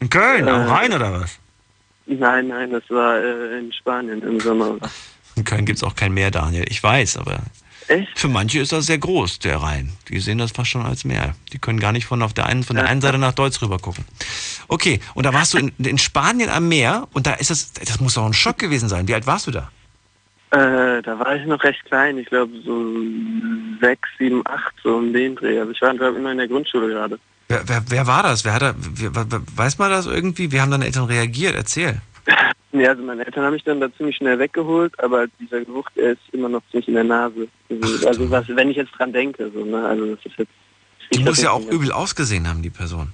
In 0.00 0.10
Köln, 0.10 0.48
am 0.48 0.62
Äh, 0.62 0.70
Rhein 0.70 0.92
oder 0.92 1.12
was? 1.20 1.38
Nein, 2.06 2.48
nein, 2.48 2.70
das 2.70 2.82
war 2.90 3.18
äh, 3.18 3.58
in 3.58 3.72
Spanien 3.72 4.22
im 4.22 4.38
Sommer. 4.40 4.76
In 5.36 5.44
Köln 5.44 5.64
gibt 5.64 5.78
es 5.78 5.82
auch 5.82 5.94
kein 5.94 6.12
Meer, 6.12 6.30
Daniel. 6.30 6.64
Ich 6.68 6.82
weiß, 6.82 7.16
aber 7.16 7.40
Echt? 7.88 8.18
Für 8.18 8.28
manche 8.28 8.60
ist 8.60 8.72
das 8.72 8.86
sehr 8.86 8.98
groß, 8.98 9.40
der 9.40 9.58
Rhein. 9.58 9.92
Die 10.08 10.18
sehen 10.18 10.38
das 10.38 10.52
fast 10.52 10.70
schon 10.70 10.86
als 10.86 11.04
Meer. 11.04 11.34
Die 11.52 11.58
können 11.58 11.80
gar 11.80 11.92
nicht 11.92 12.06
von, 12.06 12.22
auf 12.22 12.32
der 12.32 12.46
einen, 12.46 12.62
von 12.62 12.76
der 12.76 12.86
einen 12.86 13.00
Seite 13.00 13.18
nach 13.18 13.34
Deutsch 13.34 13.60
rüber 13.60 13.78
gucken. 13.78 14.04
Okay, 14.68 15.00
und 15.14 15.26
da 15.26 15.34
warst 15.34 15.52
du 15.54 15.58
in, 15.58 15.72
in 15.78 15.98
Spanien 15.98 16.48
am 16.48 16.68
Meer 16.68 17.08
und 17.12 17.26
da 17.26 17.34
ist 17.34 17.50
das, 17.50 17.72
das 17.72 18.00
muss 18.00 18.14
doch 18.14 18.24
ein 18.24 18.32
Schock 18.32 18.58
gewesen 18.58 18.88
sein. 18.88 19.06
Wie 19.06 19.14
alt 19.14 19.26
warst 19.26 19.46
du 19.46 19.50
da? 19.50 19.70
Äh, 20.54 21.02
da 21.02 21.18
war 21.18 21.34
ich 21.34 21.44
noch 21.46 21.64
recht 21.64 21.84
klein. 21.86 22.16
Ich 22.16 22.26
glaube 22.26 22.52
so 22.64 22.94
sechs, 23.80 24.08
sieben, 24.18 24.40
acht, 24.46 24.72
so 24.84 24.96
um 24.96 25.12
den 25.12 25.34
Dreh. 25.34 25.58
Also 25.58 25.72
ich 25.72 25.82
war 25.82 25.92
glaube 25.94 26.18
immer 26.18 26.30
in 26.30 26.38
der 26.38 26.46
Grundschule 26.46 26.88
gerade. 26.88 27.18
Wer, 27.48 27.62
wer, 27.66 27.82
wer 27.88 28.06
war 28.06 28.22
das? 28.22 28.44
Wer 28.44 28.54
hat 28.54 28.62
da, 28.62 28.74
wer, 28.76 29.12
weiß 29.56 29.78
man 29.78 29.90
das 29.90 30.06
irgendwie? 30.06 30.52
Wie 30.52 30.60
haben 30.60 30.70
deine 30.70 30.84
Eltern 30.84 31.06
reagiert? 31.06 31.54
Erzähl. 31.54 32.00
Ja, 32.76 32.88
also 32.88 33.04
meine 33.04 33.24
Eltern 33.24 33.44
haben 33.44 33.52
mich 33.52 33.62
dann 33.62 33.80
da 33.80 33.86
ziemlich 33.96 34.16
schnell 34.16 34.36
weggeholt, 34.40 34.98
aber 34.98 35.26
dieser 35.38 35.64
Geruch, 35.64 35.88
der 35.90 36.14
ist 36.14 36.22
immer 36.32 36.48
noch 36.48 36.60
ziemlich 36.72 36.88
in 36.88 36.94
der 36.94 37.04
Nase. 37.04 37.46
Also, 37.70 38.08
also 38.08 38.30
was, 38.32 38.48
wenn 38.48 38.68
ich 38.68 38.76
jetzt 38.76 38.90
dran 38.98 39.12
denke, 39.12 39.48
so, 39.54 39.64
ne? 39.64 39.86
Also 39.86 40.16
das 40.16 40.26
ist 40.26 40.38
jetzt. 40.38 40.50
Die 41.12 41.22
muss 41.22 41.40
ja 41.40 41.52
auch 41.52 41.64
übel 41.70 41.92
ausgesehen 41.92 42.48
haben, 42.48 42.62
die 42.62 42.70
Person. 42.70 43.12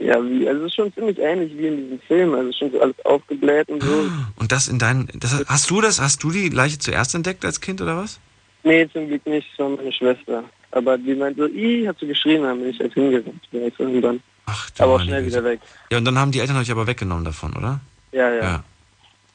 Ja, 0.00 0.16
wie, 0.24 0.48
also 0.48 0.62
es 0.62 0.68
ist 0.68 0.76
schon 0.76 0.94
ziemlich 0.94 1.18
ähnlich 1.18 1.52
wie 1.56 1.66
in 1.66 1.76
diesem 1.76 2.00
Film, 2.00 2.34
also 2.34 2.50
schon 2.52 2.72
so 2.72 2.80
alles 2.80 2.96
aufgebläht 3.04 3.68
und 3.68 3.82
so. 3.82 4.10
Und 4.36 4.50
das 4.50 4.68
in 4.68 4.78
deinen, 4.78 5.08
das, 5.14 5.44
hast 5.46 5.70
du 5.70 5.82
das, 5.82 6.00
hast 6.00 6.22
du 6.22 6.30
die 6.30 6.48
Leiche 6.48 6.78
zuerst 6.78 7.14
entdeckt 7.14 7.44
als 7.44 7.60
Kind 7.60 7.82
oder 7.82 7.98
was? 7.98 8.18
Nee, 8.62 8.88
zum 8.92 9.08
Glück 9.08 9.26
nicht, 9.26 9.46
war 9.58 9.68
meine 9.68 9.92
Schwester. 9.92 10.42
Aber 10.70 10.96
die 10.96 11.14
meinte 11.14 11.42
so, 11.42 11.48
i, 11.48 11.84
hat 11.86 11.98
sie 11.98 12.06
geschrien, 12.06 12.42
dann 12.42 12.60
bin 12.60 12.70
ich 12.70 12.80
halt 12.80 12.94
hingerannt. 12.94 13.42
Und 13.52 14.00
dann, 14.02 14.22
Ach, 14.46 14.70
aber 14.78 14.94
auch 14.94 15.02
schnell 15.02 15.26
wieder 15.26 15.44
weg. 15.44 15.60
Ja, 15.90 15.98
und 15.98 16.04
dann 16.06 16.18
haben 16.18 16.32
die 16.32 16.40
Eltern 16.40 16.56
euch 16.56 16.70
aber 16.70 16.86
weggenommen 16.86 17.24
davon, 17.24 17.54
oder? 17.54 17.80
Ja, 18.12 18.30
ja. 18.30 18.42
ja. 18.42 18.64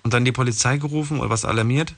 Und 0.03 0.13
dann 0.13 0.25
die 0.25 0.31
Polizei 0.31 0.77
gerufen 0.77 1.19
oder 1.19 1.29
was 1.29 1.45
alarmiert? 1.45 1.93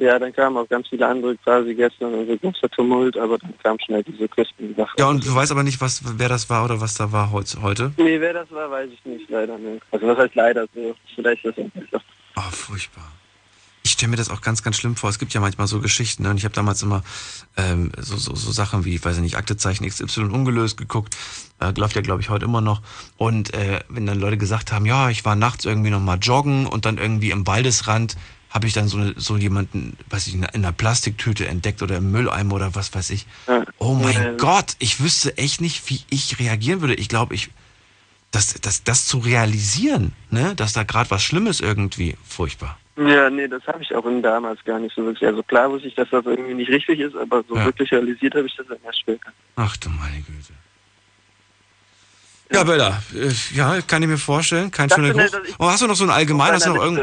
Ja, 0.00 0.18
dann 0.18 0.32
kamen 0.32 0.56
auch 0.56 0.66
ganz 0.66 0.88
viele 0.88 1.06
andere 1.06 1.36
quasi 1.36 1.74
gestern 1.74 2.14
und 2.14 2.26
so 2.26 2.34
großer 2.38 2.70
Tumult, 2.70 3.18
aber 3.18 3.36
dann 3.36 3.52
kam 3.62 3.78
schnell 3.80 4.02
diese 4.02 4.26
Küstensache. 4.28 4.96
Ja, 4.98 5.08
und 5.08 5.26
du 5.26 5.34
weißt 5.34 5.52
aber 5.52 5.62
nicht, 5.62 5.78
was, 5.82 6.00
wer 6.16 6.30
das 6.30 6.48
war 6.48 6.64
oder 6.64 6.80
was 6.80 6.94
da 6.94 7.12
war 7.12 7.30
heute? 7.32 7.92
Nee, 7.98 8.18
wer 8.18 8.32
das 8.32 8.50
war, 8.50 8.70
weiß 8.70 8.88
ich 8.90 9.04
nicht, 9.04 9.28
leider 9.28 9.58
nicht. 9.58 9.82
Also 9.90 10.06
was 10.06 10.16
heißt 10.16 10.34
leider 10.34 10.66
so? 10.74 10.94
Vielleicht 11.14 11.44
ist 11.44 11.58
das 11.58 11.66
einfach. 11.74 12.00
Oh, 12.34 12.50
furchtbar. 12.50 13.12
Ich 13.82 13.90
stelle 13.90 14.08
mir 14.08 14.16
das 14.16 14.30
auch 14.30 14.40
ganz, 14.40 14.62
ganz 14.62 14.76
schlimm 14.76 14.96
vor. 14.96 15.10
Es 15.10 15.18
gibt 15.18 15.34
ja 15.34 15.40
manchmal 15.42 15.66
so 15.66 15.80
Geschichten. 15.80 16.22
Ne? 16.22 16.30
Und 16.30 16.38
ich 16.38 16.44
habe 16.44 16.54
damals 16.54 16.82
immer 16.82 17.02
ähm, 17.58 17.92
so, 17.98 18.16
so, 18.16 18.34
so 18.34 18.52
Sachen 18.52 18.86
wie, 18.86 18.94
ich 18.94 19.04
weiß 19.04 19.18
nicht, 19.18 19.36
Aktezeichen 19.36 19.86
XY 19.86 20.22
ungelöst 20.32 20.78
geguckt. 20.78 21.14
Äh, 21.60 21.72
läuft 21.76 21.96
ja, 21.96 22.00
glaube 22.00 22.22
ich, 22.22 22.30
heute 22.30 22.46
immer 22.46 22.62
noch. 22.62 22.80
Und 23.18 23.52
äh, 23.52 23.80
wenn 23.90 24.06
dann 24.06 24.18
Leute 24.18 24.38
gesagt 24.38 24.72
haben, 24.72 24.86
ja, 24.86 25.10
ich 25.10 25.26
war 25.26 25.36
nachts 25.36 25.66
irgendwie 25.66 25.90
nochmal 25.90 26.18
joggen 26.22 26.66
und 26.66 26.86
dann 26.86 26.96
irgendwie 26.96 27.32
im 27.32 27.46
Waldesrand 27.46 28.16
habe 28.50 28.66
ich 28.66 28.72
dann 28.72 28.88
so, 28.88 28.98
so 29.16 29.36
jemanden, 29.36 29.96
weiß 30.10 30.26
ich, 30.26 30.34
in 30.34 30.44
einer 30.44 30.72
Plastiktüte 30.72 31.46
entdeckt 31.46 31.82
oder 31.82 31.96
im 31.96 32.10
Mülleimer 32.10 32.56
oder 32.56 32.74
was 32.74 32.94
weiß 32.94 33.10
ich. 33.10 33.26
Oh 33.78 33.94
mein. 33.94 34.36
Gott, 34.36 34.74
ich 34.78 35.00
wüsste 35.00 35.38
echt 35.38 35.60
nicht, 35.60 35.88
wie 35.88 36.00
ich 36.10 36.38
reagieren 36.38 36.80
würde. 36.80 36.94
Ich 36.94 37.08
glaube, 37.08 37.34
ich, 37.34 37.50
das, 38.32 38.54
das, 38.60 38.82
das 38.84 39.06
zu 39.06 39.18
realisieren, 39.18 40.12
ne, 40.30 40.54
dass 40.56 40.72
da 40.72 40.82
gerade 40.82 41.10
was 41.10 41.22
Schlimmes 41.22 41.60
irgendwie, 41.60 42.16
furchtbar. 42.24 42.78
Ja, 42.96 43.30
nee, 43.30 43.48
das 43.48 43.66
habe 43.66 43.82
ich 43.82 43.94
auch 43.94 44.04
in 44.04 44.20
damals 44.20 44.62
gar 44.64 44.78
nicht 44.78 44.94
so 44.94 45.04
wirklich. 45.04 45.26
Also 45.26 45.42
klar 45.42 45.70
wusste 45.70 45.88
ich, 45.88 45.94
dass 45.94 46.10
das 46.10 46.26
irgendwie 46.26 46.54
nicht 46.54 46.70
richtig 46.70 47.00
ist, 47.00 47.16
aber 47.16 47.42
so 47.48 47.56
ja. 47.56 47.64
wirklich 47.64 47.90
realisiert 47.92 48.34
habe 48.34 48.46
ich 48.46 48.56
das 48.56 48.66
dann 48.66 48.78
erst 48.84 49.00
später. 49.00 49.32
Ach 49.56 49.76
du 49.76 49.88
meine 49.88 50.16
Güte. 50.16 50.52
Ja, 52.52 52.64
Bella, 52.64 53.00
äh, 53.14 53.30
ja, 53.54 53.80
kann 53.82 54.02
ich 54.02 54.08
mir 54.08 54.18
vorstellen. 54.18 54.72
Kein 54.72 54.90
schöner 54.90 55.12
Geruch. 55.12 55.30
Oh, 55.58 55.66
hast 55.66 55.82
du 55.82 55.86
noch 55.86 55.94
so 55.94 56.02
ein 56.04 56.10
allgemein, 56.10 56.52
hast 56.52 56.66
du 56.66 56.74
noch, 56.74 56.82
irgend, 56.82 57.00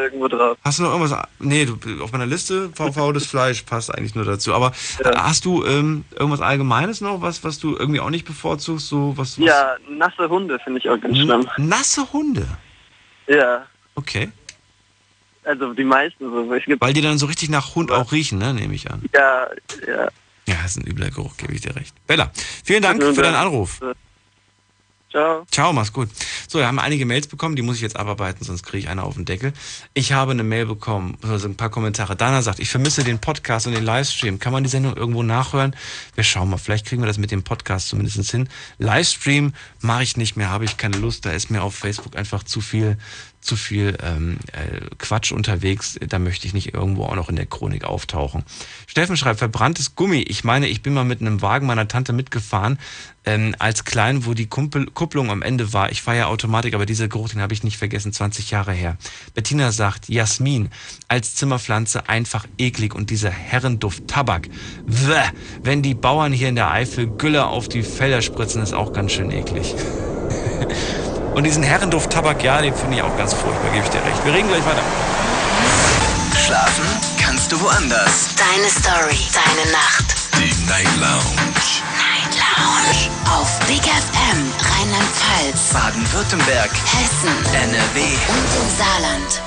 hast 0.61 0.79
du 0.79 0.83
noch 0.83 0.91
irgendwas? 0.91 1.17
Nee, 1.39 1.65
du, 1.65 1.77
auf 2.03 2.11
meiner 2.11 2.25
Liste 2.25 2.69
verfaules 2.73 3.25
Fleisch 3.25 3.61
passt 3.61 3.95
eigentlich 3.95 4.13
nur 4.13 4.25
dazu. 4.25 4.53
Aber 4.53 4.73
ja. 5.03 5.23
hast 5.23 5.45
du 5.45 5.65
ähm, 5.65 6.03
irgendwas 6.11 6.41
Allgemeines 6.41 6.99
noch, 6.99 7.21
was, 7.21 7.45
was 7.45 7.59
du 7.59 7.77
irgendwie 7.77 8.01
auch 8.01 8.09
nicht 8.09 8.25
bevorzugst? 8.25 8.87
So, 8.87 9.13
was, 9.15 9.39
was? 9.39 9.45
Ja, 9.45 9.77
nasse 9.89 10.27
Hunde 10.27 10.59
finde 10.59 10.79
ich 10.79 10.89
auch 10.89 10.99
ganz 10.99 11.17
schlimm. 11.17 11.47
Nasse 11.57 12.11
Hunde? 12.11 12.45
Ja. 13.27 13.65
Okay. 13.95 14.29
Also 15.45 15.73
die 15.73 15.85
meisten 15.85 16.25
so. 16.29 16.49
Weil 16.49 16.93
die 16.93 17.01
dann 17.01 17.17
so 17.17 17.25
richtig 17.25 17.49
nach 17.49 17.73
Hund 17.75 17.89
auch 17.89 18.11
riechen, 18.11 18.37
ne, 18.37 18.53
nehme 18.53 18.75
ich 18.75 18.91
an. 18.91 19.03
Ja, 19.13 19.47
ja. 19.87 20.09
Ja, 20.45 20.55
das 20.61 20.71
ist 20.71 20.77
ein 20.77 20.87
übler 20.87 21.09
Geruch, 21.09 21.35
gebe 21.37 21.53
ich 21.53 21.61
dir 21.61 21.75
recht. 21.75 21.93
Bella, 22.05 22.31
vielen 22.63 22.81
Dank 22.81 23.01
für 23.01 23.21
deinen 23.21 23.35
Anruf. 23.35 23.79
Ciao. 25.09 25.45
Ciao, 25.49 25.71
mach's 25.71 25.93
gut. 25.93 26.09
So, 26.49 26.59
wir 26.59 26.67
haben 26.67 26.79
einige 26.79 27.05
Mails 27.05 27.27
bekommen, 27.27 27.55
die 27.55 27.61
muss 27.61 27.77
ich 27.77 27.81
jetzt 27.81 27.95
abarbeiten, 27.95 28.43
sonst 28.43 28.63
kriege 28.63 28.79
ich 28.79 28.89
eine 28.89 29.03
auf 29.03 29.15
den 29.15 29.23
Deckel. 29.23 29.53
Ich 29.93 30.11
habe 30.11 30.31
eine 30.31 30.43
Mail 30.43 30.65
bekommen, 30.65 31.17
also 31.21 31.47
ein 31.47 31.55
paar 31.55 31.69
Kommentare. 31.69 32.17
Dana 32.17 32.41
sagt, 32.41 32.59
ich 32.59 32.69
vermisse 32.69 33.05
den 33.05 33.19
Podcast 33.19 33.67
und 33.67 33.73
den 33.73 33.85
Livestream. 33.85 34.39
Kann 34.39 34.51
man 34.51 34.63
die 34.63 34.69
Sendung 34.69 34.97
irgendwo 34.97 35.23
nachhören? 35.23 35.75
Wir 36.15 36.25
schauen 36.25 36.49
mal, 36.49 36.57
vielleicht 36.57 36.85
kriegen 36.85 37.01
wir 37.01 37.07
das 37.07 37.17
mit 37.17 37.31
dem 37.31 37.43
Podcast 37.43 37.87
zumindest 37.87 38.31
hin. 38.31 38.49
Livestream 38.79 39.53
mache 39.79 40.03
ich 40.03 40.17
nicht 40.17 40.35
mehr, 40.35 40.49
habe 40.49 40.65
ich 40.65 40.75
keine 40.75 40.97
Lust. 40.97 41.25
Da 41.25 41.31
ist 41.31 41.49
mir 41.49 41.63
auf 41.63 41.73
Facebook 41.73 42.17
einfach 42.17 42.43
zu 42.43 42.59
viel 42.59 42.97
zu 43.41 43.55
viel 43.55 43.97
ähm, 44.03 44.37
äh, 44.51 44.81
Quatsch 44.97 45.31
unterwegs, 45.31 45.97
da 46.07 46.19
möchte 46.19 46.47
ich 46.47 46.53
nicht 46.53 46.73
irgendwo 46.73 47.05
auch 47.05 47.15
noch 47.15 47.29
in 47.29 47.35
der 47.35 47.45
Chronik 47.45 47.85
auftauchen. 47.85 48.43
Steffen 48.87 49.15
schreibt, 49.15 49.39
verbranntes 49.39 49.95
Gummi. 49.95 50.19
Ich 50.19 50.43
meine, 50.43 50.67
ich 50.67 50.81
bin 50.81 50.93
mal 50.93 51.05
mit 51.05 51.21
einem 51.21 51.41
Wagen 51.41 51.65
meiner 51.65 51.87
Tante 51.87 52.13
mitgefahren, 52.13 52.77
ähm, 53.25 53.55
als 53.59 53.85
klein, 53.85 54.25
wo 54.25 54.33
die 54.33 54.47
Kumpel, 54.47 54.85
Kupplung 54.87 55.31
am 55.31 55.41
Ende 55.41 55.73
war. 55.73 55.91
Ich 55.91 56.01
fahre 56.01 56.17
ja 56.17 56.27
Automatik, 56.27 56.73
aber 56.73 56.85
dieser 56.85 57.07
Geruch, 57.07 57.29
den 57.29 57.41
habe 57.41 57.53
ich 57.53 57.63
nicht 57.63 57.77
vergessen, 57.77 58.11
20 58.11 58.51
Jahre 58.51 58.73
her. 58.73 58.97
Bettina 59.33 59.71
sagt, 59.71 60.09
Jasmin, 60.09 60.69
als 61.07 61.35
Zimmerpflanze 61.35 62.09
einfach 62.09 62.45
eklig 62.57 62.95
und 62.95 63.09
dieser 63.09 63.31
Herrenduft 63.31 64.07
Tabak. 64.07 64.49
Bäh, 64.85 65.29
wenn 65.63 65.81
die 65.81 65.93
Bauern 65.93 66.33
hier 66.33 66.49
in 66.49 66.55
der 66.55 66.71
Eifel 66.71 67.07
Gülle 67.07 67.47
auf 67.47 67.69
die 67.69 67.83
Felder 67.83 68.21
spritzen, 68.21 68.61
ist 68.61 68.73
auch 68.73 68.93
ganz 68.93 69.13
schön 69.13 69.31
eklig. 69.31 69.75
Und 71.37 71.43
diesen 71.43 71.61
Herrenduft 71.61 72.09
Tabak, 72.09 72.41
ja, 72.41 72.59
den 72.63 72.73
finde 72.73 72.95
ich 72.95 73.03
auch 73.03 73.15
ganz 73.15 73.31
furchtbar, 73.31 73.69
gebe 73.69 73.83
ich 73.83 73.91
dir 73.91 74.03
recht. 74.03 74.25
Wir 74.25 74.33
reden 74.33 74.47
gleich 74.47 74.65
weiter. 74.65 74.81
Schlafen 76.35 76.83
kannst 77.21 77.51
du 77.51 77.61
woanders. 77.61 78.29
Deine 78.35 78.67
Story, 78.67 79.19
deine 79.31 79.71
Nacht. 79.71 80.15
Die 80.33 80.65
Night 80.65 80.89
Lounge. 80.99 81.37
Night 81.93 82.33
Lounge. 82.41 83.11
Auf 83.37 83.59
Big 83.67 83.83
FM, 83.83 84.51
Rheinland-Pfalz, 84.79 85.73
Baden-Württemberg, 85.73 86.71
Hessen, 86.71 87.29
NRW 87.53 88.01
und 88.01 88.49
im 88.59 88.69
Saarland. 88.75 89.46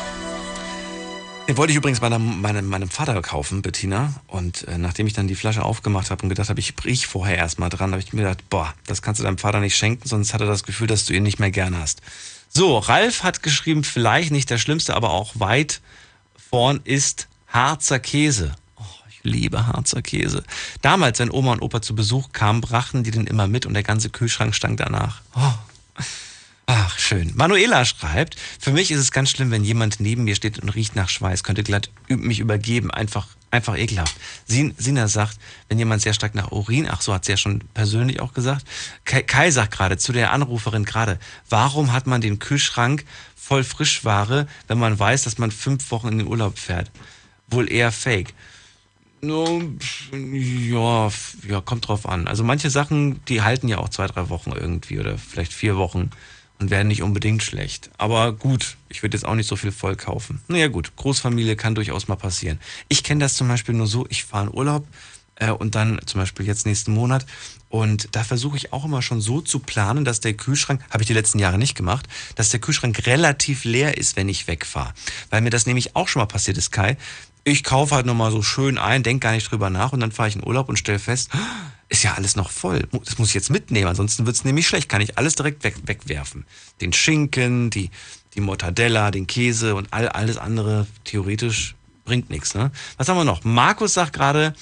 Den 1.50 1.56
wollte 1.56 1.72
ich 1.72 1.78
übrigens 1.78 2.00
meinem, 2.00 2.40
meinem, 2.42 2.68
meinem 2.68 2.88
Vater 2.88 3.20
kaufen, 3.22 3.60
Bettina. 3.60 4.14
Und 4.28 4.68
äh, 4.68 4.78
nachdem 4.78 5.08
ich 5.08 5.14
dann 5.14 5.26
die 5.26 5.34
Flasche 5.34 5.64
aufgemacht 5.64 6.08
habe 6.12 6.22
und 6.22 6.28
gedacht 6.28 6.48
habe, 6.48 6.60
ich 6.60 6.72
riech 6.84 7.08
vorher 7.08 7.38
erstmal 7.38 7.70
dran, 7.70 7.90
habe 7.90 8.00
ich 8.00 8.12
mir 8.12 8.22
gedacht, 8.22 8.48
boah, 8.48 8.72
das 8.86 9.02
kannst 9.02 9.18
du 9.18 9.24
deinem 9.24 9.36
Vater 9.36 9.58
nicht 9.58 9.74
schenken, 9.74 10.06
sonst 10.06 10.32
hat 10.32 10.40
er 10.40 10.46
das 10.46 10.62
Gefühl, 10.62 10.86
dass 10.86 11.06
du 11.06 11.12
ihn 11.12 11.24
nicht 11.24 11.40
mehr 11.40 11.50
gern 11.50 11.76
hast. 11.76 12.02
So, 12.50 12.78
Ralf 12.78 13.24
hat 13.24 13.42
geschrieben, 13.42 13.82
vielleicht 13.82 14.30
nicht 14.30 14.48
der 14.48 14.58
schlimmste, 14.58 14.94
aber 14.94 15.10
auch 15.10 15.32
weit 15.40 15.80
vorn 16.50 16.78
ist 16.84 17.26
Harzer 17.48 17.98
Käse. 17.98 18.54
Oh, 18.76 18.84
ich 19.08 19.18
liebe 19.24 19.66
Harzer 19.66 20.02
Käse. 20.02 20.44
Damals, 20.82 21.18
wenn 21.18 21.32
Oma 21.32 21.50
und 21.50 21.62
Opa 21.62 21.82
zu 21.82 21.96
Besuch 21.96 22.30
kamen, 22.30 22.60
brachten 22.60 23.02
die 23.02 23.10
den 23.10 23.26
immer 23.26 23.48
mit 23.48 23.66
und 23.66 23.74
der 23.74 23.82
ganze 23.82 24.08
Kühlschrank 24.08 24.54
stank 24.54 24.76
danach. 24.76 25.22
Oh. 25.34 25.52
Ach, 26.66 26.98
schön. 26.98 27.32
Manuela 27.34 27.84
schreibt, 27.84 28.36
für 28.60 28.70
mich 28.70 28.92
ist 28.92 29.00
es 29.00 29.10
ganz 29.10 29.30
schlimm, 29.30 29.50
wenn 29.50 29.64
jemand 29.64 29.98
neben 29.98 30.24
mir 30.24 30.36
steht 30.36 30.60
und 30.60 30.68
riecht 30.68 30.94
nach 30.94 31.08
Schweiß, 31.08 31.42
könnte 31.42 31.64
glatt 31.64 31.90
mich 32.08 32.38
übergeben, 32.38 32.92
einfach, 32.92 33.26
einfach 33.50 33.76
ekelhaft. 33.76 34.14
Sina 34.46 35.08
sagt, 35.08 35.38
wenn 35.68 35.78
jemand 35.80 36.02
sehr 36.02 36.14
stark 36.14 36.36
nach 36.36 36.52
Urin, 36.52 36.88
ach 36.88 37.00
so 37.00 37.12
hat 37.12 37.24
sie 37.24 37.32
ja 37.32 37.36
schon 37.36 37.60
persönlich 37.74 38.20
auch 38.20 38.34
gesagt. 38.34 38.64
Kai, 39.04 39.22
Kai 39.22 39.50
sagt 39.50 39.72
gerade 39.72 39.98
zu 39.98 40.12
der 40.12 40.32
Anruferin 40.32 40.84
gerade, 40.84 41.18
warum 41.48 41.92
hat 41.92 42.06
man 42.06 42.20
den 42.20 42.38
Kühlschrank 42.38 43.04
voll 43.34 43.64
Frischware, 43.64 44.46
wenn 44.68 44.78
man 44.78 44.96
weiß, 44.96 45.24
dass 45.24 45.38
man 45.38 45.50
fünf 45.50 45.90
Wochen 45.90 46.08
in 46.08 46.18
den 46.18 46.28
Urlaub 46.28 46.56
fährt? 46.56 46.92
Wohl 47.48 47.70
eher 47.70 47.90
fake. 47.90 48.32
No, 49.22 49.60
ja, 50.12 51.10
ja, 51.48 51.60
kommt 51.60 51.88
drauf 51.88 52.08
an. 52.08 52.26
Also 52.26 52.42
manche 52.42 52.70
Sachen, 52.70 53.22
die 53.26 53.42
halten 53.42 53.68
ja 53.68 53.78
auch 53.78 53.90
zwei, 53.90 54.06
drei 54.06 54.28
Wochen 54.30 54.52
irgendwie 54.52 54.98
oder 54.98 55.18
vielleicht 55.18 55.52
vier 55.52 55.76
Wochen 55.76 56.10
und 56.60 56.70
werden 56.70 56.88
nicht 56.88 57.02
unbedingt 57.02 57.42
schlecht. 57.42 57.90
Aber 57.98 58.32
gut, 58.32 58.76
ich 58.88 59.02
würde 59.02 59.16
jetzt 59.16 59.24
auch 59.24 59.34
nicht 59.34 59.48
so 59.48 59.56
viel 59.56 59.72
voll 59.72 59.96
kaufen. 59.96 60.40
Naja 60.46 60.68
gut, 60.68 60.94
Großfamilie 60.96 61.56
kann 61.56 61.74
durchaus 61.74 62.06
mal 62.06 62.16
passieren. 62.16 62.60
Ich 62.88 63.02
kenne 63.02 63.20
das 63.20 63.34
zum 63.34 63.48
Beispiel 63.48 63.74
nur 63.74 63.86
so, 63.86 64.06
ich 64.10 64.24
fahre 64.24 64.46
in 64.46 64.54
Urlaub 64.54 64.86
äh, 65.36 65.50
und 65.50 65.74
dann 65.74 66.00
zum 66.04 66.20
Beispiel 66.20 66.46
jetzt 66.46 66.66
nächsten 66.66 66.92
Monat 66.92 67.26
und 67.70 68.08
da 68.12 68.24
versuche 68.24 68.56
ich 68.56 68.72
auch 68.72 68.84
immer 68.84 69.00
schon 69.00 69.20
so 69.20 69.40
zu 69.40 69.58
planen, 69.60 70.04
dass 70.04 70.20
der 70.20 70.34
Kühlschrank, 70.34 70.82
habe 70.90 71.02
ich 71.02 71.06
die 71.06 71.14
letzten 71.14 71.38
Jahre 71.38 71.56
nicht 71.56 71.76
gemacht, 71.76 72.06
dass 72.34 72.50
der 72.50 72.60
Kühlschrank 72.60 73.06
relativ 73.06 73.64
leer 73.64 73.96
ist, 73.96 74.16
wenn 74.16 74.28
ich 74.28 74.46
wegfahre. 74.46 74.92
Weil 75.30 75.40
mir 75.40 75.50
das 75.50 75.66
nämlich 75.66 75.96
auch 75.96 76.08
schon 76.08 76.20
mal 76.20 76.26
passiert 76.26 76.58
ist, 76.58 76.72
Kai. 76.72 76.96
Ich 77.42 77.64
kaufe 77.64 77.94
halt 77.94 78.04
nochmal 78.04 78.32
so 78.32 78.42
schön 78.42 78.76
ein, 78.76 79.02
denke 79.02 79.24
gar 79.24 79.32
nicht 79.32 79.50
drüber 79.50 79.70
nach 79.70 79.92
und 79.92 80.00
dann 80.00 80.12
fahre 80.12 80.28
ich 80.28 80.36
in 80.36 80.46
Urlaub 80.46 80.68
und 80.68 80.78
stelle 80.78 80.98
fest, 80.98 81.30
ist 81.90 82.04
ja 82.04 82.14
alles 82.14 82.36
noch 82.36 82.50
voll. 82.50 82.88
Das 83.04 83.18
muss 83.18 83.28
ich 83.28 83.34
jetzt 83.34 83.50
mitnehmen, 83.50 83.88
ansonsten 83.88 84.24
wird 84.24 84.36
es 84.36 84.44
nämlich 84.44 84.66
schlecht. 84.66 84.88
Kann 84.88 85.02
ich 85.02 85.18
alles 85.18 85.34
direkt 85.34 85.64
weg, 85.64 85.74
wegwerfen. 85.84 86.46
Den 86.80 86.92
Schinken, 86.92 87.68
die, 87.68 87.90
die 88.34 88.40
Mortadella, 88.40 89.10
den 89.10 89.26
Käse 89.26 89.74
und 89.74 89.92
all, 89.92 90.08
alles 90.08 90.38
andere 90.38 90.86
theoretisch 91.04 91.74
bringt 92.04 92.30
nichts. 92.30 92.54
Ne? 92.54 92.70
Was 92.96 93.08
haben 93.08 93.16
wir 93.16 93.24
noch? 93.24 93.44
Markus 93.44 93.94
sagt 93.94 94.12
gerade, 94.12 94.54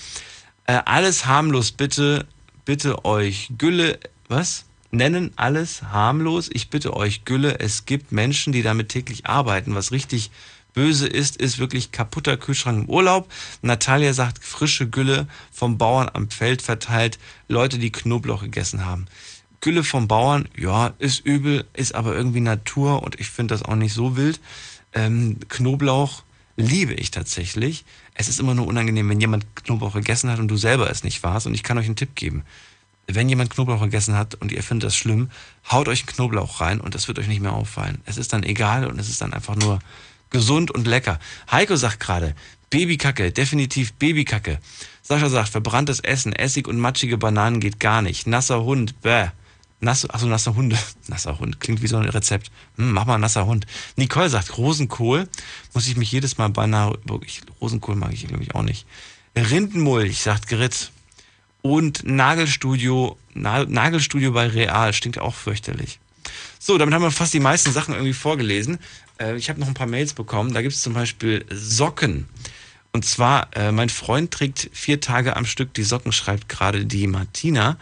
äh, 0.66 0.80
alles 0.86 1.26
harmlos, 1.26 1.70
bitte, 1.70 2.26
bitte 2.64 3.04
euch 3.04 3.50
Gülle, 3.58 4.00
was? 4.28 4.64
Nennen 4.90 5.32
alles 5.36 5.82
harmlos. 5.82 6.48
Ich 6.50 6.70
bitte 6.70 6.96
euch 6.96 7.26
Gülle. 7.26 7.58
Es 7.60 7.84
gibt 7.84 8.10
Menschen, 8.10 8.54
die 8.54 8.62
damit 8.62 8.88
täglich 8.88 9.26
arbeiten, 9.26 9.74
was 9.74 9.92
richtig 9.92 10.30
böse 10.78 11.08
ist, 11.08 11.38
ist 11.38 11.58
wirklich 11.58 11.90
kaputter 11.90 12.36
Kühlschrank 12.36 12.84
im 12.84 12.88
Urlaub. 12.88 13.28
Natalia 13.62 14.12
sagt, 14.14 14.44
frische 14.44 14.88
Gülle 14.88 15.26
vom 15.50 15.76
Bauern 15.76 16.08
am 16.12 16.30
Feld 16.30 16.62
verteilt, 16.62 17.18
Leute, 17.48 17.80
die 17.80 17.90
Knoblauch 17.90 18.42
gegessen 18.42 18.86
haben. 18.86 19.06
Gülle 19.60 19.82
vom 19.82 20.06
Bauern, 20.06 20.48
ja, 20.56 20.94
ist 21.00 21.26
übel, 21.26 21.64
ist 21.72 21.96
aber 21.96 22.14
irgendwie 22.14 22.38
Natur 22.38 23.02
und 23.02 23.18
ich 23.18 23.28
finde 23.28 23.54
das 23.54 23.64
auch 23.64 23.74
nicht 23.74 23.92
so 23.92 24.16
wild. 24.16 24.38
Ähm, 24.92 25.40
Knoblauch 25.48 26.22
liebe 26.56 26.94
ich 26.94 27.10
tatsächlich. 27.10 27.84
Es 28.14 28.28
ist 28.28 28.38
immer 28.38 28.54
nur 28.54 28.68
unangenehm, 28.68 29.08
wenn 29.08 29.20
jemand 29.20 29.56
Knoblauch 29.56 29.94
gegessen 29.94 30.30
hat 30.30 30.38
und 30.38 30.46
du 30.46 30.56
selber 30.56 30.88
es 30.88 31.02
nicht 31.02 31.24
warst. 31.24 31.48
Und 31.48 31.54
ich 31.54 31.64
kann 31.64 31.76
euch 31.76 31.86
einen 31.86 31.96
Tipp 31.96 32.14
geben. 32.14 32.44
Wenn 33.08 33.28
jemand 33.28 33.50
Knoblauch 33.50 33.80
gegessen 33.80 34.14
hat 34.14 34.36
und 34.36 34.52
ihr 34.52 34.62
findet 34.62 34.86
das 34.86 34.94
schlimm, 34.94 35.28
haut 35.68 35.88
euch 35.88 36.02
einen 36.02 36.14
Knoblauch 36.14 36.60
rein 36.60 36.80
und 36.80 36.94
das 36.94 37.08
wird 37.08 37.18
euch 37.18 37.26
nicht 37.26 37.42
mehr 37.42 37.54
auffallen. 37.54 38.00
Es 38.04 38.16
ist 38.16 38.32
dann 38.32 38.44
egal 38.44 38.86
und 38.86 39.00
es 39.00 39.08
ist 39.08 39.20
dann 39.20 39.32
einfach 39.32 39.56
nur 39.56 39.80
gesund 40.30 40.70
und 40.70 40.86
lecker. 40.86 41.18
Heiko 41.50 41.76
sagt 41.76 42.00
gerade, 42.00 42.34
Babykacke, 42.70 43.32
definitiv 43.32 43.92
Babykacke. 43.94 44.58
Sascha 45.02 45.30
sagt, 45.30 45.48
verbranntes 45.48 46.00
Essen, 46.00 46.34
Essig 46.34 46.68
und 46.68 46.78
matschige 46.78 47.16
Bananen 47.16 47.60
geht 47.60 47.80
gar 47.80 48.02
nicht. 48.02 48.26
Nasser 48.26 48.62
Hund, 48.62 49.00
bäh. 49.00 49.28
Nass, 49.80 50.08
achso, 50.10 50.26
nasser 50.26 50.54
Hunde. 50.54 50.76
Nasser 51.06 51.38
Hund. 51.38 51.60
Klingt 51.60 51.82
wie 51.82 51.86
so 51.86 51.96
ein 51.96 52.08
Rezept. 52.08 52.50
Hm, 52.76 52.92
mach 52.92 53.06
mal 53.06 53.16
nasser 53.16 53.46
Hund. 53.46 53.66
Nicole 53.96 54.28
sagt, 54.28 54.58
Rosenkohl. 54.58 55.28
Muss 55.72 55.86
ich 55.86 55.96
mich 55.96 56.10
jedes 56.10 56.36
Mal 56.36 56.48
beinahe, 56.48 56.98
wirklich, 57.04 57.42
Rosenkohl 57.60 57.94
mag 57.94 58.12
ich 58.12 58.26
glaube 58.26 58.42
ich 58.42 58.54
auch 58.54 58.62
nicht. 58.62 58.86
Rindenmulch, 59.36 60.20
sagt 60.20 60.48
Grit. 60.48 60.90
Und 61.62 62.04
Nagelstudio, 62.04 63.16
Na, 63.34 63.64
Nagelstudio 63.64 64.32
bei 64.32 64.48
Real. 64.48 64.92
Stinkt 64.92 65.20
auch 65.20 65.34
fürchterlich. 65.34 66.00
So, 66.58 66.76
damit 66.76 66.92
haben 66.92 67.02
wir 67.02 67.10
fast 67.10 67.32
die 67.32 67.40
meisten 67.40 67.72
Sachen 67.72 67.94
irgendwie 67.94 68.12
vorgelesen. 68.12 68.78
Äh, 69.18 69.36
ich 69.36 69.48
habe 69.50 69.60
noch 69.60 69.68
ein 69.68 69.74
paar 69.74 69.86
Mails 69.86 70.14
bekommen. 70.14 70.54
Da 70.54 70.62
gibt 70.62 70.74
es 70.74 70.82
zum 70.82 70.94
Beispiel 70.94 71.44
Socken. 71.50 72.28
Und 72.92 73.04
zwar, 73.04 73.48
äh, 73.54 73.70
mein 73.70 73.90
Freund 73.90 74.30
trägt 74.30 74.70
vier 74.72 75.00
Tage 75.00 75.36
am 75.36 75.44
Stück 75.44 75.74
die 75.74 75.82
Socken, 75.82 76.10
schreibt 76.10 76.48
gerade 76.48 76.86
die 76.86 77.06
Martina. 77.06 77.76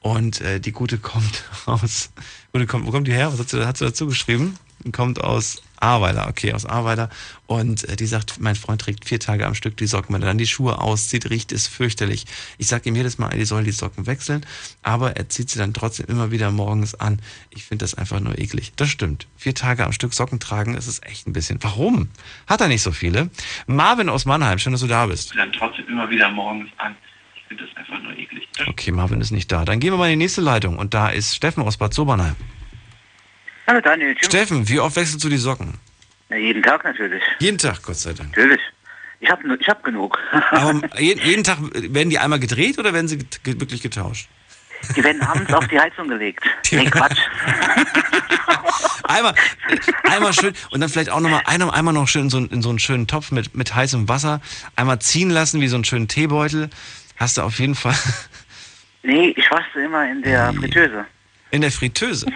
Und 0.00 0.40
äh, 0.40 0.60
die 0.60 0.72
Gute 0.72 0.98
kommt 0.98 1.44
aus. 1.66 2.10
Gute 2.52 2.66
kommt, 2.66 2.86
wo 2.86 2.90
kommt 2.90 3.08
die 3.08 3.12
her? 3.12 3.32
Was 3.32 3.40
hat 3.40 3.48
sie, 3.48 3.66
hat 3.66 3.76
sie 3.76 3.84
dazu 3.84 4.06
geschrieben? 4.06 4.56
Kommt 4.92 5.20
aus 5.20 5.62
Ahrweiler, 5.82 6.28
okay, 6.28 6.52
aus 6.52 6.64
Ahrweiler. 6.64 7.10
Und 7.46 7.88
äh, 7.88 7.96
die 7.96 8.06
sagt, 8.06 8.40
mein 8.40 8.54
Freund 8.54 8.80
trägt 8.80 9.04
vier 9.04 9.18
Tage 9.18 9.46
am 9.46 9.54
Stück 9.54 9.76
die 9.76 9.86
Socken. 9.86 10.14
Wenn 10.14 10.22
er 10.22 10.28
dann 10.28 10.38
die 10.38 10.46
Schuhe 10.46 10.80
auszieht, 10.80 11.28
riecht 11.28 11.50
es 11.50 11.66
fürchterlich. 11.66 12.24
Ich 12.56 12.68
sage 12.68 12.88
ihm 12.88 12.94
jedes 12.94 13.18
Mal, 13.18 13.34
er 13.34 13.44
soll 13.46 13.64
die 13.64 13.72
Socken 13.72 14.06
wechseln, 14.06 14.46
aber 14.82 15.16
er 15.16 15.28
zieht 15.28 15.50
sie 15.50 15.58
dann 15.58 15.74
trotzdem 15.74 16.06
immer 16.06 16.30
wieder 16.30 16.52
morgens 16.52 16.94
an. 16.94 17.18
Ich 17.50 17.64
finde 17.64 17.82
das 17.82 17.94
einfach 17.94 18.20
nur 18.20 18.38
eklig. 18.38 18.72
Das 18.76 18.90
stimmt. 18.90 19.26
Vier 19.36 19.54
Tage 19.54 19.84
am 19.84 19.92
Stück 19.92 20.14
Socken 20.14 20.38
tragen, 20.38 20.74
das 20.74 20.86
ist 20.86 21.04
echt 21.04 21.26
ein 21.26 21.32
bisschen. 21.32 21.58
Warum? 21.62 22.08
Hat 22.46 22.60
er 22.60 22.68
nicht 22.68 22.82
so 22.82 22.92
viele? 22.92 23.28
Marvin 23.66 24.08
aus 24.08 24.24
Mannheim, 24.24 24.58
schön, 24.60 24.72
dass 24.72 24.82
du 24.82 24.86
da 24.86 25.06
bist. 25.06 25.34
Dann 25.36 25.52
trotzdem 25.52 25.88
immer 25.88 26.08
wieder 26.10 26.30
morgens 26.30 26.70
an. 26.78 26.94
Ich 27.34 27.42
finde 27.48 27.66
das 27.66 27.76
einfach 27.76 28.00
nur 28.00 28.16
eklig. 28.16 28.48
Das 28.56 28.68
Okay, 28.68 28.92
Marvin 28.92 29.20
ist 29.20 29.32
nicht 29.32 29.50
da. 29.50 29.64
Dann 29.64 29.80
gehen 29.80 29.92
wir 29.92 29.98
mal 29.98 30.06
in 30.06 30.18
die 30.18 30.24
nächste 30.24 30.42
Leitung. 30.42 30.78
Und 30.78 30.94
da 30.94 31.08
ist 31.08 31.34
Steffen 31.34 31.64
aus 31.64 31.76
Bad 31.76 31.92
Sobernheim. 31.92 32.36
Hallo 33.72 33.80
Daniel. 33.80 34.14
Steffen, 34.22 34.68
wie 34.68 34.78
oft 34.80 34.96
wechselst 34.96 35.24
du 35.24 35.30
die 35.30 35.38
Socken? 35.38 35.72
Na, 36.28 36.36
jeden 36.36 36.62
Tag 36.62 36.84
natürlich. 36.84 37.22
Jeden 37.38 37.56
Tag, 37.56 37.82
Gott 37.82 37.96
sei 37.96 38.12
Dank. 38.12 38.28
Natürlich. 38.36 38.60
Ich 39.20 39.30
habe 39.30 39.56
ich 39.58 39.66
hab 39.66 39.82
genug. 39.82 40.18
Aber 40.50 40.78
jeden, 41.00 41.24
jeden 41.24 41.42
Tag 41.42 41.56
werden 41.72 42.10
die 42.10 42.18
einmal 42.18 42.38
gedreht 42.38 42.78
oder 42.78 42.92
werden 42.92 43.08
sie 43.08 43.16
get 43.16 43.42
ge- 43.44 43.58
wirklich 43.58 43.80
getauscht? 43.80 44.28
Die 44.94 45.02
werden 45.02 45.22
abends 45.22 45.50
auf 45.54 45.66
die 45.68 45.80
Heizung 45.80 46.06
gelegt. 46.06 46.44
Nee, 46.70 46.84
Quatsch. 46.90 47.16
Einmal, 49.04 49.34
einmal 50.04 50.32
schön 50.34 50.52
und 50.70 50.80
dann 50.80 50.90
vielleicht 50.90 51.08
auch 51.08 51.20
nochmal 51.20 51.40
einmal, 51.46 51.70
einmal 51.70 51.94
noch 51.94 52.08
schön 52.08 52.24
in 52.24 52.30
so, 52.30 52.36
einen- 52.36 52.48
in 52.50 52.60
so 52.60 52.68
einen 52.68 52.78
schönen 52.78 53.06
Topf 53.06 53.30
mit, 53.30 53.54
mit 53.56 53.74
heißem 53.74 54.06
Wasser. 54.06 54.42
Einmal 54.76 54.98
ziehen 54.98 55.30
lassen 55.30 55.62
wie 55.62 55.68
so 55.68 55.76
einen 55.76 55.84
schönen 55.86 56.08
Teebeutel. 56.08 56.68
Hast 57.16 57.38
du 57.38 57.42
auf 57.42 57.58
jeden 57.58 57.74
Fall 57.74 57.96
Nee, 59.02 59.32
ich 59.34 59.50
wasche 59.50 59.80
immer 59.80 60.10
in 60.10 60.20
der 60.20 60.52
Fritteuse. 60.52 61.06
in 61.52 61.62
der 61.62 61.72
Fritteuse. 61.72 62.26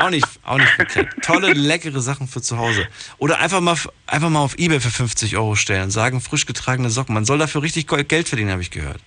Auch 0.00 0.10
nicht, 0.10 0.26
auch 0.44 0.56
nicht 0.58 0.70
verkehrt. 0.70 1.08
Tolle, 1.22 1.52
leckere 1.52 2.00
Sachen 2.00 2.26
für 2.26 2.40
zu 2.40 2.58
Hause. 2.58 2.86
Oder 3.18 3.38
einfach 3.38 3.60
mal, 3.60 3.76
einfach 4.06 4.30
mal 4.30 4.40
auf 4.40 4.58
Ebay 4.58 4.80
für 4.80 4.90
50 4.90 5.36
Euro 5.36 5.54
stellen. 5.56 5.90
Sagen, 5.90 6.20
frisch 6.20 6.46
getragene 6.46 6.90
Socken. 6.90 7.14
Man 7.14 7.24
soll 7.24 7.38
dafür 7.38 7.62
richtig 7.62 7.86
Geld 7.86 8.28
verdienen, 8.28 8.50
habe 8.50 8.62
ich 8.62 8.70
gehört. 8.70 9.00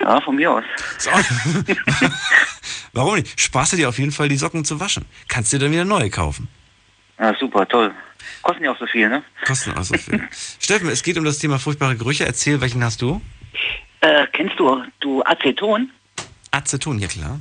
Ja, 0.00 0.20
von 0.20 0.36
mir 0.36 0.50
aus. 0.52 0.64
Ist 0.96 1.08
auch- 1.08 1.18
Warum 2.92 3.16
nicht? 3.16 3.54
Du 3.54 3.76
dir 3.76 3.88
auf 3.88 3.98
jeden 3.98 4.12
Fall 4.12 4.28
die 4.28 4.36
Socken 4.36 4.64
zu 4.64 4.80
waschen. 4.80 5.04
Kannst 5.28 5.52
dir 5.52 5.58
dann 5.58 5.72
wieder 5.72 5.84
neue 5.84 6.10
kaufen. 6.10 6.48
Ja, 7.18 7.34
super, 7.38 7.66
toll. 7.68 7.92
Kosten 8.42 8.64
ja 8.64 8.72
auch 8.72 8.78
so 8.78 8.86
viel, 8.86 9.08
ne? 9.08 9.22
Kosten 9.46 9.72
auch 9.72 9.82
so 9.82 9.96
viel. 9.96 10.22
Steffen, 10.60 10.88
es 10.88 11.02
geht 11.02 11.18
um 11.18 11.24
das 11.24 11.38
Thema 11.38 11.58
furchtbare 11.58 11.96
Gerüche. 11.96 12.24
Erzähl, 12.26 12.60
welchen 12.60 12.82
hast 12.84 13.02
du? 13.02 13.20
Äh, 14.00 14.26
kennst 14.32 14.58
du, 14.58 14.82
du 15.00 15.22
Aceton? 15.24 15.90
Aceton, 16.50 16.98
ja 16.98 17.08
klar. 17.08 17.40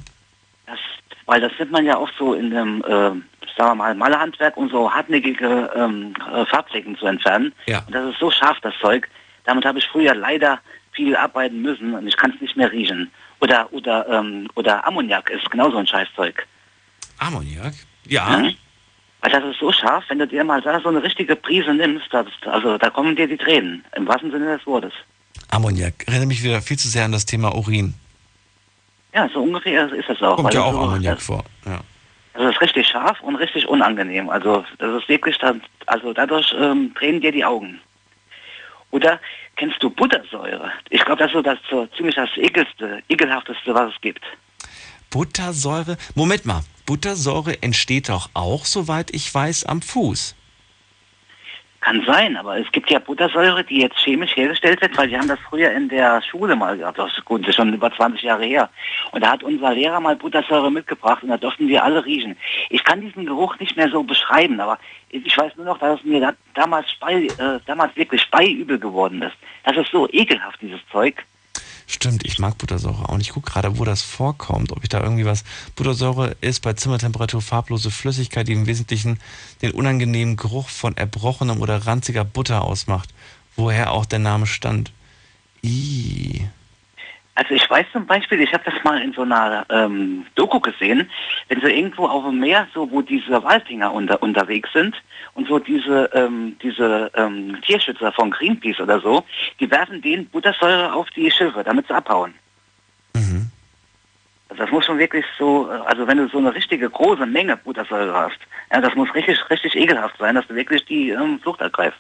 Weil 1.28 1.42
das 1.42 1.52
nimmt 1.60 1.72
man 1.72 1.86
ja 1.86 1.98
auch 1.98 2.10
so 2.18 2.34
in 2.34 2.50
dem, 2.50 2.84
äh, 2.84 2.88
sagen 2.90 3.24
wir 3.58 3.76
mal, 3.76 3.96
Malerhandwerk, 3.96 4.58
um 4.58 4.70
so 4.70 4.92
hartnäckige 4.92 5.70
ähm, 5.76 6.14
äh, 6.34 6.46
Farbflecken 6.46 6.98
zu 6.98 7.06
entfernen. 7.06 7.54
Ja. 7.68 7.84
Und 7.86 7.94
das 7.94 8.12
ist 8.12 8.20
so 8.20 8.32
scharf, 8.32 8.58
das 8.62 8.74
Zeug. 8.82 9.08
Damit 9.44 9.66
habe 9.66 9.78
ich 9.80 9.88
früher 9.88 10.16
leider 10.16 10.60
viel 10.94 11.16
arbeiten 11.16 11.62
müssen 11.62 11.94
und 11.94 12.08
ich 12.08 12.18
kann 12.18 12.32
es 12.34 12.42
nicht 12.42 12.58
mehr 12.58 12.72
riechen. 12.72 13.12
Oder 13.40 13.72
oder 13.72 14.08
ähm, 14.10 14.48
oder 14.56 14.86
Ammoniak 14.88 15.30
ist 15.30 15.52
genauso 15.52 15.78
ein 15.78 15.86
Scheißzeug. 15.86 16.48
Ammoniak? 17.20 17.74
Ja. 18.08 18.38
Mhm. 18.38 18.56
Weil 19.22 19.32
das 19.32 19.44
ist 19.44 19.60
so 19.60 19.72
scharf, 19.72 20.06
wenn 20.08 20.20
du 20.20 20.28
dir 20.28 20.44
mal 20.44 20.62
da 20.62 20.80
so 20.80 20.90
eine 20.90 21.04
richtige 21.04 21.36
Prise 21.36 21.74
nimmst, 21.74 22.08
das, 22.12 22.28
also 22.46 22.78
da 22.78 22.90
kommen 22.90 23.16
dir 23.16 23.28
die 23.28 23.38
Tränen, 23.38 23.84
im 23.96 24.08
wahrsten 24.08 24.32
Sinne 24.32 24.58
des 24.58 24.66
Wortes. 24.66 24.94
Ammoniak. 25.50 26.08
Erinnere 26.08 26.28
mich 26.28 26.44
wieder 26.44 26.62
viel 26.62 26.78
zu 26.78 26.88
sehr 26.88 27.06
an 27.06 27.12
das 27.12 27.26
Thema 27.26 27.56
Urin. 27.56 27.96
Ja, 29.18 29.28
so 29.34 29.42
ungefähr 29.42 29.92
ist 29.92 30.08
es 30.08 30.22
auch. 30.22 30.36
Kommt 30.36 30.54
ja 30.54 30.60
das 30.60 30.70
auch 30.70 30.74
so, 30.74 30.80
Ammoniak 30.80 31.16
das, 31.16 31.26
vor. 31.26 31.44
Ja. 31.66 31.80
das 32.36 32.54
ist 32.54 32.62
richtig 32.62 32.88
scharf 32.88 33.20
und 33.22 33.36
richtig 33.38 33.68
unangenehm. 33.68 34.30
Also 34.30 34.64
das 34.78 35.02
ist 35.02 35.10
wirklich 35.10 35.40
dann, 35.40 35.64
also 35.88 36.14
dadurch 36.14 36.54
ähm, 36.60 36.94
drehen 36.94 37.20
dir 37.20 37.32
die 37.32 37.44
Augen. 37.44 37.82
Oder 38.92 39.20
kennst 39.56 39.82
du 39.82 39.90
Buttersäure? 39.90 40.72
Ich 40.92 41.04
glaube, 41.04 41.18
das 41.18 41.30
ist 41.30 41.34
so 41.34 41.42
das 41.42 41.58
so 41.68 41.88
ziemlich 41.98 42.14
das 42.14 42.30
ekelste, 42.36 43.02
ekelhafteste, 43.10 43.74
was 43.74 43.92
es 43.92 44.00
gibt. 44.02 44.24
Buttersäure. 45.10 45.98
Moment 46.14 46.46
mal. 46.46 46.62
Buttersäure 46.86 47.64
entsteht 47.64 48.10
doch 48.10 48.30
auch, 48.36 48.66
soweit 48.66 49.10
ich 49.16 49.34
weiß, 49.34 49.66
am 49.66 49.82
Fuß. 49.82 50.36
Kann 51.88 52.04
sein, 52.06 52.36
aber 52.36 52.60
es 52.60 52.70
gibt 52.74 52.90
ja 52.90 53.00
Buttersäure, 53.00 53.64
die 53.64 53.80
jetzt 53.80 53.98
chemisch 54.00 54.36
hergestellt 54.36 54.82
wird, 54.82 54.98
weil 54.98 55.10
wir 55.10 55.20
haben 55.20 55.30
das 55.30 55.40
früher 55.40 55.72
in 55.72 55.88
der 55.88 56.22
Schule 56.22 56.54
mal 56.54 56.78
gehabt, 56.78 57.00
das 57.00 57.18
ist 57.18 57.24
gut, 57.24 57.44
das 57.44 57.52
ist 57.52 57.56
schon 57.56 57.74
über 57.74 57.90
20 57.90 58.24
Jahre 58.24 58.44
her. 58.44 58.70
Und 59.14 59.24
da 59.24 59.32
hat 59.32 59.42
unser 59.42 59.72
Lehrer 59.72 60.02
mal 60.02 60.18
Buttersäure 60.18 60.70
mitgebracht 60.70 61.24
und 61.24 61.30
da 61.30 61.38
durften 61.38 61.70
wir 61.70 61.86
alle 61.86 62.04
riechen. 62.04 62.36
Ich 62.70 62.84
kann 62.84 63.00
diesen 63.00 63.26
Geruch 63.26 63.58
nicht 63.60 63.78
mehr 63.78 63.88
so 63.88 64.04
beschreiben, 64.04 64.60
aber 64.60 64.78
ich 65.12 65.38
weiß 65.38 65.56
nur 65.56 65.66
noch, 65.66 65.78
dass 65.78 66.02
es 66.02 66.06
mir 66.06 66.20
da, 66.20 66.34
damals, 66.56 66.92
spei, 66.92 67.28
äh, 67.38 67.60
damals 67.66 67.96
wirklich 67.96 68.22
speiübel 68.22 68.78
geworden 68.78 69.22
ist. 69.22 69.38
Das 69.64 69.78
ist 69.78 69.90
so 69.90 70.10
ekelhaft, 70.12 70.62
dieses 70.62 70.82
Zeug. 70.92 71.24
Stimmt, 71.90 72.26
ich 72.26 72.38
mag 72.38 72.58
Buttersäure 72.58 73.08
auch 73.08 73.18
nicht. 73.18 73.28
Ich 73.28 73.34
gucke 73.34 73.50
gerade, 73.50 73.80
wo 73.80 73.86
das 73.86 74.02
vorkommt. 74.02 74.74
Ob 74.74 74.84
ich 74.84 74.90
da 74.90 75.02
irgendwie 75.02 75.26
was. 75.26 75.46
Buttersäure 75.76 76.36
ist 76.42 76.62
bei 76.62 76.74
Zimmertemperatur 76.74 77.42
farblose 77.42 77.92
Flüssigkeit, 77.92 78.50
die 78.50 78.54
im 78.54 78.68
Wesentlichen 78.68 79.20
den 79.62 79.72
unangenehmen 79.72 80.36
Geruch 80.36 80.68
von 80.68 80.98
erbrochenem 80.98 81.62
oder 81.62 81.88
ranziger 81.88 82.26
Butter 82.26 82.66
ausmacht. 82.66 83.14
Woher 83.56 83.94
auch 83.94 84.06
der 84.06 84.20
Name 84.20 84.48
stand. 84.48 84.92
Ih. 85.64 86.50
Also 87.38 87.54
ich 87.54 87.70
weiß 87.70 87.86
zum 87.94 88.08
Beispiel, 88.08 88.42
ich 88.42 88.52
habe 88.52 88.64
das 88.66 88.84
mal 88.84 89.00
in 89.00 89.14
so 89.14 89.22
einer 89.22 89.64
ähm, 89.70 90.26
Doku 90.34 90.60
gesehen, 90.60 91.08
wenn 91.50 91.62
sie 91.62 91.68
irgendwo 91.68 92.08
auf 92.08 92.26
dem 92.26 92.40
Meer, 92.40 92.68
so 92.74 92.90
wo 92.90 93.04
diese 93.04 93.44
Walfinger 93.44 93.94
unter, 93.94 94.24
unterwegs 94.24 94.74
sind 94.74 94.96
und 95.36 95.48
so 95.48 95.60
diese 95.60 96.10
ähm, 96.16 96.58
diese 96.64 97.12
ähm, 97.14 97.62
Tierschützer 97.62 98.12
von 98.14 98.32
Greenpeace 98.32 98.80
oder 98.80 99.00
so, 99.00 99.24
die 99.60 99.70
werfen 99.70 100.02
denen 100.02 100.26
Buttersäure 100.26 100.92
auf 100.92 101.12
die 101.12 101.30
Schiffe, 101.30 101.64
damit 101.64 101.86
sie 101.86 101.94
abhauen. 101.94 102.34
Also 104.50 104.64
das 104.64 104.72
muss 104.72 104.86
schon 104.86 104.98
wirklich 104.98 105.26
so, 105.38 105.70
also 105.86 106.08
wenn 106.08 106.18
du 106.18 106.28
so 106.30 106.40
eine 106.40 106.56
richtige 106.56 106.90
große 106.90 107.28
Menge 107.28 107.56
Buttersäure 107.56 108.16
hast, 108.16 108.40
ja, 108.72 108.82
das 108.82 108.96
muss 108.96 109.14
richtig 109.14 109.38
richtig 109.52 109.76
ekelhaft 109.76 110.18
sein, 110.18 110.34
dass 110.34 110.48
du 110.48 110.56
wirklich 110.56 110.84
die 110.86 111.12
ähm, 111.12 111.40
Flucht 111.40 111.62
ergreifst. 111.62 112.00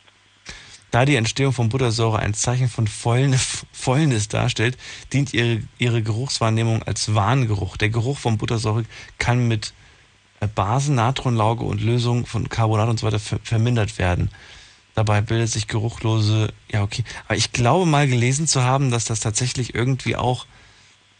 Da 0.91 1.05
die 1.05 1.15
Entstehung 1.15 1.51
von 1.51 1.69
Buttersäure 1.69 2.19
ein 2.19 2.33
Zeichen 2.33 2.69
von 2.69 2.87
Fäulnis, 2.87 4.27
darstellt, 4.29 4.77
dient 5.11 5.33
ihre, 5.33 5.61
ihre 5.77 6.01
Geruchswahrnehmung 6.01 6.83
als 6.83 7.13
Warngeruch. 7.13 7.77
Der 7.77 7.89
Geruch 7.89 8.17
von 8.17 8.37
Buttersäure 8.37 8.85
kann 9.17 9.47
mit 9.47 9.73
äh, 10.39 10.47
Basen, 10.47 10.95
Natronlauge 10.95 11.65
und 11.65 11.81
Lösung 11.81 12.25
von 12.25 12.47
Carbonat 12.47 12.89
und 12.89 12.99
so 12.99 13.07
weiter 13.07 13.19
ver 13.19 13.39
vermindert 13.43 13.97
werden. 13.97 14.29
Dabei 14.95 15.21
bildet 15.21 15.49
sich 15.49 15.67
geruchlose, 15.67 16.53
ja 16.71 16.81
okay. 16.81 17.03
Aber 17.25 17.35
ich 17.35 17.51
glaube 17.51 17.85
mal 17.85 18.07
gelesen 18.07 18.47
zu 18.47 18.63
haben, 18.63 18.89
dass 18.89 19.05
das 19.05 19.19
tatsächlich 19.19 19.75
irgendwie 19.75 20.15
auch 20.15 20.47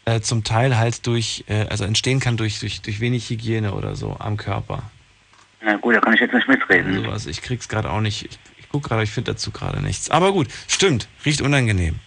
äh, 0.04 0.20
zum 0.20 0.42
Teil 0.42 0.78
halt 0.78 1.06
durch, 1.06 1.44
äh, 1.48 1.66
also 1.68 1.84
entstehen 1.84 2.18
kann 2.18 2.36
durch, 2.36 2.58
durch, 2.60 2.80
durch 2.80 2.98
wenig 3.00 3.28
Hygiene 3.28 3.74
oder 3.74 3.94
so 3.94 4.16
am 4.18 4.36
Körper. 4.36 4.82
Na 5.60 5.76
gut, 5.76 5.94
da 5.94 6.00
kann 6.00 6.14
ich 6.14 6.20
jetzt 6.20 6.34
nicht 6.34 6.48
mitreden. 6.48 7.04
Sowas. 7.04 7.26
Ich 7.26 7.42
krieg's 7.42 7.68
gerade 7.68 7.90
auch 7.90 8.00
nicht. 8.00 8.24
Ich, 8.24 8.38
ich 8.68 8.72
gucke 8.72 8.90
gerade, 8.90 9.02
ich 9.02 9.10
finde 9.10 9.32
dazu 9.32 9.50
gerade 9.50 9.80
nichts. 9.80 10.10
Aber 10.10 10.30
gut, 10.30 10.48
stimmt, 10.68 11.08
riecht 11.24 11.40
unangenehm. 11.40 12.00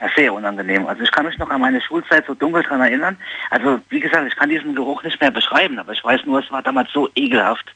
Ja, 0.00 0.08
sehr 0.14 0.32
unangenehm. 0.32 0.86
Also 0.86 1.02
ich 1.02 1.10
kann 1.10 1.26
mich 1.26 1.36
noch 1.38 1.50
an 1.50 1.60
meine 1.60 1.80
Schulzeit 1.80 2.24
so 2.24 2.34
dunkel 2.34 2.62
dran 2.62 2.80
erinnern. 2.80 3.18
Also 3.50 3.80
wie 3.88 3.98
gesagt, 3.98 4.24
ich 4.28 4.36
kann 4.36 4.48
diesen 4.48 4.76
Geruch 4.76 5.02
nicht 5.02 5.20
mehr 5.20 5.32
beschreiben, 5.32 5.76
aber 5.76 5.92
ich 5.92 6.04
weiß 6.04 6.20
nur, 6.24 6.38
es 6.38 6.48
war 6.52 6.62
damals 6.62 6.92
so 6.92 7.08
ekelhaft. 7.16 7.66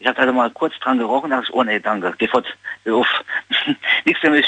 Ich 0.00 0.06
habe 0.06 0.18
also 0.18 0.34
mal 0.34 0.50
kurz 0.50 0.74
dran 0.80 0.98
gerochen, 0.98 1.30
dachte 1.30 1.46
ich, 1.48 1.54
oh 1.54 1.64
nee, 1.64 1.80
danke, 1.80 2.14
geh 2.18 2.28
fort, 2.28 2.46
auf. 2.90 3.06
Nichts 4.04 4.20
für 4.20 4.30
mich. 4.30 4.46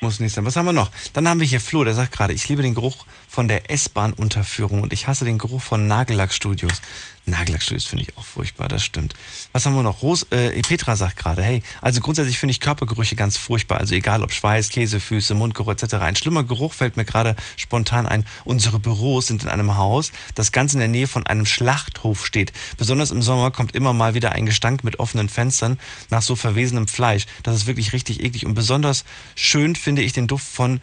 Muss 0.00 0.18
nicht 0.18 0.32
sein. 0.32 0.44
Was 0.44 0.56
haben 0.56 0.66
wir 0.66 0.72
noch? 0.72 0.90
Dann 1.14 1.28
haben 1.28 1.38
wir 1.38 1.46
hier 1.46 1.60
Flo, 1.60 1.84
der 1.84 1.94
sagt 1.94 2.10
gerade, 2.10 2.32
ich 2.32 2.48
liebe 2.48 2.62
den 2.62 2.74
Geruch 2.74 3.06
von 3.32 3.48
der 3.48 3.70
S-Bahn-Unterführung 3.70 4.82
und 4.82 4.92
ich 4.92 5.06
hasse 5.06 5.24
den 5.24 5.38
Geruch 5.38 5.62
von 5.62 5.86
Nagellackstudios. 5.86 6.82
Nagellackstudios 7.24 7.86
finde 7.86 8.04
ich 8.04 8.18
auch 8.18 8.24
furchtbar, 8.24 8.68
das 8.68 8.84
stimmt. 8.84 9.14
Was 9.52 9.64
haben 9.64 9.74
wir 9.74 9.82
noch? 9.82 10.02
Ros, 10.02 10.24
äh, 10.24 10.60
Petra 10.60 10.96
sagt 10.96 11.16
gerade, 11.16 11.42
hey, 11.42 11.62
also 11.80 12.02
grundsätzlich 12.02 12.38
finde 12.38 12.50
ich 12.50 12.60
Körpergerüche 12.60 13.16
ganz 13.16 13.38
furchtbar. 13.38 13.78
Also 13.78 13.94
egal 13.94 14.22
ob 14.22 14.32
Schweiß, 14.32 14.68
Käsefüße, 14.68 15.34
Mundgeruch 15.34 15.72
etc. 15.72 15.94
Ein 15.94 16.16
schlimmer 16.16 16.44
Geruch 16.44 16.74
fällt 16.74 16.98
mir 16.98 17.06
gerade 17.06 17.34
spontan 17.56 18.04
ein. 18.04 18.26
Unsere 18.44 18.78
Büros 18.78 19.28
sind 19.28 19.44
in 19.44 19.48
einem 19.48 19.78
Haus, 19.78 20.12
das 20.34 20.52
ganz 20.52 20.74
in 20.74 20.80
der 20.80 20.88
Nähe 20.88 21.06
von 21.06 21.26
einem 21.26 21.46
Schlachthof 21.46 22.26
steht. 22.26 22.52
Besonders 22.76 23.12
im 23.12 23.22
Sommer 23.22 23.50
kommt 23.50 23.74
immer 23.74 23.94
mal 23.94 24.12
wieder 24.12 24.32
ein 24.32 24.44
Gestank 24.44 24.84
mit 24.84 24.98
offenen 24.98 25.30
Fenstern 25.30 25.78
nach 26.10 26.20
so 26.20 26.36
verwesenem 26.36 26.86
Fleisch. 26.86 27.24
Das 27.44 27.56
ist 27.56 27.66
wirklich 27.66 27.94
richtig 27.94 28.22
eklig 28.22 28.44
und 28.44 28.52
besonders 28.52 29.06
schön 29.36 29.74
finde 29.74 30.02
ich 30.02 30.12
den 30.12 30.26
Duft 30.26 30.46
von 30.46 30.82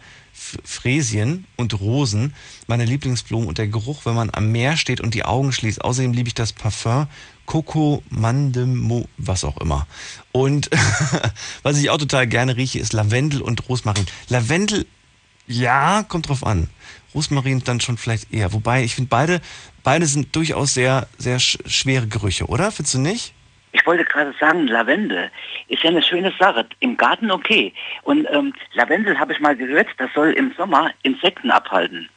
Fräsien 0.64 1.46
und 1.56 1.80
Rosen, 1.80 2.34
meine 2.66 2.84
Lieblingsblumen 2.84 3.48
und 3.48 3.58
der 3.58 3.68
Geruch, 3.68 4.04
wenn 4.04 4.14
man 4.14 4.30
am 4.32 4.50
Meer 4.52 4.76
steht 4.76 5.00
und 5.00 5.14
die 5.14 5.24
Augen 5.24 5.52
schließt. 5.52 5.82
Außerdem 5.82 6.12
liebe 6.12 6.28
ich 6.28 6.34
das 6.34 6.52
Parfum 6.52 7.06
Coco 7.46 8.04
Mandemo, 8.10 9.08
was 9.18 9.42
auch 9.42 9.56
immer. 9.56 9.88
Und 10.30 10.70
was 11.64 11.78
ich 11.78 11.90
auch 11.90 11.98
total 11.98 12.28
gerne 12.28 12.56
rieche, 12.56 12.78
ist 12.78 12.92
Lavendel 12.92 13.42
und 13.42 13.68
Rosmarin. 13.68 14.06
Lavendel, 14.28 14.86
ja, 15.48 16.04
kommt 16.04 16.28
drauf 16.28 16.46
an. 16.46 16.68
Rosmarin 17.12 17.64
dann 17.64 17.80
schon 17.80 17.98
vielleicht 17.98 18.32
eher. 18.32 18.52
Wobei, 18.52 18.84
ich 18.84 18.94
finde 18.94 19.08
beide, 19.08 19.40
beide 19.82 20.06
sind 20.06 20.36
durchaus 20.36 20.74
sehr, 20.74 21.08
sehr 21.18 21.40
schwere 21.40 22.06
Gerüche, 22.06 22.46
oder? 22.46 22.70
Findest 22.70 22.94
du 22.94 22.98
nicht? 23.00 23.34
Ich 23.72 23.86
wollte 23.86 24.04
gerade 24.04 24.34
sagen, 24.38 24.66
Lavendel 24.66 25.30
ist 25.68 25.82
ja 25.82 25.90
eine 25.90 26.02
schöne 26.02 26.32
Sache. 26.38 26.66
Im 26.80 26.96
Garten 26.96 27.30
okay. 27.30 27.72
Und 28.02 28.26
ähm, 28.30 28.52
Lavendel 28.74 29.18
habe 29.18 29.32
ich 29.32 29.40
mal 29.40 29.56
gehört, 29.56 29.88
das 29.98 30.10
soll 30.14 30.32
im 30.32 30.52
Sommer 30.56 30.90
Insekten 31.02 31.50
abhalten. 31.50 32.08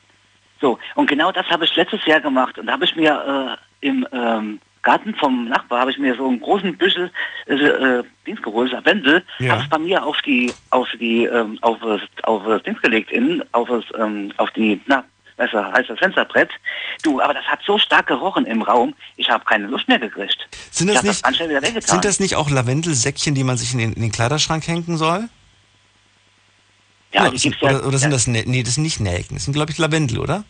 So, 0.59 0.80
und 0.95 1.09
genau 1.09 1.31
das 1.31 1.47
habe 1.49 1.65
ich 1.65 1.75
letztes 1.75 2.05
Jahr 2.05 2.21
gemacht. 2.21 2.57
Und 2.57 2.67
da 2.67 2.73
habe 2.73 2.85
ich 2.85 2.95
mir 2.95 3.57
äh, 3.81 3.88
im 3.88 4.07
ähm, 4.11 4.59
Garten 4.84 5.15
vom 5.15 5.47
Nachbar 5.47 5.80
habe 5.81 5.91
ich 5.91 5.97
mir 5.97 6.13
so 6.15 6.27
einen 6.27 6.41
großen 6.41 6.77
Büschel 6.77 7.09
äh, 7.47 7.55
äh, 7.55 8.03
Dings 8.27 8.41
geholt, 8.41 8.71
Lavendel, 8.71 9.23
ja. 9.39 9.53
habe 9.53 9.63
es 9.63 9.69
bei 9.69 9.80
mir 9.80 10.05
auf 10.05 10.21
die 10.21 10.53
auf 10.69 10.88
die 10.99 11.25
ähm, 11.25 11.57
auf 11.61 11.80
das 11.80 12.01
auf 12.23 12.43
das 12.45 12.61
Dings 12.63 12.81
gelegt, 12.81 13.11
in 13.11 13.43
auf 13.53 13.69
das 13.69 13.85
ähm, 13.97 14.31
auf 14.38 14.51
die 14.51 14.80
na 14.85 15.03
du, 15.38 15.73
heißt 15.73 15.89
das 15.89 15.99
Fensterbrett. 15.99 16.49
Du, 17.01 17.22
aber 17.22 17.34
das 17.34 17.45
hat 17.45 17.60
so 17.65 17.77
stark 17.77 18.07
gerochen 18.07 18.45
im 18.45 18.61
Raum, 18.61 18.93
ich 19.18 19.30
habe 19.30 19.43
keine 19.45 19.68
Lust 19.68 19.88
mehr 19.88 19.99
gekriegt. 19.99 20.47
Sind 20.72 20.88
das, 20.88 21.03
nicht, 21.03 21.26
das 21.26 21.88
sind 21.88 22.05
das 22.05 22.19
nicht 22.19 22.35
auch 22.35 22.49
Lavendelsäckchen, 22.49 23.35
die 23.35 23.43
man 23.43 23.57
sich 23.57 23.73
in 23.73 23.80
den, 23.80 23.93
in 23.93 24.01
den 24.01 24.11
Kleiderschrank 24.11 24.68
hängen 24.68 24.97
soll? 24.97 25.30
Ja, 27.14 27.22
oder, 27.22 27.31
die 27.31 27.38
gibt's 27.38 27.61
oder, 27.61 27.85
oder 27.85 27.97
sind 27.97 28.11
ja. 28.11 28.15
das, 28.15 28.27
nee, 28.27 28.64
das 28.64 28.76
sind 28.76 28.84
nicht 28.84 28.99
Nelken, 28.99 29.35
das 29.35 29.45
sind 29.45 29.53
glaube 29.53 29.72
ich 29.72 29.77
Lavendel, 29.77 30.19
oder? 30.19 30.43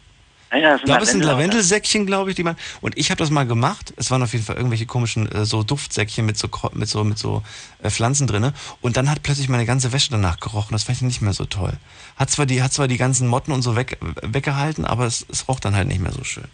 Ja, 0.53 0.59
ja, 0.59 0.75
ich 0.75 0.83
glaube, 0.83 1.03
es 1.03 1.09
sind 1.09 1.23
Lavendelsäckchen, 1.23 2.05
glaube 2.05 2.29
ich, 2.29 2.35
die 2.35 2.43
man. 2.43 2.55
Und 2.81 2.95
ich 2.97 3.09
habe 3.09 3.17
das 3.17 3.31
mal 3.31 3.47
gemacht. 3.47 3.93
Es 3.97 4.11
waren 4.11 4.21
auf 4.21 4.33
jeden 4.33 4.45
Fall 4.45 4.55
irgendwelche 4.55 4.85
komischen 4.85 5.31
äh, 5.31 5.45
so 5.45 5.63
Duftsäckchen 5.63 6.25
mit 6.25 6.37
so 6.37 6.47
mit 6.73 6.87
so 6.87 7.03
mit 7.03 7.17
so 7.17 7.41
äh, 7.81 7.89
Pflanzen 7.89 8.27
drinne. 8.27 8.53
Und 8.81 8.95
dann 8.95 9.09
hat 9.09 9.23
plötzlich 9.23 9.49
meine 9.49 9.65
ganze 9.65 9.91
Wäsche 9.93 10.11
danach 10.11 10.39
gerochen. 10.39 10.73
Das 10.73 10.83
fand 10.83 10.97
ich 10.97 11.01
nicht 11.01 11.21
mehr 11.21 11.33
so 11.33 11.45
toll. 11.45 11.73
Hat 12.17 12.29
zwar 12.29 12.45
die 12.45 12.61
hat 12.61 12.71
zwar 12.71 12.87
die 12.87 12.97
ganzen 12.97 13.27
Motten 13.27 13.51
und 13.51 13.63
so 13.63 13.75
weg, 13.75 13.97
weggehalten, 14.21 14.85
aber 14.85 15.05
es, 15.05 15.25
es 15.31 15.47
roch 15.47 15.59
dann 15.59 15.75
halt 15.75 15.87
nicht 15.87 16.01
mehr 16.01 16.11
so 16.11 16.23
schön. 16.23 16.47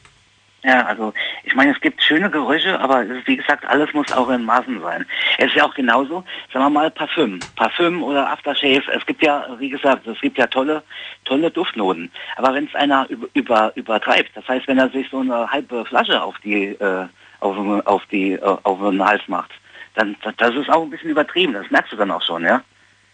Ja, 0.63 0.85
also 0.85 1.13
ich 1.43 1.55
meine, 1.55 1.71
es 1.71 1.79
gibt 1.79 2.03
schöne 2.03 2.29
Gerüche, 2.29 2.77
aber 2.79 3.05
wie 3.25 3.37
gesagt, 3.37 3.65
alles 3.65 3.93
muss 3.93 4.11
auch 4.11 4.29
in 4.29 4.43
Maßen 4.43 4.81
sein. 4.81 5.05
Es 5.37 5.47
ist 5.47 5.55
ja 5.55 5.65
auch 5.65 5.73
genauso, 5.73 6.25
sagen 6.51 6.65
wir 6.65 6.69
mal, 6.69 6.91
Parfüm. 6.91 7.39
Parfüm 7.55 8.03
oder 8.03 8.29
Aftershave, 8.29 8.83
es 8.93 9.05
gibt 9.05 9.23
ja, 9.23 9.45
wie 9.57 9.69
gesagt, 9.69 10.05
es 10.05 10.19
gibt 10.19 10.37
ja 10.37 10.47
tolle, 10.47 10.83
tolle 11.23 11.49
Duftnoten. 11.49 12.11
Aber 12.35 12.53
wenn 12.53 12.65
es 12.65 12.75
einer 12.75 13.09
über, 13.09 13.27
über, 13.33 13.71
übertreibt, 13.75 14.35
das 14.35 14.47
heißt, 14.49 14.67
wenn 14.67 14.79
er 14.79 14.89
sich 14.89 15.09
so 15.09 15.19
eine 15.19 15.49
halbe 15.49 15.85
Flasche 15.85 16.21
auf 16.21 16.37
die, 16.39 16.65
äh, 16.65 17.07
auf, 17.39 17.57
auf 17.85 18.05
die, 18.07 18.33
äh, 18.33 18.57
auf 18.63 18.79
den 18.79 19.03
Hals 19.03 19.25
macht, 19.27 19.51
dann 19.95 20.15
das 20.37 20.55
ist 20.55 20.69
auch 20.69 20.83
ein 20.83 20.89
bisschen 20.89 21.09
übertrieben, 21.09 21.53
das 21.53 21.71
merkst 21.71 21.93
du 21.93 21.97
dann 21.97 22.11
auch 22.11 22.21
schon, 22.21 22.43
ja? 22.43 22.61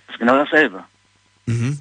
Das 0.07 0.15
ist 0.15 0.19
genau 0.19 0.35
dasselbe. 0.35 0.84
Mhm. 1.45 1.80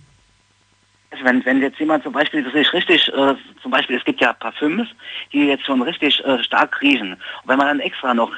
Also 1.14 1.26
wenn, 1.26 1.44
wenn 1.44 1.62
jetzt 1.62 1.78
jemand 1.78 2.02
zum 2.02 2.12
Beispiel 2.12 2.42
das 2.42 2.52
ist 2.54 2.72
richtig, 2.72 3.06
äh, 3.08 3.34
zum 3.62 3.70
Beispiel 3.70 3.96
es 3.96 4.04
gibt 4.04 4.20
ja 4.20 4.32
Parfüms, 4.32 4.88
die 5.32 5.44
jetzt 5.44 5.64
schon 5.64 5.80
richtig 5.80 6.24
äh, 6.24 6.42
stark 6.42 6.80
riechen. 6.82 7.12
Und 7.12 7.20
wenn 7.44 7.56
man 7.56 7.68
dann 7.68 7.78
extra 7.78 8.14
noch 8.14 8.32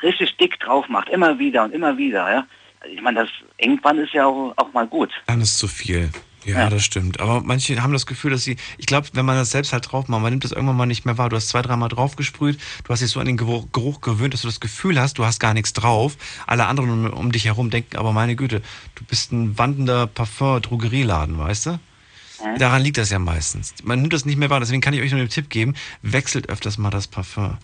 richtig 0.00 0.36
dick 0.36 0.60
drauf 0.60 0.88
macht, 0.88 1.08
immer 1.08 1.40
wieder 1.40 1.64
und 1.64 1.74
immer 1.74 1.98
wieder, 1.98 2.32
ja, 2.32 2.46
ich 2.88 3.02
meine, 3.02 3.22
das 3.22 3.30
irgendwann 3.58 3.98
ist 3.98 4.12
ja 4.12 4.26
auch, 4.26 4.54
auch 4.56 4.72
mal 4.72 4.86
gut. 4.86 5.10
Dann 5.26 5.40
ist 5.40 5.58
zu 5.58 5.66
viel. 5.66 6.10
Ja, 6.44 6.60
ja, 6.60 6.70
das 6.70 6.84
stimmt. 6.84 7.18
Aber 7.18 7.40
manche 7.42 7.82
haben 7.82 7.92
das 7.92 8.06
Gefühl, 8.06 8.30
dass 8.30 8.44
sie, 8.44 8.56
ich 8.78 8.86
glaube, 8.86 9.08
wenn 9.12 9.26
man 9.26 9.36
das 9.36 9.50
selbst 9.50 9.72
halt 9.72 9.90
drauf 9.90 10.06
macht, 10.06 10.22
man 10.22 10.30
nimmt 10.32 10.44
das 10.44 10.52
irgendwann 10.52 10.76
mal 10.76 10.86
nicht 10.86 11.04
mehr 11.04 11.18
wahr. 11.18 11.30
Du 11.30 11.36
hast 11.36 11.48
zwei, 11.48 11.62
dreimal 11.62 11.88
drauf 11.88 12.14
gesprüht, 12.14 12.60
du 12.84 12.92
hast 12.92 13.00
dich 13.00 13.10
so 13.10 13.18
an 13.18 13.26
den 13.26 13.36
Geruch, 13.36 13.66
Geruch, 13.72 14.00
gewöhnt, 14.00 14.34
dass 14.34 14.42
du 14.42 14.48
das 14.48 14.60
Gefühl 14.60 15.00
hast, 15.00 15.18
du 15.18 15.24
hast 15.24 15.40
gar 15.40 15.52
nichts 15.52 15.72
drauf. 15.72 16.16
Alle 16.46 16.66
anderen 16.66 16.90
um, 16.90 17.12
um 17.12 17.32
dich 17.32 17.46
herum 17.46 17.70
denken, 17.70 17.96
aber 17.96 18.12
meine 18.12 18.36
Güte, 18.36 18.62
du 18.94 19.04
bist 19.04 19.32
ein 19.32 19.58
wandelnder 19.58 20.06
Parfum-Drogerieladen, 20.06 21.36
weißt 21.36 21.66
du? 21.66 21.80
Daran 22.58 22.82
liegt 22.82 22.98
das 22.98 23.10
ja 23.10 23.18
meistens. 23.18 23.74
Man 23.82 24.00
nimmt 24.00 24.12
das 24.12 24.24
nicht 24.24 24.36
mehr 24.36 24.50
wahr, 24.50 24.60
deswegen 24.60 24.80
kann 24.80 24.94
ich 24.94 25.00
euch 25.00 25.10
nur 25.10 25.20
den 25.20 25.28
Tipp 25.28 25.50
geben, 25.50 25.74
wechselt 26.02 26.48
öfters 26.48 26.78
mal 26.78 26.90
das 26.90 27.06
Parfum. 27.06 27.58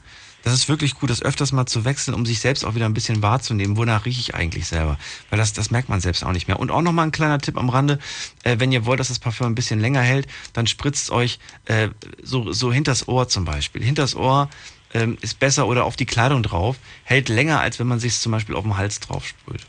Das 0.47 0.55
ist 0.55 0.69
wirklich 0.69 0.95
gut, 0.95 1.11
das 1.11 1.23
öfters 1.23 1.51
mal 1.51 1.67
zu 1.67 1.85
wechseln, 1.85 2.15
um 2.15 2.25
sich 2.25 2.39
selbst 2.39 2.65
auch 2.65 2.77
wieder 2.77 2.87
ein 2.87 2.95
bisschen 2.95 3.21
wahrzunehmen. 3.21 3.77
Wonach 3.77 4.05
rieche 4.05 4.21
ich 4.21 4.37
eigentlich 4.37 4.67
selber? 4.67 4.97
Weil 5.29 5.41
das, 5.41 5.53
das 5.53 5.73
merkt 5.73 5.89
man 5.89 6.01
selbst 6.01 6.25
auch 6.25 6.31
nicht 6.31 6.47
mehr. 6.47 6.61
Und 6.61 6.71
auch 6.71 6.83
nochmal 6.83 7.07
ein 7.07 7.11
kleiner 7.11 7.41
Tipp 7.41 7.57
am 7.57 7.69
Rande. 7.69 7.99
Äh, 8.45 8.61
wenn 8.61 8.71
ihr 8.71 8.87
wollt, 8.87 9.01
dass 9.01 9.09
das 9.09 9.19
Parfum 9.19 9.49
ein 9.49 9.55
bisschen 9.57 9.81
länger 9.81 10.03
hält, 10.03 10.29
dann 10.53 10.69
spritzt 10.69 11.11
euch 11.11 11.41
äh, 11.65 11.89
so, 12.23 12.53
so 12.53 12.73
hinters 12.73 13.09
Ohr 13.09 13.27
zum 13.27 13.45
Beispiel. 13.45 13.83
Hinters 13.83 14.15
Ohr 14.15 14.49
ähm, 14.95 15.19
ist 15.21 15.41
besser 15.41 15.67
oder 15.67 15.85
auf 15.85 15.97
die 15.97 16.07
Kleidung 16.07 16.45
drauf. 16.45 16.77
Hält 17.03 17.29
länger, 17.29 17.59
als 17.59 17.81
wenn 17.81 17.89
man 17.89 17.99
sich 17.99 18.17
zum 18.17 18.31
Beispiel 18.31 18.55
auf 18.55 18.63
den 18.63 18.77
Hals 18.77 19.01
drauf 19.01 19.27
sprüht. 19.27 19.67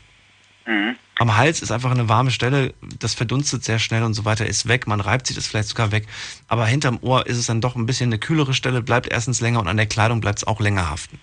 Mhm. 0.64 0.94
Am 1.18 1.36
Hals 1.36 1.62
ist 1.62 1.72
einfach 1.72 1.90
eine 1.90 2.08
warme 2.08 2.30
Stelle, 2.30 2.74
das 3.00 3.14
verdunstet 3.14 3.64
sehr 3.64 3.80
schnell 3.80 4.04
und 4.04 4.14
so 4.14 4.24
weiter, 4.24 4.46
ist 4.46 4.68
weg. 4.68 4.86
Man 4.86 5.00
reibt 5.00 5.26
sich 5.26 5.34
das 5.34 5.48
vielleicht 5.48 5.68
sogar 5.68 5.90
weg. 5.90 6.06
Aber 6.46 6.64
hinterm 6.64 6.98
Ohr 7.02 7.26
ist 7.26 7.36
es 7.36 7.46
dann 7.46 7.60
doch 7.60 7.74
ein 7.74 7.86
bisschen 7.86 8.08
eine 8.08 8.20
kühlere 8.20 8.54
Stelle, 8.54 8.82
bleibt 8.82 9.08
erstens 9.08 9.40
länger 9.40 9.58
und 9.58 9.66
an 9.66 9.76
der 9.76 9.86
Kleidung 9.86 10.20
bleibt 10.20 10.38
es 10.38 10.46
auch 10.46 10.60
länger 10.60 10.88
haften. 10.88 11.18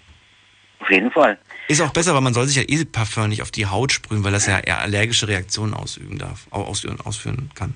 Auf 0.81 0.89
jeden 0.89 1.11
Fall. 1.11 1.39
Ist 1.69 1.81
auch 1.81 1.91
besser, 1.91 2.13
weil 2.13 2.21
man 2.21 2.33
soll 2.33 2.45
sich 2.45 2.57
ja 2.57 2.63
eh 2.67 2.83
Parfum 2.83 3.29
nicht 3.29 3.41
auf 3.41 3.51
die 3.51 3.65
Haut 3.67 3.93
sprühen, 3.93 4.23
weil 4.25 4.33
das 4.33 4.47
ja 4.47 4.59
eher 4.59 4.81
allergische 4.81 5.29
Reaktionen 5.29 5.73
ausüben 5.73 6.17
darf, 6.17 6.47
ausführen, 6.51 6.99
ausführen 6.99 7.49
kann. 7.55 7.73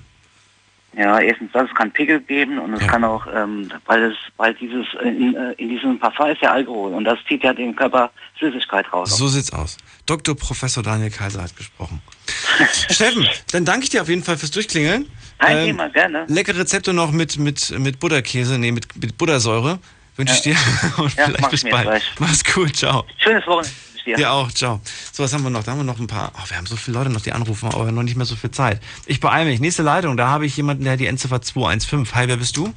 Ja, 0.96 1.20
erstens 1.20 1.52
das, 1.52 1.68
es 1.68 1.74
kann 1.74 1.92
Pickel 1.92 2.20
geben 2.20 2.58
und 2.58 2.74
es 2.74 2.80
ja. 2.80 2.88
kann 2.88 3.04
auch, 3.04 3.24
ähm, 3.32 3.70
weil 3.86 4.10
es, 4.10 4.16
weil 4.36 4.54
dieses, 4.54 4.86
in, 5.02 5.36
äh, 5.36 5.52
in 5.52 5.68
diesem 5.68 5.98
Parfum 6.00 6.30
ist 6.30 6.42
ja 6.42 6.52
Alkohol 6.52 6.94
und 6.94 7.04
das 7.04 7.18
zieht 7.28 7.44
ja 7.44 7.54
den 7.54 7.76
Körper 7.76 8.10
Flüssigkeit 8.38 8.92
raus. 8.92 9.16
So 9.16 9.28
sieht's 9.28 9.52
aus. 9.52 9.76
Dr. 10.06 10.36
Professor 10.36 10.82
Daniel 10.82 11.10
Kaiser 11.10 11.42
hat 11.42 11.56
gesprochen. 11.56 12.02
Steffen, 12.90 13.26
dann 13.52 13.64
danke 13.64 13.84
ich 13.84 13.90
dir 13.90 14.02
auf 14.02 14.08
jeden 14.08 14.24
Fall 14.24 14.36
fürs 14.36 14.50
Durchklingeln. 14.50 15.06
Kein 15.38 15.58
ähm, 15.58 15.66
Thema, 15.66 15.88
gerne. 15.90 16.24
Leckere 16.26 16.58
Rezepte 16.58 16.92
noch 16.92 17.12
mit, 17.12 17.38
mit, 17.38 17.78
mit 17.78 18.00
Butterkäse, 18.00 18.58
nee, 18.58 18.72
mit, 18.72 18.88
mit 19.00 19.16
Buttersäure 19.16 19.78
wünsche 20.16 20.34
ich 20.34 20.42
dir. 20.42 20.56
Und 20.98 21.14
ja, 21.16 21.26
vielleicht 21.26 21.50
bis 21.50 21.64
bald. 21.64 21.84
Gleich. 21.84 22.04
Mach's 22.18 22.44
gut, 22.44 22.76
ciao. 22.76 23.04
Schönes 23.18 23.46
Wochenende. 23.46 23.70
Dir. 24.10 24.16
dir 24.16 24.32
auch, 24.32 24.50
ciao. 24.50 24.80
So, 25.12 25.22
was 25.22 25.32
haben 25.32 25.44
wir 25.44 25.50
noch? 25.50 25.62
Da 25.62 25.72
haben 25.72 25.78
wir 25.78 25.84
noch 25.84 26.00
ein 26.00 26.06
paar. 26.06 26.32
Oh, 26.34 26.48
wir 26.48 26.56
haben 26.56 26.66
so 26.66 26.76
viele 26.76 26.98
Leute 26.98 27.10
noch, 27.10 27.20
die 27.20 27.32
anrufen, 27.32 27.66
aber 27.66 27.92
noch 27.92 28.02
nicht 28.02 28.16
mehr 28.16 28.26
so 28.26 28.34
viel 28.34 28.50
Zeit. 28.50 28.80
Ich 29.06 29.20
beeile 29.20 29.48
mich. 29.48 29.60
Nächste 29.60 29.82
Leitung, 29.82 30.16
da 30.16 30.28
habe 30.28 30.46
ich 30.46 30.56
jemanden, 30.56 30.84
der 30.84 30.94
hat 30.94 31.00
die 31.00 31.06
Endziffer 31.06 31.40
215. 31.40 32.14
Hi, 32.14 32.26
wer 32.26 32.36
bist 32.36 32.56
du? 32.56 32.74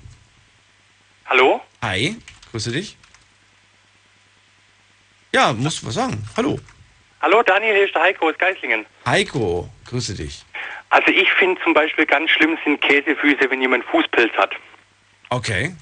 Hallo? 1.25 1.61
Hi, 1.81 2.15
grüße 2.51 2.71
dich. 2.71 2.97
Ja, 5.33 5.53
musst 5.53 5.81
du 5.81 5.87
was 5.87 5.95
sagen. 5.95 6.23
Hallo. 6.37 6.59
Hallo, 7.21 7.41
Daniel, 7.41 7.73
hier 7.73 7.85
ist 7.85 7.95
der 7.95 8.03
Heiko 8.03 8.29
aus 8.29 8.37
Geislingen. 8.37 8.85
Heiko, 9.05 9.67
grüße 9.89 10.13
dich. 10.13 10.43
Also 10.89 11.07
ich 11.07 11.31
finde 11.33 11.59
zum 11.63 11.73
Beispiel 11.73 12.05
ganz 12.05 12.29
schlimm 12.29 12.57
sind 12.63 12.81
Käsefüße, 12.81 13.49
wenn 13.49 13.61
jemand 13.61 13.83
Fußpilz 13.85 14.31
hat. 14.33 14.51
Okay. 15.29 15.75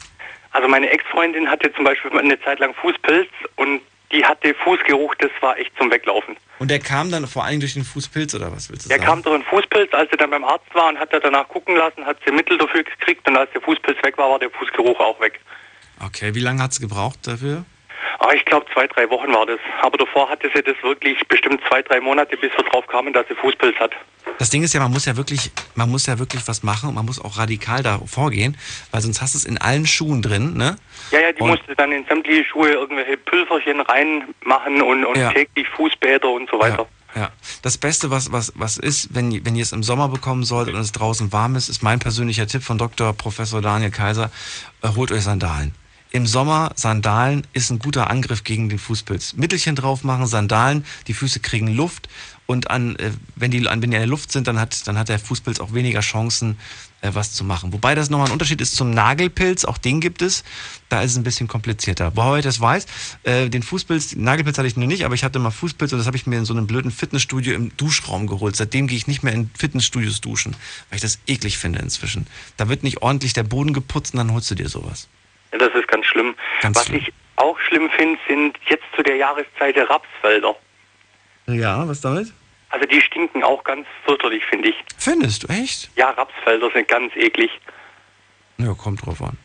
Also 0.51 0.67
meine 0.67 0.89
Ex-Freundin 0.89 1.49
hatte 1.49 1.73
zum 1.73 1.83
Beispiel 1.83 2.17
eine 2.17 2.39
Zeit 2.41 2.59
lang 2.59 2.73
Fußpilz 2.75 3.29
und 3.57 3.81
die 4.11 4.23
hatte 4.25 4.53
Fußgeruch, 4.53 5.15
das 5.15 5.31
war 5.41 5.57
echt 5.57 5.71
zum 5.77 5.91
Weglaufen. 5.91 6.35
Und 6.59 6.69
der 6.69 6.79
kam 6.79 7.09
dann 7.11 7.27
vor 7.27 7.43
allem 7.43 7.59
durch 7.59 7.73
den 7.73 7.83
Fußpilz 7.83 8.35
oder 8.35 8.51
was 8.51 8.69
willst 8.69 8.85
du 8.85 8.89
Der 8.89 8.97
sagen? 8.97 9.07
kam 9.09 9.23
durch 9.23 9.35
einen 9.35 9.43
Fußpilz, 9.45 9.93
als 9.93 10.11
sie 10.11 10.17
dann 10.17 10.29
beim 10.29 10.43
Arzt 10.43 10.73
war 10.73 10.89
und 10.89 10.99
hat 10.99 11.11
er 11.13 11.19
danach 11.19 11.47
gucken 11.47 11.75
lassen, 11.75 12.05
hat 12.05 12.17
sie 12.25 12.31
Mittel 12.31 12.57
dafür 12.57 12.83
gekriegt 12.83 13.27
und 13.27 13.35
als 13.37 13.49
der 13.51 13.61
Fußpilz 13.61 13.97
weg 14.03 14.17
war, 14.17 14.29
war 14.29 14.39
der 14.39 14.51
Fußgeruch 14.51 14.99
auch 14.99 15.19
weg. 15.19 15.39
Okay, 16.05 16.33
wie 16.35 16.39
lange 16.39 16.61
hat 16.61 16.71
es 16.71 16.79
gebraucht 16.79 17.19
dafür? 17.23 17.65
Ah, 18.19 18.31
ich 18.35 18.45
glaube 18.45 18.65
zwei, 18.73 18.87
drei 18.87 19.09
Wochen 19.09 19.31
war 19.33 19.45
das. 19.45 19.59
Aber 19.81 19.97
davor 19.97 20.29
hatte 20.29 20.49
sie 20.53 20.61
das 20.61 20.75
wirklich 20.83 21.17
bestimmt 21.27 21.61
zwei, 21.67 21.81
drei 21.81 21.99
Monate, 21.99 22.37
bis 22.37 22.51
wir 22.55 22.63
drauf 22.65 22.85
kamen, 22.87 23.13
dass 23.13 23.27
sie 23.27 23.35
Fußpilz 23.35 23.77
hat. 23.79 23.91
Das 24.37 24.49
Ding 24.49 24.63
ist 24.63 24.73
ja, 24.73 24.79
man 24.81 24.91
muss 24.91 25.05
ja 25.05 25.17
wirklich, 25.17 25.51
man 25.75 25.89
muss 25.89 26.05
ja 26.05 26.17
wirklich 26.19 26.47
was 26.47 26.63
machen 26.63 26.89
und 26.89 26.95
man 26.95 27.05
muss 27.05 27.19
auch 27.23 27.37
radikal 27.37 27.83
da 27.83 27.99
vorgehen, 28.05 28.57
weil 28.91 29.01
sonst 29.01 29.21
hast 29.21 29.33
du 29.33 29.37
es 29.39 29.45
in 29.45 29.57
allen 29.57 29.85
Schuhen 29.85 30.21
drin, 30.21 30.55
ne? 30.55 30.77
Ja, 31.11 31.19
ja, 31.19 31.31
die 31.31 31.41
Und- 31.41 31.49
musste 31.49 31.75
dann 31.75 31.91
in 31.91 32.05
sämtliche 32.05 32.43
Schuhe 32.45 32.69
irgendwelche 32.71 33.17
Pülverchen 33.17 33.81
reinmachen 33.81 34.81
und, 34.81 35.05
und 35.05 35.17
Ja. 35.17 35.31
täglich 35.31 35.67
Fußbäder 35.69 36.29
und 36.29 36.49
so 36.49 36.59
weiter. 36.59 36.87
Ja. 37.15 37.29
Das 37.61 37.77
Beste, 37.77 38.09
was, 38.09 38.31
was, 38.31 38.53
was 38.55 38.77
ist, 38.77 39.13
wenn, 39.13 39.45
wenn 39.45 39.55
ihr 39.55 39.63
es 39.63 39.73
im 39.73 39.83
Sommer 39.83 40.07
bekommen 40.07 40.43
solltet 40.43 40.75
und 40.75 40.79
es 40.81 40.93
draußen 40.93 41.33
warm 41.33 41.55
ist, 41.55 41.67
ist 41.67 41.83
mein 41.83 41.99
persönlicher 41.99 42.47
Tipp 42.47 42.63
von 42.63 42.77
Dr. 42.77 43.11
Professor 43.13 43.61
Daniel 43.61 43.91
Kaiser, 43.91 44.31
äh, 44.81 44.87
holt 44.95 45.11
euch 45.11 45.21
Sandalen. 45.23 45.73
Im 46.13 46.27
Sommer 46.27 46.73
Sandalen 46.75 47.47
ist 47.53 47.69
ein 47.69 47.79
guter 47.79 48.09
Angriff 48.09 48.43
gegen 48.43 48.67
den 48.67 48.79
Fußpilz. 48.79 49.33
Mittelchen 49.33 49.77
drauf 49.77 50.03
machen, 50.03 50.27
Sandalen, 50.27 50.83
die 51.07 51.13
Füße 51.13 51.39
kriegen 51.39 51.69
Luft 51.69 52.09
und 52.47 52.69
an, 52.69 52.97
äh, 52.97 53.11
wenn, 53.37 53.49
die, 53.49 53.65
an, 53.65 53.81
wenn 53.81 53.91
die 53.91 53.95
in 53.95 54.01
der 54.01 54.07
Luft 54.07 54.29
sind, 54.33 54.45
dann 54.47 54.59
hat, 54.59 54.85
dann 54.85 54.97
hat 54.97 55.07
der 55.07 55.19
Fußpilz 55.19 55.61
auch 55.61 55.73
weniger 55.73 56.01
Chancen, 56.01 56.57
äh, 56.99 57.11
was 57.13 57.31
zu 57.31 57.45
machen. 57.45 57.71
Wobei 57.71 57.95
das 57.95 58.09
nochmal 58.09 58.27
ein 58.27 58.33
Unterschied 58.33 58.59
ist 58.59 58.75
zum 58.75 58.91
Nagelpilz, 58.91 59.63
auch 59.63 59.77
den 59.77 60.01
gibt 60.01 60.21
es. 60.21 60.43
Da 60.89 61.01
ist 61.01 61.11
es 61.11 61.17
ein 61.17 61.23
bisschen 61.23 61.47
komplizierter. 61.47 62.11
Woher 62.15 62.39
ich 62.39 62.43
das 62.43 62.59
weiß, 62.59 62.87
äh, 63.23 63.49
den 63.49 63.63
Fußpilz, 63.63 64.09
den 64.09 64.25
Nagelpilz 64.25 64.57
hatte 64.57 64.67
ich 64.67 64.75
nur 64.75 64.87
nicht, 64.87 65.05
aber 65.05 65.15
ich 65.15 65.23
hatte 65.23 65.39
mal 65.39 65.49
Fußpilz 65.49 65.93
und 65.93 65.99
das 65.99 66.07
habe 66.07 66.17
ich 66.17 66.27
mir 66.27 66.39
in 66.39 66.45
so 66.45 66.53
einem 66.53 66.67
blöden 66.67 66.91
Fitnessstudio 66.91 67.53
im 67.53 67.71
Duschraum 67.77 68.27
geholt. 68.27 68.57
Seitdem 68.57 68.87
gehe 68.87 68.97
ich 68.97 69.07
nicht 69.07 69.23
mehr 69.23 69.31
in 69.31 69.49
Fitnessstudios 69.57 70.19
duschen, 70.19 70.57
weil 70.89 70.97
ich 70.97 71.01
das 71.01 71.19
eklig 71.27 71.57
finde 71.57 71.79
inzwischen. 71.79 72.27
Da 72.57 72.67
wird 72.67 72.83
nicht 72.83 73.01
ordentlich 73.01 73.31
der 73.31 73.43
Boden 73.43 73.71
geputzt 73.71 74.13
und 74.13 74.17
dann 74.17 74.33
holst 74.33 74.51
du 74.51 74.55
dir 74.55 74.67
sowas. 74.67 75.07
Ja, 75.51 75.57
das 75.57 75.73
ist 75.75 75.87
ganz 75.87 76.05
schlimm. 76.05 76.35
Ganz 76.61 76.77
Was 76.77 76.85
schlimm. 76.87 76.99
ich 76.99 77.13
auch 77.35 77.59
schlimm 77.59 77.89
finde, 77.97 78.19
sind 78.27 78.57
jetzt 78.69 78.83
zu 78.95 79.03
der 79.03 79.15
Jahreszeit 79.17 79.75
Rapsfelder. 79.77 80.55
Ja, 81.47 81.87
was 81.87 82.01
damit? 82.01 82.31
Also 82.69 82.85
die 82.85 83.01
stinken 83.01 83.43
auch 83.43 83.63
ganz 83.63 83.85
fürchterlich, 84.05 84.43
finde 84.45 84.69
ich. 84.69 84.75
Findest 84.97 85.43
du, 85.43 85.47
echt? 85.47 85.89
Ja, 85.97 86.11
Rapsfelder 86.11 86.69
sind 86.73 86.87
ganz 86.87 87.13
eklig. 87.15 87.51
Ja, 88.57 88.73
kommt 88.73 89.05
drauf 89.05 89.21
an. 89.21 89.37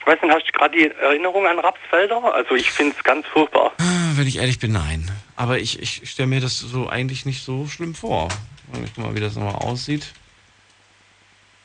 Ich 0.00 0.06
weiß 0.06 0.20
nicht, 0.22 0.32
hast 0.34 0.46
du 0.46 0.52
gerade 0.52 0.76
die 0.76 0.90
Erinnerung 0.90 1.46
an 1.46 1.58
Rapsfelder? 1.58 2.34
Also 2.34 2.54
ich 2.54 2.70
finde 2.70 2.94
es 2.96 3.02
ganz 3.02 3.26
furchtbar. 3.26 3.72
Ah, 3.78 4.12
Wenn 4.16 4.26
ich 4.28 4.36
ehrlich 4.36 4.58
bin, 4.58 4.72
nein. 4.72 5.10
Aber 5.34 5.58
ich, 5.58 5.80
ich 5.80 6.08
stelle 6.10 6.28
mir 6.28 6.40
das 6.40 6.58
so 6.58 6.88
eigentlich 6.88 7.24
nicht 7.24 7.42
so 7.42 7.66
schlimm 7.66 7.94
vor. 7.94 8.28
Ich 8.84 8.92
guck 8.94 9.04
mal, 9.04 9.14
wie 9.16 9.20
das 9.20 9.34
nochmal 9.34 9.54
aussieht. 9.56 10.12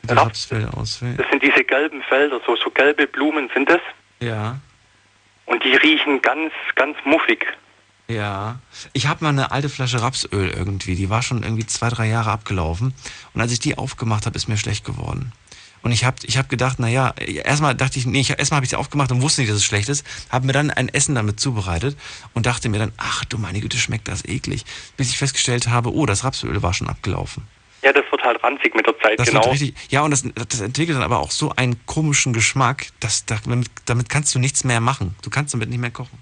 Die 0.02 0.14
Rapsfelder 0.14 0.76
aussehen. 0.76 1.16
Das 1.16 1.26
sind 1.30 1.42
diese 1.42 1.64
gelben 1.64 2.02
Felder, 2.02 2.40
so, 2.46 2.56
so 2.56 2.70
gelbe 2.70 3.06
Blumen 3.06 3.50
sind 3.54 3.68
das. 3.68 3.80
Ja. 4.20 4.58
Und 5.46 5.64
die 5.64 5.74
riechen 5.74 6.22
ganz, 6.22 6.52
ganz 6.76 6.96
muffig. 7.04 7.46
Ja. 8.08 8.58
Ich 8.92 9.06
habe 9.06 9.24
mal 9.24 9.30
eine 9.30 9.52
alte 9.52 9.68
Flasche 9.68 10.02
Rapsöl 10.02 10.50
irgendwie. 10.50 10.94
Die 10.94 11.10
war 11.10 11.22
schon 11.22 11.42
irgendwie 11.42 11.66
zwei, 11.66 11.90
drei 11.90 12.08
Jahre 12.08 12.30
abgelaufen. 12.30 12.94
Und 13.34 13.40
als 13.40 13.52
ich 13.52 13.60
die 13.60 13.78
aufgemacht 13.78 14.26
habe, 14.26 14.36
ist 14.36 14.48
mir 14.48 14.56
schlecht 14.56 14.84
geworden. 14.84 15.32
Und 15.82 15.92
ich 15.92 16.04
habe 16.04 16.16
ich 16.24 16.36
hab 16.36 16.48
gedacht, 16.48 16.78
naja, 16.78 17.14
erstmal 17.16 17.74
dachte 17.74 17.98
ich, 17.98 18.06
nee, 18.06 18.20
ich, 18.20 18.30
erstmal 18.30 18.56
habe 18.56 18.64
ich 18.64 18.70
sie 18.70 18.76
aufgemacht 18.76 19.12
und 19.12 19.22
wusste 19.22 19.40
nicht, 19.40 19.50
dass 19.50 19.58
es 19.58 19.64
schlecht 19.64 19.88
ist. 19.88 20.04
Habe 20.28 20.46
mir 20.46 20.52
dann 20.52 20.70
ein 20.70 20.88
Essen 20.88 21.14
damit 21.14 21.40
zubereitet 21.40 21.96
und 22.34 22.46
dachte 22.46 22.68
mir 22.68 22.78
dann, 22.78 22.92
ach 22.98 23.24
du 23.24 23.38
meine 23.38 23.60
Güte, 23.60 23.78
schmeckt 23.78 24.08
das 24.08 24.24
eklig. 24.24 24.64
Bis 24.96 25.10
ich 25.10 25.18
festgestellt 25.18 25.68
habe, 25.68 25.92
oh, 25.94 26.04
das 26.04 26.24
Rapsöl 26.24 26.62
war 26.62 26.74
schon 26.74 26.88
abgelaufen. 26.88 27.46
Ja, 27.82 27.92
das 27.92 28.04
wird 28.10 28.22
halt 28.22 28.42
ranzig 28.42 28.74
mit 28.74 28.86
der 28.86 28.98
Zeit, 28.98 29.18
Das 29.18 29.28
genau. 29.28 29.48
richtig, 29.48 29.74
ja, 29.88 30.02
und 30.02 30.10
das, 30.10 30.22
das 30.48 30.60
entwickelt 30.60 30.96
dann 30.96 31.02
aber 31.02 31.18
auch 31.18 31.30
so 31.30 31.50
einen 31.56 31.84
komischen 31.86 32.32
Geschmack, 32.32 32.88
dass 33.00 33.24
damit, 33.24 33.68
damit 33.86 34.10
kannst 34.10 34.34
du 34.34 34.38
nichts 34.38 34.64
mehr 34.64 34.80
machen. 34.80 35.14
Du 35.22 35.30
kannst 35.30 35.54
damit 35.54 35.70
nicht 35.70 35.78
mehr 35.78 35.90
kochen. 35.90 36.18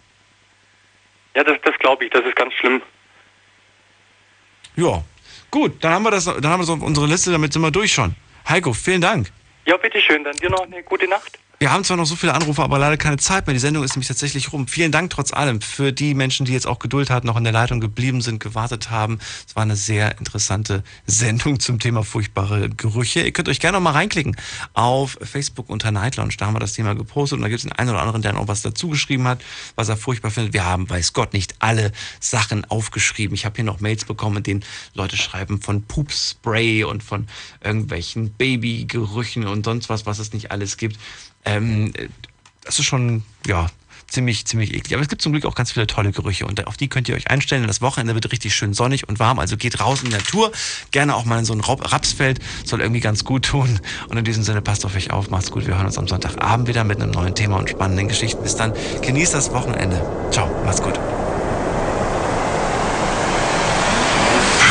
Ja, 1.35 1.43
das, 1.43 1.59
das 1.65 1.77
glaube 1.79 2.05
ich, 2.05 2.11
das 2.11 2.25
ist 2.25 2.37
ganz 2.37 2.55
schlimm. 2.55 2.81
Ja, 4.77 5.03
gut, 5.51 5.83
dann 5.83 5.93
haben 5.93 6.05
wir 6.05 6.13
das, 6.13 6.27
dann 6.27 6.47
haben 6.47 6.61
wir 6.61 6.65
so 6.65 6.75
unsere 6.75 7.07
Liste, 7.07 7.33
damit 7.33 7.53
sind 7.53 7.63
wir 7.63 7.73
durch 7.73 7.93
schon. 7.93 8.15
Heiko, 8.49 8.73
vielen 8.73 9.01
Dank. 9.01 9.33
Ja, 9.67 9.77
bitteschön, 9.77 10.23
dann 10.23 10.37
dir 10.37 10.51
noch 10.51 10.63
eine 10.63 10.83
gute 10.85 11.09
Nacht. 11.09 11.39
Wir 11.61 11.73
haben 11.73 11.83
zwar 11.83 11.97
noch 11.97 12.07
so 12.07 12.15
viele 12.15 12.35
Anrufe, 12.35 12.63
aber 12.63 12.79
leider 12.79 12.97
keine 12.97 13.17
Zeit 13.17 13.49
mehr. 13.49 13.55
Die 13.55 13.59
Sendung 13.59 13.83
ist 13.83 13.97
nämlich 13.97 14.07
tatsächlich 14.07 14.53
rum. 14.53 14.69
Vielen 14.69 14.93
Dank 14.93 15.11
trotz 15.11 15.33
allem 15.33 15.61
für 15.61 15.91
die 15.91 16.15
Menschen, 16.15 16.47
die 16.47 16.53
jetzt 16.53 16.69
auch 16.69 16.79
Geduld 16.79 17.11
hatten, 17.11 17.27
noch 17.27 17.37
in 17.37 17.43
der 17.43 17.53
Leitung 17.53 17.81
geblieben 17.81 18.21
sind, 18.21 18.39
gewartet 18.39 18.93
haben. 18.93 19.19
Es 19.45 19.57
war 19.57 19.65
eine 19.65 19.75
sehr 19.75 20.21
interessante 20.21 20.85
Sendung 21.07 21.59
zum 21.59 21.81
Thema 21.81 22.05
furchtbare 22.05 22.71
Gerüche. 22.71 23.23
Ihr 23.23 23.33
könnt 23.33 23.49
euch 23.49 23.59
gerne 23.59 23.77
noch 23.77 23.83
mal 23.83 23.91
reinklicken 23.91 24.37
auf 24.75 25.19
Facebook 25.21 25.69
unter 25.69 25.91
Night 25.91 26.15
Lounge. 26.15 26.35
Da 26.39 26.47
haben 26.47 26.55
wir 26.55 26.61
das 26.61 26.75
Thema 26.75 26.95
gepostet 26.95 27.39
und 27.39 27.43
da 27.43 27.49
gibt 27.49 27.59
es 27.59 27.65
den 27.65 27.73
einen 27.73 27.91
oder 27.91 28.03
anderen, 28.03 28.23
der 28.23 28.35
noch 28.35 28.47
was 28.47 28.63
dazu 28.63 28.91
geschrieben 28.91 29.27
hat, 29.27 29.43
was 29.75 29.89
er 29.89 29.97
furchtbar 29.97 30.31
findet. 30.31 30.53
Wir 30.53 30.65
haben, 30.65 30.89
weiß 30.89 31.13
Gott, 31.13 31.33
nicht 31.33 31.57
alle 31.59 31.91
Sachen 32.21 32.67
aufgeschrieben. 32.67 33.35
Ich 33.35 33.45
habe 33.45 33.57
hier 33.57 33.65
noch 33.65 33.81
Mails 33.81 34.05
bekommen, 34.05 34.37
in 34.37 34.43
denen 34.45 34.65
Leute 34.95 35.17
schreiben 35.17 35.61
von 35.61 35.83
Poopspray 35.83 36.85
und 36.85 37.03
von 37.03 37.27
irgendwelchen 37.65 38.31
Babygerüchen 38.31 39.49
und 39.49 39.65
sonst 39.65 39.89
was, 39.89 40.07
was 40.07 40.21
es 40.21 40.33
nicht 40.33 40.53
alles 40.53 40.77
gibt. 40.77 41.01
Ähm, 41.49 41.93
das 42.63 42.79
ist 42.79 42.85
schon, 42.85 43.23
ja, 43.47 43.69
ziemlich, 44.09 44.47
ziemlich 44.47 44.75
eklig. 44.75 44.95
Aber 44.95 45.03
es 45.03 45.09
gibt 45.09 45.23
zum 45.23 45.33
Glück 45.33 45.45
auch 45.45 45.55
ganz 45.55 45.73
viele 45.73 45.87
tolle 45.87 46.13
Gerüche 46.13 46.47
und 46.47 46.67
auf 46.67 46.77
die 46.77 46.89
könnt 46.89 47.09
ihr 47.09 47.15
euch 47.15 47.31
einstellen. 47.31 47.67
Das 47.67 47.81
Wochenende 47.81 48.15
wird 48.15 48.33
richtig 48.33 48.55
schön 48.55 48.75
sonnig 48.75 49.09
und 49.09 49.19
warm, 49.19 49.39
also 49.39 49.57
geht 49.57 49.81
raus 49.81 50.03
in 50.03 50.11
die 50.11 50.17
Natur. 50.17 50.51
Gerne 50.91 51.15
auch 51.15 51.25
mal 51.25 51.39
in 51.39 51.45
so 51.45 51.53
ein 51.53 51.61
Rapsfeld, 51.61 52.41
soll 52.65 52.81
irgendwie 52.81 53.01
ganz 53.01 53.25
gut 53.25 53.45
tun. 53.45 53.81
Und 54.09 54.17
in 54.17 54.25
diesem 54.25 54.43
Sinne, 54.43 54.63
passt 54.63 54.85
auf 54.85 54.97
euch 54.97 55.11
auf, 55.11 55.31
macht's 55.31 55.51
gut. 55.51 55.67
Wir 55.67 55.77
hören 55.77 55.87
uns 55.87 55.99
am 55.99 56.09
Sonntagabend 56.09 56.69
wieder 56.69 56.85
mit 56.85 57.01
einem 57.01 57.13
neuen 57.13 57.35
Thema 57.35 57.57
und 57.59 57.71
spannenden 57.71 58.09
Geschichten. 58.09 58.43
Bis 58.43 58.57
dann, 58.57 58.73
genießt 59.03 59.35
das 59.35 59.53
Wochenende. 59.53 60.01
Ciao, 60.31 60.49
macht's 60.65 60.83
gut. 60.83 60.99